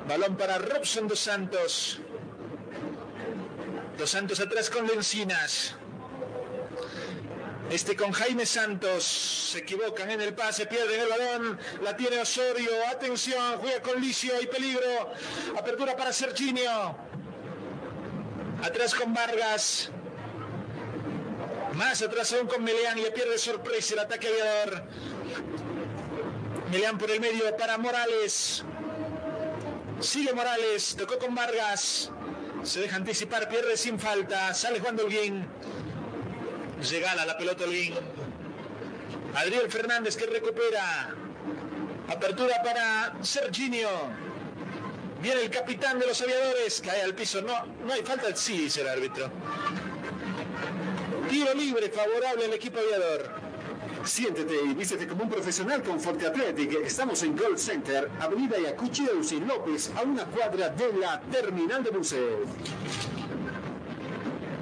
Balón 0.09 0.37
para 0.37 0.59
Robson 0.59 1.07
Dos 1.07 1.21
Santos. 1.21 2.01
Dos 3.97 4.11
Santos 4.11 4.41
atrás 4.41 4.71
con 4.71 4.87
Lencinas. 4.87 5.77
Este 7.71 7.95
con 7.95 8.11
Jaime 8.11 8.45
Santos. 8.47 9.05
Se 9.05 9.59
equivocan 9.59 10.11
en 10.11 10.21
el 10.21 10.35
pase, 10.35 10.67
pierden 10.67 11.03
el 11.03 11.09
balón. 11.09 11.59
La 11.83 11.97
tiene 11.97 12.19
Osorio. 12.19 12.69
Atención, 12.91 13.59
juega 13.59 13.81
con 13.81 14.01
Licio. 14.01 14.35
Hay 14.37 14.49
peligro. 14.49 15.13
Apertura 15.57 15.97
para 15.97 16.13
Serginio. 16.13 16.97
Atrás 18.61 18.93
con 18.93 19.15
Vargas. 19.15 19.91
Más 21.75 22.03
atrás 22.03 22.33
aún 22.33 22.49
con 22.49 22.65
Meleán. 22.65 23.01
Le 23.01 23.13
pierde 23.13 23.39
sorpresa 23.39 23.95
el 23.95 24.01
ataque 24.01 24.27
aviador. 24.27 24.83
Meleán 26.73 26.99
por 26.99 27.09
el 27.13 27.21
medio 27.21 27.57
para 27.57 27.79
Morales. 27.79 28.65
Sigue 30.01 30.33
Morales, 30.33 30.97
tocó 30.99 31.19
con 31.19 31.37
Vargas. 31.37 32.11
Se 32.65 32.81
deja 32.81 32.97
anticipar, 32.97 33.49
pierde 33.49 33.77
sin 33.77 33.97
falta. 34.01 34.53
Sale 34.55 34.81
Juan 34.81 34.97
Dolguín. 34.97 35.47
Llegala 36.89 37.27
la 37.27 37.37
pelota 37.37 37.65
Holguín. 37.65 37.95
Adriel 39.35 39.71
Fernández 39.71 40.17
que 40.17 40.27
recupera. 40.27 41.15
Apertura 42.09 42.63
para 42.63 43.15
Serginio. 43.23 43.89
Viene 45.23 45.43
el 45.43 45.51
capitán 45.51 45.99
de 45.99 46.07
los 46.07 46.21
aviadores. 46.23 46.81
Cae 46.81 47.03
al 47.03 47.15
piso. 47.15 47.43
No, 47.43 47.67
no 47.85 47.93
hay 47.93 48.03
falta. 48.03 48.35
Sí, 48.35 48.57
dice 48.59 48.81
el 48.81 48.89
árbitro. 48.89 49.31
Tiro 51.29 51.55
libre 51.55 51.91
favorable 51.91 52.47
al 52.47 52.55
equipo 52.55 52.79
aviador. 52.79 53.31
Siéntete 54.05 54.55
y 54.65 54.73
vístete 54.73 55.07
como 55.07 55.25
un 55.25 55.31
profesional 55.31 55.83
con 55.83 56.01
Forte 56.01 56.27
Athletic. 56.27 56.73
Estamos 56.85 57.23
en 57.23 57.37
Gold 57.37 57.59
Center, 57.59 58.11
Avenida 58.19 58.59
Yacuchi 58.59 59.07
Eusin 59.07 59.47
López, 59.47 59.91
a 59.95 60.03
una 60.03 60.25
cuadra 60.25 60.71
de 60.71 60.93
la 60.95 61.21
terminal 61.21 61.85
de 61.85 61.91
buses. 61.91 62.21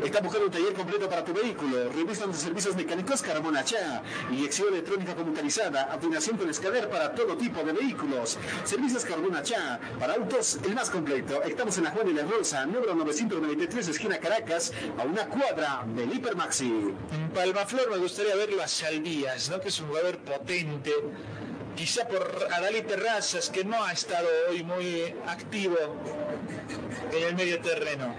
Está 0.05 0.21
buscando 0.21 0.47
un 0.47 0.53
taller 0.53 0.73
completo 0.75 1.09
para 1.09 1.25
tu 1.25 1.33
vehículo. 1.33 1.89
Revisan 1.91 2.31
de 2.31 2.39
servicios 2.39 2.77
mecánicos 2.77 3.21
Carmona 3.21 3.65
Cha. 3.65 4.03
Inyección 4.31 4.69
electrónica 4.69 5.15
computarizada. 5.15 5.93
Afinación 5.93 6.37
con 6.37 6.49
escaler 6.49 6.89
para 6.89 7.13
todo 7.13 7.37
tipo 7.37 7.63
de 7.65 7.73
vehículos. 7.73 8.39
Servicios 8.65 9.05
Carbona 9.05 9.43
Cha. 9.43 9.81
Para 9.99 10.15
autos, 10.15 10.61
el 10.65 10.75
más 10.75 10.89
completo. 10.89 11.43
Estamos 11.43 11.77
en 11.79 11.85
la 11.85 11.91
Juan 11.91 12.07
de 12.07 12.15
la 12.15 12.23
Rosa, 12.23 12.65
número 12.65 12.95
993, 12.95 13.89
esquina 13.89 14.19
Caracas, 14.19 14.73
a 14.99 15.03
una 15.03 15.27
cuadra 15.27 15.85
del 15.95 16.13
Hipermaxi. 16.15 16.95
Palmaflor 17.35 17.91
me 17.91 17.99
gustaría 17.99 18.37
verlo 18.37 18.63
a 18.63 18.69
Saldías, 18.69 19.51
¿no? 19.51 19.61
que 19.61 19.69
es 19.69 19.81
un 19.81 19.89
jugador 19.89 20.19
potente. 20.19 20.93
Quizá 21.79 22.09
por 22.09 22.27
Adalí 22.51 22.83
Terrazas, 22.83 23.51
que 23.51 23.63
no 23.63 23.85
ha 23.85 23.93
estado 23.93 24.27
hoy 24.51 24.65
muy 24.65 25.15
activo 25.29 25.79
en 27.13 27.23
el 27.23 27.37
medio 27.37 27.61
terreno. 27.61 28.17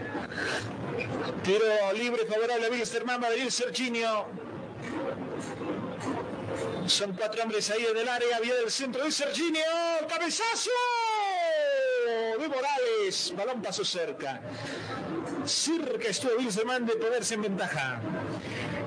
Tiro 1.43 1.91
libre 1.93 2.25
favorable 2.25 2.67
a 2.67 2.69
Wilstermann, 2.69 3.19
Madrid 3.19 3.49
Serginio. 3.49 4.27
Son 6.87 7.11
cuatro 7.11 7.43
hombres 7.43 7.69
ahí 7.69 7.85
en 7.85 7.97
el 7.97 8.07
área, 8.07 8.39
vía 8.39 8.55
del 8.55 8.71
centro 8.71 9.03
de 9.03 9.11
Serginio. 9.11 9.61
¡Cabezazo! 10.07 10.71
De 12.39 12.47
Morales. 12.47 13.33
Balón 13.35 13.61
pasó 13.61 13.83
cerca. 13.83 14.39
Cerca 15.43 16.07
estuvo 16.07 16.31
Wilstermann 16.37 16.85
de 16.85 16.95
ponerse 16.95 17.33
en 17.33 17.41
ventaja. 17.41 17.99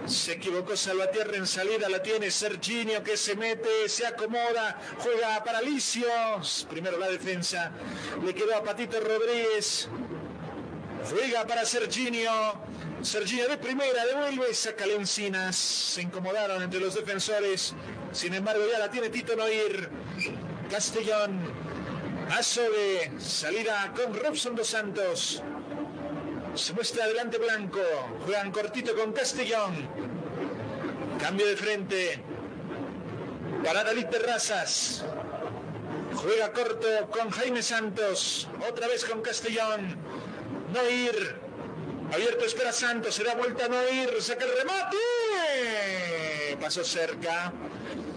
Se 0.05 0.33
equivocó 0.33 0.77
Salvatierra 0.77 1.37
en 1.37 1.47
salida, 1.47 1.89
la 1.89 2.03
tiene 2.03 2.29
Serginio 2.29 3.03
que 3.03 3.17
se 3.17 3.35
mete, 3.35 3.89
se 3.89 4.05
acomoda, 4.05 4.79
juega 4.99 5.43
para 5.43 5.59
Licios. 5.61 6.67
Primero 6.69 6.99
la 6.99 7.09
defensa, 7.09 7.71
le 8.23 8.35
quedó 8.35 8.55
a 8.55 8.63
Patito 8.63 8.99
Rodríguez. 8.99 9.89
Juega 11.07 11.45
para 11.45 11.65
Serginio. 11.65 12.31
Serginio 13.01 13.47
de 13.47 13.57
primera, 13.57 14.05
devuelve, 14.05 14.53
saca 14.53 14.85
encinas. 14.85 15.55
Se 15.55 16.01
incomodaron 16.01 16.61
entre 16.61 16.79
los 16.79 16.95
defensores. 16.95 17.73
Sin 18.11 18.33
embargo, 18.33 18.63
ya 18.71 18.79
la 18.79 18.91
tiene 18.91 19.09
Tito 19.09 19.35
Noir. 19.35 19.89
Castellón. 20.69 21.39
Azobe. 22.29 23.11
Salida 23.19 23.93
con 23.95 24.13
Robson 24.13 24.55
dos 24.55 24.67
Santos. 24.67 25.41
Se 26.55 26.73
muestra 26.73 27.05
adelante 27.05 27.37
Blanco. 27.37 27.81
Juegan 28.25 28.51
cortito 28.51 28.95
con 28.95 29.13
Castellón. 29.13 29.87
Cambio 31.19 31.47
de 31.47 31.55
frente. 31.55 32.23
Para 33.63 33.83
David 33.83 34.07
Terrazas. 34.07 35.05
Juega 36.15 36.51
corto 36.51 36.87
con 37.11 37.29
Jaime 37.29 37.63
Santos. 37.63 38.47
Otra 38.69 38.87
vez 38.87 39.05
con 39.05 39.21
Castellón. 39.21 39.97
Noir. 40.73 41.35
Abierto 42.13 42.45
espera 42.45 42.71
Santos. 42.71 43.15
Se 43.15 43.23
da 43.23 43.35
vuelta 43.35 43.67
Noir. 43.67 44.09
Saca 44.19 44.45
el 44.45 44.51
remate. 44.57 44.97
Pasó 46.59 46.83
cerca. 46.83 47.53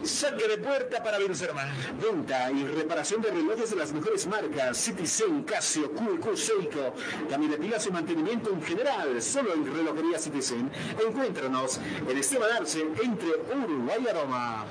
Saque 0.02 0.48
de 0.48 0.58
puerta 0.58 1.02
para 1.02 1.18
Wilserman. 1.18 1.70
Venta 2.00 2.50
y 2.50 2.64
reparación 2.64 3.22
de 3.22 3.30
relojes 3.30 3.70
de 3.70 3.76
las 3.76 3.92
mejores 3.92 4.26
marcas. 4.26 4.76
Citizen, 4.76 5.44
Casio, 5.44 5.92
QQ, 5.92 6.36
Seiko. 6.36 6.94
También 7.30 7.52
de 7.52 7.58
pilas 7.58 7.86
y 7.86 7.90
mantenimiento 7.90 8.50
en 8.50 8.62
general. 8.62 9.22
Solo 9.22 9.54
en 9.54 9.64
Relojería 9.72 10.18
Citizen. 10.18 10.70
Encuéntranos 11.06 11.78
en 12.08 12.18
Esteban 12.18 12.50
Arce 12.52 12.80
entre 13.02 13.28
Uruguay 13.54 13.98
y 14.04 14.08
Aroma. 14.08 14.66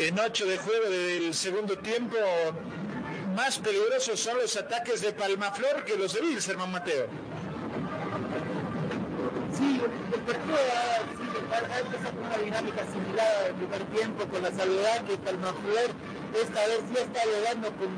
En 0.00 0.18
ocho 0.18 0.46
de 0.46 0.56
juego 0.56 0.88
del 0.88 1.34
segundo 1.34 1.78
tiempo, 1.78 2.16
más 3.32 3.58
peligrosos 3.58 4.20
son 4.20 4.38
los 4.38 4.56
ataques 4.56 5.00
de 5.00 5.12
Palmaflor 5.12 5.84
que 5.84 5.96
los 5.96 6.12
de 6.14 6.20
Wilserman, 6.20 6.70
Mateo. 6.70 7.06
Sí, 9.56 9.80
el 10.14 10.20
partido 10.20 10.56
ha 11.52 11.78
empezado 11.78 12.16
con 12.16 12.26
una 12.26 12.38
dinámica 12.38 12.86
similar 12.92 13.44
al 13.46 13.54
primer 13.54 13.84
tiempo 13.96 14.26
con 14.26 14.42
la 14.42 14.50
salvedad 14.50 15.04
que 15.04 15.16
Palmaflor 15.18 15.90
esta 16.40 16.66
vez 16.66 16.80
sí 16.88 16.96
está 16.96 17.24
llegando 17.24 17.68
con 17.76 17.88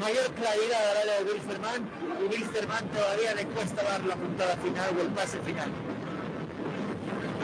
mayor 0.00 0.32
claridad 0.34 0.90
al 0.90 0.96
área 0.98 1.18
de 1.18 1.32
Wilstermann 1.32 1.90
y 2.20 2.24
Wilstermann 2.32 2.88
todavía 2.88 3.34
le 3.34 3.46
cuesta 3.46 3.82
dar 3.82 4.04
la 4.04 4.16
puntada 4.16 4.56
final 4.56 4.96
o 4.96 5.00
el 5.02 5.08
pase 5.08 5.38
final. 5.40 5.70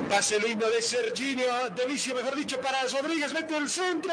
Pase 0.09 0.39
lindo 0.39 0.71
de 0.71 0.81
Serginio, 0.81 1.47
de 1.75 1.87
Vicio, 1.87 2.15
mejor 2.15 2.37
dicho, 2.37 2.61
para 2.61 2.79
Rodríguez, 2.85 3.33
mete 3.33 3.57
el 3.57 3.69
centro. 3.69 4.13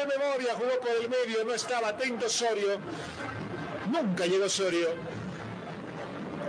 De 0.00 0.06
memoria, 0.06 0.54
jugó 0.54 0.80
por 0.80 0.92
el 0.98 1.10
medio, 1.10 1.44
no 1.44 1.52
estaba 1.52 1.88
atento 1.88 2.26
Sorio. 2.26 2.78
Nunca 3.90 4.24
llegó 4.24 4.48
Sorio. 4.48 4.88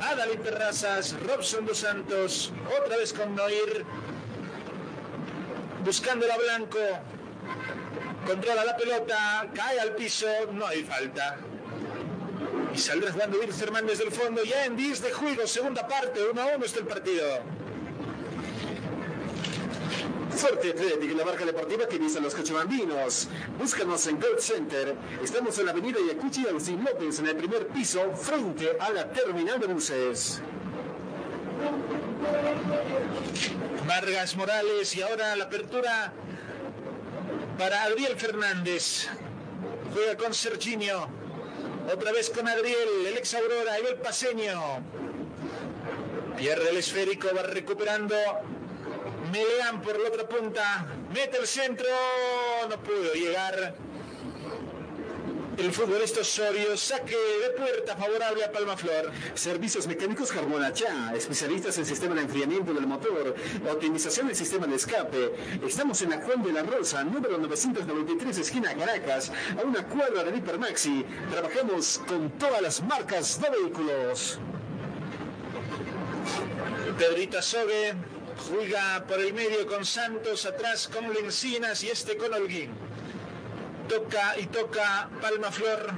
Adalí 0.00 0.36
Terrazas. 0.36 1.16
Robson 1.26 1.66
dos 1.66 1.78
Santos. 1.78 2.52
Otra 2.80 2.96
vez 2.96 3.12
con 3.12 3.34
Noir. 3.34 3.84
Buscándola 5.84 6.36
Blanco. 6.38 6.78
Controla 8.26 8.64
la 8.64 8.76
pelota. 8.76 9.48
Cae 9.54 9.80
al 9.80 9.94
piso. 9.94 10.26
No 10.52 10.66
hay 10.66 10.82
falta. 10.84 11.36
Y 12.74 12.78
saldrá 12.78 13.12
jugando 13.12 13.38
Wilstermann 13.38 13.86
desde 13.86 14.04
el 14.04 14.12
fondo. 14.12 14.44
Ya 14.44 14.64
en 14.64 14.76
10 14.76 15.02
de 15.02 15.12
juego. 15.12 15.46
Segunda 15.46 15.86
parte. 15.86 16.20
1 16.30 16.40
a 16.40 16.56
1 16.56 16.64
está 16.64 16.80
el 16.80 16.86
partido. 16.86 17.24
Fuerte 20.30 20.70
Atlético, 20.70 21.14
la 21.14 21.24
marca 21.24 21.44
deportiva 21.44 21.86
que 21.86 21.98
viste 21.98 22.18
a 22.18 22.22
los 22.22 22.34
cochabambinos. 22.34 23.28
Búscanos 23.58 24.06
en 24.06 24.18
Gold 24.18 24.40
Center. 24.40 24.96
Estamos 25.22 25.58
en 25.58 25.66
la 25.66 25.72
avenida 25.72 25.98
Yacuchi 26.06 26.46
Agustín 26.46 26.82
López, 26.82 27.18
en 27.18 27.26
el 27.26 27.36
primer 27.36 27.68
piso, 27.68 28.12
frente 28.16 28.76
a 28.80 28.90
la 28.90 29.12
terminal 29.12 29.60
de 29.60 29.66
buses. 29.66 30.40
Vargas 33.86 34.36
Morales 34.36 34.94
y 34.96 35.02
ahora 35.02 35.36
la 35.36 35.44
apertura 35.44 36.12
para 37.58 37.82
Adriel 37.84 38.16
Fernández. 38.16 39.08
Juega 39.92 40.16
con 40.16 40.32
Serginio. 40.32 41.08
Otra 41.92 42.12
vez 42.12 42.30
con 42.30 42.48
Adriel, 42.48 43.06
el 43.06 43.18
ex 43.18 43.34
Aurora, 43.34 43.76
el 43.76 43.96
paseño. 43.96 44.82
Pierde 46.36 46.70
el 46.70 46.76
esférico, 46.76 47.28
va 47.36 47.42
recuperando. 47.42 48.16
Meleán 49.30 49.82
por 49.82 49.98
la 50.00 50.08
otra 50.08 50.28
punta. 50.28 50.86
Mete 51.12 51.38
el 51.38 51.46
centro. 51.46 51.88
No 52.68 52.82
pudo 52.82 53.12
llegar. 53.14 53.74
El 55.58 55.70
futbolista 55.70 56.20
Osorio, 56.22 56.76
saque 56.78 57.14
de 57.14 57.50
puerta 57.50 57.94
favorable 57.94 58.42
a 58.42 58.50
Palmaflor. 58.50 59.10
Servicios 59.34 59.86
mecánicos 59.86 60.32
Carbonachá, 60.32 61.14
especialistas 61.14 61.76
en 61.76 61.84
sistema 61.84 62.14
de 62.14 62.22
enfriamiento 62.22 62.72
del 62.72 62.86
motor, 62.86 63.34
optimización 63.70 64.28
del 64.28 64.36
sistema 64.36 64.66
de 64.66 64.76
escape. 64.76 65.34
Estamos 65.66 66.00
en 66.02 66.10
la 66.10 66.22
Juan 66.22 66.42
de 66.42 66.52
la 66.52 66.62
Rosa, 66.62 67.04
número 67.04 67.36
993, 67.36 68.38
esquina 68.38 68.74
Caracas, 68.74 69.30
a 69.58 69.62
una 69.62 69.86
cuadra 69.86 70.24
del 70.24 70.36
Hipermaxi. 70.36 71.04
Trabajamos 71.30 72.00
con 72.06 72.30
todas 72.38 72.62
las 72.62 72.82
marcas 72.82 73.38
de 73.40 73.50
vehículos. 73.50 74.38
Pedrita 76.98 77.42
Sobe 77.42 77.94
juega 78.48 79.04
por 79.06 79.20
el 79.20 79.34
medio 79.34 79.66
con 79.66 79.84
Santos, 79.84 80.46
atrás 80.46 80.88
con 80.88 81.12
Lencinas 81.12 81.84
y 81.84 81.90
este 81.90 82.16
con 82.16 82.32
Holguín. 82.32 82.91
Toca 83.92 84.38
y 84.38 84.46
toca 84.46 85.10
Palma 85.20 85.52
Flor. 85.52 85.92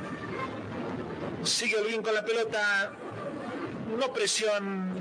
Sigue 1.45 1.77
Holguín 1.77 2.03
con 2.03 2.13
la 2.13 2.25
pelota. 2.25 2.93
No 3.97 4.13
presión. 4.13 4.95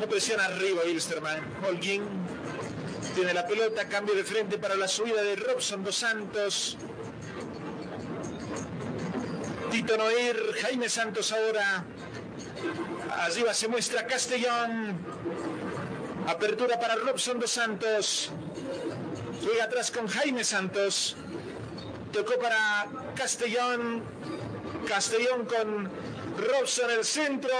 No 0.00 0.06
presión 0.08 0.40
arriba 0.40 0.82
Wilstermann. 0.84 1.40
Holguín 1.64 2.02
tiene 3.14 3.32
la 3.32 3.46
pelota. 3.46 3.88
Cambio 3.88 4.14
de 4.16 4.24
frente 4.24 4.58
para 4.58 4.74
la 4.74 4.88
subida 4.88 5.22
de 5.22 5.36
Robson 5.36 5.84
Dos 5.84 5.96
Santos. 5.96 6.76
Tito 9.70 9.96
Noir. 9.96 10.36
Jaime 10.62 10.88
Santos 10.88 11.30
ahora. 11.30 11.84
Arriba 13.10 13.54
se 13.54 13.68
muestra 13.68 14.08
Castellón. 14.08 14.98
Apertura 16.26 16.80
para 16.80 16.96
Robson 16.96 17.38
Dos 17.38 17.52
Santos. 17.52 18.32
Juega 19.44 19.64
atrás 19.64 19.92
con 19.92 20.08
Jaime 20.08 20.42
Santos. 20.42 21.16
Tocó 22.12 22.38
para 22.38 22.86
Castellón. 23.16 24.02
Castellón 24.86 25.46
con 25.46 25.90
Robson 26.36 26.90
en 26.90 26.98
el 26.98 27.04
centro. 27.04 27.54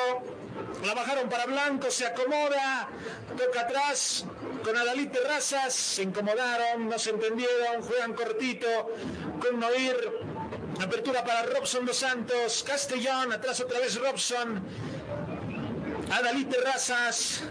La 0.84 0.94
bajaron 0.94 1.28
para 1.28 1.46
Blanco, 1.46 1.90
se 1.90 2.06
acomoda. 2.06 2.88
Toca 3.36 3.60
atrás 3.62 4.24
con 4.64 4.76
Adalí 4.76 5.06
Terrazas. 5.06 5.72
Se 5.74 6.02
incomodaron, 6.02 6.88
no 6.88 6.98
se 6.98 7.10
entendieron. 7.10 7.82
Juegan 7.82 8.12
cortito 8.14 8.94
con 9.40 9.58
Noir. 9.58 9.96
Apertura 10.80 11.24
para 11.24 11.44
Robson 11.44 11.86
dos 11.86 11.96
Santos. 11.96 12.64
Castellón, 12.66 13.32
atrás 13.32 13.60
otra 13.60 13.78
vez 13.78 13.98
Robson. 13.98 14.62
Adalí 16.10 16.44
Terrazas. 16.44 17.44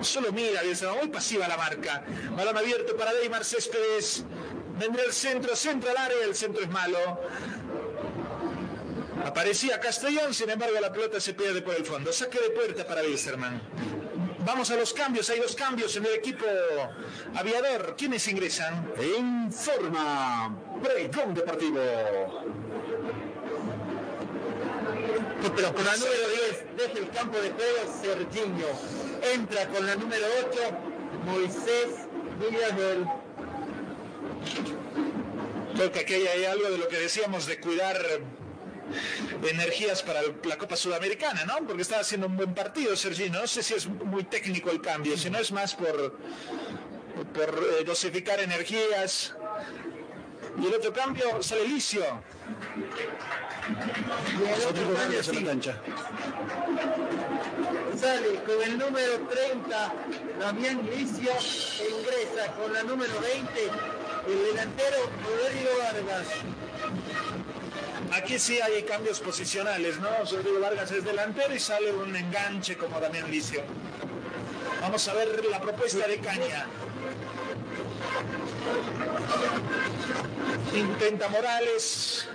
Solo 0.00 0.30
mira, 0.32 0.62
muy 1.00 1.08
pasiva 1.08 1.48
la 1.48 1.56
marca. 1.56 2.04
Balón 2.36 2.56
abierto 2.56 2.96
para 2.96 3.12
Deimar 3.14 3.44
Céspedes. 3.44 4.24
Vendrá 4.78 5.02
el 5.02 5.12
centro, 5.12 5.56
centro 5.56 5.90
al 5.90 5.96
área, 5.96 6.24
el 6.24 6.34
centro 6.34 6.62
es 6.62 6.70
malo. 6.70 6.98
Aparecía 9.24 9.80
Castellón, 9.80 10.32
sin 10.32 10.50
embargo 10.50 10.80
la 10.80 10.92
pelota 10.92 11.20
se 11.20 11.34
pierde 11.34 11.62
por 11.62 11.74
el 11.74 11.84
fondo. 11.84 12.12
Saque 12.12 12.38
de 12.38 12.50
puerta 12.50 12.86
para 12.86 13.02
Wilstermann. 13.02 13.60
Vamos 14.44 14.70
a 14.70 14.76
los 14.76 14.94
cambios, 14.94 15.28
hay 15.30 15.40
dos 15.40 15.54
cambios 15.54 15.96
en 15.96 16.06
el 16.06 16.14
equipo 16.14 16.46
aviador. 17.34 17.96
¿Quiénes 17.98 18.26
ingresan? 18.28 18.92
En 18.96 19.52
forma, 19.52 20.56
Pregón 20.82 21.34
Deportivo. 21.34 21.80
Pero 25.54 25.74
con 25.74 25.84
la 25.84 25.96
número 25.96 26.28
10, 26.50 26.64
desde 26.76 27.00
el 27.00 27.10
campo 27.10 27.38
de 27.38 27.50
juego, 27.50 28.00
Serginho. 28.00 28.68
Entra 29.34 29.68
con 29.68 29.86
la 29.86 29.96
número 29.96 30.26
8, 30.48 30.60
Moisés 31.26 32.06
Villarreal. 32.40 33.17
Creo 35.74 35.92
que 35.92 36.00
aquí 36.00 36.14
hay 36.14 36.44
algo 36.44 36.70
de 36.70 36.78
lo 36.78 36.88
que 36.88 36.98
decíamos 36.98 37.46
de 37.46 37.60
cuidar 37.60 37.96
energías 39.48 40.02
para 40.02 40.22
la 40.44 40.58
Copa 40.58 40.76
Sudamericana, 40.76 41.44
¿no? 41.44 41.66
Porque 41.66 41.82
estaba 41.82 42.00
haciendo 42.00 42.26
un 42.26 42.36
buen 42.36 42.54
partido 42.54 42.96
Sergino. 42.96 43.40
No 43.40 43.46
sé 43.46 43.62
si 43.62 43.74
es 43.74 43.86
muy 43.86 44.24
técnico 44.24 44.70
el 44.70 44.80
cambio, 44.80 45.16
si 45.16 45.30
no 45.30 45.38
es 45.38 45.52
más 45.52 45.74
por, 45.74 46.18
por 47.34 47.48
eh, 47.78 47.84
dosificar 47.84 48.40
energías. 48.40 49.34
Y 50.60 50.66
el 50.66 50.74
otro 50.74 50.92
cambio 50.92 51.42
sale 51.42 51.68
Licio. 51.68 52.02
Y 53.68 54.48
el 54.48 54.66
otro 54.66 54.94
cambio, 54.94 55.22
sí. 55.22 55.46
Sale 57.96 58.42
con 58.44 58.62
el 58.62 58.78
número 58.78 59.18
30, 59.28 59.94
Damián 60.40 60.88
Licio, 60.90 61.32
e 61.32 61.90
ingresa 61.90 62.52
con 62.54 62.72
la 62.72 62.82
número 62.84 63.12
20, 63.20 63.70
el 64.28 64.44
delantero 64.44 64.96
Rodrigo 65.24 65.70
Vargas. 65.78 66.26
Aquí 68.12 68.38
sí 68.38 68.60
hay 68.60 68.82
cambios 68.82 69.20
posicionales, 69.20 69.98
¿no? 69.98 70.08
Rodrigo 70.30 70.60
Vargas 70.60 70.90
es 70.90 71.04
delantero 71.04 71.54
y 71.54 71.58
sale 71.58 71.92
un 71.92 72.14
enganche 72.14 72.76
como 72.76 73.00
Damián 73.00 73.30
Licio. 73.30 73.62
Vamos 74.80 75.06
a 75.08 75.14
ver 75.14 75.44
la 75.46 75.60
propuesta 75.60 76.06
de 76.06 76.18
Caña. 76.18 76.66
Intenta 80.74 81.28
Morales. 81.28 82.28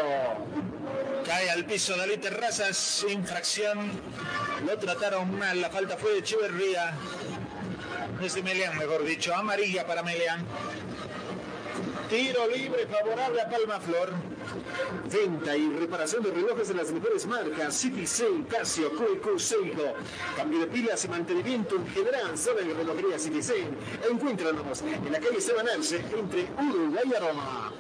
Cae 1.25 1.49
al 1.51 1.65
piso 1.65 1.95
Dalí 1.95 2.17
Terrazas, 2.17 3.05
infracción. 3.09 3.91
Lo 4.65 4.77
trataron 4.77 5.37
mal, 5.37 5.61
la 5.61 5.69
falta 5.69 5.95
fue 5.97 6.13
de 6.13 6.19
Echeverría. 6.19 6.95
Es 8.21 8.35
de 8.35 8.43
Meleán, 8.43 8.77
mejor 8.77 9.03
dicho. 9.03 9.33
Amarilla 9.33 9.85
para 9.85 10.03
Meleán. 10.03 10.45
Tiro 12.09 12.47
libre 12.47 12.87
favorable 12.87 13.41
a 13.41 13.49
Palma 13.49 13.79
Flor. 13.79 14.09
Venta 15.11 15.55
y 15.55 15.69
reparación 15.69 16.23
de 16.23 16.31
relojes 16.31 16.67
de 16.67 16.73
las 16.73 16.91
mejores 16.91 17.25
marcas. 17.27 17.75
Citizen, 17.75 18.43
Casio, 18.43 18.91
QQ, 18.91 19.39
Seiko. 19.39 19.93
Cambio 20.35 20.59
de 20.61 20.67
pilas 20.67 21.05
y 21.05 21.07
mantenimiento 21.07 21.75
en 21.75 21.87
general. 21.87 22.37
Solo 22.37 22.59
en 22.61 22.75
relojería 22.75 23.19
Citizen. 23.19 23.77
Encuéntranos 24.09 24.81
en 24.81 25.11
la 25.11 25.19
calle 25.19 25.37
Arce, 25.75 25.97
entre 26.17 26.47
Uruguay 26.57 27.03
y 27.05 27.19
Roma. 27.19 27.71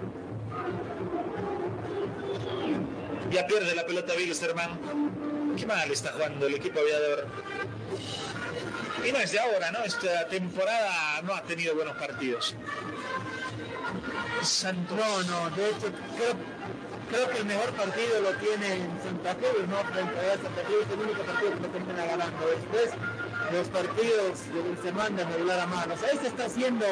Ya 3.31 3.47
pierde 3.47 3.75
la 3.75 3.87
pelota 3.87 4.13
Wilstermann. 4.17 5.55
Qué 5.57 5.67
mal 5.67 5.91
está 5.91 6.13
jugando 6.13 6.47
el 6.47 6.55
equipo 6.55 6.81
aviador. 6.81 7.27
Y 9.07 9.13
no 9.13 9.19
es 9.19 9.33
de 9.33 9.41
ahora, 9.41 9.71
¿no? 9.71 9.85
Esta 9.85 10.27
temporada 10.29 11.23
no 11.23 11.35
ha 11.35 11.43
tenido 11.43 11.75
buenos 11.75 11.97
partidos. 11.97 12.55
Santos. 14.43 14.99
No, 14.99 15.23
no, 15.23 15.57
de 15.57 15.69
hecho 15.69 15.93
creo, 16.17 16.35
creo 17.11 17.31
que 17.31 17.39
el 17.39 17.45
mejor 17.47 17.71
partido 17.73 18.21
lo 18.21 18.33
tiene 18.35 18.75
en 18.75 19.03
Santa 19.03 19.35
Cruz, 19.35 19.69
¿no? 19.69 19.77
Frente 19.93 20.19
a 20.19 20.43
Santa 20.43 20.63
Cruz 20.63 20.87
es 20.87 20.93
el 20.93 21.01
único 21.01 21.23
partido 21.23 21.51
que 21.55 21.61
lo 21.61 21.69
termina 21.69 22.05
ganando. 22.05 22.47
Después 22.47 22.91
los 23.53 23.69
partidos 23.69 24.39
de 24.53 24.83
se 24.83 24.93
mandan 24.93 25.33
regular 25.33 25.61
a 25.61 25.67
mano. 25.67 25.95
O 25.95 25.97
sea, 25.97 26.09
ahí 26.11 26.19
se 26.19 26.29
está 26.29 26.47
haciendo 26.47 26.87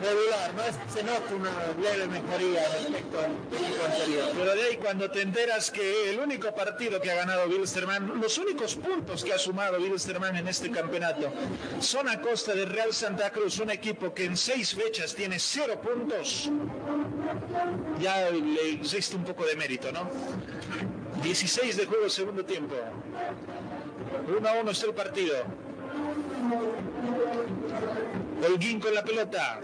regular, 0.00 0.54
no 0.54 0.62
se 0.92 1.02
nota 1.02 1.34
una 1.34 1.50
leve 1.80 2.06
mejoría 2.06 2.68
respecto 2.68 3.18
al 3.18 3.32
equipo 3.56 3.84
anterior. 3.84 4.30
Pero 4.36 4.54
de 4.54 4.62
ahí 4.62 4.76
cuando 4.76 5.10
te 5.10 5.22
enteras 5.22 5.70
que 5.70 6.10
el 6.10 6.18
único 6.18 6.54
partido 6.54 7.00
que 7.00 7.10
ha 7.10 7.14
ganado 7.14 7.48
Wilstermann, 7.48 8.20
los 8.20 8.38
únicos 8.38 8.74
puntos 8.76 9.24
que 9.24 9.32
ha 9.32 9.38
sumado 9.38 9.78
Wilstermann 9.78 10.36
en 10.36 10.48
este 10.48 10.70
campeonato, 10.70 11.32
son 11.80 12.08
a 12.08 12.20
costa 12.20 12.54
de 12.54 12.64
Real 12.64 12.92
Santa 12.92 13.30
Cruz, 13.30 13.58
un 13.58 13.70
equipo 13.70 14.12
que 14.14 14.24
en 14.24 14.36
seis 14.36 14.74
fechas 14.74 15.14
tiene 15.14 15.38
cero 15.38 15.80
puntos, 15.80 16.50
ya 18.00 18.30
le 18.30 18.72
existe 18.72 19.16
un 19.16 19.24
poco 19.24 19.44
de 19.44 19.56
mérito, 19.56 19.92
¿no? 19.92 20.10
16 21.22 21.76
de 21.76 21.86
juego 21.86 22.08
segundo 22.08 22.44
tiempo. 22.44 22.74
1 24.26 24.48
a 24.48 24.52
1 24.60 24.70
es 24.70 24.82
el 24.82 24.94
partido. 24.94 25.34
Holguín 28.44 28.80
con 28.80 28.92
la 28.92 29.04
pelota. 29.04 29.60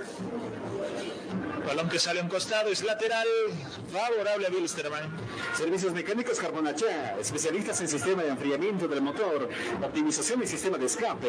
Balón 1.66 1.88
que 1.88 1.98
sale 1.98 2.20
a 2.20 2.22
un 2.22 2.28
costado, 2.30 2.70
es 2.70 2.82
lateral, 2.82 3.26
favorable 3.92 4.46
a 4.46 4.50
Wilstermann. 4.50 5.10
Servicios 5.54 5.92
mecánicos 5.92 6.38
Carbonachá, 6.38 7.18
especialistas 7.20 7.80
en 7.80 7.88
sistema 7.88 8.22
de 8.22 8.30
enfriamiento 8.30 8.88
del 8.88 9.02
motor, 9.02 9.48
optimización 9.82 10.42
y 10.42 10.46
sistema 10.46 10.78
de 10.78 10.86
escape. 10.86 11.28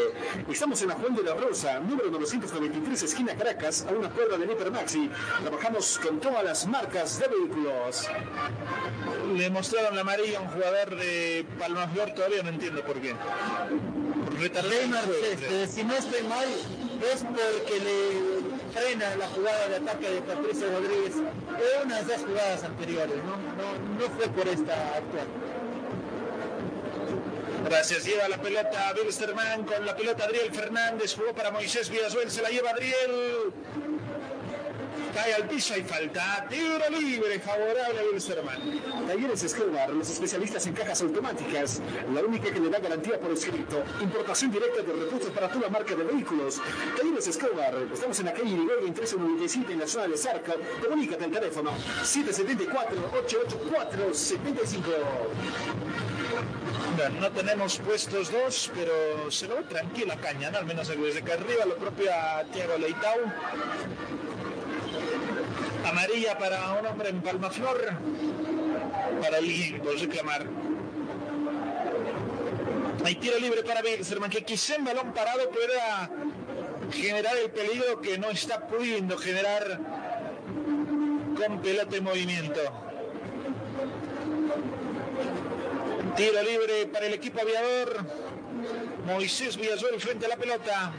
Estamos 0.49 0.81
en 0.81 0.89
la 0.89 0.95
Juan 0.95 1.15
de 1.15 1.23
la 1.23 1.33
Rosa, 1.33 1.79
número 1.79 2.09
993, 2.11 3.03
esquina 3.03 3.35
Caracas, 3.35 3.85
a 3.89 3.91
una 3.91 4.09
cuadra 4.09 4.37
del 4.37 4.51
Hipermaxi. 4.51 5.09
Trabajamos 5.41 5.99
con 5.99 6.19
todas 6.21 6.43
las 6.43 6.67
marcas 6.67 7.19
de 7.19 7.27
vehículos. 7.27 8.07
Le 9.35 9.49
mostraron 9.49 9.95
la 9.95 10.01
amarilla 10.01 10.37
a 10.37 10.41
un 10.41 10.47
jugador 10.49 10.95
de 10.95 11.45
Palmaflor, 11.57 12.13
todavía 12.13 12.43
no 12.43 12.49
entiendo 12.49 12.81
por 12.83 13.01
qué. 13.01 13.13
Juego, 14.39 15.25
este, 15.31 15.47
creo. 15.47 15.67
si 15.67 15.83
no 15.83 15.95
estoy 15.95 16.23
mal, 16.23 16.47
es 17.05 17.23
porque 17.23 17.79
le 17.79 18.79
frena 18.79 19.15
la 19.15 19.27
jugada 19.27 19.67
de 19.67 19.75
ataque 19.77 20.09
de 20.09 20.21
Patricio 20.21 20.69
Rodríguez 20.71 21.15
en 21.15 21.85
unas 21.85 22.07
dos 22.07 22.17
jugadas 22.17 22.63
anteriores, 22.63 23.17
¿no? 23.23 23.37
No, 23.37 23.99
no 23.99 24.15
fue 24.15 24.27
por 24.29 24.47
esta 24.47 24.95
actual. 24.95 25.27
Gracias, 27.65 28.05
lleva 28.05 28.27
la 28.27 28.41
pelota 28.41 28.93
Wilstermann 28.95 29.63
con 29.63 29.85
la 29.85 29.95
pelota 29.95 30.25
Adriel 30.25 30.51
Fernández, 30.51 31.15
jugó 31.15 31.33
para 31.33 31.51
Moisés 31.51 31.89
Villazuel, 31.89 32.31
se 32.31 32.41
la 32.41 32.49
lleva 32.49 32.71
Adriel. 32.71 33.53
Cae 35.13 35.33
al 35.33 35.47
piso 35.47 35.77
y 35.77 35.83
falta. 35.83 36.45
Tiro 36.49 36.89
libre, 36.89 37.39
favorable 37.39 37.99
a 37.99 38.03
Wilstermann. 38.11 39.07
Talleres 39.07 39.43
Escobar, 39.43 39.89
los 39.89 40.09
especialistas 40.09 40.65
en 40.67 40.73
cajas 40.73 41.01
automáticas, 41.01 41.81
la 42.13 42.21
única 42.21 42.51
que 42.51 42.59
le 42.59 42.69
da 42.69 42.79
garantía 42.79 43.17
por 43.19 43.31
escrito. 43.31 43.83
Importación 44.01 44.51
directa 44.51 44.81
de 44.81 44.93
repuestos 44.93 45.31
para 45.31 45.49
toda 45.49 45.69
marca 45.69 45.95
de 45.95 46.03
vehículos. 46.03 46.61
Talleres 46.97 47.27
Escobar, 47.27 47.75
estamos 47.93 48.19
en 48.19 48.25
la 48.25 48.33
calle 48.33 48.49
Irigoyen 48.49 48.83
1397 48.85 49.73
en 49.73 49.79
la 49.79 49.87
zona 49.87 50.07
de 50.07 50.17
Zarco. 50.17 50.53
Comunícate 50.83 51.25
al 51.25 51.31
teléfono 51.31 51.71
774-884-75. 52.03 54.79
Bueno, 56.95 57.19
no 57.21 57.31
tenemos 57.31 57.77
puestos 57.77 58.31
dos, 58.31 58.71
pero 58.75 59.31
se 59.31 59.47
lo 59.47 59.55
ve 59.55 59.63
tranquila 59.63 60.17
Caña, 60.17 60.51
¿no? 60.51 60.57
al 60.57 60.65
menos 60.65 60.87
desde 60.87 61.21
que 61.21 61.31
arriba 61.31 61.65
lo 61.65 61.77
propio 61.77 62.11
a 62.13 62.43
Thiago 62.51 62.77
Leitao. 62.77 63.19
Amarilla 65.85 66.37
para 66.37 66.73
un 66.79 66.85
hombre 66.85 67.09
en 67.09 67.21
Palmaflor, 67.21 67.93
para 69.21 69.37
alguien 69.37 69.79
por 69.81 69.97
reclamar. 69.97 70.45
Hay 73.05 73.15
tiro 73.15 73.39
libre 73.39 73.63
para 73.63 73.81
Wilstermann, 73.81 74.29
que 74.29 74.43
quizá 74.43 74.75
en 74.75 74.85
balón 74.85 75.13
parado 75.13 75.49
pueda 75.49 76.09
generar 76.91 77.37
el 77.37 77.49
peligro 77.51 78.01
que 78.01 78.17
no 78.17 78.29
está 78.29 78.67
pudiendo 78.67 79.17
generar 79.17 79.79
con 81.37 81.61
pelota 81.61 81.95
en 81.95 82.03
movimiento. 82.03 82.59
Tiro 86.15 86.43
libre 86.43 86.87
para 86.91 87.05
el 87.05 87.13
equipo 87.13 87.39
aviador. 87.41 88.05
Moisés 89.05 89.55
Villazuel 89.55 89.99
frente 90.01 90.25
a 90.25 90.29
la 90.29 90.35
pelota. 90.35 90.93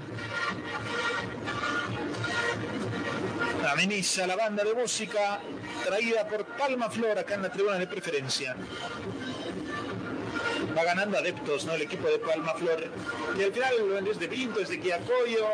Ameniza 3.69 4.27
la 4.27 4.37
banda 4.37 4.65
de 4.65 4.75
música 4.75 5.41
traída 5.85 6.27
por 6.27 6.45
Palma 6.45 6.91
Flor 6.91 7.19
acá 7.19 7.35
en 7.35 7.43
la 7.43 7.51
tribuna 7.51 7.79
de 7.79 7.87
preferencia. 7.87 8.57
Va 10.77 10.85
ganando 10.85 11.19
adeptos, 11.19 11.65
¿no? 11.65 11.75
El 11.75 11.83
equipo 11.83 12.09
de 12.09 12.19
Palma 12.19 12.55
Flor. 12.55 12.89
Y 13.39 13.43
al 13.43 13.53
final 13.53 14.07
es 14.11 14.19
de 14.19 14.29
Pinto, 14.29 14.61
es 14.61 14.69
de 14.69 14.81
Quiacoyo. 14.81 15.47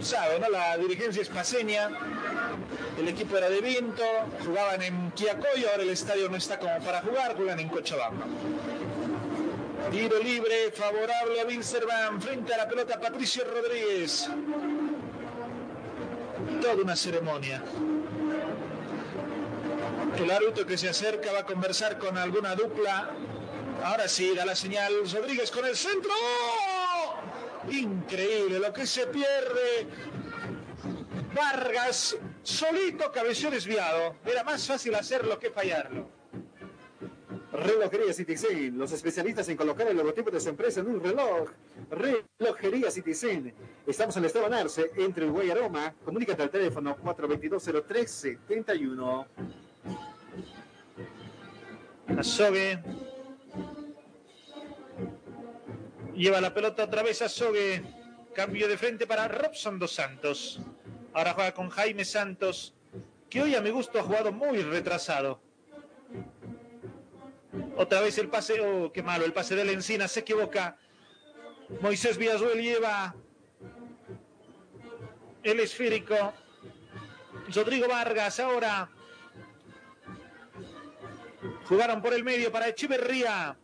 Sabe, 0.00 0.40
¿no? 0.40 0.48
La 0.48 0.76
dirigencia 0.76 1.22
es 1.22 1.28
paseña. 1.28 1.90
El 2.98 3.08
equipo 3.08 3.36
era 3.36 3.48
de 3.48 3.60
Vinto, 3.60 4.04
jugaban 4.44 4.82
en 4.82 5.12
Quiacoyo, 5.12 5.70
ahora 5.70 5.82
el 5.82 5.90
estadio 5.90 6.28
no 6.28 6.36
está 6.36 6.58
como 6.58 6.78
para 6.80 7.00
jugar, 7.00 7.36
juegan 7.36 7.60
en 7.60 7.68
Cochabamba. 7.68 8.26
Tiro 9.90 10.18
libre, 10.22 10.72
favorable 10.72 11.40
a 11.40 11.46
Wilstermann, 11.46 12.20
frente 12.20 12.54
a 12.54 12.58
la 12.58 12.68
pelota 12.68 13.00
Patricio 13.00 13.44
Rodríguez. 13.44 14.28
Toda 16.60 16.82
una 16.82 16.96
ceremonia. 16.96 17.62
El 20.16 20.30
árbitro 20.30 20.66
que 20.66 20.78
se 20.78 20.88
acerca 20.88 21.32
va 21.32 21.40
a 21.40 21.46
conversar 21.46 21.98
con 21.98 22.16
alguna 22.16 22.54
dupla. 22.54 23.10
Ahora 23.82 24.08
sí, 24.08 24.34
da 24.34 24.44
la 24.44 24.54
señal 24.54 24.92
Rodríguez 25.10 25.50
con 25.50 25.64
el 25.66 25.76
centro. 25.76 26.12
Increíble 27.70 28.58
lo 28.58 28.72
que 28.72 28.86
se 28.86 29.06
pierde. 29.06 29.86
Vargas 31.34 32.16
solito 32.42 33.10
cabeció 33.10 33.50
desviado. 33.50 34.16
Era 34.24 34.44
más 34.44 34.66
fácil 34.66 34.94
hacerlo 34.94 35.38
que 35.38 35.50
fallarlo. 35.50 36.21
Relojería 37.52 38.12
Citizen, 38.14 38.78
los 38.78 38.92
especialistas 38.92 39.46
en 39.50 39.58
colocar 39.58 39.86
el 39.86 39.94
logotipo 39.96 40.30
de 40.30 40.40
su 40.40 40.48
empresa 40.48 40.80
en 40.80 40.86
un 40.86 41.02
reloj. 41.02 41.50
Relojería 41.90 42.90
Citizen. 42.90 43.52
Estamos 43.86 44.16
en 44.16 44.22
el 44.22 44.28
Esteban 44.28 44.54
Arce, 44.54 44.90
entre 44.96 45.26
Uruguay 45.26 45.48
y 45.48 45.50
Aroma. 45.50 45.94
Comunícate 46.02 46.42
al 46.42 46.50
teléfono 46.50 46.96
422-0371. 46.96 49.26
Azogue. 52.18 52.82
Lleva 56.14 56.40
la 56.40 56.54
pelota 56.54 56.84
otra 56.84 57.02
vez 57.02 57.20
a 57.20 57.28
Sogue. 57.28 57.82
Cambio 58.34 58.66
de 58.66 58.78
frente 58.78 59.06
para 59.06 59.28
Robson 59.28 59.78
dos 59.78 59.92
Santos. 59.92 60.58
Ahora 61.12 61.34
juega 61.34 61.52
con 61.52 61.68
Jaime 61.68 62.06
Santos, 62.06 62.74
que 63.28 63.42
hoy 63.42 63.54
a 63.54 63.60
mi 63.60 63.68
gusto 63.68 63.98
ha 63.98 64.02
jugado 64.02 64.32
muy 64.32 64.62
retrasado. 64.62 65.51
Otra 67.76 68.00
vez 68.00 68.16
el 68.18 68.28
pase, 68.28 68.60
oh, 68.60 68.92
qué 68.92 69.02
malo, 69.02 69.24
el 69.24 69.32
pase 69.32 69.54
de 69.54 69.64
la 69.64 69.72
encina, 69.72 70.08
se 70.08 70.20
equivoca. 70.20 70.78
Moisés 71.80 72.16
Villazuel 72.16 72.60
lleva 72.60 73.14
el 75.42 75.60
esférico. 75.60 76.32
Rodrigo 77.54 77.88
Vargas 77.88 78.40
ahora. 78.40 78.88
Jugaron 81.68 82.00
por 82.00 82.14
el 82.14 82.24
medio 82.24 82.52
para 82.52 82.68
Echeverría. 82.68 83.56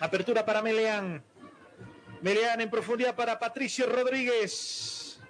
Apertura 0.00 0.44
para 0.44 0.62
Meleán. 0.62 1.22
Meleán 2.20 2.60
en 2.60 2.70
profundidad 2.70 3.14
para 3.14 3.38
Patricio 3.38 3.86
Rodríguez. 3.86 5.20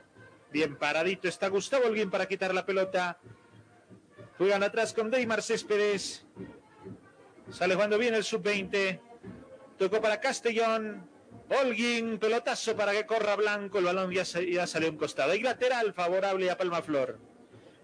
Bien 0.53 0.77
paradito 0.77 1.29
está 1.29 1.49
Gustavo 1.49 1.87
Holguín 1.87 2.11
para 2.11 2.27
quitar 2.27 2.55
la 2.55 2.65
pelota. 2.65 3.19
Juegan 4.39 4.63
atrás 4.63 4.93
con 4.93 5.11
Deymar 5.11 5.43
Céspedes. 5.43 6.25
Sale 7.51 7.75
jugando 7.75 7.99
bien 7.99 8.15
el 8.15 8.25
sub-20. 8.25 8.99
Tocó 9.79 10.01
para 10.01 10.21
Castellón. 10.21 11.07
Holguín, 11.49 12.19
pelotazo 12.19 12.75
para 12.75 12.91
que 12.93 13.07
corra 13.07 13.37
Blanco. 13.37 13.79
El 13.79 13.85
balón 13.85 14.11
ya, 14.11 14.23
ya 14.23 14.67
salió 14.67 14.89
a 14.89 14.93
un 14.93 14.97
costado. 14.97 15.35
Y 15.35 15.41
lateral 15.41 15.93
favorable 15.93 16.51
a 16.51 16.57
Palma 16.57 16.81
Flor. 16.83 17.19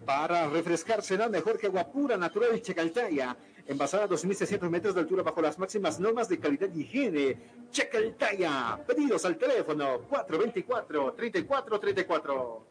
Para 0.05 0.49
refrescarse, 0.49 1.17
nada 1.19 1.29
mejor 1.29 1.59
que 1.59 1.67
agua 1.67 1.87
pura, 1.87 2.17
natural 2.17 2.57
y 2.57 2.61
Chacaltaya. 2.61 3.37
Envasada 3.67 4.05
a 4.05 4.09
2.600 4.09 4.71
metros 4.71 4.95
de 4.95 5.03
altura 5.03 5.23
bajo 5.23 5.43
las 5.43 5.59
máximas 5.59 6.01
normas 6.01 6.27
de 6.29 6.41
calidad 6.41 6.71
y 6.75 6.81
higiene. 6.81 7.37
Chacaltaya. 7.71 8.81
Pedidos 8.87 9.27
al 9.27 9.37
teléfono 9.37 10.09
424-3434. 10.09 12.63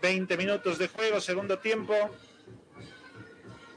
20 0.00 0.36
minutos 0.36 0.78
de 0.78 0.88
juego, 0.88 1.20
segundo 1.20 1.58
tiempo. 1.58 1.94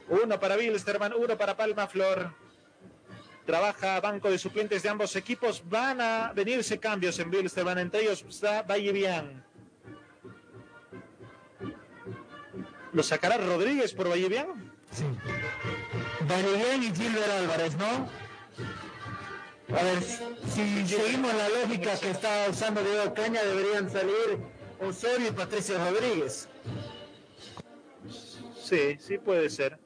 Uno 0.08 0.40
para 0.40 0.56
Wilstermann, 0.56 1.12
uno 1.12 1.36
para 1.36 1.56
Palma 1.56 1.86
Flor. 1.86 2.32
Trabaja 3.44 4.00
banco 4.00 4.30
de 4.30 4.38
suplentes 4.38 4.82
de 4.82 4.88
ambos 4.88 5.14
equipos. 5.16 5.62
Van 5.68 6.00
a 6.00 6.32
venirse 6.34 6.78
cambios 6.78 7.18
en 7.18 7.34
Wilstermann. 7.34 7.78
Entre 7.78 8.02
ellos 8.02 8.24
está 8.28 8.62
Vallevian. 8.62 9.44
¿Lo 12.92 13.02
sacará 13.02 13.36
Rodríguez 13.36 13.92
por 13.92 14.08
Vallevian? 14.08 14.72
Sí. 14.90 15.04
Valerian 16.26 16.82
y 16.82 16.94
Gilbert 16.94 17.30
Álvarez, 17.30 17.76
¿no? 17.76 18.08
A 19.76 19.82
ver, 19.82 20.02
si 20.02 20.86
seguimos 20.86 21.34
la 21.34 21.48
lógica 21.50 21.98
que 22.00 22.10
está 22.10 22.46
usando 22.48 22.82
Diego 22.82 23.12
Caña, 23.12 23.42
deberían 23.42 23.90
salir 23.90 24.38
Osorio 24.80 25.28
y 25.28 25.32
Patricio 25.32 25.78
Rodríguez. 25.78 26.48
Sí, 28.68 28.98
sí 28.98 29.16
puede 29.16 29.48
ser. 29.48 29.78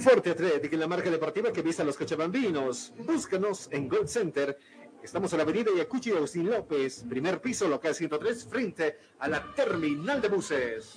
Forte 0.00 0.30
Athletic, 0.30 0.72
la 0.72 0.88
marca 0.88 1.08
deportiva 1.08 1.52
que 1.52 1.62
viste 1.62 1.82
a 1.82 1.84
los 1.84 1.96
cochabambinos. 1.96 2.92
Búscanos 2.98 3.68
en 3.70 3.88
Gold 3.88 4.08
Center. 4.08 4.58
Estamos 5.04 5.32
en 5.32 5.36
la 5.36 5.44
avenida 5.44 5.70
Yacuchi 5.76 6.10
Agustín 6.10 6.50
López, 6.50 7.04
primer 7.08 7.40
piso, 7.40 7.68
local 7.68 7.94
103, 7.94 8.48
frente 8.50 8.98
a 9.20 9.28
la 9.28 9.54
terminal 9.54 10.20
de 10.20 10.28
buses. 10.28 10.96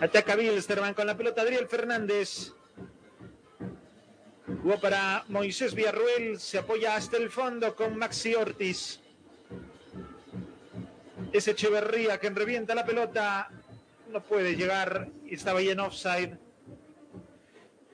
Ataca 0.00 0.34
Bilsterman 0.34 0.94
con 0.94 1.06
la 1.06 1.16
pelota 1.16 1.42
Adriel 1.42 1.68
Fernández. 1.68 2.52
Jugó 4.60 4.80
para 4.80 5.24
Moisés 5.28 5.72
Villarruel, 5.72 6.40
se 6.40 6.58
apoya 6.58 6.96
hasta 6.96 7.16
el 7.16 7.30
fondo 7.30 7.76
con 7.76 7.96
Maxi 7.96 8.34
Ortiz. 8.34 9.02
Es 11.32 11.48
Echeverría 11.48 12.18
quien 12.18 12.34
revienta 12.34 12.74
la 12.74 12.84
pelota, 12.84 13.50
no 14.10 14.22
puede 14.22 14.56
llegar, 14.56 15.08
estaba 15.26 15.60
ahí 15.60 15.70
en 15.70 15.80
offside. 15.80 16.38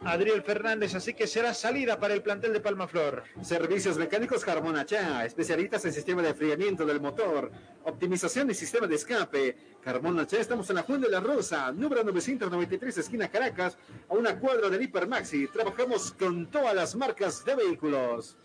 Adriel 0.04 0.42
Fernández, 0.42 0.94
así 0.94 1.14
que 1.14 1.26
será 1.26 1.54
salida 1.54 1.98
para 1.98 2.12
el 2.12 2.22
plantel 2.22 2.52
de 2.52 2.60
Palmaflor. 2.60 3.24
Servicios 3.42 3.96
mecánicos 3.96 4.44
Carmona 4.44 4.84
Cha, 4.84 5.24
especialistas 5.24 5.82
en 5.86 5.94
sistema 5.94 6.20
de 6.20 6.28
enfriamiento 6.28 6.84
del 6.84 7.00
motor, 7.00 7.50
optimización 7.84 8.50
y 8.50 8.54
sistema 8.54 8.86
de 8.86 8.96
escape. 8.96 9.56
Carmona 9.82 10.26
Cha, 10.26 10.38
estamos 10.38 10.68
en 10.68 10.76
la 10.76 10.82
Juan 10.82 11.00
de 11.00 11.08
la 11.08 11.20
Rosa, 11.20 11.72
número 11.72 12.04
993, 12.04 12.98
esquina 12.98 13.28
Caracas, 13.28 13.78
a 14.08 14.14
una 14.14 14.38
cuadra 14.38 14.68
del 14.68 14.82
Hipermaxi. 14.82 15.48
Trabajamos 15.48 16.12
con 16.12 16.50
todas 16.50 16.74
las 16.74 16.94
marcas 16.94 17.42
de 17.42 17.54
vehículos. 17.54 18.36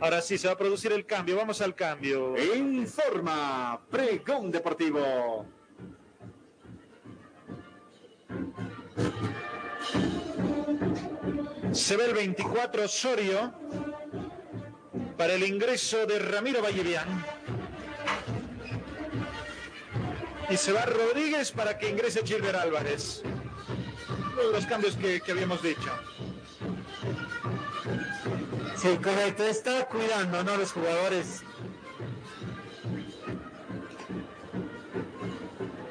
Ahora 0.00 0.20
sí 0.20 0.38
se 0.38 0.46
va 0.48 0.54
a 0.54 0.58
producir 0.58 0.92
el 0.92 1.06
cambio, 1.06 1.36
vamos 1.36 1.60
al 1.60 1.74
cambio. 1.74 2.34
Informa 2.54 3.80
Pregón 3.90 4.50
Deportivo. 4.50 5.46
Se 11.72 11.96
ve 11.96 12.06
el 12.06 12.14
24 12.14 12.84
Osorio 12.84 13.52
para 15.16 15.34
el 15.34 15.42
ingreso 15.44 16.06
de 16.06 16.18
Ramiro 16.18 16.62
Vallevián. 16.62 17.24
Y 20.50 20.56
se 20.56 20.72
va 20.72 20.84
Rodríguez 20.84 21.50
para 21.52 21.78
que 21.78 21.88
ingrese 21.88 22.22
Gilbert 22.26 22.56
Álvarez. 22.56 23.22
Uno 24.32 24.48
de 24.48 24.52
los 24.52 24.66
cambios 24.66 24.96
que, 24.96 25.20
que 25.20 25.32
habíamos 25.32 25.62
dicho. 25.62 25.90
Sí, 28.82 28.96
correcto. 28.96 29.44
Está 29.44 29.86
cuidando, 29.86 30.42
¿no? 30.42 30.56
Los 30.56 30.72
jugadores. 30.72 31.44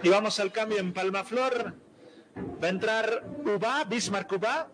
Y 0.04 0.10
vamos 0.10 0.38
al 0.42 0.52
cambio 0.52 0.78
en 0.80 0.92
Palmaflor. 0.92 1.74
Va 2.62 2.68
a 2.68 2.70
entrar 2.70 3.24
Uba, 3.46 3.86
Bismarck 3.86 4.34
Uba, 4.34 4.70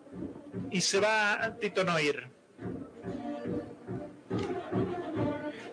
y 0.72 0.80
se 0.80 0.98
va 0.98 1.54
Tito 1.60 1.84
Noir. 1.84 2.37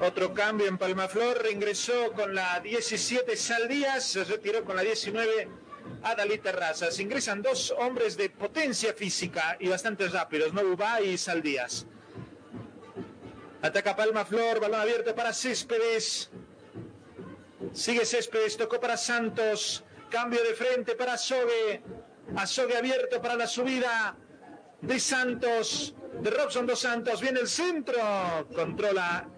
Otro 0.01 0.35
cambio 0.35 0.67
en 0.67 0.77
Palmaflor, 0.77 1.43
reingresó 1.43 2.13
con 2.13 2.35
la 2.35 2.61
17 2.61 3.35
Saldías, 3.37 4.05
se 4.05 4.25
retiró 4.25 4.65
con 4.65 4.77
la 4.77 4.83
19 4.83 5.49
Adalí 6.03 6.39
Terrazas. 6.39 6.99
Ingresan 7.01 7.43
dos 7.43 7.73
hombres 7.79 8.17
de 8.17 8.29
potencia 8.29 8.93
física 8.93 9.57
y 9.59 9.69
bastante 9.69 10.09
rápidos, 10.09 10.53
¿no? 10.53 10.63
Ubá 10.63 11.01
y 11.01 11.17
Saldías. 11.17 11.87
Ataca 13.67 13.97
Palma 13.97 14.25
Flor, 14.25 14.61
balón 14.61 14.81
abierto 14.81 15.13
para 15.13 15.33
Céspedes. 15.33 16.31
Sigue 17.73 18.05
Céspedes, 18.07 18.57
tocó 18.57 18.79
para 18.79 18.97
Santos. 18.97 19.83
Cambio 20.09 20.41
de 20.45 20.55
frente 20.55 20.95
para 20.95 21.15
Azogue. 21.15 21.83
Azogue 22.37 22.77
abierto 22.77 23.21
para 23.21 23.35
la 23.35 23.49
subida 23.49 24.17
de 24.81 25.01
Santos. 25.01 25.97
De 26.21 26.31
Robson 26.31 26.65
dos 26.65 26.79
Santos. 26.79 27.21
Viene 27.21 27.41
el 27.41 27.49
centro. 27.49 27.99
Controla 28.55 29.29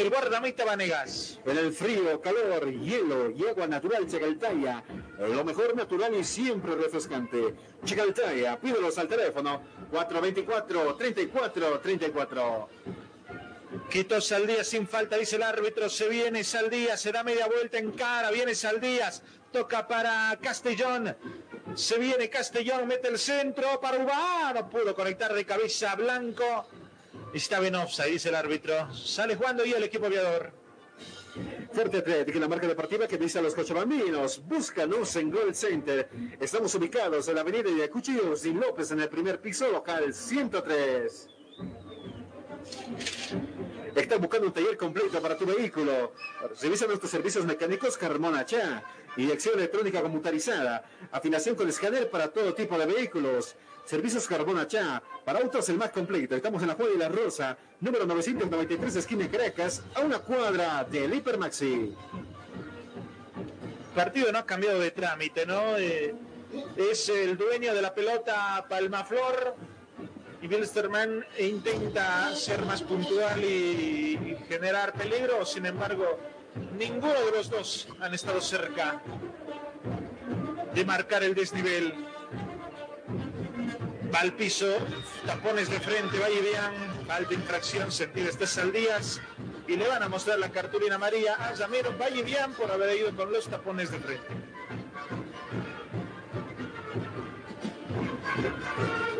el 0.00 0.10
guardameta 0.10 0.64
Vanegas. 0.64 1.38
En 1.44 1.58
el 1.58 1.72
frío, 1.72 2.20
calor, 2.20 2.70
hielo 2.70 3.30
y 3.30 3.46
agua 3.46 3.66
natural 3.66 4.06
Chacaltaya. 4.06 4.84
Lo 5.18 5.44
mejor 5.44 5.74
natural 5.76 6.14
y 6.14 6.24
siempre 6.24 6.74
refrescante. 6.74 7.54
Chacaltaya, 7.84 8.58
pídelos 8.58 8.96
al 8.98 9.08
teléfono 9.08 9.62
424-34-34. 9.92 12.68
Quito 13.90 14.20
Saldías 14.20 14.68
sin 14.68 14.86
falta, 14.86 15.16
dice 15.16 15.36
el 15.36 15.42
árbitro. 15.42 15.88
Se 15.88 16.08
viene 16.08 16.44
Saldías, 16.44 17.00
se 17.00 17.12
da 17.12 17.22
media 17.22 17.46
vuelta 17.46 17.78
en 17.78 17.92
cara. 17.92 18.30
Viene 18.30 18.54
Saldías, 18.54 19.22
toca 19.52 19.86
para 19.86 20.38
Castellón. 20.40 21.16
Se 21.74 21.98
viene 21.98 22.30
Castellón, 22.30 22.88
mete 22.88 23.08
el 23.08 23.18
centro 23.18 23.80
para 23.80 23.98
Ubá. 23.98 24.52
No 24.54 24.68
pudo 24.68 24.94
conectar 24.94 25.32
de 25.34 25.44
cabeza 25.44 25.94
Blanco. 25.94 26.66
Está 27.32 27.60
bien 27.60 27.76
offside, 27.76 28.10
dice 28.10 28.28
el 28.28 28.34
árbitro. 28.34 28.92
Sale 28.92 29.36
jugando 29.36 29.64
y 29.64 29.72
el 29.72 29.84
equipo 29.84 30.06
aviador. 30.06 30.52
Fuerte 31.72 31.98
Atlético, 31.98 32.40
la 32.40 32.48
marca 32.48 32.66
deportiva 32.66 33.06
que 33.06 33.16
dice 33.16 33.38
a 33.38 33.42
los 33.42 33.54
cochabambinos. 33.54 34.44
Búscanos 34.46 35.14
en 35.14 35.30
Gold 35.30 35.54
Center. 35.54 36.10
Estamos 36.40 36.74
ubicados 36.74 37.28
en 37.28 37.36
la 37.36 37.42
avenida 37.42 37.70
de 37.70 37.88
Cuchillos 37.88 38.44
y 38.46 38.52
López 38.52 38.90
en 38.90 39.00
el 39.00 39.08
primer 39.08 39.40
piso 39.40 39.70
local 39.70 40.12
103. 40.12 41.28
Estás 43.94 44.20
buscando 44.20 44.48
un 44.48 44.52
taller 44.52 44.76
completo 44.76 45.22
para 45.22 45.36
tu 45.36 45.46
vehículo. 45.46 46.12
Revisa 46.60 46.86
nuestros 46.86 47.12
servicios 47.12 47.44
mecánicos 47.44 47.96
Carmona 47.96 48.44
Cha. 48.44 48.82
Inyección 49.16 49.56
electrónica 49.56 50.02
computarizada. 50.02 50.84
Afinación 51.12 51.54
con 51.54 51.68
escáner 51.68 52.10
para 52.10 52.32
todo 52.32 52.54
tipo 52.54 52.76
de 52.76 52.86
vehículos. 52.86 53.54
Servicios 53.90 54.28
Carbona 54.28 54.68
Cha. 54.68 55.02
Para 55.24 55.40
autos 55.40 55.68
el 55.68 55.76
más 55.76 55.90
completo. 55.90 56.36
Estamos 56.36 56.62
en 56.62 56.68
la 56.68 56.74
Juega 56.74 56.94
y 56.94 56.96
la 56.96 57.08
Rosa, 57.08 57.58
número 57.80 58.06
993, 58.06 58.94
esquina 58.94 59.28
Caracas, 59.28 59.82
a 59.96 60.02
una 60.02 60.20
cuadra 60.20 60.84
del 60.84 61.12
Hipermaxi. 61.12 61.92
Partido 63.92 64.30
no 64.30 64.38
ha 64.38 64.46
cambiado 64.46 64.78
de 64.78 64.92
trámite, 64.92 65.44
¿no? 65.44 65.76
Eh, 65.76 66.14
es 66.76 67.08
el 67.08 67.36
dueño 67.36 67.74
de 67.74 67.82
la 67.82 67.92
pelota 67.92 68.64
Palmaflor 68.68 69.56
y 70.40 70.46
Bilsterman 70.46 71.26
intenta 71.40 72.32
ser 72.36 72.64
más 72.64 72.82
puntual 72.82 73.42
y 73.42 74.36
generar 74.46 74.92
peligro, 74.92 75.44
sin 75.44 75.66
embargo, 75.66 76.16
ninguno 76.78 77.24
de 77.24 77.32
los 77.32 77.50
dos 77.50 77.88
han 77.98 78.14
estado 78.14 78.40
cerca 78.40 79.02
de 80.72 80.84
marcar 80.84 81.24
el 81.24 81.34
desnivel. 81.34 82.09
Va 84.12 84.20
al 84.20 84.32
piso, 84.32 84.66
tapones 85.24 85.70
de 85.70 85.78
frente, 85.78 86.18
va 86.18 86.28
y 86.28 86.40
vean, 86.40 87.06
falta 87.06 87.32
infracción, 87.32 87.92
sentido 87.92 88.28
este 88.28 88.46
Saldías 88.46 89.20
y 89.68 89.76
le 89.76 89.86
van 89.86 90.02
a 90.02 90.08
mostrar 90.08 90.38
la 90.38 90.50
cartulina 90.50 90.96
amarilla 90.96 91.34
a 91.34 91.52
Ramiro 91.54 91.96
Vallivian 91.96 92.52
por 92.54 92.70
haber 92.72 92.98
ido 92.98 93.14
con 93.14 93.32
los 93.32 93.46
tapones 93.46 93.92
de 93.92 94.00
frente. 94.00 94.26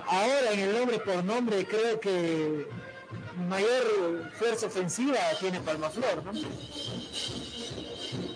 Ahora 0.07 0.51
en 0.53 0.59
el 0.59 0.73
nombre 0.73 0.99
por 0.99 1.23
nombre 1.23 1.65
creo 1.65 1.99
que 1.99 2.67
mayor 3.47 4.31
fuerza 4.33 4.67
ofensiva 4.67 5.19
tiene 5.39 5.59
Palmaflor, 5.59 6.23
¿no? 6.23 6.31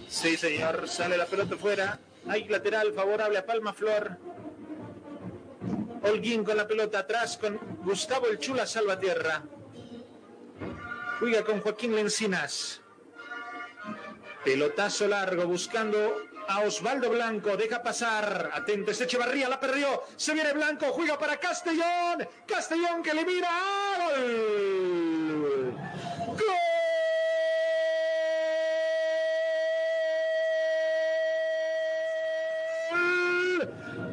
Sí, 0.08 0.38
señor, 0.38 0.88
sale 0.88 1.18
la 1.18 1.26
pelota 1.26 1.58
fuera. 1.58 2.00
Hay 2.28 2.48
lateral 2.48 2.94
favorable 2.94 3.38
a 3.38 3.46
Palmaflor. 3.46 4.18
Holguín 6.04 6.44
con 6.44 6.58
la 6.58 6.68
pelota 6.68 7.00
atrás 7.00 7.38
con 7.38 7.58
Gustavo 7.84 8.28
El 8.28 8.38
Chula 8.38 8.68
Salvatierra. 8.68 9.44
Juega 11.20 11.44
con 11.44 11.62
Joaquín 11.62 11.96
Lencinas. 11.96 12.83
Pelotazo 14.44 15.08
largo 15.08 15.46
buscando 15.46 16.18
a 16.50 16.60
Osvaldo 16.62 17.10
Blanco. 17.10 17.56
Deja 17.56 17.82
pasar. 17.82 18.52
Atento, 18.54 18.92
es 18.92 19.00
Echevarría, 19.00 19.48
la 19.48 19.58
perdió. 19.60 20.04
Se 20.18 20.34
viene 20.34 20.52
Blanco, 20.52 20.88
juega 20.88 21.18
para 21.18 21.38
Castellón. 21.38 22.28
Castellón 22.46 23.02
que 23.02 23.14
le 23.14 23.26
mira. 23.26 23.50
¡Gol! 23.98 25.74
¡Gol! 26.28 26.40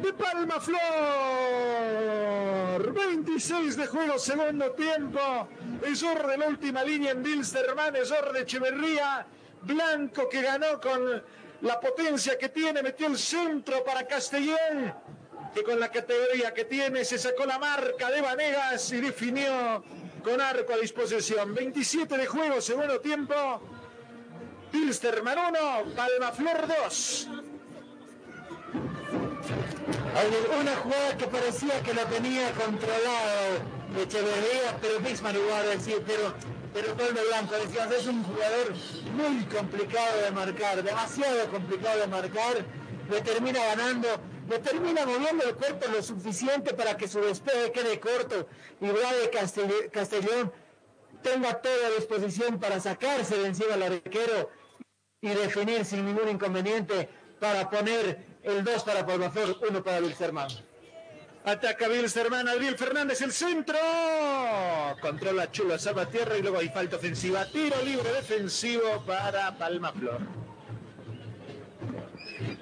De 0.01 0.13
Palma 0.13 0.61
Flor. 0.61 0.81
26 2.93 3.75
de 3.75 3.87
juego, 3.87 4.17
segundo 4.17 4.71
tiempo. 4.71 5.49
Es 5.85 6.01
hora 6.03 6.25
de 6.27 6.37
la 6.37 6.47
última 6.47 6.85
línea 6.85 7.11
en 7.11 7.21
Bilsterman, 7.21 7.97
es 7.97 8.09
hora 8.11 8.31
de 8.31 8.43
Echeverría. 8.43 9.27
Blanco 9.63 10.27
que 10.29 10.41
ganó 10.41 10.79
con 10.79 11.23
la 11.61 11.79
potencia 11.79 12.37
que 12.37 12.49
tiene, 12.49 12.81
metió 12.81 13.07
el 13.07 13.17
centro 13.17 13.83
para 13.83 14.07
Castellón, 14.07 14.93
que 15.53 15.63
con 15.63 15.79
la 15.79 15.89
categoría 15.89 16.53
que 16.53 16.65
tiene 16.65 17.05
se 17.05 17.17
sacó 17.17 17.45
la 17.45 17.59
marca 17.59 18.09
de 18.09 18.21
Vanegas 18.21 18.91
y 18.91 19.01
definió 19.01 19.83
con 20.23 20.41
arco 20.41 20.73
a 20.73 20.77
disposición. 20.77 21.53
27 21.53 22.17
de 22.17 22.25
juego, 22.25 22.61
segundo 22.61 22.99
tiempo. 22.99 23.35
Pilsterman 24.71 25.37
1, 25.37 25.95
Palmaflor 25.95 26.67
2. 26.83 27.27
Una 30.59 30.75
jugada 30.75 31.17
que 31.17 31.27
parecía 31.27 31.81
que 31.83 31.93
la 31.93 32.05
tenía 32.05 32.51
controlado 32.51 33.81
Echeverría, 33.97 34.77
pero 34.81 34.99
Bismarck 34.99 35.37
igual 35.37 35.65
decir, 35.77 36.01
pero 36.07 36.33
pero 36.73 36.95
Pablo 36.95 37.19
Blanco, 37.27 37.55
decías, 37.55 37.91
es 37.91 38.07
un 38.07 38.23
jugador 38.23 38.73
muy 39.11 39.43
complicado 39.45 40.21
de 40.23 40.31
marcar, 40.31 40.83
demasiado 40.83 41.49
complicado 41.49 41.99
de 41.99 42.07
marcar, 42.07 42.65
le 43.09 43.21
termina 43.21 43.63
ganando, 43.65 44.07
le 44.49 44.59
termina 44.59 45.05
moviendo 45.05 45.43
el 45.43 45.55
cuerpo 45.55 45.87
lo 45.91 46.01
suficiente 46.01 46.73
para 46.73 46.97
que 46.97 47.07
su 47.07 47.19
despegue 47.19 47.71
quede 47.71 47.99
corto 47.99 48.47
y 48.79 48.87
Vlade 48.87 49.29
Castellón 49.91 50.51
tenga 51.21 51.61
toda 51.61 51.89
disposición 51.97 52.59
para 52.59 52.79
sacarse 52.79 53.37
de 53.37 53.47
encima 53.47 53.75
al 53.75 53.83
arquero 53.83 54.49
y 55.21 55.29
definir 55.29 55.85
sin 55.85 56.05
ningún 56.05 56.29
inconveniente 56.29 57.07
para 57.39 57.69
poner 57.69 58.25
el 58.43 58.63
2 58.63 58.83
para 58.83 59.05
Palmaflor, 59.05 59.57
1 59.67 59.83
para 59.83 59.99
Wilstermann. 59.99 60.49
Ataca 61.43 61.87
Bilsterman, 61.87 62.47
Adriel 62.47 62.77
Fernández, 62.77 63.19
el 63.21 63.31
centro. 63.31 63.79
Controla 65.01 65.51
Chulo 65.51 65.79
Salvatierra 65.79 66.37
y 66.37 66.43
luego 66.43 66.59
hay 66.59 66.69
falta 66.69 66.97
ofensiva. 66.97 67.43
Tiro 67.45 67.81
libre 67.83 68.13
defensivo 68.13 69.03
para 69.07 69.57
Palma 69.57 69.91
Flor. 69.91 70.19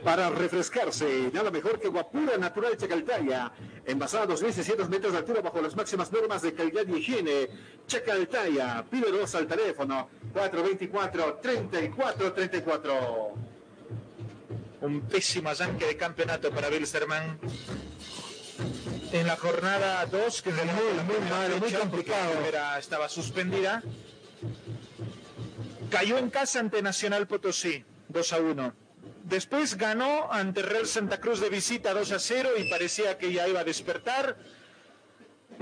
Para 0.01 0.29
refrescarse, 0.29 1.29
nada 1.33 1.51
mejor 1.51 1.77
que 1.77 1.89
Guapura 1.89 2.37
Natural 2.37 2.77
Chacaltaya. 2.77 3.51
Envasada 3.85 4.23
a 4.23 4.27
2.600 4.27 4.87
metros 4.87 5.11
de 5.11 5.17
altura 5.17 5.41
bajo 5.41 5.61
las 5.61 5.75
máximas 5.75 6.09
normas 6.13 6.41
de 6.41 6.53
calidad 6.53 6.87
y 6.87 6.95
higiene. 6.95 7.49
Chacaltaya, 7.85 8.85
pídelos 8.89 9.35
al 9.35 9.45
teléfono 9.45 10.07
424-3434. 10.33 13.33
Un 14.81 15.01
pésimo 15.01 15.49
arranque 15.49 15.85
de 15.85 15.97
campeonato 15.97 16.49
para 16.51 16.69
Bilsterman 16.69 17.37
en 19.11 19.27
la 19.27 19.35
jornada 19.35 20.05
2, 20.05 20.41
que 20.41 20.51
muy, 20.51 20.63
muy 20.63 21.29
malo, 21.29 21.57
muy 21.57 21.71
complicado. 21.71 22.45
Era, 22.47 22.77
estaba 22.77 23.09
suspendida. 23.09 23.83
Cayó 25.89 26.17
en 26.17 26.29
casa 26.29 26.59
ante 26.59 26.81
Nacional 26.81 27.27
Potosí, 27.27 27.83
2 28.09 28.33
a 28.33 28.39
1. 28.39 28.73
Después 29.23 29.77
ganó 29.77 30.31
ante 30.31 30.61
Real 30.61 30.87
Santa 30.87 31.19
Cruz 31.19 31.39
de 31.39 31.49
visita 31.49 31.93
2 31.93 32.11
a 32.11 32.19
0 32.19 32.49
y 32.57 32.69
parecía 32.69 33.17
que 33.17 33.31
ya 33.31 33.47
iba 33.47 33.59
a 33.59 33.63
despertar. 33.63 34.37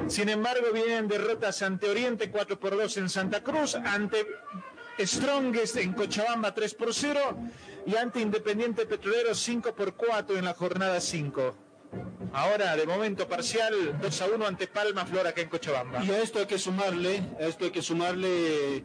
Sin 0.08 0.30
embargo, 0.30 0.68
vienen 0.74 1.08
derrotas 1.08 1.62
ante 1.62 1.90
Oriente 1.90 2.30
4 2.30 2.60
por 2.60 2.78
2 2.78 2.98
en 2.98 3.10
Santa 3.10 3.44
Cruz, 3.44 3.76
ante 3.76 4.26
Strongest 5.00 5.78
en 5.78 5.94
Cochabamba 5.94 6.54
3 6.54 6.74
por 6.76 6.94
0 6.94 7.20
y 7.86 7.96
ante 7.96 8.20
Independiente 8.20 8.86
Petrolero 8.86 9.34
5 9.34 9.76
por 9.76 9.96
4 9.96 10.38
en 10.38 10.46
la 10.46 10.54
jornada 10.54 11.00
5. 11.00 11.67
Ahora, 12.34 12.76
de 12.76 12.86
momento 12.86 13.28
parcial, 13.28 13.98
2 14.02 14.22
a 14.22 14.26
1 14.28 14.46
ante 14.46 14.68
Palma 14.68 15.06
Flora 15.06 15.30
acá 15.30 15.42
en 15.42 15.50
Cochabamba. 15.50 16.04
Y 16.04 16.12
a 16.12 16.22
esto 16.22 16.40
hay 16.40 16.46
que 16.46 16.60
sumarle, 16.60 17.22
a 17.40 17.46
esto 17.46 17.66
hay 17.66 17.72
que 17.72 17.82
sumarle 17.82 18.84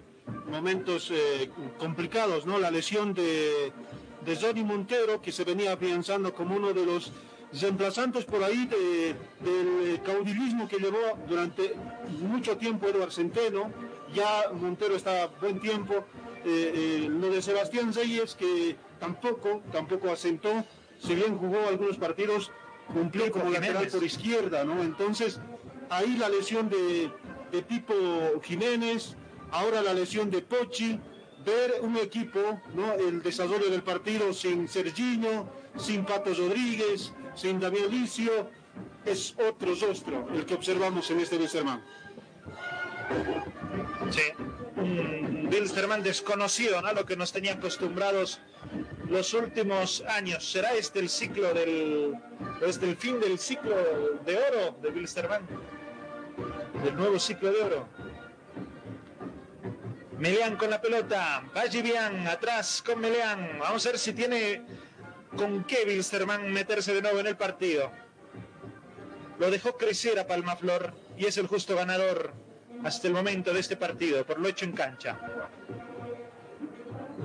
momentos 0.49 1.11
eh, 1.11 1.51
complicados, 1.79 2.47
¿no? 2.47 2.59
La 2.59 2.71
lesión 2.71 3.13
de, 3.15 3.73
de 4.25 4.37
Johnny 4.37 4.63
Montero, 4.63 5.21
que 5.21 5.33
se 5.33 5.45
venía 5.45 5.73
afianzando 5.73 6.33
como 6.35 6.57
uno 6.57 6.73
de 6.73 6.87
los 6.87 7.13
reemplazantes 7.61 8.25
por 8.25 8.43
ahí 8.43 8.67
del 8.67 10.01
caudilismo 10.03 10.69
que 10.69 10.79
llevó 10.79 11.19
durante 11.29 11.75
mucho 12.21 12.57
tiempo 12.57 12.87
Eduardo 12.89 13.11
Centeno. 13.11 13.71
Ya 14.15 14.51
Montero 14.53 14.97
está 14.97 15.27
buen 15.41 15.61
tiempo. 15.61 16.05
Eh, 16.45 16.73
eh, 17.05 17.09
lo 17.09 17.29
de 17.29 17.41
Sebastián 17.41 17.93
Reyes, 17.93 18.35
que 18.35 18.77
tampoco, 18.99 19.63
tampoco 19.71 20.11
asentó, 20.11 20.65
si 20.99 21.15
bien 21.15 21.39
jugó 21.39 21.69
algunos 21.69 21.99
partidos, 21.99 22.51
cumplió 22.93 23.31
como 23.31 23.51
lateral 23.51 23.89
por 23.89 24.03
izquierda, 24.05 24.65
¿no? 24.65 24.83
Entonces, 24.83 25.41
ahí 25.91 26.17
la 26.17 26.29
lesión 26.29 26.69
de, 26.69 27.11
de 27.51 27.63
Pipo 27.63 27.95
Jiménez, 28.43 29.17
ahora 29.51 29.83
la 29.83 29.95
lesión 29.95 30.31
de 30.31 30.43
Pochi, 30.43 30.99
ver 31.45 31.81
un 31.83 31.97
equipo, 31.97 32.61
¿no? 32.75 32.93
El 32.95 33.23
desarrollo 33.23 33.71
del 33.71 33.83
partido 33.83 34.33
sin 34.33 34.69
Serginho, 34.69 35.49
sin 35.77 36.05
Pato 36.05 36.33
Rodríguez, 36.35 37.13
sin 37.35 37.61
Damián 37.61 37.91
Licio, 37.91 38.51
es 39.05 39.35
otro 39.39 39.75
rostro 39.75 40.29
el 40.35 40.47
que 40.47 40.55
observamos 40.55 41.11
en 41.11 41.21
este 41.21 41.37
Wilstermann. 41.37 41.83
Sí, 44.11 44.23
un 44.77 45.49
Wilstermann 45.51 46.03
desconocido, 46.03 46.81
¿no? 46.83 46.93
Lo 46.93 47.07
que 47.07 47.17
nos 47.17 47.33
tenía 47.33 47.55
acostumbrados 47.55 48.41
los 49.09 49.35
últimos 49.35 50.03
años. 50.09 50.51
¿Será 50.51 50.75
este 50.75 50.99
el 50.99 51.09
ciclo 51.09 51.53
del, 51.55 52.15
este 52.63 52.89
el 52.89 52.97
fin 52.97 53.21
del 53.21 53.39
ciclo 53.39 53.75
de 54.25 54.37
oro 54.37 54.79
de 54.83 54.91
Wilstermann? 54.91 55.47
Del 56.83 56.97
nuevo 56.97 57.19
ciclo 57.19 57.53
de 57.53 57.63
oro. 57.63 57.89
Meleán 60.19 60.57
con 60.57 60.71
la 60.71 60.81
pelota, 60.81 61.43
Vallivian 61.55 62.27
atrás 62.27 62.83
con 62.85 63.01
Meleán. 63.01 63.59
Vamos 63.59 63.85
a 63.87 63.91
ver 63.91 63.99
si 63.99 64.13
tiene 64.13 64.63
con 65.37 65.65
qué 65.65 65.85
Wilstermann 65.87 66.53
meterse 66.53 66.95
de 66.95 67.03
nuevo 67.03 67.21
en 67.21 67.27
el 67.27 67.37
partido. 67.37 67.91
Lo 69.39 69.51
dejó 69.51 69.77
crecer 69.77 70.19
a 70.19 70.27
Palmaflor 70.27 70.95
y 71.17 71.27
es 71.27 71.37
el 71.39 71.47
justo 71.47 71.75
ganador 71.75 72.33
hasta 72.85 73.09
el 73.09 73.15
momento 73.15 73.53
de 73.53 73.61
este 73.61 73.77
partido, 73.77 74.25
por 74.25 74.39
lo 74.39 74.49
hecho 74.49 74.65
en 74.65 74.73
cancha. 74.73 75.19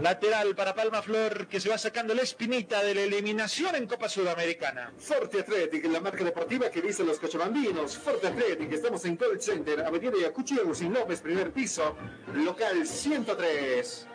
Lateral 0.01 0.55
para 0.55 0.75
Palma 0.75 1.01
Flor 1.01 1.47
que 1.47 1.59
se 1.59 1.69
va 1.69 1.77
sacando 1.77 2.13
la 2.13 2.21
espinita 2.21 2.83
de 2.83 2.93
la 2.93 3.01
eliminación 3.01 3.75
en 3.75 3.87
Copa 3.87 4.07
Sudamericana. 4.07 4.93
Forte 4.95 5.39
Athletic, 5.39 5.85
la 5.85 5.99
marca 5.99 6.23
deportiva 6.23 6.69
que 6.69 6.83
dicen 6.83 7.07
los 7.07 7.17
cochabambinos. 7.17 7.97
Forte 7.97 8.27
Athletic, 8.27 8.71
estamos 8.73 9.03
en 9.05 9.17
Call 9.17 9.41
Center, 9.41 9.81
Avenida 9.81 10.13
Yacuchi, 10.21 10.59
Agustín 10.59 10.93
López, 10.93 11.19
primer 11.21 11.51
piso, 11.51 11.97
local 12.35 12.85
103. 12.85 14.07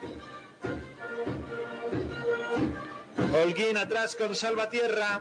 Holguín 3.43 3.77
atrás 3.77 4.15
con 4.15 4.37
Salvatierra. 4.37 5.21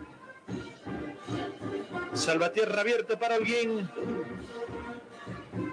Salvatierra 2.13 2.81
abierto 2.81 3.17
para 3.17 3.37
Holguín. 3.37 3.89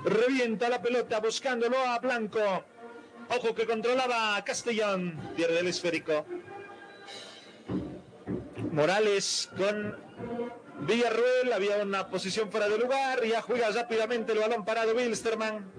Revienta 0.05 0.69
la 0.69 0.81
pelota 0.81 1.21
buscándolo 1.21 1.79
a 1.79 1.99
Blanco. 1.99 2.65
Ojo 3.31 3.55
que 3.55 3.67
controlaba 3.67 4.43
Castellón. 4.45 5.19
Pierde 5.37 5.61
el 5.61 5.69
esférico. 5.69 6.25
Morales 8.73 9.51
con 9.57 9.97
Villarruel. 10.81 11.53
Había 11.53 11.83
una 11.83 12.09
posición 12.09 12.51
fuera 12.51 12.69
de 12.69 12.79
lugar. 12.79 13.25
Ya 13.25 13.43
juega 13.43 13.71
rápidamente 13.71 14.33
el 14.33 14.39
balón 14.39 14.65
parado 14.65 14.95
Wilstermann. 14.95 15.71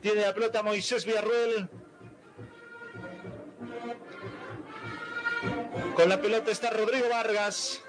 Tiene 0.00 0.22
la 0.22 0.34
pelota 0.34 0.62
Moisés 0.62 1.04
Villarruel. 1.04 1.68
Con 5.94 6.08
la 6.08 6.20
pelota 6.20 6.50
está 6.50 6.70
Rodrigo 6.70 7.08
Vargas. 7.10 7.82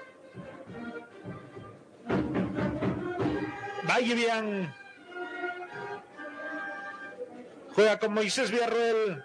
bien. 4.14 4.81
Juega 7.74 7.98
con 7.98 8.12
Moisés 8.12 8.50
Villarroel. 8.50 9.22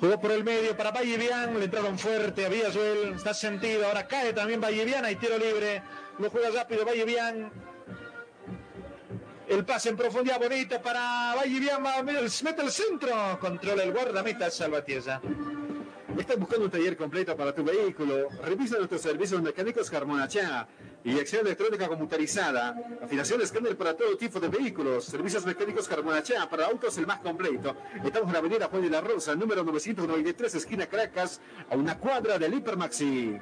Jugó 0.00 0.20
por 0.20 0.30
el 0.30 0.44
medio 0.44 0.76
para 0.76 0.92
Vallevian, 0.92 1.58
le 1.58 1.64
entraron 1.64 1.98
fuerte 1.98 2.46
a 2.46 2.48
Villasuel, 2.48 3.14
está 3.16 3.34
sentido, 3.34 3.84
ahora 3.86 4.06
cae 4.06 4.32
también 4.32 4.60
Vallevian, 4.60 5.04
hay 5.04 5.16
tiro 5.16 5.36
libre, 5.36 5.82
lo 6.20 6.30
juega 6.30 6.50
rápido 6.50 6.84
Vallevian. 6.84 7.50
El 9.48 9.64
pase 9.64 9.88
en 9.88 9.96
profundidad 9.96 10.38
bonito 10.38 10.80
para 10.80 11.34
Vallevian, 11.34 11.82
mete 12.44 12.62
el 12.62 12.70
centro, 12.70 13.38
controla 13.40 13.82
el 13.82 13.92
guardameta 13.92 14.50
Salvatierra. 14.50 15.20
Estás 16.16 16.38
buscando 16.38 16.66
un 16.66 16.70
taller 16.70 16.96
completo 16.96 17.36
para 17.36 17.54
tu 17.54 17.64
vehículo. 17.64 18.28
Revisa 18.44 18.76
nuestros 18.76 19.00
servicios 19.00 19.40
mecánicos 19.40 19.88
Carmonachá. 19.88 20.66
Inyección 21.04 21.46
electrónica 21.46 21.88
computarizada. 21.88 22.74
Afinación 23.02 23.38
de 23.38 23.44
escáner 23.44 23.76
para 23.76 23.96
todo 23.96 24.16
tipo 24.16 24.40
de 24.40 24.48
vehículos. 24.48 25.04
Servicios 25.04 25.46
mecánicos 25.46 25.86
Carmonachá 25.86 26.48
para 26.50 26.66
autos 26.66 26.98
el 26.98 27.06
más 27.06 27.20
completo. 27.20 27.76
Estamos 28.04 28.28
en 28.28 28.32
la 28.32 28.38
avenida 28.40 28.66
Juan 28.66 28.82
de 28.82 28.90
la 28.90 29.00
Rosa, 29.00 29.34
número 29.34 29.62
993, 29.62 30.54
esquina 30.56 30.86
Caracas, 30.86 31.40
a 31.70 31.76
una 31.76 31.98
cuadra 31.98 32.38
del 32.38 32.54
Hipermaxi. 32.54 33.38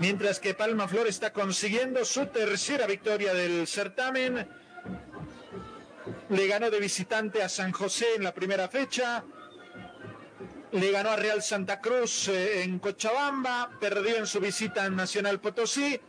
Mientras 0.00 0.38
que 0.40 0.54
Palma 0.54 0.86
Flor 0.86 1.08
está 1.08 1.32
consiguiendo 1.32 2.04
su 2.04 2.26
tercera 2.26 2.86
victoria 2.86 3.34
del 3.34 3.66
certamen. 3.66 4.46
Le 6.28 6.46
ganó 6.46 6.70
de 6.70 6.80
visitante 6.80 7.42
a 7.42 7.48
San 7.48 7.72
José 7.72 8.06
en 8.16 8.24
la 8.24 8.32
primera 8.32 8.68
fecha 8.68 9.24
le 10.72 10.90
ganó 10.90 11.10
a 11.10 11.16
Real 11.16 11.42
Santa 11.42 11.80
Cruz 11.80 12.28
eh, 12.28 12.62
en 12.62 12.78
Cochabamba, 12.78 13.70
perdió 13.80 14.16
en 14.16 14.26
su 14.26 14.40
visita 14.40 14.86
en 14.86 14.96
Nacional 14.96 15.40
Potosí, 15.40 16.00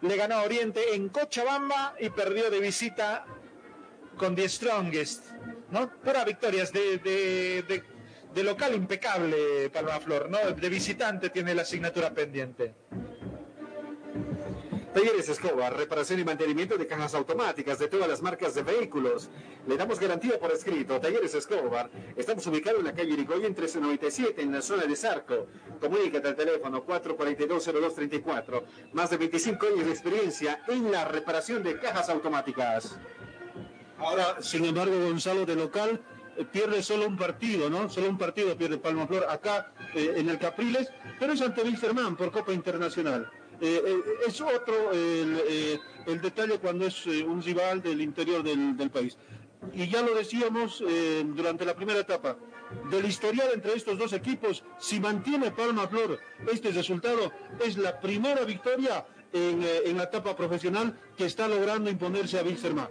le 0.00 0.16
ganó 0.16 0.36
a 0.36 0.42
Oriente 0.42 0.94
en 0.94 1.08
Cochabamba 1.08 1.94
y 2.00 2.10
perdió 2.10 2.50
de 2.50 2.60
visita 2.60 3.24
con 4.16 4.34
The 4.34 4.48
Strongest. 4.48 5.32
¿no? 5.70 5.90
Pura 5.90 6.24
victorias 6.24 6.72
de, 6.72 6.98
de, 6.98 7.82
de 8.34 8.44
local 8.44 8.74
impecable, 8.74 9.70
Palma 9.70 9.98
Flor, 10.00 10.30
¿no? 10.30 10.38
De 10.38 10.68
visitante 10.68 11.30
tiene 11.30 11.54
la 11.54 11.62
asignatura 11.62 12.10
pendiente. 12.10 12.74
Talleres 14.96 15.28
Escobar, 15.28 15.76
reparación 15.76 16.20
y 16.20 16.24
mantenimiento 16.24 16.78
de 16.78 16.86
cajas 16.86 17.14
automáticas 17.14 17.78
de 17.78 17.86
todas 17.86 18.08
las 18.08 18.22
marcas 18.22 18.54
de 18.54 18.62
vehículos. 18.62 19.28
Le 19.66 19.76
damos 19.76 20.00
garantía 20.00 20.40
por 20.40 20.50
escrito. 20.50 20.98
Talleres 20.98 21.34
Escobar. 21.34 21.90
Estamos 22.16 22.46
ubicados 22.46 22.78
en 22.78 22.86
la 22.86 22.94
calle 22.94 23.12
Irigoyen 23.12 23.52
1397, 23.52 24.40
en 24.40 24.52
la 24.52 24.62
zona 24.62 24.86
de 24.86 24.96
Zarco. 24.96 25.48
Comunícate 25.82 26.28
al 26.28 26.34
teléfono 26.34 26.86
442-0234. 26.86 28.62
Más 28.94 29.10
de 29.10 29.18
25 29.18 29.66
años 29.66 29.84
de 29.84 29.90
experiencia 29.90 30.62
en 30.66 30.90
la 30.90 31.04
reparación 31.04 31.62
de 31.62 31.78
cajas 31.78 32.08
automáticas. 32.08 32.98
Ahora, 33.98 34.40
sin 34.40 34.64
embargo, 34.64 34.98
Gonzalo 34.98 35.44
de 35.44 35.56
local 35.56 36.00
eh, 36.38 36.46
pierde 36.50 36.82
solo 36.82 37.06
un 37.06 37.18
partido, 37.18 37.68
¿no? 37.68 37.90
Solo 37.90 38.08
un 38.08 38.16
partido 38.16 38.56
pierde 38.56 38.78
Palma 38.78 39.06
Flor 39.06 39.26
acá 39.28 39.72
eh, 39.94 40.14
en 40.16 40.30
el 40.30 40.38
Capriles, 40.38 40.88
pero 41.18 41.34
es 41.34 41.42
ante 41.42 41.60
Wilstermann 41.60 42.16
por 42.16 42.32
Copa 42.32 42.54
Internacional. 42.54 43.30
Eh, 43.60 43.82
eh, 43.86 44.02
es 44.26 44.40
otro 44.40 44.92
el, 44.92 45.42
eh, 45.48 45.80
el, 46.06 46.20
detalle 46.20 46.58
cuando 46.58 46.86
es 46.86 47.06
un 47.06 47.42
rival 47.42 47.82
del 47.82 48.00
interior 48.02 48.42
del, 48.42 48.76
del, 48.76 48.90
país. 48.90 49.16
Y 49.72 49.88
ya 49.88 50.02
lo 50.02 50.14
decíamos 50.14 50.84
durante 51.34 51.64
la 51.64 51.74
primera 51.74 51.98
etapa, 51.98 52.36
del 52.90 53.06
historial 53.06 53.48
entre 53.54 53.72
estos 53.72 53.98
dos 53.98 54.12
equipos, 54.12 54.62
si 54.78 55.00
mantiene 55.00 55.50
Palma 55.50 55.88
Flor 55.88 56.20
este 56.52 56.70
resultado, 56.70 57.32
es 57.64 57.76
la 57.78 57.98
primera 57.98 58.44
victoria 58.44 59.04
en, 59.32 59.64
en 59.84 59.96
la 59.96 60.04
etapa 60.04 60.36
profesional 60.36 60.96
que 61.16 61.24
está 61.24 61.48
logrando 61.48 61.90
imponerse 61.90 62.38
a 62.38 62.42
Wilstermann. 62.42 62.88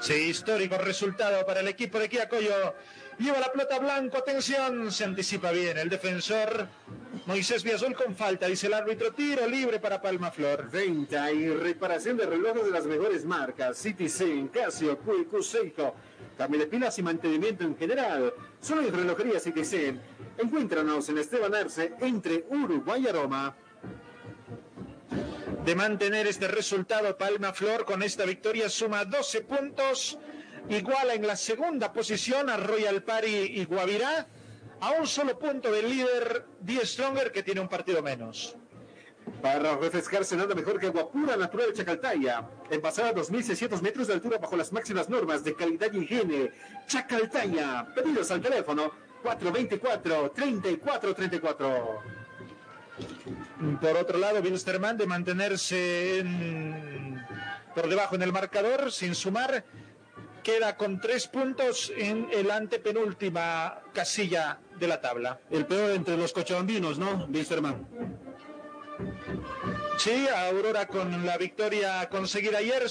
Sí, 0.00 0.14
histórico 0.14 0.76
resultado 0.78 1.46
para 1.46 1.60
el 1.60 1.68
equipo 1.68 1.98
de 1.98 2.08
Quiacoyo. 2.08 2.74
Lleva 3.22 3.38
la 3.38 3.52
pelota 3.52 3.78
blanco, 3.78 4.18
atención, 4.18 4.90
se 4.90 5.04
anticipa 5.04 5.52
bien 5.52 5.78
el 5.78 5.88
defensor 5.88 6.66
Moisés 7.24 7.62
Biazol 7.62 7.94
con 7.94 8.16
falta, 8.16 8.48
dice 8.48 8.66
el 8.66 8.74
árbitro, 8.74 9.12
tiro 9.12 9.46
libre 9.46 9.78
para 9.78 10.02
Palma 10.02 10.32
Flor. 10.32 10.68
Venta 10.68 11.30
y 11.30 11.48
reparación 11.50 12.16
de 12.16 12.26
relojes 12.26 12.64
de 12.64 12.72
las 12.72 12.84
mejores 12.84 13.24
marcas, 13.24 13.78
Citizen, 13.78 14.48
Casio, 14.48 14.98
QQ, 14.98 15.40
Seiko, 15.40 15.94
cambio 16.36 16.58
de 16.58 16.66
pilas 16.66 16.98
y 16.98 17.04
mantenimiento 17.04 17.62
en 17.62 17.76
general. 17.76 18.34
Solo 18.60 18.82
en 18.82 18.92
relojería 18.92 19.38
Citizen. 19.38 20.00
Encuéntranos 20.36 21.08
en 21.08 21.18
Esteban 21.18 21.54
Arce, 21.54 21.92
entre 22.00 22.44
Uruguay 22.48 23.06
y 23.08 23.12
Roma. 23.12 23.54
De 25.64 25.76
mantener 25.76 26.26
este 26.26 26.48
resultado, 26.48 27.16
Palma 27.16 27.52
Flor 27.52 27.84
con 27.84 28.02
esta 28.02 28.24
victoria 28.24 28.68
suma 28.68 29.04
12 29.04 29.42
puntos, 29.42 30.18
iguala 30.68 31.14
en 31.14 31.26
la 31.26 31.36
segunda 31.36 31.92
posición 31.92 32.50
a 32.50 32.56
Royal 32.56 33.02
Party 33.02 33.26
y 33.26 33.64
Guavirá 33.64 34.26
a 34.80 34.92
un 34.92 35.06
solo 35.06 35.38
punto 35.38 35.70
del 35.70 35.88
líder 35.88 36.46
Die 36.60 36.84
Stronger 36.84 37.30
que 37.30 37.42
tiene 37.42 37.60
un 37.60 37.68
partido 37.68 38.02
menos. 38.02 38.56
Para 39.40 39.76
refrescarse 39.76 40.36
nada 40.36 40.52
mejor 40.54 40.80
que 40.80 40.88
agua 40.88 41.10
pura 41.10 41.36
natural 41.36 41.68
de 41.68 41.74
Chacaltaya, 41.74 42.48
envasada 42.70 43.10
a 43.10 43.14
2.600 43.14 43.80
metros 43.80 44.08
de 44.08 44.14
altura 44.14 44.38
bajo 44.38 44.56
las 44.56 44.72
máximas 44.72 45.08
normas 45.08 45.44
de 45.44 45.54
calidad 45.54 45.92
y 45.92 45.98
higiene. 45.98 46.50
Chacaltaya, 46.88 47.86
pedidos 47.94 48.32
al 48.32 48.40
teléfono 48.40 48.90
424-3434. 49.22 52.00
Por 53.80 53.96
otro 53.96 54.18
lado, 54.18 54.40
Wilstermann 54.40 54.98
de 54.98 55.06
mantenerse 55.06 56.24
por 57.74 57.88
debajo 57.88 58.16
en 58.16 58.22
el 58.22 58.32
marcador 58.32 58.92
sin 58.92 59.14
sumar 59.14 59.64
queda 60.42 60.76
con 60.76 61.00
tres 61.00 61.28
puntos 61.28 61.92
en 61.96 62.28
el 62.32 62.50
antepenúltima 62.50 63.80
casilla 63.92 64.60
de 64.78 64.86
la 64.86 65.00
tabla. 65.00 65.40
El 65.50 65.66
peor 65.66 65.92
entre 65.92 66.16
los 66.16 66.32
cochabambinos, 66.32 66.98
¿no, 66.98 67.26
Wisterman? 67.32 67.86
Sí, 69.98 70.26
Aurora 70.28 70.86
con 70.86 71.24
la 71.24 71.36
victoria 71.38 72.08
conseguida 72.08 72.58
ayer. 72.58 72.82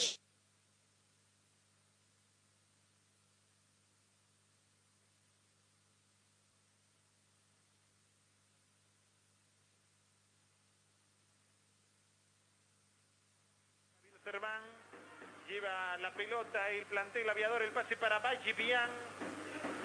Pelota 16.12 16.70
el 16.70 16.86
plantel 16.86 17.30
aviador, 17.30 17.62
el 17.62 17.72
pase 17.72 17.96
para 17.98 18.20
Vallivian. 18.20 18.90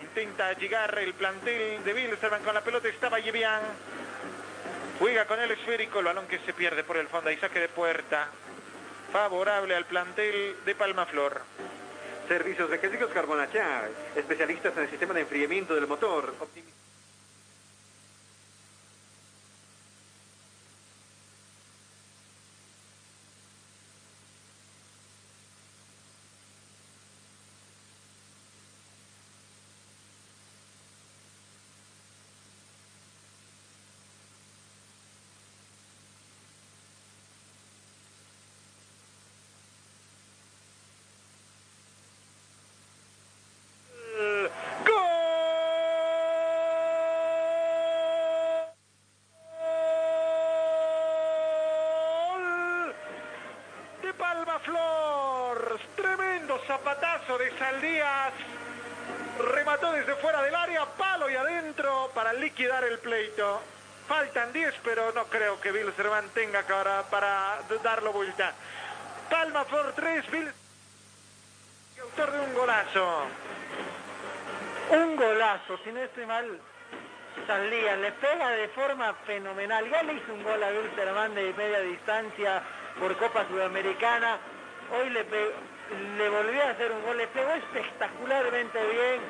Intenta 0.02 0.52
llegar 0.54 0.98
el 0.98 1.14
plantel 1.14 1.82
de 1.84 1.92
Bilsterman 1.92 2.42
con 2.42 2.54
la 2.54 2.62
pelota, 2.62 2.88
está 2.88 3.08
Vallivian. 3.08 3.62
Juega 4.98 5.26
con 5.26 5.40
el 5.40 5.50
esférico, 5.50 5.98
el 5.98 6.06
balón 6.06 6.26
que 6.26 6.38
se 6.40 6.52
pierde 6.52 6.84
por 6.84 6.96
el 6.96 7.08
fondo 7.08 7.30
y 7.30 7.36
saque 7.36 7.60
de 7.60 7.68
puerta. 7.68 8.28
Favorable 9.12 9.74
al 9.74 9.84
plantel 9.84 10.56
de 10.64 10.74
Palmaflor. 10.74 11.42
Servicios 12.28 12.68
Mecánicos 12.68 13.10
Carbonachá, 13.12 13.88
especialistas 14.16 14.76
en 14.76 14.82
el 14.84 14.90
sistema 14.90 15.14
de 15.14 15.20
enfriamiento 15.20 15.74
del 15.74 15.86
motor. 15.86 16.34
de 57.38 57.58
Saldías. 57.58 58.32
Remató 59.52 59.90
desde 59.92 60.14
fuera 60.16 60.40
del 60.42 60.54
área, 60.54 60.84
palo 60.96 61.28
y 61.28 61.34
adentro 61.34 62.10
para 62.14 62.32
liquidar 62.32 62.84
el 62.84 62.98
pleito. 63.00 63.60
Faltan 64.06 64.52
10, 64.52 64.74
pero 64.84 65.05
no 65.16 65.24
creo 65.28 65.58
que 65.62 65.72
Serván 65.96 66.28
tenga 66.34 66.62
para, 66.62 67.02
para 67.04 67.58
darlo 67.82 68.12
vuelta. 68.12 68.52
Palma 69.30 69.64
por 69.64 69.92
3, 69.92 70.30
Bill. 70.30 70.52
Autor 72.02 72.32
de 72.32 72.40
un 72.40 72.54
golazo. 72.54 73.26
Un 74.90 75.16
golazo, 75.16 75.78
si 75.82 75.90
no 75.90 76.00
estoy 76.00 76.26
mal, 76.26 76.60
Saldías 77.46 77.98
le 77.98 78.12
pega 78.12 78.50
de 78.50 78.68
forma 78.68 79.14
fenomenal. 79.26 79.88
Ya 79.88 80.02
le 80.02 80.12
hizo 80.12 80.34
un 80.34 80.44
gol 80.44 80.62
a 80.62 80.68
Wilstermann 80.68 81.34
de 81.34 81.54
media 81.54 81.80
distancia 81.80 82.62
por 83.00 83.16
Copa 83.16 83.46
Sudamericana. 83.48 84.36
Hoy 84.92 85.08
le 85.10 85.24
le 86.18 86.28
volvió 86.28 86.62
a 86.62 86.70
hacer 86.70 86.92
un 86.92 87.02
gol, 87.06 87.16
le 87.16 87.26
pegó 87.28 87.52
espectacularmente 87.52 88.78
bien. 88.86 89.20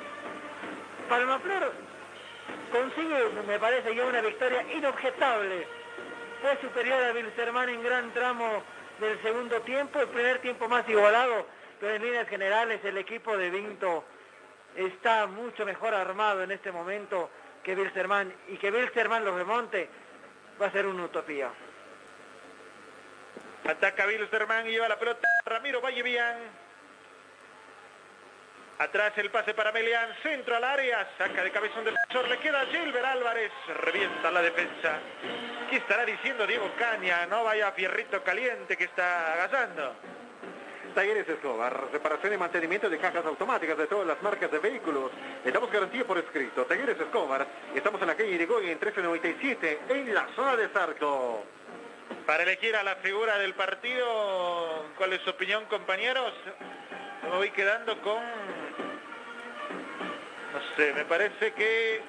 Palmaflor 1.09 1.73
consigue, 2.71 3.31
me 3.47 3.59
parece 3.59 3.95
ya 3.95 4.05
una 4.05 4.21
victoria 4.21 4.63
inobjetable. 4.73 5.67
Fue 6.41 6.57
superior 6.61 7.03
a 7.03 7.13
Wilstermann 7.13 7.69
en 7.69 7.83
gran 7.83 8.13
tramo 8.13 8.63
del 9.01 9.21
segundo 9.23 9.61
tiempo, 9.63 10.01
el 10.01 10.09
primer 10.09 10.39
tiempo 10.41 10.69
más 10.69 10.89
igualado, 10.89 11.47
pero 11.81 11.95
en 11.95 12.03
líneas 12.03 12.29
generales 12.29 12.85
el 12.85 12.99
equipo 12.99 13.37
de 13.37 13.51
Vinto 13.51 14.05
está 14.75 15.27
mucho 15.27 15.65
mejor 15.65 15.95
armado 15.95 16.43
en 16.43 16.51
este 16.51 16.71
momento 16.71 17.31
que 17.63 17.75
Wilstermann 17.75 18.33
y 18.49 18.57
que 18.57 18.71
Wilstermann 18.71 19.25
lo 19.25 19.37
remonte 19.37 19.89
va 20.61 20.67
a 20.67 20.73
ser 20.73 20.87
una 20.87 21.05
utopía. 21.05 21.51
Ataca 23.67 24.07
Wilstermann 24.07 24.67
y 24.69 24.73
lleva 24.73 24.89
la 24.89 24.99
pelota 24.99 25.27
Ramiro 25.45 25.81
Vallevian. 25.81 26.66
Atrás 28.79 29.15
el 29.17 29.31
pase 29.31 29.55
para 29.55 29.73
Melian, 29.73 30.15
centro 30.23 30.55
al 30.55 30.65
área, 30.65 31.09
saca 31.17 31.43
de 31.43 31.51
cabeza 31.51 31.79
un 31.79 31.87
defensor, 31.87 32.29
le 32.29 32.39
queda 32.39 32.67
Gilbert 32.67 33.07
Álvarez, 33.07 33.51
revienta 33.81 34.31
la 34.31 34.43
defensa. 34.43 34.99
¿Qué 35.71 35.77
estará 35.77 36.05
diciendo 36.05 36.47
Diego 36.47 36.71
Caña? 36.79 37.25
No 37.25 37.43
vaya 37.43 37.73
fierrito 37.73 38.23
caliente 38.23 38.77
que 38.77 38.85
está 38.85 39.33
agazando. 39.33 39.95
Talleres 40.95 41.27
Escobar, 41.27 41.91
reparación 41.91 42.35
y 42.35 42.37
mantenimiento 42.37 42.91
de 42.91 42.99
cajas 42.99 43.25
automáticas 43.25 43.79
de 43.79 43.87
todas 43.87 44.07
las 44.07 44.21
marcas 44.23 44.51
de 44.51 44.59
vehículos. 44.59 45.11
Le 45.43 45.53
damos 45.53 45.71
garantía 45.71 46.05
por 46.05 46.19
escrito. 46.19 46.67
Talleres 46.67 47.01
Escobar, 47.01 47.47
estamos 47.75 48.01
en 48.03 48.09
la 48.09 48.15
calle 48.15 48.31
Irigoyen 48.31 48.73
en 48.73 48.79
1397, 48.79 49.81
en 49.89 50.13
la 50.13 50.29
zona 50.37 50.55
de 50.55 50.69
Sarco. 50.71 51.45
Para 52.27 52.43
elegir 52.43 52.77
a 52.77 52.83
la 52.83 52.97
figura 52.97 53.39
del 53.39 53.55
partido, 53.55 54.85
¿cuál 54.99 55.15
es 55.15 55.23
su 55.23 55.31
opinión, 55.31 55.65
compañeros? 55.65 56.35
Me 57.23 57.29
voy 57.31 57.51
quedando 57.51 58.01
con... 58.03 58.23
No 60.53 60.61
sé, 60.77 60.93
me 60.95 61.05
parece 61.05 61.53
que 61.53 62.01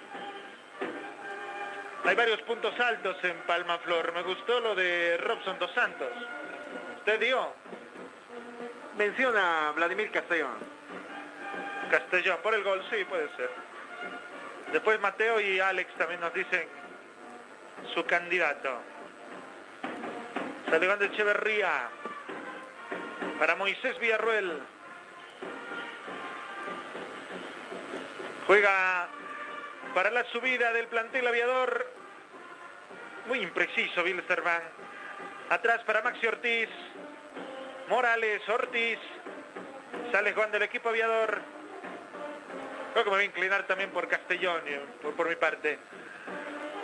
hay 2.06 2.16
varios 2.16 2.42
puntos 2.44 2.80
altos 2.80 3.18
en 3.24 3.36
Palma 3.42 3.78
Flor. 3.80 4.14
Me 4.14 4.24
gustó 4.24 4.60
lo 4.60 4.76
de 4.76 5.18
Robson 5.18 5.60
Dos 5.60 5.72
Santos. 5.74 6.12
¿Usted 7.00 7.20
dio? 7.20 7.54
Menciona 8.98 9.70
a 9.70 9.72
Vladimir 9.74 10.10
Castellón. 10.12 10.56
Castellón, 11.92 12.38
por 12.42 12.54
el 12.54 12.64
gol, 12.64 12.82
sí, 12.90 13.04
puede 13.06 13.28
ser. 13.36 13.50
Después 14.72 15.00
Mateo 15.00 15.40
y 15.40 15.60
Alex 15.60 15.94
también 15.96 16.22
nos 16.22 16.34
dicen 16.34 16.68
su 17.94 18.06
candidato. 18.06 18.82
De 20.70 21.06
Echeverría. 21.06 21.90
Para 23.40 23.56
Moisés 23.56 23.98
Villarruel. 24.00 24.62
Juega 28.48 29.10
para 29.94 30.10
la 30.10 30.24
subida 30.32 30.72
del 30.72 30.88
plantel 30.88 31.28
aviador. 31.28 31.86
Muy 33.26 33.40
impreciso 33.40 34.04
Wilstermann. 34.04 34.62
Atrás 35.50 35.84
para 35.84 36.02
Maxi 36.02 36.26
Ortiz. 36.28 36.70
Morales, 37.90 38.42
Ortiz. 38.48 39.00
Sale 40.14 40.32
Juan 40.32 40.50
del 40.52 40.64
equipo 40.64 40.88
aviador. 40.88 41.42
Creo 42.94 43.04
que 43.04 43.10
me 43.10 43.16
voy 43.18 43.24
a 43.26 43.28
inclinar 43.28 43.68
también 43.68 43.90
por 43.92 44.08
Castellón, 44.08 44.62
eh, 44.66 44.82
por, 45.02 45.28
mi 45.28 45.36
parte. 45.36 45.78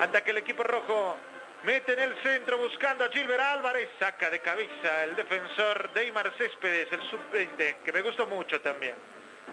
Ataca 0.01 0.31
el 0.31 0.39
equipo 0.39 0.63
rojo. 0.63 1.15
Mete 1.63 1.93
en 1.93 1.99
el 1.99 2.21
centro 2.23 2.57
buscando 2.57 3.05
a 3.05 3.09
Gilbert 3.09 3.39
Álvarez. 3.39 3.89
Saca 3.99 4.29
de 4.29 4.41
cabeza 4.41 5.05
el 5.05 5.15
defensor 5.15 5.93
Deimar 5.93 6.29
Céspedes, 6.37 6.91
el 6.91 7.09
sub-20, 7.09 7.77
que 7.85 7.93
me 7.93 8.01
gustó 8.01 8.27
mucho 8.27 8.59
también. 8.59 8.95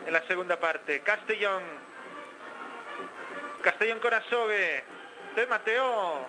En 0.04 0.12
la 0.12 0.26
segunda 0.26 0.58
parte. 0.58 1.02
Castellón. 1.02 1.89
Castellón 3.62 4.00
con 4.00 4.14
Azogue. 4.14 4.84
De 5.36 5.46
Mateo. 5.46 6.26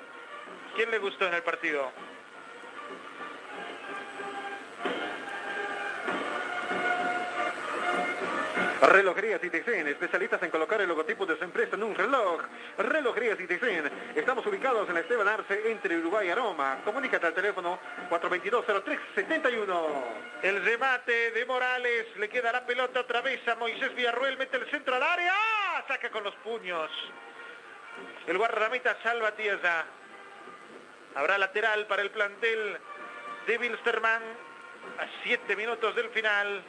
¿Quién 0.76 0.92
le 0.92 1.00
gustó 1.00 1.28
en 1.28 1.34
el 1.34 1.44
partido? 1.44 1.92
Relojería 8.82 9.38
Citizen, 9.38 9.88
especialistas 9.88 10.42
en 10.42 10.50
colocar 10.50 10.82
el 10.82 10.88
logotipo 10.88 11.28
de 11.28 11.38
su 11.38 11.44
empresa 11.44 11.76
en 11.76 11.84
un 11.84 11.94
reloj. 11.94 12.42
Relojería 12.80 13.36
Citizen, 13.36 13.88
estamos 14.16 14.44
ubicados 14.48 14.90
en 14.90 14.98
Esteban 14.98 15.28
Arce, 15.28 15.72
entre 15.72 16.00
Uruguay 16.00 16.30
y 16.30 16.34
Roma. 16.34 16.80
Comunícate 16.84 17.28
al 17.28 17.36
teléfono 17.36 17.78
422-0371. 18.10 20.04
El 20.42 20.66
remate 20.66 21.30
de 21.30 21.46
Morales, 21.46 22.08
le 22.18 22.28
queda 22.28 22.52
la 22.52 22.66
pelota 22.66 23.02
otra 23.02 23.22
vez 23.22 23.48
a 23.48 23.56
Moisés 23.56 23.94
Villarruel, 23.94 24.40
mete 24.40 24.58
el 24.58 24.66
centro 24.72 24.96
al 24.96 25.04
área, 25.04 25.36
saca 25.88 26.10
con 26.10 26.24
los 26.24 26.34
puños. 26.38 26.90
El 28.26 28.40
guardameta 28.40 28.98
salva 29.04 29.32
tierra. 29.36 29.86
Habrá 31.14 31.38
lateral 31.38 31.86
para 31.86 32.02
el 32.02 32.10
plantel 32.10 32.80
de 33.46 33.58
Wilstermann 33.60 34.24
a 34.98 35.06
siete 35.24 35.56
minutos 35.56 35.96
del 35.96 36.10
final. 36.10 36.64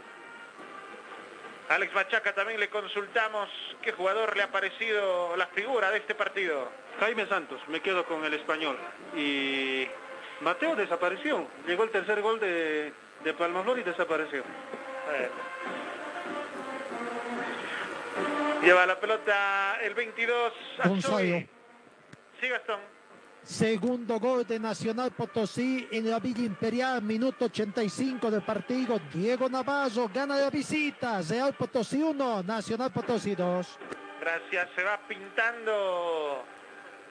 Alex 1.68 1.94
Machaca 1.94 2.34
también 2.34 2.60
le 2.60 2.68
consultamos 2.68 3.48
qué 3.82 3.93
jugador 3.93 4.36
le 4.36 4.43
ha 4.43 4.51
parecido 4.51 5.36
la 5.36 5.47
figura 5.47 5.90
de 5.90 5.98
este 5.98 6.14
partido. 6.14 6.70
Jaime 7.01 7.26
Santos, 7.26 7.60
me 7.68 7.80
quedo 7.80 8.05
con 8.05 8.24
el 8.24 8.34
español. 8.34 8.78
Y 9.16 9.86
Mateo 10.40 10.76
desapareció. 10.76 11.47
Llegó 11.66 11.84
el 11.84 11.90
tercer 11.90 12.20
gol 12.20 12.39
de, 12.40 12.93
de 13.24 13.34
Palmaflor 13.34 13.78
y 13.78 13.82
desapareció. 13.82 14.43
Lleva 18.62 18.86
la 18.86 19.01
pelota 19.01 19.78
el 19.82 19.94
22. 19.94 20.52
Gonzalo. 20.84 21.18
Sí, 22.40 22.48
Gastón. 22.48 22.80
Segundo 23.44 24.20
gol 24.20 24.47
de 24.47 24.60
Nacional 24.60 25.10
Potosí 25.10 25.89
en 25.90 26.09
la 26.09 26.20
Villa 26.20 26.44
Imperial, 26.44 27.02
minuto 27.02 27.47
85 27.47 28.31
del 28.31 28.43
partido. 28.43 29.01
Diego 29.12 29.48
Navajo 29.48 30.09
gana 30.14 30.36
la 30.36 30.48
visita. 30.48 31.20
Real 31.28 31.52
Potosí 31.55 32.01
1, 32.01 32.44
Nacional 32.44 32.93
Potosí 32.93 33.35
2. 33.35 33.78
Gracias. 34.20 34.69
Se 34.77 34.85
va 34.85 35.01
pintando 35.09 36.44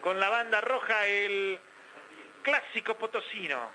con 0.01 0.19
la 0.21 0.29
banda 0.29 0.61
roja 0.61 1.05
el 1.05 1.59
clásico 2.43 2.95
potosino. 2.95 3.69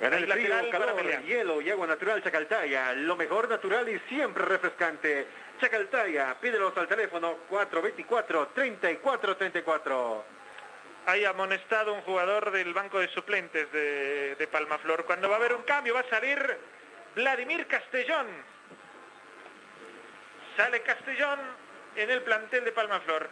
En 0.00 0.12
el 0.12 0.26
frío, 0.30 0.48
lateral 0.48 0.70
calor, 0.70 1.22
hielo 1.24 1.62
y 1.62 1.70
agua 1.70 1.86
natural 1.86 2.22
Chacaltaya. 2.22 2.92
Lo 2.92 3.16
mejor 3.16 3.48
natural 3.48 3.88
y 3.88 3.98
siempre 4.08 4.44
refrescante. 4.44 5.26
Chacaltaya, 5.60 6.34
pídelos 6.40 6.76
al 6.76 6.88
teléfono 6.88 7.36
424-3434. 7.50 10.22
Hay 11.06 11.24
amonestado 11.24 11.94
un 11.94 12.00
jugador 12.02 12.50
del 12.50 12.74
banco 12.74 12.98
de 12.98 13.06
suplentes 13.08 13.70
de, 13.72 14.34
de 14.36 14.46
Palmaflor. 14.48 15.04
Cuando 15.04 15.28
va 15.28 15.36
a 15.36 15.38
haber 15.38 15.54
un 15.54 15.62
cambio 15.62 15.94
va 15.94 16.00
a 16.00 16.08
salir 16.08 16.58
Vladimir 17.14 17.66
Castellón. 17.66 18.26
Sale 20.56 20.82
Castellón 20.82 21.38
en 21.96 22.10
el 22.10 22.22
plantel 22.22 22.64
de 22.64 22.72
Palmaflor. 22.72 23.28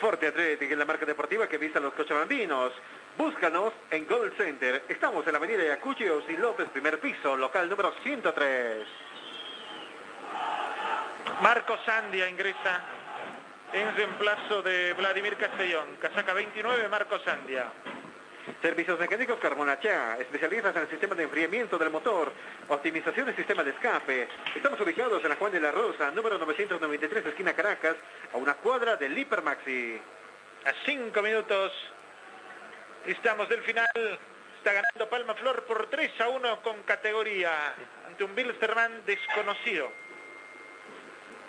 Forte 0.00 0.26
Athletic 0.26 0.70
en 0.70 0.78
la 0.78 0.84
marca 0.84 1.06
deportiva 1.06 1.48
que 1.48 1.56
vista 1.56 1.80
los 1.80 1.94
cochabambinos. 1.94 2.72
Búscanos 3.16 3.72
en 3.90 4.06
Gold 4.06 4.36
Center. 4.36 4.84
Estamos 4.88 5.26
en 5.26 5.32
la 5.32 5.38
avenida 5.38 5.64
Yacuchios 5.64 6.24
y 6.28 6.36
López, 6.36 6.68
primer 6.68 7.00
piso, 7.00 7.34
local 7.36 7.70
número 7.70 7.94
103. 8.02 8.86
Marco 11.40 11.76
Sandia 11.84 12.28
ingresa 12.28 12.80
en 13.72 13.94
reemplazo 13.94 14.62
de 14.62 14.94
Vladimir 14.94 15.36
Castellón. 15.36 15.96
Casaca 16.00 16.32
29, 16.32 16.88
Marco 16.88 17.18
Sandia. 17.20 17.70
Servicios 18.62 18.98
mecánicos 18.98 19.38
Carbonachá, 19.38 20.16
especialistas 20.18 20.74
en 20.76 20.82
el 20.82 20.88
sistema 20.88 21.14
de 21.14 21.24
enfriamiento 21.24 21.76
del 21.76 21.90
motor, 21.90 22.32
optimización 22.68 23.26
del 23.26 23.36
sistema 23.36 23.62
de 23.62 23.70
escape. 23.70 24.28
Estamos 24.54 24.80
ubicados 24.80 25.22
en 25.22 25.28
la 25.28 25.36
Juan 25.36 25.52
de 25.52 25.60
la 25.60 25.72
Rosa, 25.72 26.10
número 26.12 26.38
993, 26.38 27.26
esquina 27.26 27.52
Caracas, 27.52 27.96
a 28.32 28.36
una 28.38 28.54
cuadra 28.54 28.96
del 28.96 29.18
Hipermaxi. 29.18 30.00
A 30.64 30.72
cinco 30.86 31.22
minutos 31.22 31.72
estamos 33.04 33.48
del 33.48 33.62
final. 33.62 34.18
Está 34.58 34.72
ganando 34.72 35.08
Palma 35.10 35.34
Flor 35.34 35.64
por 35.64 35.88
3 35.88 36.20
a 36.20 36.28
1 36.28 36.62
con 36.62 36.82
categoría 36.84 37.74
ante 38.06 38.24
un 38.24 38.34
Bilsterman 38.34 39.04
desconocido. 39.04 40.05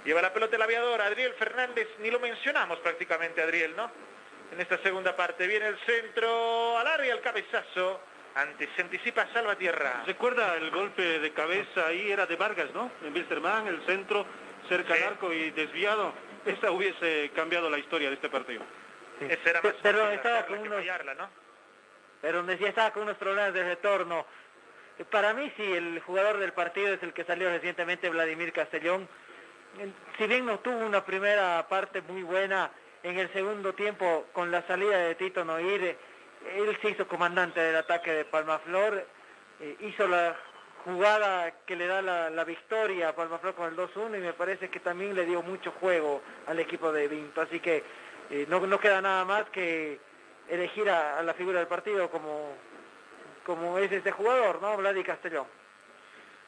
Lleva 0.07 0.21
la 0.21 0.31
pelota 0.31 0.55
el 0.55 0.61
aviador, 0.61 1.01
Adriel 1.01 1.33
Fernández, 1.33 1.85
ni 1.99 2.09
lo 2.09 2.17
mencionamos 2.21 2.79
prácticamente, 2.79 3.41
Adriel, 3.41 3.75
¿no? 3.75 3.91
En 4.53 4.61
esta 4.61 4.77
segunda 4.77 5.13
parte 5.17 5.45
viene 5.47 5.67
el 5.67 5.77
centro 5.79 6.77
al 6.77 6.87
área, 6.87 7.13
el 7.13 7.19
cabezazo. 7.19 7.99
Antes 8.35 8.69
se 8.77 8.83
anticipa 8.83 9.27
Salvatierra. 9.33 10.03
¿Recuerda 10.05 10.55
el 10.55 10.71
golpe 10.71 11.19
de 11.19 11.33
cabeza 11.33 11.87
ahí? 11.87 12.09
Era 12.09 12.25
de 12.25 12.37
Vargas, 12.37 12.71
¿no? 12.73 12.89
En 13.03 13.13
Wilstermann, 13.13 13.67
el 13.67 13.85
centro, 13.85 14.25
cerca 14.69 14.93
al 14.93 15.03
arco 15.03 15.33
y 15.33 15.51
desviado. 15.51 16.13
Esta 16.45 16.71
hubiese 16.71 17.29
cambiado 17.35 17.69
la 17.69 17.77
historia 17.77 18.07
de 18.07 18.15
este 18.15 18.29
partido. 18.29 18.63
Ese 19.19 19.49
era 19.49 19.61
más 19.61 19.73
Pero 19.83 19.99
fácil 19.99 20.15
estaba 20.15 20.45
con 20.45 20.55
que 20.61 20.67
unos- 20.69 20.79
fallarla, 20.79 21.15
¿no? 21.15 21.29
Pero 22.21 22.45
sí 22.47 22.63
estaba 22.63 22.91
con 22.93 23.03
unos 23.03 23.17
problemas 23.17 23.53
de 23.53 23.63
retorno. 23.63 24.25
Para 25.11 25.33
mí 25.33 25.51
sí, 25.57 25.63
el 25.63 25.99
jugador 25.99 26.37
del 26.37 26.53
partido 26.53 26.93
es 26.93 27.03
el 27.03 27.11
que 27.13 27.25
salió 27.25 27.49
recientemente, 27.49 28.07
Vladimir 28.09 28.53
Castellón. 28.53 29.09
Si 30.17 30.27
bien 30.27 30.45
no 30.45 30.59
tuvo 30.59 30.85
una 30.85 31.03
primera 31.05 31.65
parte 31.67 32.01
muy 32.01 32.23
buena, 32.23 32.71
en 33.03 33.17
el 33.19 33.31
segundo 33.31 33.73
tiempo 33.73 34.25
con 34.33 34.51
la 34.51 34.65
salida 34.67 34.97
de 34.97 35.15
Tito 35.15 35.45
Noir, 35.45 35.97
él 36.55 36.77
se 36.81 36.89
hizo 36.89 37.07
comandante 37.07 37.59
del 37.59 37.75
ataque 37.75 38.11
de 38.11 38.25
Palmaflor, 38.25 39.05
eh, 39.59 39.77
hizo 39.81 40.07
la 40.07 40.35
jugada 40.83 41.51
que 41.65 41.75
le 41.75 41.87
da 41.87 42.01
la, 42.01 42.43
victoria 42.43 43.09
a 43.09 43.15
Palmaflor 43.15 43.55
con 43.55 43.67
el 43.67 43.75
2-1 43.77 44.17
y 44.17 44.21
me 44.21 44.33
parece 44.33 44.69
que 44.69 44.79
también 44.79 45.15
le 45.15 45.25
dio 45.25 45.41
mucho 45.41 45.71
juego 45.71 46.21
al 46.47 46.59
equipo 46.59 46.91
de 46.91 47.07
Vinto, 47.07 47.41
así 47.41 47.59
que 47.59 47.83
eh, 48.29 48.45
no, 48.47 48.65
no, 48.65 48.79
queda 48.79 49.01
nada 49.01 49.25
más 49.25 49.49
que 49.49 49.99
elegir 50.49 50.89
a, 50.89 51.21
la 51.23 51.33
figura 51.33 51.59
del 51.59 51.67
partido 51.67 52.09
como, 52.09 52.55
como 53.45 53.77
es 53.77 53.91
este 53.91 54.11
jugador, 54.11 54.61
¿no? 54.61 54.77
Vladi 54.77 55.03
Castellón. 55.03 55.45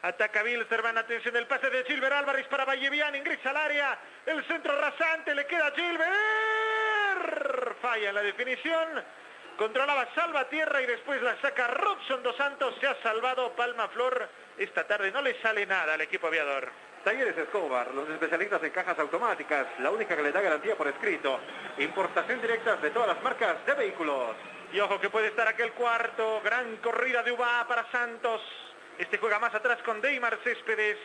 Ataca 0.01 0.43
Bilsterman, 0.43 0.97
atención 0.97 1.35
el 1.35 1.45
pase 1.45 1.69
de 1.69 1.83
Gilbert 1.83 2.15
Álvarez 2.15 2.47
para 2.47 2.63
Vallevian, 2.63 3.15
ingresa 3.15 3.49
al 3.49 3.57
área, 3.57 3.99
el 4.25 4.45
centro 4.45 4.79
rasante, 4.79 5.35
le 5.35 5.45
queda 5.45 5.73
Gilbert, 5.75 6.07
falla 7.81 8.07
en 8.07 8.15
la 8.15 8.21
definición, 8.21 9.03
controlaba 9.57 10.07
Salvatierra 10.15 10.81
y 10.81 10.85
después 10.85 11.21
la 11.21 11.35
saca 11.41 11.67
Robson 11.67 12.23
Dos 12.23 12.37
Santos, 12.37 12.75
se 12.79 12.87
ha 12.87 12.95
salvado 13.03 13.51
Palma 13.57 13.89
Flor, 13.89 14.29
esta 14.57 14.87
tarde 14.87 15.11
no 15.11 15.21
le 15.21 15.37
sale 15.41 15.65
nada 15.65 15.95
al 15.95 16.01
equipo 16.01 16.27
aviador. 16.27 16.69
Talleres 17.03 17.37
Escobar, 17.37 17.93
los 17.93 18.09
especialistas 18.09 18.63
en 18.63 18.71
cajas 18.71 18.97
automáticas, 18.99 19.67
la 19.79 19.91
única 19.91 20.15
que 20.15 20.23
le 20.23 20.31
da 20.31 20.39
garantía 20.39 20.77
por 20.77 20.87
escrito, 20.87 21.41
importación 21.77 22.41
directa 22.41 22.77
de 22.77 22.91
todas 22.91 23.09
las 23.09 23.21
marcas 23.21 23.65
de 23.65 23.73
vehículos. 23.73 24.33
Y 24.71 24.79
ojo 24.79 24.97
que 25.01 25.09
puede 25.09 25.27
estar 25.27 25.47
aquel 25.47 25.73
cuarto, 25.73 26.39
gran 26.41 26.77
corrida 26.77 27.21
de 27.23 27.31
Uba 27.31 27.65
para 27.67 27.89
Santos, 27.91 28.41
este 28.99 29.17
juega 29.17 29.39
más 29.39 29.55
atrás 29.55 29.81
con 29.83 30.01
Deimar 30.01 30.37
Céspedes, 30.43 30.97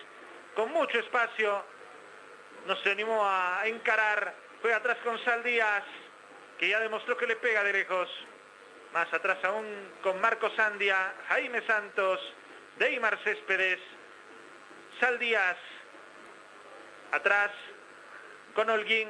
con 0.56 0.72
mucho 0.72 0.98
espacio. 0.98 1.64
No 2.66 2.74
se 2.82 2.90
animó 2.90 3.24
a 3.24 3.62
encarar. 3.66 4.34
Juega 4.60 4.78
atrás 4.78 4.98
con 5.04 5.16
Saldías, 5.24 5.84
que 6.58 6.68
ya 6.68 6.80
demostró 6.80 7.16
que 7.16 7.28
le 7.28 7.36
pega 7.36 7.62
de 7.62 7.72
lejos. 7.72 8.08
Más 8.92 9.12
atrás 9.14 9.38
aún 9.44 9.92
con 10.02 10.20
Marcos 10.20 10.52
Sandia, 10.56 11.14
Jaime 11.28 11.64
Santos, 11.68 12.20
Deimar 12.78 13.16
Céspedes, 13.22 13.78
Saldías. 14.98 15.56
Atrás 17.12 17.52
con 18.54 18.70
Holguín. 18.70 19.08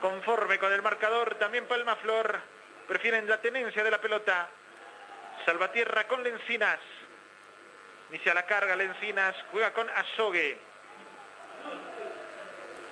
Conforme 0.00 0.58
con 0.58 0.72
el 0.72 0.80
marcador, 0.80 1.34
también 1.34 1.66
Palma 1.66 1.94
Flor. 1.96 2.40
Prefieren 2.88 3.28
la 3.28 3.38
tenencia 3.42 3.84
de 3.84 3.90
la 3.90 4.00
pelota. 4.00 4.48
Salvatierra 5.44 6.08
con 6.08 6.22
Lencinas. 6.22 6.80
Inicia 8.12 8.34
la 8.34 8.44
carga 8.44 8.76
Lencinas, 8.76 9.34
juega 9.50 9.72
con 9.72 9.88
Azogue. 9.88 10.58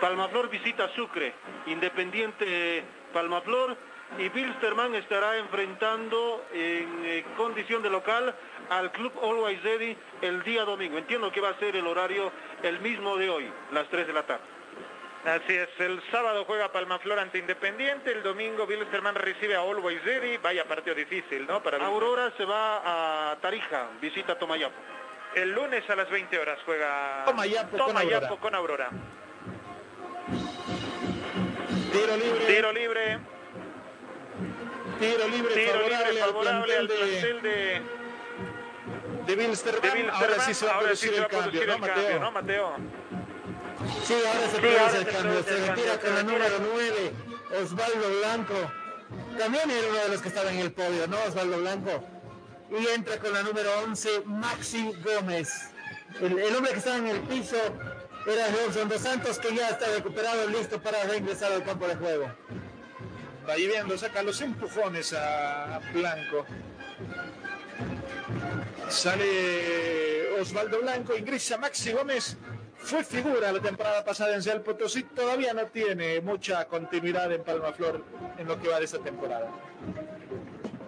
Palmaflor 0.00 0.48
visita 0.48 0.88
Sucre, 0.94 1.34
Independiente 1.66 2.82
Palmaflor 3.12 3.76
y 4.18 4.28
Bilsterman 4.28 4.94
estará 4.94 5.36
enfrentando 5.36 6.44
en 6.52 7.04
eh, 7.04 7.24
condición 7.36 7.82
de 7.82 7.90
local 7.90 8.34
al 8.68 8.90
Club 8.92 9.12
Always 9.22 9.62
Ready 9.62 9.96
el 10.22 10.42
día 10.42 10.64
domingo. 10.64 10.98
Entiendo 10.98 11.30
que 11.30 11.40
va 11.40 11.50
a 11.50 11.58
ser 11.58 11.76
el 11.76 11.86
horario 11.86 12.32
el 12.62 12.80
mismo 12.80 13.16
de 13.16 13.30
hoy, 13.30 13.52
las 13.72 13.88
3 13.88 14.06
de 14.06 14.12
la 14.12 14.22
tarde. 14.24 14.59
Así 15.24 15.52
es, 15.54 15.68
el 15.78 16.02
sábado 16.10 16.46
juega 16.46 16.72
Palmaflor 16.72 17.18
ante 17.18 17.38
Independiente, 17.38 18.10
el 18.10 18.22
domingo 18.22 18.66
Bilsterman 18.66 19.14
recibe 19.14 19.54
a 19.54 19.60
Always 19.60 20.02
Ready, 20.02 20.38
vaya 20.38 20.64
partido 20.64 20.94
difícil, 20.96 21.46
¿no? 21.46 21.62
Para 21.62 21.84
Aurora 21.84 22.32
se 22.38 22.44
va 22.46 23.32
a 23.32 23.36
Tarija, 23.36 23.90
visita 24.00 24.38
Tomayapo. 24.38 24.74
El 25.34 25.52
lunes 25.52 25.88
a 25.90 25.94
las 25.94 26.08
20 26.08 26.38
horas 26.38 26.58
juega 26.64 27.24
Tomayapo, 27.26 27.76
Tomayapo 27.76 28.36
con 28.38 28.54
Aurora. 28.54 28.88
Tiro 31.92 32.16
libre. 32.16 32.46
Tiro 32.46 32.72
libre. 32.72 33.18
Tiro 34.98 35.28
libre 35.28 35.54
Tiro 35.54 35.72
favorable, 35.72 36.12
libre 36.12 36.24
favorable 36.24 36.76
al 36.76 36.86
plantel 36.88 37.42
de, 37.42 39.36
Bilsterman. 39.36 40.10
Ahora 40.10 40.40
sí 40.40 40.54
se 40.54 40.64
va 40.64 40.76
a 40.76 40.78
producir 40.78 41.12
el 41.12 41.26
cambio, 41.26 41.40
producir 41.40 41.66
¿no, 41.66 41.74
el 41.74 41.80
Mateo? 41.80 41.94
cambio, 41.94 42.20
¿no, 42.20 42.32
Mateo? 42.32 42.76
Sí, 44.04 44.14
ahora 44.14 44.50
se 44.50 44.58
produce 44.58 44.98
el 44.98 45.06
cambio. 45.06 45.42
Se 45.42 45.66
retira 45.66 45.98
con 46.00 46.14
la 46.14 46.22
número 46.22 46.44
retira. 46.44 46.70
9, 46.74 47.12
Osvaldo 47.62 48.18
Blanco. 48.18 48.72
También 49.38 49.70
era 49.70 49.88
uno 49.88 49.98
de 49.98 50.08
los 50.08 50.22
que 50.22 50.28
estaba 50.28 50.52
en 50.52 50.58
el 50.58 50.72
podio, 50.72 51.06
¿no? 51.06 51.16
Osvaldo 51.26 51.58
Blanco. 51.58 52.04
Y 52.70 52.86
entra 52.94 53.18
con 53.18 53.32
la 53.32 53.42
número 53.42 53.70
11, 53.84 54.22
Maxi 54.26 54.92
Gómez. 55.02 55.70
El, 56.20 56.38
el 56.38 56.56
hombre 56.56 56.72
que 56.72 56.78
estaba 56.78 56.98
en 56.98 57.08
el 57.08 57.20
piso 57.20 57.56
era 58.26 58.48
Robson 58.48 58.88
Dos 58.88 59.00
Santos, 59.00 59.38
que 59.38 59.54
ya 59.54 59.70
está 59.70 59.86
recuperado, 59.86 60.46
listo 60.48 60.80
para 60.80 61.02
reingresar 61.04 61.52
al 61.52 61.64
campo 61.64 61.88
de 61.88 61.96
juego. 61.96 62.30
Va 63.48 63.54
viendo, 63.54 63.96
saca 63.96 64.22
los 64.22 64.40
empujones 64.40 65.12
a 65.14 65.80
Blanco. 65.92 66.44
Sale 68.88 70.38
Osvaldo 70.40 70.80
Blanco, 70.80 71.16
ingresa 71.16 71.56
Maxi 71.56 71.92
Gómez. 71.92 72.36
Fue 72.82 73.04
figura 73.04 73.52
la 73.52 73.60
temporada 73.60 74.04
pasada 74.04 74.34
en 74.34 74.42
Real 74.42 74.62
Potosí, 74.62 75.02
todavía 75.04 75.52
no 75.52 75.66
tiene 75.66 76.20
mucha 76.20 76.66
continuidad 76.66 77.30
en 77.32 77.44
Palmaflor 77.44 78.04
en 78.38 78.48
lo 78.48 78.60
que 78.60 78.68
va 78.68 78.78
de 78.78 78.84
esta 78.86 78.98
temporada. 78.98 79.50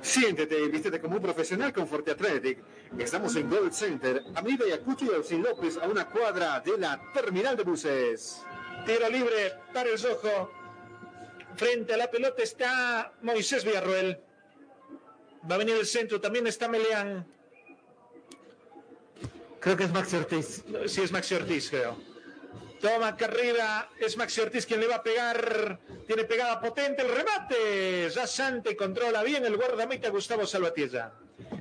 Siéntete 0.01 0.59
y 0.59 0.69
vístete 0.69 1.01
como 1.01 1.17
un 1.17 1.23
profesional 1.23 1.73
con 1.73 1.87
Forte 1.87 2.11
Athletic. 2.11 2.59
Estamos 2.99 3.37
en 3.37 3.49
Gold 3.49 3.73
Center, 3.73 4.23
Avenida 4.35 4.67
Yacucho 4.67 5.05
y 5.05 5.15
Alcin 5.15 5.43
López, 5.43 5.79
a 5.79 5.87
una 5.87 6.09
cuadra 6.09 6.59
de 6.61 6.77
la 6.77 7.01
terminal 7.15 7.57
de 7.57 7.63
buses. 7.63 8.43
Tiro 8.85 9.09
libre 9.09 9.55
para 9.73 9.89
el 9.89 10.03
Rojo. 10.03 10.51
Frente 11.55 11.95
a 11.95 11.97
la 11.99 12.11
pelota 12.11 12.43
está 12.43 13.13
Moisés 13.23 13.65
Villarroel. 13.65 14.19
Va 15.49 15.55
a 15.55 15.59
venir 15.59 15.77
el 15.77 15.87
centro, 15.87 16.21
también 16.21 16.49
está 16.49 16.67
Meleán. 16.67 17.25
Creo 19.63 19.77
que 19.77 19.85
es 19.85 19.93
Maxi 19.93 20.17
Ortiz. 20.17 20.65
Sí, 20.87 21.03
es 21.03 21.13
Maxi 21.13 21.37
Ortiz, 21.37 21.71
creo. 21.71 21.97
Toma 22.81 23.17
carrera, 23.17 23.89
es 24.01 24.17
Maxi 24.17 24.41
Ortiz 24.41 24.67
quien 24.67 24.81
le 24.81 24.89
va 24.89 24.97
a 24.97 25.03
pegar. 25.05 25.79
Tiene 26.05 26.25
pegada 26.25 26.61
potente 26.61 27.03
el 27.03 27.09
remate. 27.09 28.11
Rasante 28.13 28.77
controla 28.77 29.23
bien 29.23 29.47
el 29.47 29.57
guardameta 29.57 30.09
Gustavo 30.11 30.49
Salvatierra. 30.49 31.13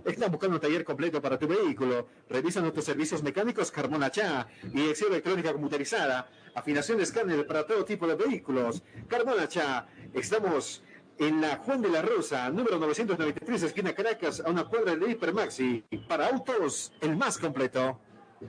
Estás 0.03 0.31
buscando 0.31 0.55
un 0.55 0.61
taller 0.61 0.83
completo 0.83 1.21
para 1.21 1.37
tu 1.37 1.47
vehículo. 1.47 2.07
Revisa 2.27 2.59
nuestros 2.59 2.85
servicios 2.85 3.21
mecánicos 3.21 3.69
Carmona 3.69 4.09
Cha, 4.09 4.47
inyección 4.63 5.11
electrónica 5.11 5.53
computarizada, 5.53 6.27
afinación 6.55 6.97
de 6.97 7.03
escáner 7.03 7.45
para 7.45 7.67
todo 7.67 7.85
tipo 7.85 8.07
de 8.07 8.15
vehículos. 8.15 8.81
Carmona 9.07 9.47
Cha, 9.47 9.85
estamos 10.15 10.81
en 11.21 11.39
la 11.39 11.57
Juan 11.57 11.83
de 11.83 11.89
la 11.89 12.01
Rosa, 12.01 12.49
número 12.49 12.79
993, 12.79 13.61
esquina 13.63 13.93
Caracas, 13.93 14.41
a 14.43 14.49
una 14.49 14.63
cuadra 14.63 14.95
de 14.95 15.11
Hipermaxi. 15.11 15.83
Para 16.07 16.27
autos, 16.27 16.91
el 16.99 17.15
más 17.15 17.37
completo. 17.37 17.99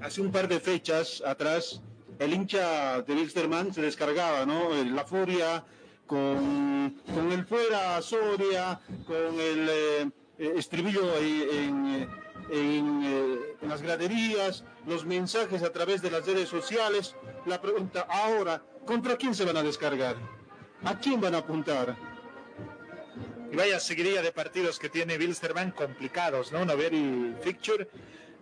Hace 0.01 0.23
un 0.23 0.33
par 0.33 0.49
de 0.49 0.59
fechas 0.59 1.23
atrás, 1.27 1.83
el 2.19 2.33
hincha 2.33 3.03
de 3.03 3.15
Wilstermann 3.15 3.75
se 3.75 3.83
descargaba, 3.83 4.47
¿no? 4.47 4.71
La 4.85 5.05
furia 5.05 5.63
con, 6.07 6.97
con 7.15 7.31
el 7.31 7.45
fuera 7.45 8.01
Soria, 8.01 8.81
con 9.07 9.39
el 9.39 9.69
eh, 9.69 10.11
estribillo 10.39 11.15
en, 11.19 11.87
eh, 11.95 12.09
eh, 12.51 13.57
en 13.61 13.69
las 13.69 13.83
graderías, 13.83 14.65
los 14.87 15.05
mensajes 15.05 15.63
a 15.63 15.73
través 15.73 16.01
de 16.01 16.11
las 16.11 16.25
redes 16.25 16.49
sociales. 16.49 17.17
La 17.45 17.61
pregunta 17.61 18.07
ahora, 18.09 18.63
¿contra 18.87 19.17
quién 19.17 19.35
se 19.35 19.45
van 19.45 19.59
a 19.59 19.63
descargar? 19.63 20.17
¿A 20.85 20.99
quién 20.99 21.21
van 21.21 21.35
a 21.35 21.39
apuntar? 21.39 22.12
Y 23.53 23.57
vaya 23.57 23.79
seguiría 23.79 24.23
de 24.23 24.33
partidos 24.33 24.79
que 24.79 24.89
tiene 24.89 25.19
Wilstermann 25.19 25.73
complicados, 25.73 26.53
¿no? 26.53 26.63
Una 26.63 26.75
very 26.75 27.37
fixture. 27.43 27.87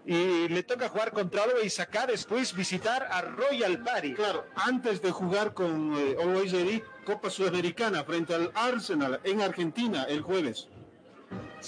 Y 0.07 0.49
le 0.49 0.63
toca 0.63 0.89
jugar 0.89 1.11
contra 1.11 1.43
sacar 1.69 2.09
después 2.09 2.55
visitar 2.55 3.09
a 3.11 3.21
Royal 3.23 3.83
Party. 3.83 4.15
Claro, 4.15 4.47
antes 4.55 5.03
de 5.03 5.11
jugar 5.11 5.53
con 5.53 5.95
eh, 5.99 6.17
Always 6.19 6.53
Ready, 6.53 6.83
Copa 7.05 7.29
Sudamericana 7.29 8.05
frente 8.05 8.35
al 8.35 8.53
Arsenal 8.55 9.21
en 9.25 9.41
Argentina 9.41 10.05
el 10.05 10.23
jueves. 10.23 10.69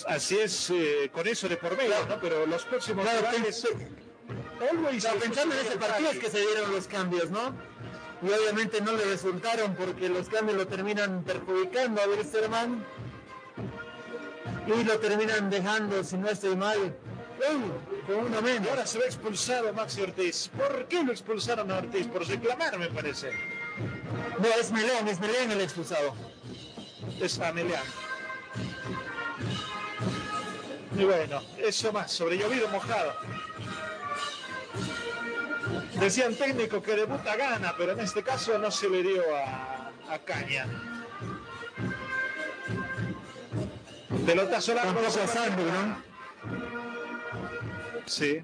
Así 0.06 0.38
es, 0.38 0.70
eh, 0.70 1.10
con 1.12 1.26
eso 1.26 1.48
de 1.48 1.56
por 1.56 1.76
medio, 1.76 1.94
¿no? 2.08 2.20
Pero 2.20 2.46
los 2.46 2.64
próximos 2.64 3.04
Claro, 3.04 3.26
rivales, 3.28 3.66
Always 4.70 5.02
Claro, 5.02 5.18
pensando 5.18 5.54
en 5.56 5.66
ese 5.66 5.78
partido 5.78 6.10
es 6.12 6.18
que 6.20 6.30
se 6.30 6.38
dieron 6.38 6.70
los 6.70 6.86
cambios, 6.86 7.28
¿no? 7.30 7.56
Y 8.22 8.30
obviamente 8.30 8.80
no 8.80 8.92
le 8.92 9.04
resultaron 9.04 9.74
porque 9.74 10.08
los 10.08 10.28
cambios 10.28 10.56
lo 10.56 10.68
terminan 10.68 11.24
perjudicando 11.24 12.00
a 12.00 12.06
Wilstermann 12.06 12.84
y 14.66 14.84
lo 14.84 14.98
terminan 14.98 15.50
dejando, 15.50 16.04
si 16.04 16.16
no 16.16 16.28
estoy 16.28 16.56
mal, 16.56 16.94
con 18.06 18.16
uno 18.16 18.42
menos. 18.42 18.68
Ahora 18.68 18.86
se 18.86 18.98
ve 18.98 19.06
expulsado 19.06 19.72
Maxi 19.72 20.02
Ortiz. 20.02 20.50
¿Por 20.56 20.86
qué 20.86 21.02
lo 21.02 21.12
expulsaron 21.12 21.70
a 21.70 21.78
Ortiz? 21.78 22.06
Por 22.06 22.26
reclamar, 22.26 22.78
me 22.78 22.88
parece. 22.88 23.30
No, 24.38 24.48
es 24.60 24.70
Melén, 24.70 25.08
es 25.08 25.20
Melén 25.20 25.50
el 25.50 25.60
expulsado. 25.60 26.14
Es 27.20 27.38
a 27.40 27.52
Meleán. 27.52 27.84
Y 30.96 31.04
bueno, 31.04 31.40
eso 31.58 31.92
más, 31.92 32.12
sobre 32.12 32.38
llovido 32.38 32.68
mojado. 32.68 33.14
Decían 35.98 36.34
técnico 36.34 36.82
que 36.82 36.94
debuta 36.94 37.36
gana, 37.36 37.74
pero 37.76 37.92
en 37.92 38.00
este 38.00 38.22
caso 38.22 38.58
no 38.58 38.70
se 38.70 38.88
le 38.88 39.02
dio 39.02 39.22
a, 39.34 39.90
a 40.10 40.18
Caña. 40.18 40.66
Pelotazo 44.26 44.74
largo. 44.74 44.92
Tampoco 44.92 45.20
a 45.20 45.26
Sandro, 45.26 45.64
¿no? 45.64 46.02
Sí. 48.06 48.42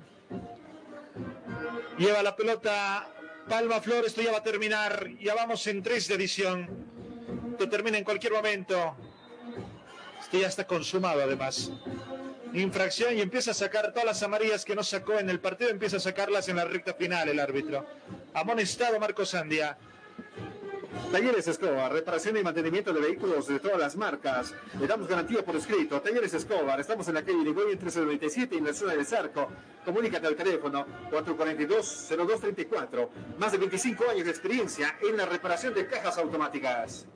Lleva 1.99 2.23
la 2.23 2.37
pelota 2.37 3.09
Palma 3.49 3.81
Flor, 3.81 4.05
esto 4.07 4.23
ya 4.23 4.33
va 4.33 4.39
a 4.39 4.43
terminar. 4.43 5.09
Ya 5.21 5.35
vamos 5.35 5.67
en 5.67 5.83
tres 5.83 6.09
de 6.09 6.15
edición. 6.15 6.69
Esto 7.53 7.69
termina 7.69 7.99
en 7.99 8.05
cualquier 8.05 8.33
momento. 8.33 8.97
Esto 10.21 10.39
ya 10.39 10.49
está 10.49 10.67
consumado 10.67 11.23
además. 11.23 11.71
Infracción 12.53 13.17
y 13.17 13.21
empieza 13.21 13.51
a 13.51 13.55
sacar 13.55 13.91
todas 13.93 14.05
las 14.05 14.23
amarillas 14.23 14.65
que 14.65 14.75
no 14.75 14.83
sacó 14.83 15.19
en 15.19 15.29
el 15.29 15.39
partido, 15.39 15.71
empieza 15.71 15.99
a 15.99 16.01
sacarlas 16.01 16.49
en 16.49 16.57
la 16.57 16.65
recta 16.65 16.95
final 16.95 17.29
el 17.29 17.41
árbitro. 17.41 17.87
Amonestado 18.35 18.99
Marco 18.99 19.27
Sandia. 19.27 19.77
Talleres 21.13 21.47
Escobar, 21.49 21.93
reparación 21.93 22.37
y 22.37 22.43
mantenimiento 22.43 22.93
de 22.93 23.01
vehículos 23.01 23.47
de 23.47 23.61
todas 23.61 23.79
las 23.79 23.97
marcas. 23.97 24.55
Le 24.79 24.87
damos 24.87 25.09
garantía 25.09 25.45
por 25.45 25.57
escrito. 25.57 26.01
Talleres 26.01 26.33
Escobar, 26.35 26.81
estamos 26.81 27.07
en 27.09 27.15
la 27.15 27.23
calle 27.23 27.39
Irigoyen 27.39 27.71
1397 27.71 28.57
en 28.57 28.67
la 28.67 28.73
zona 28.73 28.93
del 28.93 29.05
Zarco. 29.07 29.49
Comunícate 29.85 30.27
al 30.27 30.35
teléfono 30.37 30.87
442-0234. 31.11 33.09
Más 33.39 33.53
de 33.53 33.59
25 33.59 34.11
años 34.11 34.25
de 34.25 34.31
experiencia 34.31 34.97
en 35.03 35.17
la 35.17 35.27
reparación 35.27 35.75
de 35.75 35.87
cajas 35.87 36.19
automáticas. 36.19 37.07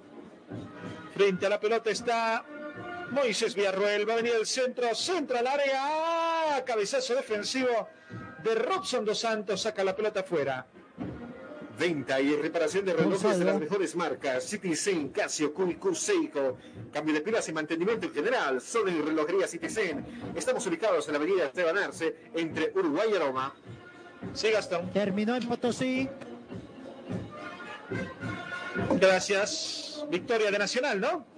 Frente 1.14 1.46
a 1.46 1.48
la 1.48 1.60
pelota 1.60 1.90
está 1.90 2.44
Moisés 3.10 3.54
Villarruel. 3.54 4.08
Va 4.08 4.14
a 4.14 4.16
venir 4.16 4.34
el 4.34 4.46
centro, 4.46 4.94
centro 4.94 5.38
al 5.38 5.46
área. 5.46 5.80
¡Ah! 5.80 6.62
Cabezazo 6.64 7.14
defensivo 7.14 7.88
de 8.42 8.54
Robson 8.54 9.04
Dos 9.04 9.20
Santos. 9.20 9.62
Saca 9.62 9.84
la 9.84 9.96
pelota 9.96 10.20
afuera. 10.20 10.66
Venta 11.78 12.20
y 12.20 12.36
reparación 12.36 12.84
de 12.84 12.92
relojes 12.92 13.38
de 13.38 13.44
las 13.44 13.58
mejores 13.58 13.96
marcas. 13.96 14.44
Citizen, 14.44 15.08
Casio, 15.08 15.52
Cunicu, 15.52 15.94
Seiko. 15.94 16.58
Cambio 16.92 17.14
de 17.14 17.20
pilas 17.20 17.48
y 17.48 17.52
mantenimiento 17.52 18.06
en 18.06 18.12
general. 18.12 18.60
Solo 18.60 18.90
en 18.90 19.04
relojería 19.04 19.46
Citizen. 19.48 20.04
Estamos 20.34 20.66
ubicados 20.66 21.06
en 21.08 21.14
la 21.14 21.18
avenida 21.18 21.46
Esteban 21.46 21.78
Arce, 21.78 22.16
entre 22.34 22.72
Uruguay 22.74 23.10
y 23.14 23.18
Roma. 23.18 23.54
Sí, 24.34 24.50
Gastón. 24.50 24.90
Terminó 24.92 25.34
en 25.34 25.48
Potosí. 25.48 26.08
Gracias. 29.00 30.04
Victoria 30.10 30.50
de 30.50 30.58
Nacional, 30.58 31.00
¿no? 31.00 31.31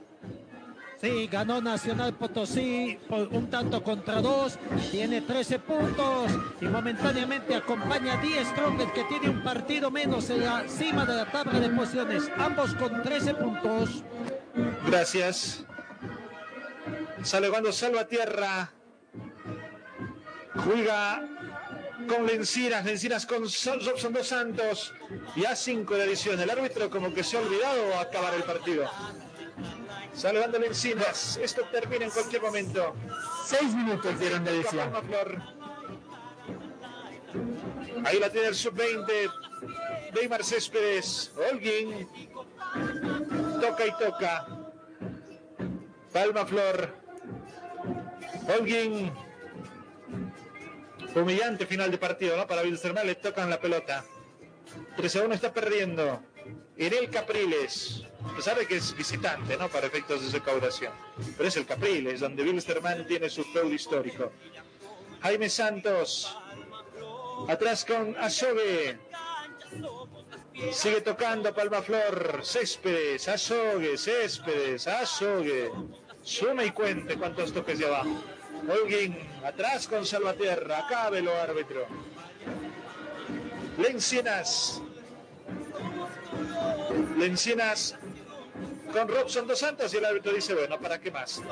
Sí, 1.04 1.26
ganó 1.30 1.60
Nacional 1.60 2.14
Potosí 2.14 2.98
por 3.06 3.28
un 3.28 3.50
tanto 3.50 3.82
contra 3.82 4.22
dos, 4.22 4.58
tiene 4.90 5.20
13 5.20 5.58
puntos 5.58 6.32
y 6.62 6.64
momentáneamente 6.64 7.54
acompaña 7.54 8.14
a 8.14 8.22
Die 8.22 8.42
que 8.94 9.04
tiene 9.04 9.28
un 9.28 9.44
partido 9.44 9.90
menos 9.90 10.30
en 10.30 10.42
la 10.46 10.66
cima 10.66 11.04
de 11.04 11.16
la 11.16 11.30
tabla 11.30 11.60
de 11.60 11.68
posiciones, 11.68 12.30
ambos 12.38 12.74
con 12.76 13.02
13 13.02 13.34
puntos. 13.34 14.02
Gracias. 14.86 15.66
Sale 17.22 17.50
cuando 17.50 17.70
Salvatierra. 17.70 18.72
Juega 20.54 21.22
con 22.08 22.26
Lencinas, 22.26 22.82
Lencinas 22.82 23.26
con 23.26 23.46
So- 23.50 23.78
Robson 23.78 24.14
Dos 24.14 24.28
Santos. 24.28 24.94
Ya 25.36 25.54
cinco 25.54 25.96
de 25.96 26.04
adición. 26.04 26.40
El 26.40 26.48
árbitro 26.48 26.88
como 26.88 27.12
que 27.12 27.22
se 27.22 27.36
ha 27.36 27.40
olvidado 27.40 27.98
acabar 27.98 28.32
el 28.32 28.44
partido. 28.44 28.88
Sale 30.14 30.40
dando 30.40 30.58
Lencinas. 30.58 31.38
Esto 31.42 31.62
termina 31.72 32.04
en 32.04 32.10
cualquier 32.10 32.40
momento. 32.40 32.94
Seis 33.46 33.74
minutos 33.74 34.18
dieron 34.18 34.44
de 34.44 34.52
edición. 34.52 34.90
Palma 34.90 35.02
Flor. 35.02 35.42
Ahí 38.04 38.18
la 38.20 38.30
tiene 38.30 38.48
el 38.48 38.54
sub-20. 38.54 39.32
Neymar 40.14 40.44
Céspedes. 40.44 41.32
Holguín. 41.36 42.08
Toca 43.60 43.86
y 43.86 43.90
toca. 43.98 44.46
Palma 46.12 46.46
Flor. 46.46 46.94
Holguín. 48.48 49.12
Humillante 51.14 51.66
final 51.66 51.90
de 51.90 51.98
partido, 51.98 52.36
¿no? 52.36 52.46
Para 52.46 52.62
Wilstermann 52.62 53.06
le 53.06 53.16
tocan 53.16 53.50
la 53.50 53.60
pelota. 53.60 54.04
3 54.96 55.16
a 55.16 55.22
1 55.22 55.34
está 55.34 55.52
perdiendo. 55.52 56.22
Irel 56.76 57.10
Capriles. 57.10 58.04
A 58.26 58.36
pesar 58.36 58.58
de 58.58 58.66
que 58.66 58.76
es 58.76 58.96
visitante, 58.96 59.56
¿no? 59.56 59.68
Para 59.68 59.86
efectos 59.86 60.24
de 60.24 60.38
recaudación. 60.38 60.92
Pero 61.36 61.48
es 61.48 61.56
el 61.56 61.66
Capriles, 61.66 62.20
donde 62.20 62.42
Wilstermann 62.42 63.06
tiene 63.06 63.28
su 63.28 63.44
feudo 63.44 63.72
histórico. 63.72 64.32
Jaime 65.22 65.48
Santos. 65.48 66.36
Atrás 67.48 67.84
con 67.84 68.16
Asogue. 68.16 68.98
Sigue 70.72 71.00
tocando 71.00 71.54
Palma 71.54 71.82
Flor. 71.82 72.40
Céspedes, 72.42 73.28
Azogue, 73.28 73.96
Céspedes, 73.98 74.86
Azogue. 74.86 75.70
Suma 76.22 76.64
y 76.64 76.70
cuente 76.70 77.16
cuántos 77.16 77.52
toques 77.52 77.78
de 77.78 77.86
abajo. 77.86 78.22
Holguín, 78.68 79.18
atrás 79.44 79.86
con 79.86 80.06
Salvatierra. 80.06 80.78
Acá 80.78 81.10
velo 81.10 81.34
árbitro. 81.34 81.86
Lencinas. 83.76 84.80
Lencinas 87.18 87.96
con 88.94 89.08
Robson 89.08 89.44
Dos 89.48 89.58
Santos 89.58 89.92
y 89.92 89.96
el 89.96 90.04
árbitro 90.04 90.32
dice, 90.32 90.54
bueno, 90.54 90.78
¿para 90.78 91.00
qué 91.00 91.10
más? 91.10 91.42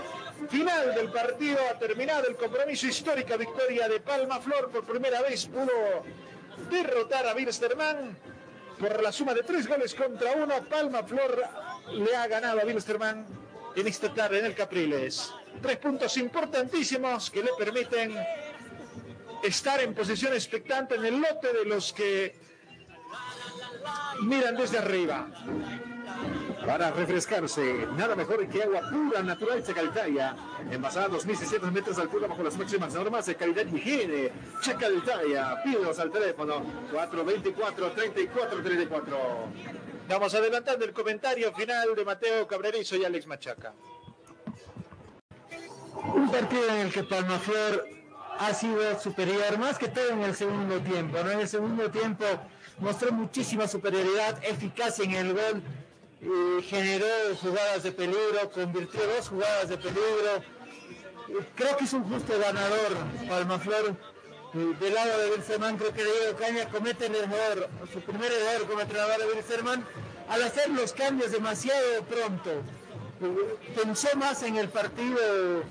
Final 0.49 0.95
del 0.95 1.11
partido, 1.11 1.59
ha 1.69 1.77
terminado 1.77 2.29
el 2.29 2.37
compromiso 2.37 2.87
histórica 2.87 3.37
victoria 3.37 3.89
de 3.89 3.99
Palma 3.99 4.41
Flor 4.41 4.71
por 4.71 4.85
primera 4.85 5.21
vez 5.23 5.47
pudo 5.47 6.05
derrotar 6.71 7.27
a 7.27 7.35
Wilstermann 7.35 8.17
por 8.79 9.03
la 9.03 9.11
suma 9.11 9.35
de 9.35 9.43
tres 9.43 9.67
goles 9.67 9.93
contra 9.93 10.33
uno. 10.33 10.63
Palma 10.71 11.03
Flor 11.03 11.43
le 11.91 12.15
ha 12.15 12.29
ganado 12.29 12.61
a 12.61 12.65
Wilstermann 12.65 13.27
en 13.75 13.87
esta 13.89 14.15
tarde 14.15 14.39
en 14.39 14.47
el 14.47 14.55
Capriles. 14.55 15.33
Tres 15.61 15.79
puntos 15.79 16.17
importantísimos 16.19 17.29
que 17.29 17.43
le 17.43 17.51
permiten 17.59 18.25
estar 19.43 19.81
en 19.81 19.95
posición 19.95 20.33
expectante 20.33 20.95
en 20.95 21.07
el 21.07 21.21
lote 21.21 21.53
de 21.53 21.65
los 21.65 21.93
que 21.93 22.37
miran 24.21 24.55
desde 24.55 24.79
arriba. 24.79 25.27
Para 26.67 26.91
refrescarse, 26.93 27.87
nada 27.97 28.15
mejor 28.15 28.47
que 28.49 28.63
agua 28.63 28.83
pura, 28.89 29.23
natural 29.23 29.65
Chacaltaya. 29.65 30.37
Envasada 30.71 31.07
a 31.07 31.11
2.600 31.11 31.73
metros 31.73 31.97
de 31.97 32.03
altura 32.03 32.29
bajo 32.29 32.43
las 32.43 32.57
máximas 32.57 32.95
normas 32.95 33.27
de 33.27 33.35
calidad 33.35 33.67
y 33.67 33.77
higiene. 33.77 34.31
Chacaltaya, 34.61 35.63
pídenos 35.63 35.99
al 35.99 36.11
teléfono 36.11 36.63
424-3434. 36.93 39.03
Vamos 40.09 40.35
adelantando 40.35 40.85
el 40.85 40.93
comentario 40.93 41.53
final 41.53 41.95
de 41.95 42.05
Mateo 42.05 42.47
Cabrerizo 42.47 42.97
y 42.97 43.05
Alex 43.05 43.27
Machaca. 43.27 43.73
Un 46.15 46.31
partido 46.31 46.69
en 46.69 46.79
el 46.79 46.93
que 46.93 47.05
Palmaflor 47.05 47.87
ha 48.39 48.55
sido 48.55 48.99
superior, 48.99 49.59
más 49.59 49.79
que 49.79 49.89
todo 49.89 50.11
en 50.11 50.23
el 50.23 50.35
segundo 50.35 50.81
tiempo. 50.81 51.19
¿no? 51.23 51.31
En 51.31 51.41
el 51.41 51.49
segundo 51.49 51.91
tiempo 51.91 52.25
mostró 52.79 53.13
muchísima 53.13 53.69
superioridad, 53.69 54.43
eficacia 54.45 55.05
en 55.05 55.13
el 55.13 55.33
gol, 55.33 55.63
y 56.23 56.63
generó 56.63 57.07
jugadas 57.41 57.83
de 57.83 57.93
peligro, 57.93 58.51
convirtió 58.55 59.01
dos 59.17 59.29
jugadas 59.29 59.69
de 59.69 59.77
peligro. 59.77 60.43
Creo 61.57 61.77
que 61.77 61.85
es 61.85 61.93
un 61.93 62.05
justo 62.05 62.39
ganador 62.39 62.97
Palmaflor. 63.29 63.97
Del 64.53 64.95
lado 64.95 65.19
de 65.19 65.31
Wilserman, 65.31 65.79
creo 65.79 65.95
que 65.95 66.05
Diego 66.05 66.37
Caña 66.39 66.69
comete 66.69 67.07
el 67.07 67.15
error, 67.17 67.71
su 67.91 68.01
primer 68.03 68.31
error 68.31 68.69
como 68.69 68.83
entrenador 68.83 69.19
de 69.19 69.27
Wilserman, 69.35 69.87
al 70.29 70.43
hacer 70.43 70.69
los 70.69 70.93
cambios 70.93 71.33
demasiado 71.33 72.03
pronto. 72.05 72.63
Pensó 73.75 74.15
más 74.17 74.43
en 74.43 74.59
el 74.59 74.69
partido 74.69 75.63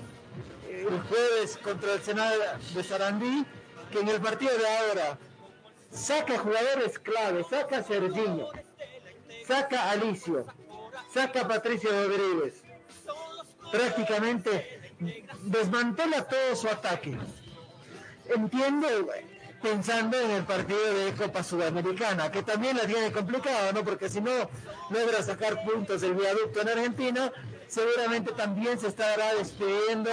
eh, 0.68 0.86
el 0.88 1.00
jueves 1.02 1.58
contra 1.62 1.94
el 1.94 2.02
Senado 2.02 2.40
de 2.74 2.82
Sarandí 2.82 3.46
que 3.92 4.00
en 4.00 4.08
el 4.08 4.20
partido 4.20 4.56
de 4.56 4.66
ahora. 4.66 5.18
Saca 5.92 6.38
jugadores 6.38 6.98
clave, 6.98 7.44
saca 7.48 7.78
a 7.78 7.82
Serginho, 7.84 8.48
saca 9.46 9.84
a 9.84 9.90
Alicio, 9.92 10.46
saca 11.12 11.46
Patricio 11.46 11.90
Rodríguez. 11.90 12.62
Prácticamente 13.70 14.80
desmantela 15.42 16.26
todo 16.28 16.56
su 16.56 16.68
ataque. 16.68 17.18
Entiendo 18.26 18.88
pensando 19.62 20.18
en 20.18 20.30
el 20.32 20.44
partido 20.44 20.92
de 20.92 21.12
Copa 21.12 21.42
Sudamericana, 21.42 22.30
que 22.32 22.42
también 22.42 22.76
la 22.76 22.84
tiene 22.84 23.12
complicada, 23.12 23.72
¿no? 23.72 23.84
Porque 23.84 24.08
si 24.08 24.20
no 24.20 24.32
logra 24.90 25.22
sacar 25.22 25.62
puntos 25.64 26.00
del 26.00 26.14
viaducto 26.14 26.60
en 26.60 26.68
Argentina, 26.68 27.32
seguramente 27.68 28.32
también 28.32 28.78
se 28.78 28.88
estará 28.88 29.34
despidiendo 29.34 30.10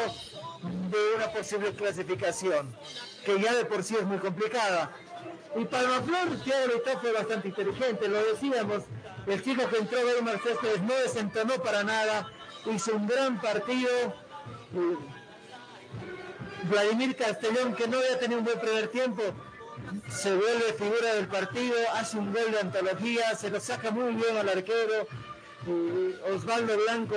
de 0.92 1.16
una 1.16 1.32
posible 1.32 1.74
clasificación, 1.74 2.76
que 3.26 3.42
ya 3.42 3.54
de 3.56 3.66
por 3.66 3.84
sí 3.84 3.96
es 3.96 4.06
muy 4.06 4.20
complicada. 4.20 4.92
Y 5.56 5.66
Palmaflor, 5.66 6.42
Thiago 6.44 6.68
Leitao 6.68 7.00
fue 7.00 7.12
bastante 7.12 7.48
inteligente, 7.48 8.08
lo 8.08 8.24
decíamos, 8.24 8.84
el 9.30 9.44
chico 9.44 9.68
que 9.70 9.78
entró 9.78 10.00
Weimar 10.02 10.40
Céspedes 10.42 10.82
no 10.82 10.94
desentonó 10.96 11.56
para 11.56 11.84
nada, 11.84 12.32
hizo 12.66 12.96
un 12.96 13.08
gran 13.08 13.40
partido. 13.40 13.90
Vladimir 16.64 17.16
Castellón, 17.16 17.76
que 17.76 17.88
no 17.88 17.98
había 17.98 18.20
tenido 18.20 18.40
un 18.40 18.46
buen 18.46 18.60
primer 18.60 18.88
tiempo, 18.90 19.24
se 20.10 20.36
vuelve 20.36 20.74
figura 20.74 21.14
del 21.16 21.28
partido, 21.28 21.76
hace 21.96 22.18
un 22.18 22.34
gol 22.34 22.52
de 22.52 22.60
antología, 22.60 23.36
se 23.36 23.50
lo 23.50 23.60
saca 23.60 23.92
muy 23.92 24.14
bien 24.14 24.38
al 24.38 24.50
arquero. 24.50 25.08
Osvaldo 26.34 26.78
Blanco, 26.78 27.16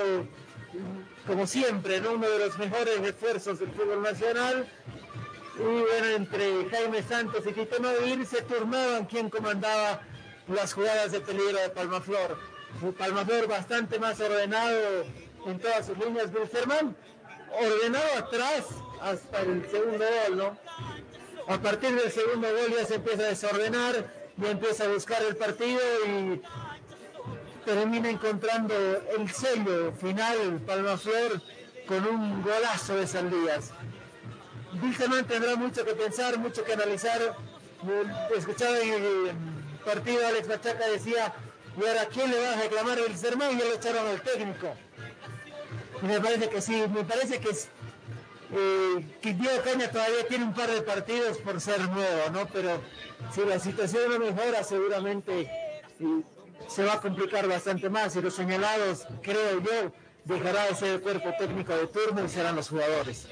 como 1.27 1.47
siempre, 1.47 2.01
¿no? 2.01 2.13
uno 2.13 2.29
de 2.29 2.39
los 2.39 2.57
mejores 2.57 2.99
refuerzos 2.99 3.59
del 3.59 3.71
fútbol 3.71 4.01
nacional. 4.01 4.67
Y 5.55 5.61
bueno, 5.61 6.07
entre 6.15 6.69
Jaime 6.69 7.03
Santos 7.03 7.45
y 7.47 7.53
Tito 7.53 7.79
Nadir 7.79 8.25
se 8.25 8.41
turnaban 8.41 9.05
quién 9.05 9.29
comandaba 9.29 10.01
las 10.47 10.73
jugadas 10.73 11.11
de 11.11 11.21
peligro 11.21 11.59
de 11.59 11.69
Palmaflor. 11.69 12.37
Palmaflor 12.97 13.47
bastante 13.47 13.99
más 13.99 14.19
ordenado 14.19 15.05
en 15.45 15.59
todas 15.59 15.85
sus 15.85 15.97
líneas. 15.97 16.31
Wilferman 16.33 16.95
ordenado 17.51 18.17
atrás 18.17 18.65
hasta 19.01 19.41
el 19.41 19.69
segundo 19.69 20.05
gol, 20.27 20.37
¿no? 20.37 20.57
A 21.47 21.57
partir 21.59 21.93
del 21.95 22.11
segundo 22.11 22.47
gol 22.47 22.73
ya 22.77 22.85
se 22.85 22.95
empieza 22.95 23.23
a 23.23 23.27
desordenar, 23.27 24.13
ya 24.37 24.49
empieza 24.49 24.85
a 24.85 24.87
buscar 24.87 25.21
el 25.23 25.35
partido 25.35 25.79
y 26.07 26.41
termina 27.65 28.09
encontrando 28.09 28.73
el 29.17 29.29
sello 29.31 29.93
final 29.93 30.61
Palmaflor 30.65 31.41
con 31.87 32.05
un 32.07 32.41
golazo 32.41 32.95
de 32.95 33.07
Saldías. 33.07 33.71
Wilferman 34.81 35.25
tendrá 35.25 35.55
mucho 35.55 35.85
que 35.85 35.93
pensar, 35.93 36.37
mucho 36.39 36.63
que 36.63 36.73
analizar. 36.73 37.35
Escuchaba 38.35 38.79
en 38.79 38.93
eh, 38.93 39.33
partido 39.83 40.25
Alex 40.27 40.47
Machaca 40.47 40.87
decía, 40.87 41.33
¿y 41.77 41.85
ahora 41.85 42.05
quién 42.11 42.31
le 42.31 42.39
va 42.39 42.53
a 42.53 42.61
reclamar 42.61 42.99
el 42.99 43.17
sermón? 43.17 43.55
Y 43.55 43.59
ya 43.59 43.65
lo 43.65 43.73
echaron 43.73 44.07
al 44.07 44.21
técnico. 44.21 44.75
Y 46.01 46.05
me 46.05 46.19
parece 46.19 46.49
que 46.49 46.61
sí, 46.61 46.83
me 46.93 47.03
parece 47.03 47.39
que 47.39 47.49
es, 47.49 47.69
eh, 48.51 49.05
que 49.21 49.33
Diego 49.33 49.61
Caña 49.63 49.89
todavía 49.89 50.27
tiene 50.27 50.45
un 50.45 50.53
par 50.53 50.69
de 50.69 50.81
partidos 50.81 51.37
por 51.37 51.59
ser 51.61 51.79
nuevo, 51.89 52.29
¿no? 52.31 52.47
Pero 52.47 52.81
si 53.33 53.45
la 53.45 53.59
situación 53.59 54.11
no 54.11 54.19
mejora, 54.19 54.63
seguramente 54.63 55.49
se 56.67 56.83
va 56.83 56.93
a 56.93 57.01
complicar 57.01 57.47
bastante 57.47 57.89
más. 57.89 58.15
Y 58.15 58.21
los 58.21 58.33
señalados, 58.33 59.07
creo 59.21 59.61
yo, 59.61 59.91
dejará 60.25 60.67
de 60.67 60.75
ser 60.75 60.89
el 60.95 61.01
cuerpo 61.01 61.31
técnico 61.37 61.75
de 61.75 61.87
turno 61.87 62.23
y 62.23 62.29
serán 62.29 62.55
los 62.55 62.69
jugadores. 62.69 63.27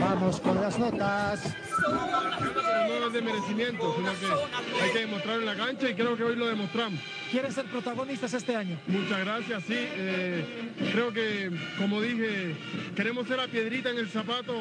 Vamos 0.00 0.40
con 0.40 0.60
las 0.60 0.78
notas. 0.78 1.65
Pero 1.80 3.00
no 3.00 3.06
es 3.06 3.12
de 3.12 3.22
merecimiento, 3.22 3.94
sino 3.96 4.12
que 4.18 4.82
hay 4.82 4.90
que 4.90 4.98
demostrar 5.00 5.40
en 5.40 5.46
la 5.46 5.54
cancha 5.54 5.88
y 5.88 5.94
creo 5.94 6.16
que 6.16 6.24
hoy 6.24 6.36
lo 6.36 6.46
demostramos. 6.46 7.00
¿Quieren 7.30 7.52
ser 7.52 7.64
protagonistas 7.66 8.32
este 8.34 8.54
año? 8.56 8.78
Muchas 8.86 9.18
gracias, 9.20 9.64
sí. 9.64 9.74
eh, 9.76 10.44
creo 10.92 11.12
que, 11.12 11.50
como 11.78 12.00
dije, 12.00 12.54
queremos 12.94 13.26
ser 13.26 13.38
la 13.38 13.48
piedrita 13.48 13.90
en 13.90 13.98
el 13.98 14.08
zapato 14.08 14.54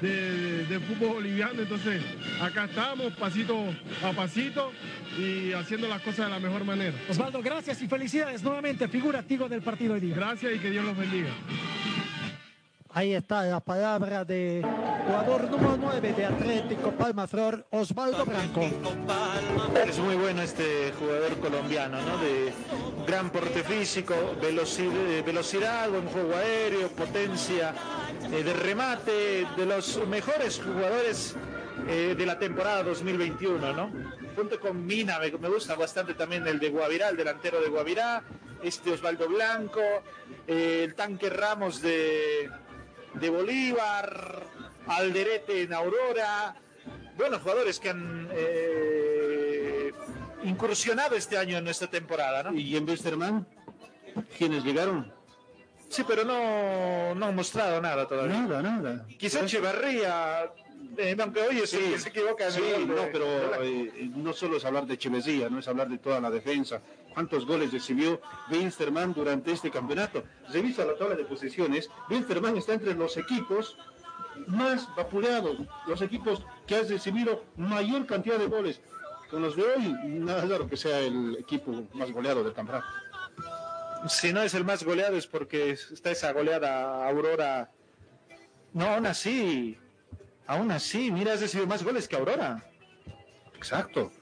de, 0.00 0.66
de 0.66 0.80
fútbol 0.80 1.14
boliviano. 1.14 1.62
Entonces, 1.62 2.02
acá 2.40 2.64
estamos, 2.64 3.12
pasito 3.14 3.56
a 4.02 4.12
pasito 4.12 4.72
y 5.18 5.52
haciendo 5.52 5.88
las 5.88 6.00
cosas 6.02 6.26
de 6.26 6.32
la 6.32 6.38
mejor 6.40 6.64
manera. 6.64 6.94
Osvaldo, 7.08 7.40
gracias 7.42 7.80
y 7.82 7.88
felicidades 7.88 8.42
nuevamente, 8.42 8.88
figura 8.88 9.22
Tigo 9.22 9.48
del 9.48 9.62
partido 9.62 9.94
hoy 9.94 10.00
día. 10.00 10.14
Gracias 10.14 10.54
y 10.54 10.58
que 10.58 10.70
Dios 10.70 10.84
los 10.84 10.96
bendiga. 10.96 11.28
Ahí 12.90 13.14
está 13.14 13.44
la 13.44 13.60
palabra 13.60 14.24
de 14.24 14.62
jugador 15.06 15.50
número 15.50 15.76
9 15.76 16.12
de 16.14 16.24
Atlético 16.24 16.90
Palmaflor, 16.92 17.66
Osvaldo 17.70 18.24
Blanco. 18.24 18.62
Es 19.86 19.98
muy 19.98 20.16
bueno 20.16 20.42
este 20.42 20.92
jugador 20.98 21.36
colombiano, 21.38 22.00
¿no? 22.00 22.18
De 22.18 22.52
gran 23.06 23.30
porte 23.30 23.62
físico, 23.62 24.14
velocidad, 24.40 25.24
velocidad 25.24 25.90
buen 25.90 26.06
juego 26.06 26.34
aéreo, 26.34 26.88
potencia 26.88 27.74
eh, 28.32 28.42
de 28.42 28.52
remate, 28.54 29.46
de 29.56 29.66
los 29.66 30.06
mejores 30.08 30.60
jugadores 30.60 31.36
eh, 31.88 32.14
de 32.16 32.26
la 32.26 32.38
temporada 32.38 32.82
2021, 32.84 33.72
¿no? 33.74 33.90
Junto 34.34 34.58
con 34.58 34.86
Mina, 34.86 35.18
me, 35.18 35.30
me 35.30 35.48
gusta 35.48 35.74
bastante 35.74 36.14
también 36.14 36.46
el 36.46 36.58
de 36.58 36.70
Guavirá, 36.70 37.10
el 37.10 37.16
delantero 37.16 37.60
de 37.60 37.68
Guavirá, 37.68 38.22
este 38.62 38.92
Osvaldo 38.92 39.28
Blanco, 39.28 39.80
eh, 40.46 40.84
el 40.84 40.94
tanque 40.94 41.30
Ramos 41.30 41.80
de, 41.82 42.50
de 43.20 43.30
Bolívar, 43.30 44.42
Alderete 44.86 45.62
en 45.62 45.72
Aurora, 45.74 46.54
buenos 47.16 47.40
jugadores 47.42 47.78
que 47.80 47.90
han 47.90 48.28
eh, 48.32 49.92
incursionado 50.44 51.16
este 51.16 51.36
año 51.36 51.58
en 51.58 51.64
nuestra 51.64 51.88
temporada, 51.88 52.44
¿no? 52.44 52.54
¿Y 52.58 52.76
en 52.76 52.88
Westerman? 52.88 53.46
¿Quiénes 54.36 54.64
llegaron? 54.64 55.12
Sí, 55.88 56.04
pero 56.06 56.24
no, 56.24 57.14
no 57.14 57.26
han 57.26 57.34
mostrado 57.34 57.80
nada 57.80 58.06
todavía. 58.06 58.40
Nada, 58.40 58.62
nada. 58.62 59.06
Quizá 59.18 59.40
Echeverría, 59.40 60.50
eh, 60.98 61.16
aunque 61.18 61.40
hoy 61.42 61.58
es 61.60 61.72
el 61.74 61.92
que 61.92 61.98
se 61.98 62.08
equivoca 62.10 62.50
Sí, 62.50 62.60
de- 62.60 62.84
no, 62.86 63.06
pero 63.12 63.26
eh, 63.62 64.10
no 64.14 64.32
solo 64.32 64.58
es 64.58 64.64
hablar 64.64 64.86
de 64.86 64.98
Chemesía, 64.98 65.48
no 65.48 65.58
es 65.60 65.68
hablar 65.68 65.88
de 65.88 65.98
toda 65.98 66.20
la 66.20 66.30
defensa. 66.30 66.80
¿Cuántos 67.18 67.46
goles 67.46 67.72
recibió 67.72 68.20
Winsterman 68.48 69.12
durante 69.12 69.50
este 69.50 69.72
campeonato? 69.72 70.22
Revisa 70.52 70.84
la 70.84 70.94
tabla 70.94 71.16
de 71.16 71.24
posiciones. 71.24 71.90
Winsterman 72.08 72.56
está 72.56 72.74
entre 72.74 72.94
los 72.94 73.16
equipos 73.16 73.76
más 74.46 74.88
vapuleados, 74.94 75.56
los 75.88 76.00
equipos 76.00 76.46
que 76.64 76.76
han 76.76 76.88
recibido 76.88 77.44
mayor 77.56 78.06
cantidad 78.06 78.38
de 78.38 78.46
goles. 78.46 78.80
Con 79.32 79.42
los 79.42 79.56
de 79.56 79.64
hoy, 79.64 79.96
nada 80.04 80.46
raro 80.46 80.68
que 80.68 80.76
sea 80.76 81.00
el 81.00 81.38
equipo 81.40 81.88
más 81.92 82.12
goleado 82.12 82.44
del 82.44 82.52
campeonato. 82.52 82.86
Si 84.08 84.32
no 84.32 84.40
es 84.40 84.54
el 84.54 84.64
más 84.64 84.84
goleado 84.84 85.16
es 85.16 85.26
porque 85.26 85.72
está 85.72 86.12
esa 86.12 86.32
goleada 86.32 87.04
Aurora. 87.08 87.68
No, 88.72 88.86
aún 88.86 89.06
así, 89.06 89.76
aún 90.46 90.70
así, 90.70 91.10
mira, 91.10 91.32
has 91.32 91.40
recibido 91.40 91.66
más 91.66 91.82
goles 91.82 92.06
que 92.06 92.14
Aurora. 92.14 92.64
Exacto. 93.56 94.12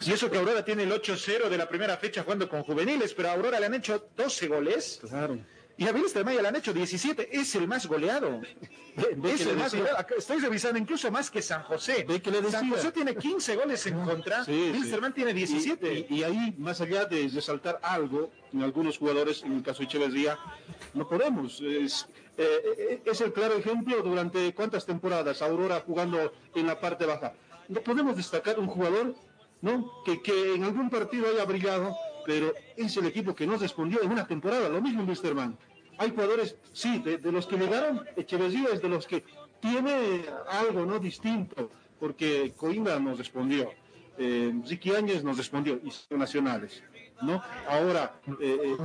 Y 0.00 0.12
eso 0.12 0.30
que 0.30 0.38
Aurora 0.38 0.64
tiene 0.64 0.82
el 0.84 0.92
8-0 0.92 1.48
de 1.48 1.58
la 1.58 1.68
primera 1.68 1.96
fecha 1.96 2.22
jugando 2.22 2.48
con 2.48 2.62
juveniles, 2.62 3.14
pero 3.14 3.28
a 3.30 3.32
Aurora 3.32 3.60
le 3.60 3.66
han 3.66 3.74
hecho 3.74 4.08
12 4.16 4.48
goles. 4.48 5.00
Claro. 5.08 5.38
Y 5.76 5.88
a 5.88 5.92
Wilstermann 5.92 6.36
le 6.40 6.46
han 6.46 6.54
hecho 6.54 6.72
17. 6.72 7.36
Es 7.36 7.54
el 7.56 7.66
más 7.66 7.86
goleado. 7.86 8.40
Es 9.24 9.40
el 9.46 9.56
más 9.56 9.74
goleado. 9.74 10.06
Estoy 10.16 10.38
revisando 10.38 10.78
incluso 10.78 11.10
más 11.10 11.30
que 11.30 11.42
San 11.42 11.64
José. 11.64 12.04
Ve 12.06 12.22
que 12.22 12.30
le 12.30 12.48
San. 12.48 12.70
José 12.70 12.92
tiene 12.92 13.16
15 13.16 13.56
goles 13.56 13.84
en 13.86 14.00
contra. 14.04 14.44
Sí, 14.44 14.72
sí. 14.84 14.92
Tiene 15.14 15.34
17. 15.34 15.92
Y, 15.92 16.06
y- 16.10 16.18
y 16.20 16.22
ahí, 16.22 16.54
más 16.58 16.80
allá 16.80 17.06
de 17.06 17.28
resaltar 17.34 17.80
algo, 17.82 18.30
en 18.52 18.62
algunos 18.62 18.98
jugadores, 18.98 19.42
en 19.42 19.54
el 19.56 19.62
caso 19.64 19.80
de 19.80 19.86
Echeverría, 19.86 20.38
no 20.94 21.08
podemos. 21.08 21.60
Es, 21.60 22.06
eh, 22.38 22.46
eh, 22.78 23.02
es 23.04 23.20
el 23.20 23.32
claro 23.32 23.54
ejemplo 23.56 24.00
durante 24.02 24.54
cuántas 24.54 24.86
temporadas 24.86 25.42
Aurora 25.42 25.82
jugando 25.84 26.32
en 26.54 26.66
la 26.68 26.78
parte 26.78 27.04
baja. 27.04 27.32
No 27.68 27.80
podemos 27.80 28.16
destacar 28.16 28.60
un 28.60 28.68
jugador 28.68 29.16
¿no? 29.64 30.02
que, 30.04 30.20
que 30.22 30.54
en 30.54 30.62
algún 30.64 30.90
partido 30.90 31.26
haya 31.28 31.44
brillado, 31.44 31.96
pero 32.26 32.52
es 32.76 32.96
el 32.98 33.06
equipo 33.06 33.34
que 33.34 33.46
no 33.46 33.56
respondió 33.56 34.02
en 34.02 34.12
una 34.12 34.26
temporada. 34.26 34.68
Lo 34.68 34.80
mismo 34.80 35.02
Wisterman. 35.04 35.56
Hay 35.98 36.10
jugadores, 36.10 36.56
sí, 36.72 36.98
de, 36.98 37.18
de 37.18 37.32
los 37.32 37.46
que 37.46 37.56
llegaron, 37.56 38.04
Echeverría 38.16 38.68
es 38.72 38.82
de 38.82 38.88
los 38.88 39.06
que 39.06 39.24
tiene 39.60 40.24
algo 40.50 40.84
no 40.84 40.98
distinto, 40.98 41.70
porque 41.98 42.52
Coimbra 42.56 42.98
nos 42.98 43.16
respondió, 43.18 43.70
eh, 44.18 44.52
Ricky 44.68 44.90
Áñez 44.94 45.22
nos 45.24 45.38
respondió, 45.38 45.80
y 45.82 45.90
son 45.90 46.18
nacionales. 46.18 46.82
¿no? 47.22 47.40
Ahora, 47.68 48.20
eh, 48.40 48.60
eh, 48.64 48.76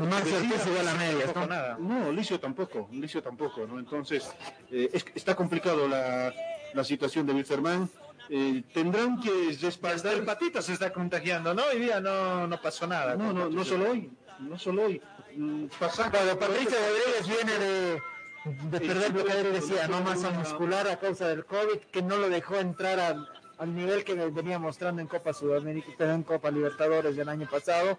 tampoco 1.26 1.40
¿no? 1.42 1.48
nada. 1.48 1.78
no, 1.80 2.12
Licio 2.12 2.40
tampoco, 2.40 2.88
Licio 2.92 3.22
tampoco, 3.24 3.66
¿no? 3.68 3.80
Entonces, 3.80 4.30
eh, 4.72 4.90
es- 4.94 5.06
está 5.16 5.36
complicado 5.36 5.88
la, 5.88 6.32
la 6.74 6.84
situación 6.84 7.26
de 7.26 7.34
Wilferman. 7.34 7.90
Eh, 8.30 8.64
tendrán 8.74 9.20
que 9.20 9.58
respaldar. 9.62 10.14
el 10.14 10.24
patito 10.24 10.62
se 10.62 10.74
está 10.74 10.94
contagiando, 10.94 11.54
¿no? 11.54 11.64
Hoy 11.72 11.80
día 11.80 12.00
no, 12.00 12.46
no 12.48 12.62
pasó 12.62 12.86
nada. 12.86 13.16
No, 13.16 13.34
no, 13.34 13.50
no 13.50 13.66
solo 13.66 13.90
hoy, 13.92 14.12
no 14.40 14.58
solo 14.60 14.84
hoy. 14.86 15.02
Mm, 15.36 15.66
pasar- 15.80 16.12
Cuando 16.12 16.38
Patricio 16.38 16.78
Rodríguez 16.78 17.28
viene 17.28 17.60
de, 17.60 18.02
de 18.70 18.80
perder 18.88 19.14
lo 19.16 19.26
que 19.26 19.32
él 19.40 19.54
decía, 19.54 19.88
no 19.88 20.02
masa 20.02 20.30
muscular 20.32 20.88
a 20.88 21.00
causa 21.00 21.28
del 21.28 21.46
COVID, 21.46 21.80
que 21.92 22.02
no 22.04 22.18
lo 22.18 22.30
dejó 22.30 22.56
entrar 22.58 23.00
al, 23.00 23.28
al 23.58 23.76
nivel 23.76 24.04
que 24.04 24.14
venía 24.14 24.60
mostrando 24.60 25.02
en 25.02 25.08
Copa 25.08 25.34
Sudamericana, 25.34 26.14
en 26.14 26.24
Copa 26.24 26.52
Libertadores 26.52 27.16
del 27.16 27.30
año 27.30 27.48
pasado, 27.50 27.98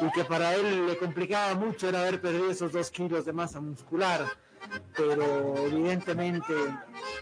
y 0.00 0.10
que 0.12 0.24
para 0.24 0.54
él 0.56 0.86
le 0.86 0.96
complicaba 0.96 1.54
mucho 1.54 1.88
era 1.88 2.02
haber 2.02 2.20
perdido 2.20 2.50
esos 2.50 2.72
dos 2.72 2.90
kilos 2.90 3.24
de 3.24 3.32
masa 3.32 3.60
muscular. 3.60 4.26
Pero 4.96 5.56
evidentemente 5.66 6.54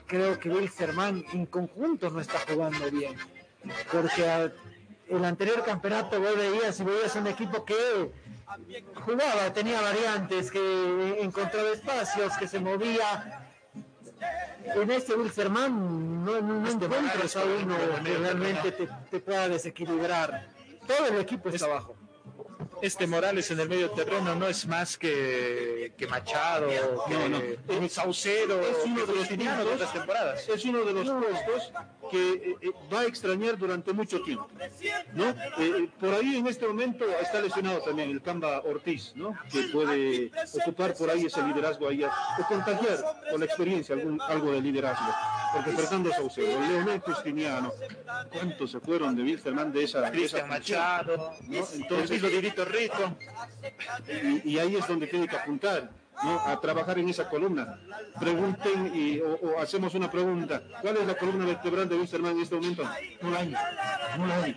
creo 0.07 0.39
que 0.39 0.51
Wilstermann 0.51 1.25
en 1.33 1.47
conjunto 1.47 2.11
no 2.11 2.21
está 2.21 2.39
jugando 2.49 2.91
bien. 2.91 3.17
Porque 3.93 4.51
el 5.09 5.25
anterior 5.25 5.65
campeonato 5.65 6.21
vos 6.21 6.37
veías 6.37 6.79
y 6.81 6.85
veías 6.85 7.15
un 7.17 7.27
equipo 7.27 7.65
que 7.65 8.11
jugaba, 8.95 9.53
tenía 9.53 9.81
variantes, 9.81 10.51
que 10.51 11.23
encontraba 11.23 11.71
espacios, 11.71 12.37
que 12.37 12.49
se 12.49 12.59
movía. 12.61 13.47
En 14.63 14.91
este 14.91 15.15
Wilstermann 15.15 16.25
no, 16.25 16.41
no, 16.41 16.61
no 16.61 16.71
encuentras 16.71 17.37
a 17.37 17.45
uno 17.45 17.77
que 18.05 18.19
realmente 18.19 18.73
te, 18.73 18.89
te 19.11 19.21
pueda 19.21 19.49
desequilibrar. 19.49 20.49
Todo 20.87 21.07
el 21.07 21.19
equipo 21.19 21.49
está 21.49 21.67
abajo. 21.67 21.97
Este 22.83 23.07
Morales 23.07 23.51
en 23.51 23.61
el 23.61 23.69
medio 23.69 23.91
terreno 23.91 24.35
no 24.35 24.49
es 24.49 24.67
más 24.67 24.97
que, 24.97 25.93
que 25.97 26.07
Machado, 26.07 26.69
que 26.69 27.15
No, 27.15 27.29
no. 27.29 27.89
Saucedo, 27.89 28.61
es 28.61 28.79
uno 28.85 29.01
de 29.01 29.07
los 29.07 29.19
Justiniano 29.19 29.65
de 29.65 29.75
otras 29.75 29.93
temporadas. 29.93 30.49
es 30.49 30.65
uno 30.65 30.85
de 30.85 30.93
los 30.93 31.09
puestos 31.11 31.73
que 32.11 32.33
eh, 32.33 32.57
eh, 32.61 32.71
va 32.93 33.01
a 33.01 33.05
extrañar 33.05 33.57
durante 33.59 33.93
mucho 33.93 34.21
tiempo. 34.23 34.49
¿no? 35.15 35.29
Eh, 35.29 35.35
eh, 35.59 35.89
por 35.99 36.15
ahí 36.15 36.37
en 36.37 36.47
este 36.47 36.67
momento 36.67 37.05
está 37.21 37.41
lesionado 37.41 37.81
también 37.83 38.11
el 38.11 38.23
Camba 38.23 38.61
Ortiz, 38.63 39.13
¿no? 39.15 39.37
que 39.51 39.63
puede 39.65 40.31
ocupar 40.61 40.95
por 40.95 41.11
ahí 41.11 41.27
ese 41.27 41.43
liderazgo 41.43 41.89
ahí, 41.89 42.03
o 42.05 42.47
contagiar 42.49 42.99
con 43.31 43.41
la 43.41 43.47
experiencia 43.47 43.95
algún, 43.95 44.21
algo 44.23 44.53
de 44.53 44.61
liderazgo. 44.61 45.13
Porque 45.53 45.73
Fernando 45.73 46.11
Saucedo, 46.13 46.61
Leonel 46.61 47.01
Justiniano, 47.01 47.73
¿cuántos 48.33 48.71
se 48.71 48.81
fueron 48.81 49.17
de 49.17 49.23
Wilstermann 49.23 49.73
de 49.73 49.85
esa, 49.85 50.11
Cristian? 50.11 50.49
Machado, 50.49 51.33
¿no? 51.49 51.59
el 51.59 51.83
Entonces, 51.83 52.23
Dirito 52.23 52.65
Rico. 52.71 53.17
y, 54.45 54.51
y 54.53 54.59
ahí 54.59 54.77
es 54.77 54.87
donde 54.87 55.07
tiene 55.07 55.29
que 55.29 55.37
apuntar, 55.37 55.91
¿no? 56.23 56.41
A 56.41 56.61
trabajar 56.61 56.99
en 56.99 57.09
esa 57.09 57.29
columna. 57.29 57.79
Pregunten 58.19 58.93
y, 58.95 59.21
o, 59.21 59.35
o 59.35 59.61
hacemos 59.61 59.95
una 59.95 60.11
pregunta. 60.11 60.63
¿Cuál 60.83 60.97
es 60.99 61.07
la 61.07 61.17
columna 61.17 61.47
vertebral 61.47 61.89
de 61.89 61.97
Wisterman 61.97 62.37
en 62.37 62.43
este 62.43 62.55
momento? 62.57 62.85
No 63.23 63.31
la 63.31 63.39
hay. 63.41 63.55
No 64.19 64.27
la 64.27 64.43
hay. 64.43 64.57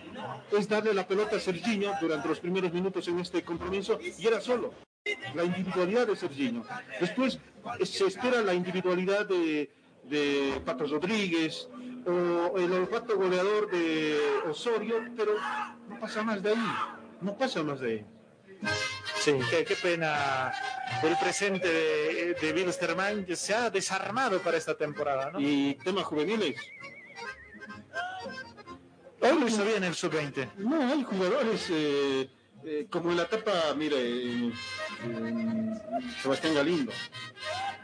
Es 0.52 0.68
darle 0.68 0.94
la 0.94 1.06
pelota 1.06 1.36
a 1.36 1.40
Serginho 1.40 1.92
durante 2.00 2.28
los 2.28 2.40
primeros 2.40 2.72
minutos 2.72 3.06
en 3.08 3.18
este 3.20 3.42
compromiso 3.42 3.98
y 4.00 4.26
era 4.26 4.40
solo. 4.40 4.74
La 5.34 5.44
individualidad 5.44 6.06
de 6.06 6.16
Serginho. 6.16 6.64
Después 7.00 7.38
se 7.82 8.06
espera 8.06 8.40
la 8.42 8.54
individualidad 8.54 9.26
de, 9.26 9.70
de 10.04 10.60
Patos 10.64 10.90
Rodríguez 10.90 11.68
o 12.06 12.58
el 12.58 12.72
olfato 12.72 13.16
goleador 13.16 13.70
de 13.70 14.18
Osorio, 14.48 14.96
pero 15.16 15.32
no 15.88 16.00
pasa 16.00 16.22
más 16.22 16.42
de 16.42 16.50
ahí. 16.50 16.66
No 17.24 17.38
pasa 17.38 17.62
más 17.62 17.80
de 17.80 17.90
ahí. 17.90 18.06
Sí, 19.18 19.32
qué, 19.50 19.64
qué 19.64 19.76
pena 19.76 20.52
el 21.02 21.16
presente 21.16 21.66
de, 21.66 22.34
de 22.34 22.52
Wilstermann 22.52 23.24
que 23.24 23.34
se 23.34 23.54
ha 23.54 23.70
desarmado 23.70 24.40
para 24.40 24.58
esta 24.58 24.76
temporada, 24.76 25.30
¿no? 25.32 25.40
Y 25.40 25.74
temas 25.82 26.04
juveniles. 26.04 26.60
Hoy 29.20 29.40
lo 29.40 29.48
hizo 29.48 29.64
bien 29.64 29.84
el 29.84 29.94
sub-20. 29.94 30.50
No, 30.58 30.92
hay 30.92 31.02
jugadores 31.02 31.66
eh, 31.70 32.28
eh, 32.62 32.86
como 32.90 33.10
en 33.10 33.16
la 33.16 33.22
etapa, 33.22 33.52
mire, 33.74 33.96
eh, 33.98 34.52
Sebastián 36.22 36.54
Galindo. 36.54 36.92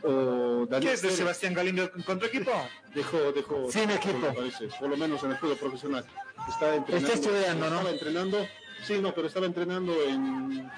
O 0.02 0.66
¿Qué 0.68 0.92
es 0.92 1.00
de 1.00 1.08
Pérez. 1.08 1.16
Sebastián 1.16 1.54
Galindo 1.54 1.90
con 2.04 2.18
tu 2.18 2.26
equipo? 2.26 2.50
Dejó, 2.94 3.32
dejó. 3.32 3.70
Sin 3.70 3.90
equipo. 3.90 4.18
me 4.18 4.32
parece, 4.32 4.68
por 4.78 4.90
lo 4.90 4.98
menos 4.98 5.22
en 5.24 5.30
el 5.30 5.38
fútbol 5.38 5.56
profesional. 5.56 6.04
Está 6.46 6.74
entrenando. 6.74 7.08
Está 7.08 7.20
estudiando, 7.20 7.70
¿no? 7.70 7.76
Estaba 7.76 7.90
entrenando, 7.90 8.48
sí, 8.82 9.00
no, 9.00 9.14
pero 9.14 9.26
estaba 9.26 9.46
entrenando 9.46 9.92
en 10.02 10.70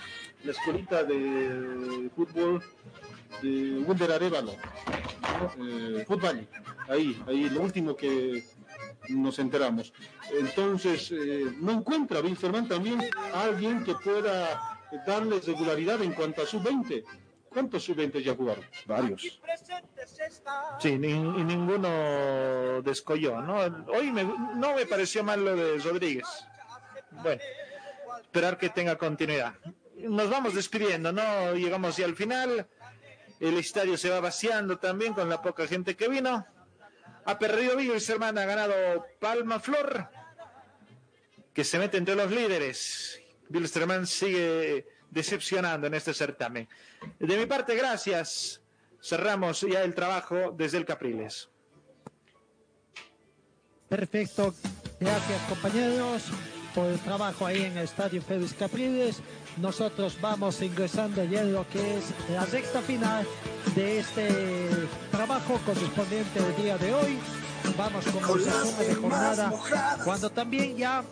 la 0.45 0.51
escuelita 0.51 1.05
de 1.05 2.11
fútbol 2.15 2.63
de 3.43 3.83
Wunder 3.87 4.13
Arevalo. 4.13 4.53
Eh, 5.59 6.05
fútbol. 6.07 6.47
Ahí, 6.89 7.23
ahí, 7.27 7.49
lo 7.49 7.63
último 7.63 7.97
que 7.97 8.45
nos 9.09 9.39
enteramos. 9.39 9.93
Entonces, 10.31 11.11
eh, 11.13 11.53
no 11.61 11.73
encuentra 11.73 12.21
Wilferman 12.21 12.69
también 12.69 13.01
a 13.35 13.43
alguien 13.43 13.85
que 13.85 13.95
pueda 13.95 14.79
darle 15.07 15.41
regularidad 15.41 16.03
en 16.03 16.13
cuanto 16.13 16.43
a 16.43 16.47
sub-20. 16.47 17.05
¿Cuántos 17.49 17.85
sub-20 17.85 18.23
ya 18.23 18.35
jugaron? 18.35 18.65
Varios. 18.87 19.41
Sí, 20.81 20.89
y 20.89 20.99
ninguno 20.99 22.83
descolló, 22.83 23.41
¿no? 23.43 23.59
Hoy 23.93 24.11
no 24.11 24.75
me 24.75 24.87
pareció 24.87 25.23
mal 25.23 25.45
lo 25.45 25.55
de 25.55 25.79
Rodríguez. 25.79 26.27
Bueno, 27.23 27.43
esperar 28.33 28.57
que 28.57 28.71
tenga 28.71 28.97
continuidad. 28.97 29.53
Nos 29.99 30.31
vamos 30.31 30.55
despidiendo, 30.55 31.13
¿no? 31.13 31.55
Llegamos 31.55 31.99
ya 31.99 32.07
al 32.07 32.17
final. 32.17 32.67
El 33.39 33.59
estadio 33.59 33.99
se 33.99 34.09
va 34.09 34.21
vaciando 34.21 34.79
también 34.79 35.13
con 35.13 35.29
la 35.29 35.43
poca 35.43 35.67
gente 35.67 35.95
que 35.97 36.09
vino. 36.09 36.47
Ha 37.27 37.39
perdido 37.39 37.77
Wilstermann, 37.77 38.39
ha 38.39 38.47
ganado 38.47 39.05
Palma 39.21 39.61
Flor, 39.61 40.09
que 41.53 41.63
se 41.63 41.79
mete 41.79 41.99
entre 41.99 42.15
los 42.15 42.31
líderes. 42.31 43.21
Wilstermann 43.51 44.07
sigue 44.07 44.87
decepcionando 45.11 45.87
en 45.89 45.93
este 45.93 46.15
certamen. 46.15 46.67
De 47.19 47.37
mi 47.37 47.45
parte, 47.45 47.75
gracias. 47.75 48.63
Cerramos 49.03 49.61
ya 49.61 49.83
el 49.83 49.95
trabajo 49.95 50.55
desde 50.57 50.79
el 50.79 50.87
Capriles. 50.87 51.51
Perfecto. 53.91 54.55
Gracias 54.99 55.43
compañeros 55.51 56.33
por 56.75 56.87
el 56.87 56.99
trabajo 57.01 57.47
ahí 57.47 57.63
en 57.63 57.77
el 57.77 57.85
Estadio 57.85 58.23
Félix 58.23 58.55
Capriles. 58.55 59.21
Nosotros 59.59 60.17
vamos 60.21 60.61
ingresando 60.63 61.25
ya 61.25 61.43
en 61.43 61.53
lo 61.53 61.69
que 61.69 61.99
es 61.99 62.05
la 62.31 62.45
recta 62.47 62.81
final 62.81 63.27
de 63.75 63.99
este 64.01 64.29
trabajo 65.11 65.61
correspondiente 65.65 66.41
al 66.41 66.57
día 66.63 66.79
de 66.79 66.95
hoy. 66.95 67.19
Vamos 67.77 68.05
con 68.07 68.39
el 68.39 68.45
resumen 68.45 68.89
de 68.89 68.95
jornada, 68.95 69.53
cuando 70.05 70.31
también 70.31 70.77
ya 70.77 71.05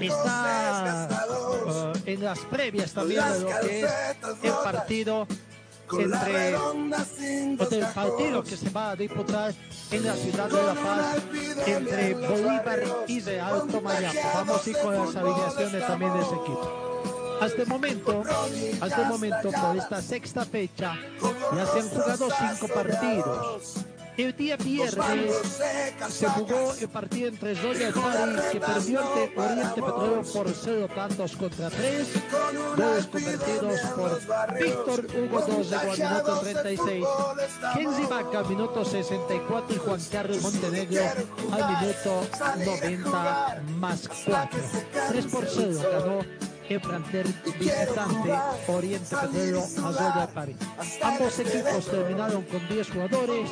está 0.00 1.08
uh, 1.30 1.92
en 2.04 2.24
las 2.24 2.38
previas 2.40 2.92
también 2.92 3.22
de 3.32 3.40
lo 3.40 3.48
que 3.60 3.80
es 3.80 3.90
el 4.42 4.52
partido 4.64 5.26
entre 5.90 6.56
del 7.70 7.86
partido 7.94 8.42
que 8.42 8.56
se 8.56 8.70
va 8.70 8.90
a 8.90 8.96
disputar 8.96 9.54
en 9.90 10.04
la 10.04 10.14
ciudad 10.14 10.48
de 10.48 10.62
La 10.62 10.74
Paz 10.74 11.22
entre 11.66 12.14
Bolívar 12.14 12.82
y 13.06 13.20
Real 13.20 13.66
Tomayapo. 13.68 14.18
Vamos 14.34 14.66
a 14.66 14.70
ir 14.70 14.78
con 14.78 14.94
las 14.94 15.16
alineaciones 15.16 15.86
también 15.86 16.12
de 16.14 16.20
ese 16.20 16.34
equipo. 16.34 17.38
Hasta 17.40 17.62
el 17.62 17.68
momento, 17.68 18.22
hasta 18.80 19.02
el 19.02 19.08
momento, 19.08 19.50
por 19.50 19.76
esta 19.76 20.00
sexta 20.00 20.44
fecha, 20.44 20.96
ya 21.56 21.66
se 21.66 21.80
han 21.80 21.88
jugado 21.88 22.28
cinco 22.30 22.72
partidos. 22.72 23.84
El 24.16 24.36
día 24.36 24.56
viernes 24.56 25.62
se 26.10 26.28
jugó 26.28 26.74
el 26.78 26.88
partido 26.88 27.28
entre 27.28 27.56
Zoya 27.56 27.88
y 27.88 27.92
Pari 27.92 28.32
que 28.52 28.60
perdió 28.60 29.00
ante 29.00 29.40
Oriente 29.40 29.82
Petrolero 29.82 30.22
por 30.22 30.50
0 30.50 30.88
tantos 30.94 31.36
contra 31.36 31.70
3. 31.70 32.08
Goles 32.76 33.06
convertidos 33.06 33.80
por 33.96 34.58
Víctor 34.58 35.06
Hugo 35.16 35.40
Dosego 35.40 35.92
al 35.92 35.98
minuto 35.98 36.40
36. 36.40 37.06
Kenzie 37.74 38.06
Vaca 38.06 38.38
al 38.40 38.48
minuto 38.48 38.84
64 38.84 39.76
y 39.76 39.78
Juan 39.78 40.00
Carlos 40.10 40.42
Montenegro 40.42 41.02
al 41.50 41.80
minuto 41.80 42.26
90 42.58 43.62
más 43.78 44.08
4. 44.26 44.60
3 45.08 45.26
por 45.26 45.46
0 45.46 45.80
ganó 45.90 46.51
el 46.68 46.80
plantel 46.80 47.34
visitante 47.58 48.32
Oriente 48.68 49.16
Petrolero 49.16 49.62
a 49.62 49.92
Zoya 49.92 50.30
Pari. 50.32 50.56
Ambos 51.02 51.38
equipos 51.38 51.86
terminaron 51.86 52.42
con 52.42 52.68
10 52.68 52.90
jugadores. 52.90 53.50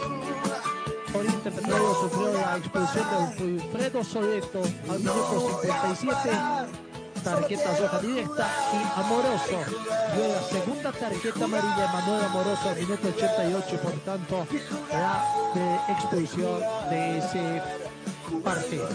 Oriente 1.15 1.51
Petrolero 1.51 1.95
sufrió 2.01 2.33
la 2.33 2.57
expulsión 2.57 3.07
de 3.39 3.45
Wilfredo 3.45 4.05
Soleto 4.05 4.63
al 4.89 4.99
minuto 4.99 5.61
57 5.63 6.31
tarjeta 7.23 7.77
roja 7.77 7.99
directa 7.99 8.49
y 8.73 9.01
Amoroso 9.01 9.59
dio 10.15 10.29
la 10.29 10.43
segunda 10.43 10.93
tarjeta 10.93 11.45
amarilla 11.45 11.93
Manuel 11.93 12.25
Amoroso 12.25 12.69
al 12.69 12.77
minuto 12.77 13.09
88 13.09 13.81
por 13.83 13.93
tanto 14.01 14.47
la 14.91 15.87
expulsión 15.89 16.61
de 16.89 17.19
ese 17.19 17.63
partido. 18.43 18.89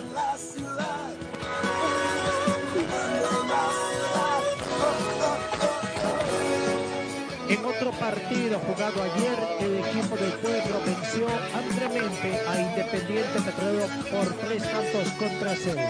En 7.48 7.64
otro 7.64 7.92
partido 7.92 8.60
jugado 8.60 9.04
ayer, 9.04 9.38
el 9.60 9.78
equipo 9.78 10.16
del 10.18 10.32
pueblo 10.34 10.82
venció 10.84 11.28
ampliamente 11.54 12.40
a 12.48 12.60
Independiente 12.60 13.42
Petrolero 13.42 13.88
por 14.10 14.34
tres 14.38 14.64
tantos 14.64 15.12
contra 15.12 15.56
cero. 15.56 15.82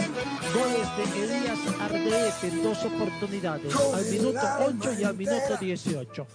Goles 0.53 0.97
de 0.97 1.23
Elías 1.23 1.59
Ardeete 1.79 2.47
en 2.47 2.63
dos 2.63 2.83
oportunidades, 2.83 3.73
al 3.73 4.05
minuto 4.05 4.41
8 4.67 4.99
y 4.99 5.03
al 5.05 5.15
minuto 5.15 5.57
18. 5.59 6.27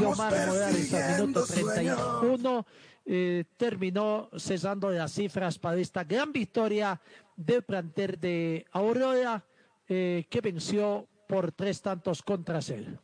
Yomar 0.00 0.46
Morales 0.46 0.94
al 0.94 1.20
minuto 1.20 1.44
31 1.44 2.66
eh, 3.04 3.44
terminó 3.58 4.30
cesando 4.38 4.90
las 4.90 5.12
cifras 5.12 5.58
para 5.58 5.76
esta 5.76 6.04
gran 6.04 6.32
victoria 6.32 6.98
del 7.36 7.62
plantel 7.62 8.18
de 8.18 8.64
Aurora 8.72 9.44
eh, 9.88 10.24
que 10.30 10.40
venció 10.40 11.08
por 11.28 11.52
tres 11.52 11.82
tantos 11.82 12.22
contra 12.22 12.62
cero. 12.62 13.01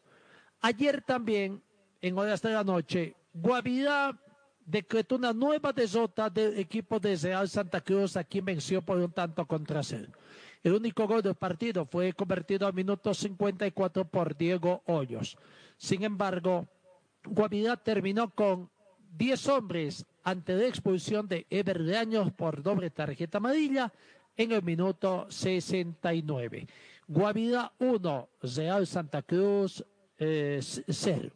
Ayer 0.61 1.03
también, 1.03 1.63
en 2.01 2.19
horas 2.19 2.43
de 2.43 2.51
la 2.51 2.65
noche, 2.65 3.15
Guavirá 3.33 4.19
decretó 4.65 5.17
una 5.17 5.33
nueva 5.33 5.73
derrota 5.73 6.29
del 6.29 6.59
equipo 6.59 6.99
de 6.99 7.17
Real 7.17 7.49
Santa 7.49 7.81
Cruz, 7.81 8.17
a 8.17 8.25
quien 8.25 8.45
venció 8.45 8.83
por 8.83 8.99
un 8.99 9.11
tanto 9.13 9.47
contra 9.47 9.83
cero. 9.83 10.13
El 10.63 10.75
único 10.75 11.07
gol 11.07 11.23
del 11.23 11.37
partido 11.37 11.87
fue 11.87 12.13
convertido 12.13 12.67
al 12.67 12.75
minuto 12.75 13.15
54 13.15 14.05
por 14.05 14.37
Diego 14.37 14.83
Hoyos. 14.87 15.39
Sin 15.77 16.03
embargo, 16.03 16.67
Guavirá 17.25 17.77
terminó 17.77 18.31
con 18.31 18.69
10 19.17 19.49
hombres 19.49 20.05
ante 20.25 20.55
la 20.55 20.67
expulsión 20.67 21.29
de 21.29 21.47
Ever 21.49 21.83
de 21.83 21.97
Años 21.97 22.33
por 22.33 22.63
doble 22.63 22.91
tarjeta 22.91 23.39
amarilla 23.39 23.93
en 24.37 24.53
el 24.53 24.63
minuto 24.63 25.27
69. 25.31 26.67
Guavirá 27.07 27.73
1, 27.79 28.29
Real 28.43 28.87
Santa 28.87 29.23
Cruz 29.23 29.85
eh, 30.19 30.61
0. 30.63 31.31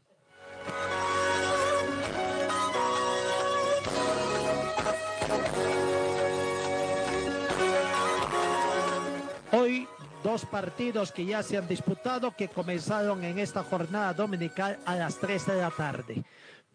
Hoy 9.53 9.87
dos 10.25 10.47
partidos 10.47 11.13
que 11.13 11.27
ya 11.27 11.43
se 11.43 11.59
han 11.59 11.69
disputado 11.69 12.35
que 12.35 12.49
comenzaron 12.49 13.23
en 13.25 13.39
esta 13.39 13.63
jornada 13.63 14.15
dominical 14.15 14.79
a 14.87 14.97
las 14.97 15.19
3 15.19 15.47
de 15.47 15.57
la 15.57 15.71
tarde. 15.71 16.25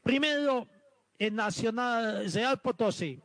Primero, 0.03 0.67
en 1.17 1.35
Nacional 1.35 2.31
Real 2.31 2.59
Potosí, 2.59 3.19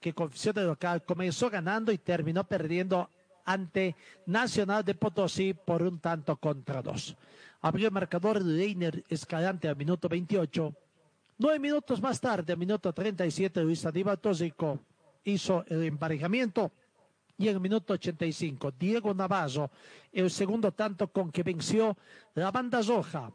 que 0.00 0.12
confesión 0.12 0.54
de 0.54 0.64
local 0.64 1.02
comenzó 1.04 1.48
ganando 1.50 1.90
y 1.90 1.98
terminó 1.98 2.44
perdiendo 2.44 3.08
ante 3.44 3.96
Nacional 4.26 4.84
de 4.84 4.94
Potosí 4.94 5.54
por 5.54 5.82
un 5.82 6.00
tanto 6.00 6.36
contra 6.36 6.82
dos. 6.82 7.16
Abrió 7.60 7.88
el 7.88 7.92
marcador 7.92 8.42
de 8.42 8.52
Leiner 8.52 9.04
Escalante 9.08 9.68
al 9.68 9.76
minuto 9.76 10.08
28. 10.08 10.74
Nueve 11.38 11.58
minutos 11.58 12.00
más 12.00 12.20
tarde, 12.20 12.52
al 12.52 12.58
minuto 12.58 12.92
37, 12.92 13.62
Luis 13.62 13.84
Aníbal 13.86 14.18
Tóxico 14.18 14.80
hizo 15.24 15.64
el 15.68 15.84
emparejamiento. 15.84 16.72
Y 17.36 17.48
en 17.48 17.54
el 17.54 17.60
minuto 17.60 17.92
85, 17.94 18.72
Diego 18.72 19.14
Navarro, 19.14 19.70
el 20.12 20.30
segundo 20.30 20.72
tanto 20.72 21.08
con 21.08 21.30
que 21.30 21.44
venció 21.44 21.96
la 22.34 22.50
banda 22.50 22.82
roja 22.82 23.30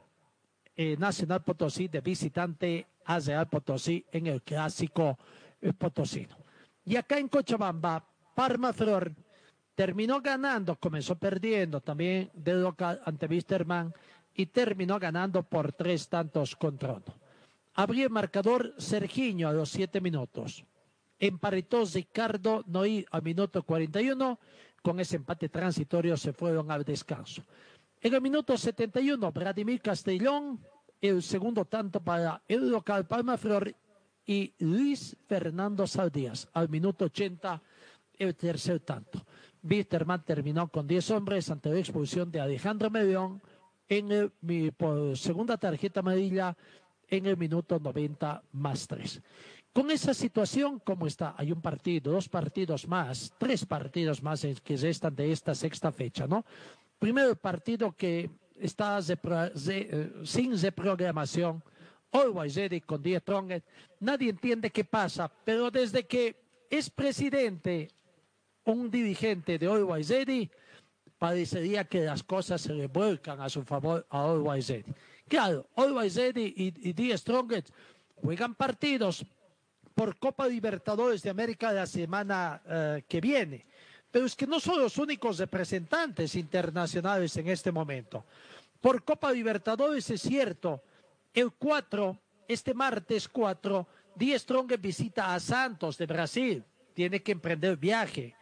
eh, 0.75 0.97
Nacional 0.97 1.43
Potosí 1.43 1.87
de 1.87 2.01
visitante 2.01 2.87
a 3.05 3.19
Real 3.19 3.47
Potosí 3.47 4.05
en 4.11 4.27
el 4.27 4.41
clásico 4.41 5.17
eh, 5.61 5.71
potosino. 5.71 6.35
Y 6.83 6.95
acá 6.95 7.17
en 7.17 7.29
Cochabamba, 7.29 8.03
Parma 8.35 8.73
Flor 8.73 9.13
terminó 9.75 10.21
ganando, 10.21 10.75
comenzó 10.75 11.15
perdiendo 11.15 11.81
también 11.81 12.29
de 12.33 12.53
local 12.53 13.01
ante 13.05 13.25
Wisterman 13.25 13.93
y 14.33 14.47
terminó 14.47 14.99
ganando 14.99 15.43
por 15.43 15.73
tres 15.73 16.07
tantos 16.09 16.55
contra 16.55 16.93
uno. 16.93 17.23
Abrió 17.75 18.05
el 18.05 18.11
marcador 18.11 18.73
Sergiño 18.77 19.47
a 19.47 19.53
los 19.53 19.69
siete 19.69 19.99
minutos. 19.99 20.63
Emparetó 21.19 21.83
Ricardo 21.85 22.63
Noí 22.67 23.05
al 23.11 23.23
minuto 23.23 23.63
41. 23.63 24.39
Con 24.81 24.99
ese 24.99 25.15
empate 25.15 25.49
transitorio 25.49 26.17
se 26.17 26.33
fueron 26.33 26.69
al 26.69 26.83
descanso. 26.83 27.43
En 28.01 28.13
el 28.13 28.21
minuto 28.21 28.57
71, 28.57 29.31
Vladimir 29.31 29.81
Castellón, 29.81 30.59
el 30.99 31.23
segundo 31.23 31.65
tanto 31.65 32.01
para 32.01 32.43
el 32.47 32.69
local 32.69 33.07
Palma 33.07 33.37
Flor 33.37 33.73
y 34.25 34.53
Luis 34.59 35.15
Fernando 35.25 35.87
Saldías 35.87 36.47
al 36.53 36.69
minuto 36.69 37.05
80, 37.05 37.61
el 38.17 38.35
tercer 38.35 38.81
tanto. 38.81 39.25
Wisterman 39.63 40.23
terminó 40.23 40.67
con 40.67 40.85
10 40.87 41.11
hombres 41.11 41.49
ante 41.49 41.69
la 41.69 41.79
expulsión 41.79 42.31
de 42.31 42.41
Alejandro 42.41 42.89
Medión 42.89 43.41
en 43.87 44.31
mi- 44.41 44.71
por 44.71 45.17
segunda 45.17 45.57
tarjeta 45.57 46.01
amarilla 46.01 46.55
en 47.09 47.25
el 47.25 47.37
minuto 47.37 47.79
90 47.79 48.43
más 48.51 48.87
3. 48.87 49.21
Con 49.71 49.89
esa 49.89 50.13
situación, 50.13 50.79
como 50.79 51.07
está? 51.07 51.33
Hay 51.37 51.51
un 51.51 51.61
partido, 51.61 52.11
dos 52.11 52.29
partidos 52.29 52.87
más, 52.87 53.33
tres 53.39 53.65
partidos 53.65 54.21
más 54.21 54.45
que 54.63 54.77
restan 54.77 55.15
de 55.15 55.31
esta 55.31 55.55
sexta 55.55 55.91
fecha, 55.91 56.27
¿no? 56.27 56.45
Primero 56.99 57.35
partido 57.35 57.91
que 57.91 58.29
está 58.59 58.99
repro- 58.99 59.51
re- 59.65 59.87
eh, 59.91 60.11
sin 60.25 60.59
reprogramación, 60.61 61.63
Always 62.11 62.55
Ready 62.55 62.81
con 62.81 63.01
10 63.01 63.23
Tronget. 63.23 63.63
Nadie 63.99 64.29
entiende 64.29 64.69
qué 64.69 64.83
pasa, 64.83 65.31
pero 65.43 65.71
desde 65.71 66.05
que 66.05 66.35
es 66.69 66.89
presidente 66.89 67.89
un 68.65 68.89
dirigente 68.89 69.57
de 69.57 69.67
Always 69.67 70.09
Ready, 70.09 70.49
parecería 71.17 71.85
que 71.85 72.01
las 72.01 72.23
cosas 72.23 72.61
se 72.61 72.73
le 72.73 72.87
vuelcan 72.87 73.41
a 73.41 73.49
su 73.49 73.63
favor 73.63 74.05
a 74.09 74.23
Always 74.23 74.69
Ready. 74.69 74.93
Claro, 75.27 75.67
Always 75.75 76.15
Ready 76.15 76.53
y, 76.55 76.89
y 76.89 76.93
The 76.93 77.63
juegan 78.15 78.55
partidos 78.55 79.25
por 79.93 80.17
Copa 80.17 80.47
Libertadores 80.47 81.21
de 81.21 81.29
América 81.29 81.71
la 81.71 81.85
semana 81.85 82.61
eh, 82.67 83.03
que 83.07 83.21
viene. 83.21 83.65
Pero 84.11 84.25
es 84.25 84.35
que 84.35 84.47
no 84.47 84.59
son 84.59 84.79
los 84.79 84.97
únicos 84.97 85.39
representantes 85.39 86.35
internacionales 86.35 87.35
en 87.37 87.47
este 87.47 87.71
momento. 87.71 88.25
Por 88.79 89.03
Copa 89.03 89.31
Libertadores 89.31 90.09
es 90.09 90.21
cierto, 90.21 90.83
el 91.33 91.51
4, 91.51 92.17
este 92.47 92.73
martes 92.73 93.27
4, 93.27 93.87
Die 94.15 94.37
Strong 94.37 94.79
visita 94.79 95.33
a 95.33 95.39
Santos 95.39 95.97
de 95.97 96.05
Brasil. 96.05 96.63
Tiene 96.93 97.23
que 97.23 97.31
emprender 97.31 97.77
viaje. 97.77 98.35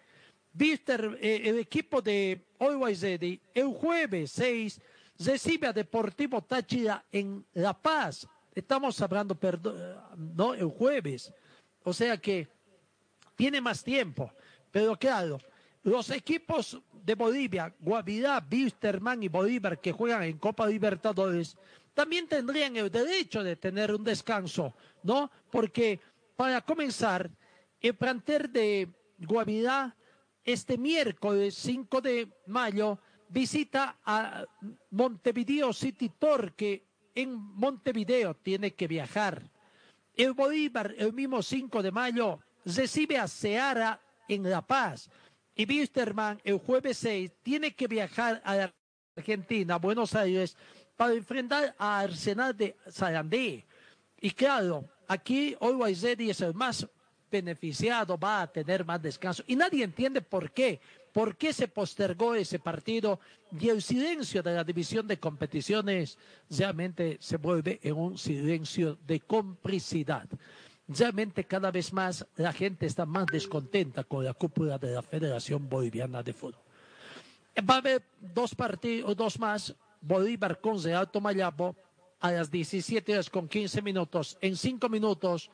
Eh, 0.60 1.42
el 1.46 1.60
equipo 1.60 2.02
de 2.02 2.46
Always 2.60 3.04
el 3.04 3.40
jueves 3.74 4.32
6 4.32 4.82
recibe 5.20 5.68
a 5.68 5.74
Deportivo 5.74 6.42
Táchira 6.42 7.04
en 7.12 7.46
La 7.54 7.74
Paz. 7.74 8.28
Estamos 8.54 9.02
hablando, 9.02 9.34
perdón, 9.34 9.80
no, 10.36 10.54
el 10.54 10.68
jueves. 10.68 11.34
O 11.84 11.94
sea 11.94 12.18
que 12.18 12.48
tiene 13.36 13.62
más 13.62 13.84
tiempo. 13.84 14.32
Pero 14.72 14.98
claro, 14.98 15.40
los 15.84 16.10
equipos 16.10 16.80
de 16.92 17.16
Bolivia, 17.16 17.74
Guavirá, 17.80 18.46
Wisterman 18.52 19.24
y 19.24 19.30
Bolívar 19.30 19.80
que 19.80 19.92
juegan 19.92 20.24
en 20.24 20.38
Copa 20.38 20.68
Libertadores, 20.68 21.58
también 21.94 22.28
tendrían 22.28 22.76
el 22.76 22.92
derecho 22.92 23.44
de 23.44 23.56
tener 23.56 23.94
un 23.94 24.04
descanso, 24.04 24.74
¿no? 25.04 25.32
Porque 25.50 26.00
para 26.36 26.62
comenzar, 26.62 27.30
el 27.80 27.96
plantel 27.96 28.52
de 28.52 28.90
Guavirá 29.18 29.96
este 30.44 30.78
miércoles 30.78 31.56
5 31.56 32.02
de 32.02 32.30
mayo 32.48 33.00
visita 33.30 34.00
a 34.04 34.46
Montevideo 34.90 35.74
City 35.74 36.10
Torque 36.10 36.86
en 37.16 37.34
Montevideo, 37.36 38.36
tiene 38.36 38.74
que 38.74 38.88
viajar. 38.88 39.50
El 40.16 40.34
Bolívar, 40.34 40.94
el 40.98 41.14
mismo 41.14 41.42
5 41.42 41.82
de 41.82 41.92
mayo, 41.92 42.40
recibe 42.66 43.18
a 43.18 43.28
Seara 43.28 44.02
en 44.28 44.50
La 44.50 44.62
Paz. 44.62 45.10
Y 45.56 45.66
Wisterman, 45.66 46.40
el 46.44 46.58
jueves 46.60 46.98
6, 46.98 47.32
tiene 47.42 47.74
que 47.74 47.88
viajar 47.88 48.42
a 48.46 48.72
Argentina, 49.16 49.78
Buenos 49.78 50.16
Aires, 50.16 50.56
para 50.96 51.14
enfrentar 51.14 51.76
a 51.78 52.00
Arsenal 52.00 52.56
de 52.56 52.76
Sarandí. 52.88 53.66
Y 54.20 54.32
claro, 54.32 54.86
aquí 55.08 55.56
hoy 55.60 55.92
es 55.92 56.42
el 56.42 56.54
más 56.54 56.88
beneficiado, 57.32 58.18
va 58.18 58.42
a 58.42 58.52
tener 58.52 58.86
más 58.86 59.02
descanso. 59.02 59.44
Y 59.48 59.56
nadie 59.56 59.84
entiende 59.84 60.22
por 60.22 60.52
qué. 60.52 60.80
¿Por 61.12 61.36
qué 61.36 61.52
se 61.52 61.68
postergó 61.68 62.36
ese 62.36 62.60
partido? 62.60 63.20
Y 63.60 63.70
el 63.70 63.82
silencio 63.82 64.42
de 64.44 64.54
la 64.54 64.64
división 64.64 65.08
de 65.08 65.20
competiciones 65.20 66.18
realmente 66.50 67.18
se 67.20 67.38
vuelve 67.38 67.80
en 67.84 67.98
un 67.98 68.18
silencio 68.18 68.98
de 69.06 69.20
complicidad. 69.20 70.28
Realmente 70.88 71.46
cada 71.46 71.72
vez 71.72 71.92
más 71.94 72.26
la 72.36 72.54
gente 72.54 72.86
está 72.86 73.06
más 73.06 73.26
descontenta 73.28 74.04
con 74.04 74.24
la 74.24 74.34
cúpula 74.34 74.78
de 74.78 74.92
la 74.92 75.02
Federación 75.02 75.68
Boliviana 75.70 76.24
de 76.24 76.34
Fútbol. 76.34 76.62
Va 77.70 77.76
a 77.76 77.78
haber 77.78 78.04
dos 78.20 78.56
partidos, 78.56 79.16
dos 79.16 79.40
más, 79.40 79.76
Bolívar 80.02 80.60
con 80.60 80.82
Real 80.82 81.10
Tomayapo 81.12 81.76
a 82.20 82.32
las 82.32 82.50
17 82.50 83.14
horas 83.14 83.30
con 83.30 83.48
15 83.48 83.82
minutos. 83.82 84.38
En 84.42 84.56
cinco 84.56 84.90
minutos 84.90 85.52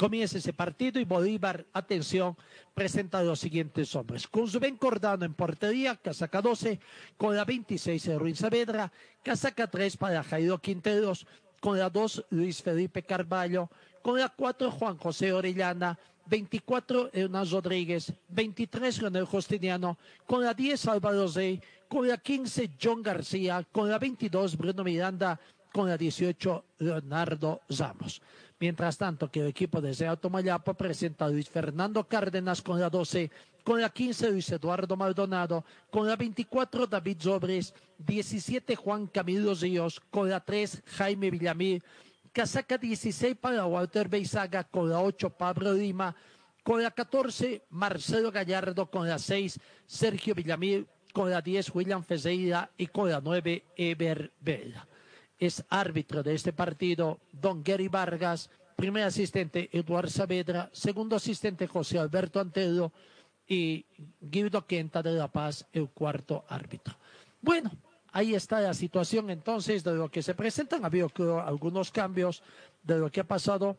comienza 0.00 0.38
ese 0.38 0.54
partido 0.54 0.98
y 0.98 1.04
Bolívar, 1.04 1.66
atención, 1.74 2.34
presenta 2.72 3.18
a 3.18 3.22
los 3.22 3.38
siguientes 3.38 3.94
hombres. 3.94 4.26
Con 4.26 4.50
Rubén 4.50 4.78
Cordano 4.78 5.26
en 5.26 5.34
portería, 5.34 5.94
casaca 5.94 6.40
12, 6.40 6.80
con 7.18 7.36
la 7.36 7.44
26 7.44 8.04
de 8.04 8.18
Ruiz 8.18 8.38
Saavedra, 8.38 8.90
casaca 9.22 9.66
3 9.66 9.98
para 9.98 10.22
Jairo 10.22 10.56
Quinteros, 10.56 11.26
con 11.60 11.78
la 11.78 11.90
2 11.90 12.24
Luis 12.30 12.62
Felipe 12.62 13.02
Carballo, 13.02 13.68
con 14.00 14.18
la 14.18 14.30
4 14.30 14.70
Juan 14.70 14.96
José 14.96 15.34
Orellana, 15.34 15.98
24 16.24 17.10
Hernán 17.12 17.50
Rodríguez, 17.50 18.10
23 18.30 19.02
Leonel 19.02 19.26
Justiniano, 19.26 19.98
con 20.24 20.42
la 20.42 20.54
10 20.54 20.88
Álvaro 20.88 21.28
Rey, 21.28 21.60
con 21.90 22.08
la 22.08 22.16
15 22.16 22.70
John 22.82 23.02
García, 23.02 23.66
con 23.70 23.90
la 23.90 23.98
22 23.98 24.56
Bruno 24.56 24.82
Miranda, 24.82 25.38
con 25.70 25.90
la 25.90 25.98
18 25.98 26.64
Leonardo 26.78 27.60
Ramos. 27.68 28.22
Mientras 28.60 28.98
tanto, 28.98 29.30
que 29.30 29.40
el 29.40 29.46
equipo 29.46 29.80
de 29.80 29.94
Seattle 29.94 30.28
Mayapo 30.28 30.74
presenta 30.74 31.24
a 31.24 31.30
Luis 31.30 31.48
Fernando 31.48 32.04
Cárdenas 32.04 32.60
con 32.60 32.78
la 32.78 32.90
12, 32.90 33.30
con 33.64 33.80
la 33.80 33.88
15 33.88 34.32
Luis 34.32 34.52
Eduardo 34.52 34.98
Maldonado, 34.98 35.64
con 35.90 36.06
la 36.06 36.14
24 36.14 36.86
David 36.86 37.16
Zobres, 37.22 37.72
17 37.96 38.76
Juan 38.76 39.06
Camilo 39.06 39.54
Ríos, 39.54 39.98
con 40.10 40.28
la 40.28 40.40
3 40.40 40.82
Jaime 40.84 41.30
Villamil, 41.30 41.82
casaca 42.34 42.76
16 42.76 43.34
para 43.40 43.64
Walter 43.64 44.10
Beizaga, 44.10 44.64
con 44.64 44.90
la 44.90 45.00
8 45.00 45.30
Pablo 45.30 45.72
Lima, 45.72 46.14
con 46.62 46.82
la 46.82 46.90
14 46.90 47.62
Marcelo 47.70 48.30
Gallardo, 48.30 48.90
con 48.90 49.08
la 49.08 49.18
6 49.18 49.58
Sergio 49.86 50.34
Villamil, 50.34 50.86
con 51.14 51.30
la 51.30 51.40
10 51.40 51.74
William 51.74 52.02
Fezeira 52.02 52.70
y 52.76 52.88
con 52.88 53.08
la 53.08 53.22
9 53.22 53.64
Eber 53.74 54.30
Vela 54.38 54.86
es 55.40 55.64
árbitro 55.70 56.22
de 56.22 56.34
este 56.34 56.52
partido 56.52 57.18
don 57.32 57.64
Gary 57.64 57.88
Vargas, 57.88 58.50
primer 58.76 59.04
asistente 59.04 59.70
Eduardo 59.72 60.10
Saavedra, 60.10 60.68
segundo 60.72 61.16
asistente 61.16 61.66
José 61.66 61.98
Alberto 61.98 62.38
Antelo 62.38 62.92
y 63.48 63.84
Guido 64.20 64.66
Quenta 64.66 65.02
de 65.02 65.12
La 65.12 65.28
Paz, 65.28 65.66
el 65.72 65.88
cuarto 65.88 66.44
árbitro. 66.48 66.94
Bueno, 67.40 67.70
ahí 68.12 68.34
está 68.34 68.60
la 68.60 68.74
situación 68.74 69.30
entonces 69.30 69.82
de 69.82 69.94
lo 69.94 70.10
que 70.10 70.22
se 70.22 70.34
presentan. 70.34 70.84
Ha 70.84 70.88
habido 70.88 71.10
algunos 71.40 71.90
cambios 71.90 72.42
de 72.82 72.98
lo 72.98 73.10
que 73.10 73.20
ha 73.20 73.24
pasado. 73.24 73.78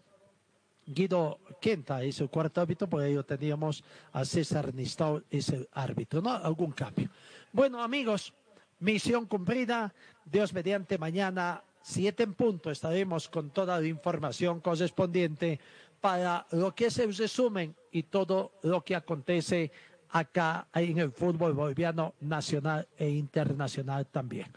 Guido 0.88 1.40
Quenta 1.62 2.04
es 2.04 2.20
el 2.20 2.30
cuarto 2.30 2.60
árbitro, 2.60 2.90
por 2.90 3.04
ello 3.04 3.24
teníamos 3.24 3.84
a 4.12 4.26
César 4.26 4.74
Nistau, 4.74 5.22
es 5.30 5.50
el 5.50 5.70
árbitro, 5.74 6.22
¿no? 6.22 6.32
Algún 6.32 6.72
cambio. 6.72 7.08
Bueno, 7.54 7.84
amigos, 7.84 8.34
Misión 8.82 9.28
cumplida. 9.28 9.94
Dios 10.26 10.54
mediante 10.54 10.98
mañana, 10.98 11.64
siete 11.82 12.24
en 12.24 12.34
punto, 12.34 12.72
estaremos 12.72 13.28
con 13.30 13.50
toda 13.50 13.80
la 13.80 13.88
información 13.88 14.60
correspondiente 14.60 15.60
para 16.00 16.46
lo 16.52 16.74
que 16.74 16.88
es 16.88 16.98
el 17.00 17.16
resumen 17.16 17.76
y 17.92 18.04
todo 18.04 18.54
lo 18.64 18.84
que 18.84 18.96
acontece 18.96 19.72
acá 20.10 20.68
en 20.74 20.98
el 20.98 21.12
fútbol 21.12 21.54
boliviano 21.54 22.16
nacional 22.22 22.88
e 22.98 23.10
internacional 23.10 24.08
también. 24.08 24.52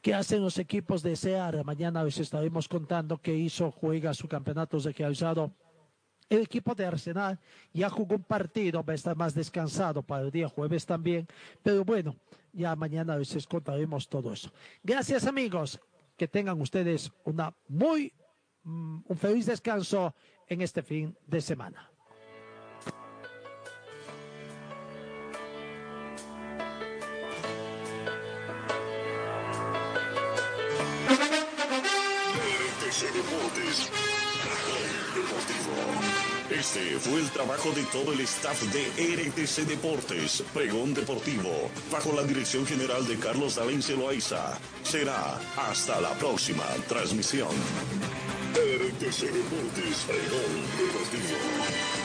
¿Qué 0.00 0.14
hacen 0.14 0.42
los 0.42 0.58
equipos 0.58 1.02
de 1.02 1.16
SEAR? 1.16 1.64
Mañana 1.64 2.04
les 2.04 2.18
estaremos 2.18 2.68
contando 2.68 3.18
que 3.18 3.34
hizo, 3.34 3.70
juega 3.70 4.14
su 4.14 4.28
campeonato 4.28 4.78
realizado 4.78 5.52
el 6.28 6.42
equipo 6.42 6.74
de 6.74 6.84
Arsenal 6.84 7.38
ya 7.72 7.88
jugó 7.88 8.16
un 8.16 8.24
partido, 8.24 8.82
va 8.82 8.92
a 8.92 8.96
estar 8.96 9.16
más 9.16 9.34
descansado 9.34 10.02
para 10.02 10.24
el 10.24 10.30
día 10.30 10.48
jueves 10.48 10.84
también, 10.84 11.26
pero 11.62 11.84
bueno, 11.84 12.16
ya 12.56 12.74
mañana 12.74 13.16
les 13.16 13.46
contaremos 13.46 14.08
todo 14.08 14.32
eso. 14.32 14.50
Gracias 14.82 15.26
amigos, 15.26 15.78
que 16.16 16.26
tengan 16.26 16.60
ustedes 16.60 17.12
una 17.24 17.54
muy, 17.68 18.12
mm, 18.64 19.02
un 19.06 19.16
feliz 19.16 19.46
descanso 19.46 20.14
en 20.48 20.62
este 20.62 20.82
fin 20.82 21.16
de 21.26 21.40
semana. 21.40 21.90
Este 36.58 36.98
fue 36.98 37.20
el 37.20 37.28
trabajo 37.30 37.70
de 37.72 37.82
todo 37.84 38.14
el 38.14 38.20
staff 38.20 38.62
de 38.72 39.26
RTC 39.26 39.68
Deportes, 39.68 40.42
Pregón 40.54 40.94
Deportivo, 40.94 41.70
bajo 41.92 42.14
la 42.14 42.22
dirección 42.22 42.64
general 42.66 43.06
de 43.06 43.18
Carlos 43.18 43.56
Valencia 43.56 43.94
Loaiza. 43.94 44.58
Será 44.82 45.38
hasta 45.56 46.00
la 46.00 46.14
próxima 46.14 46.64
transmisión. 46.88 47.50
RTC 48.54 49.32
Deportes, 49.32 50.06
Deportivo. 50.08 51.95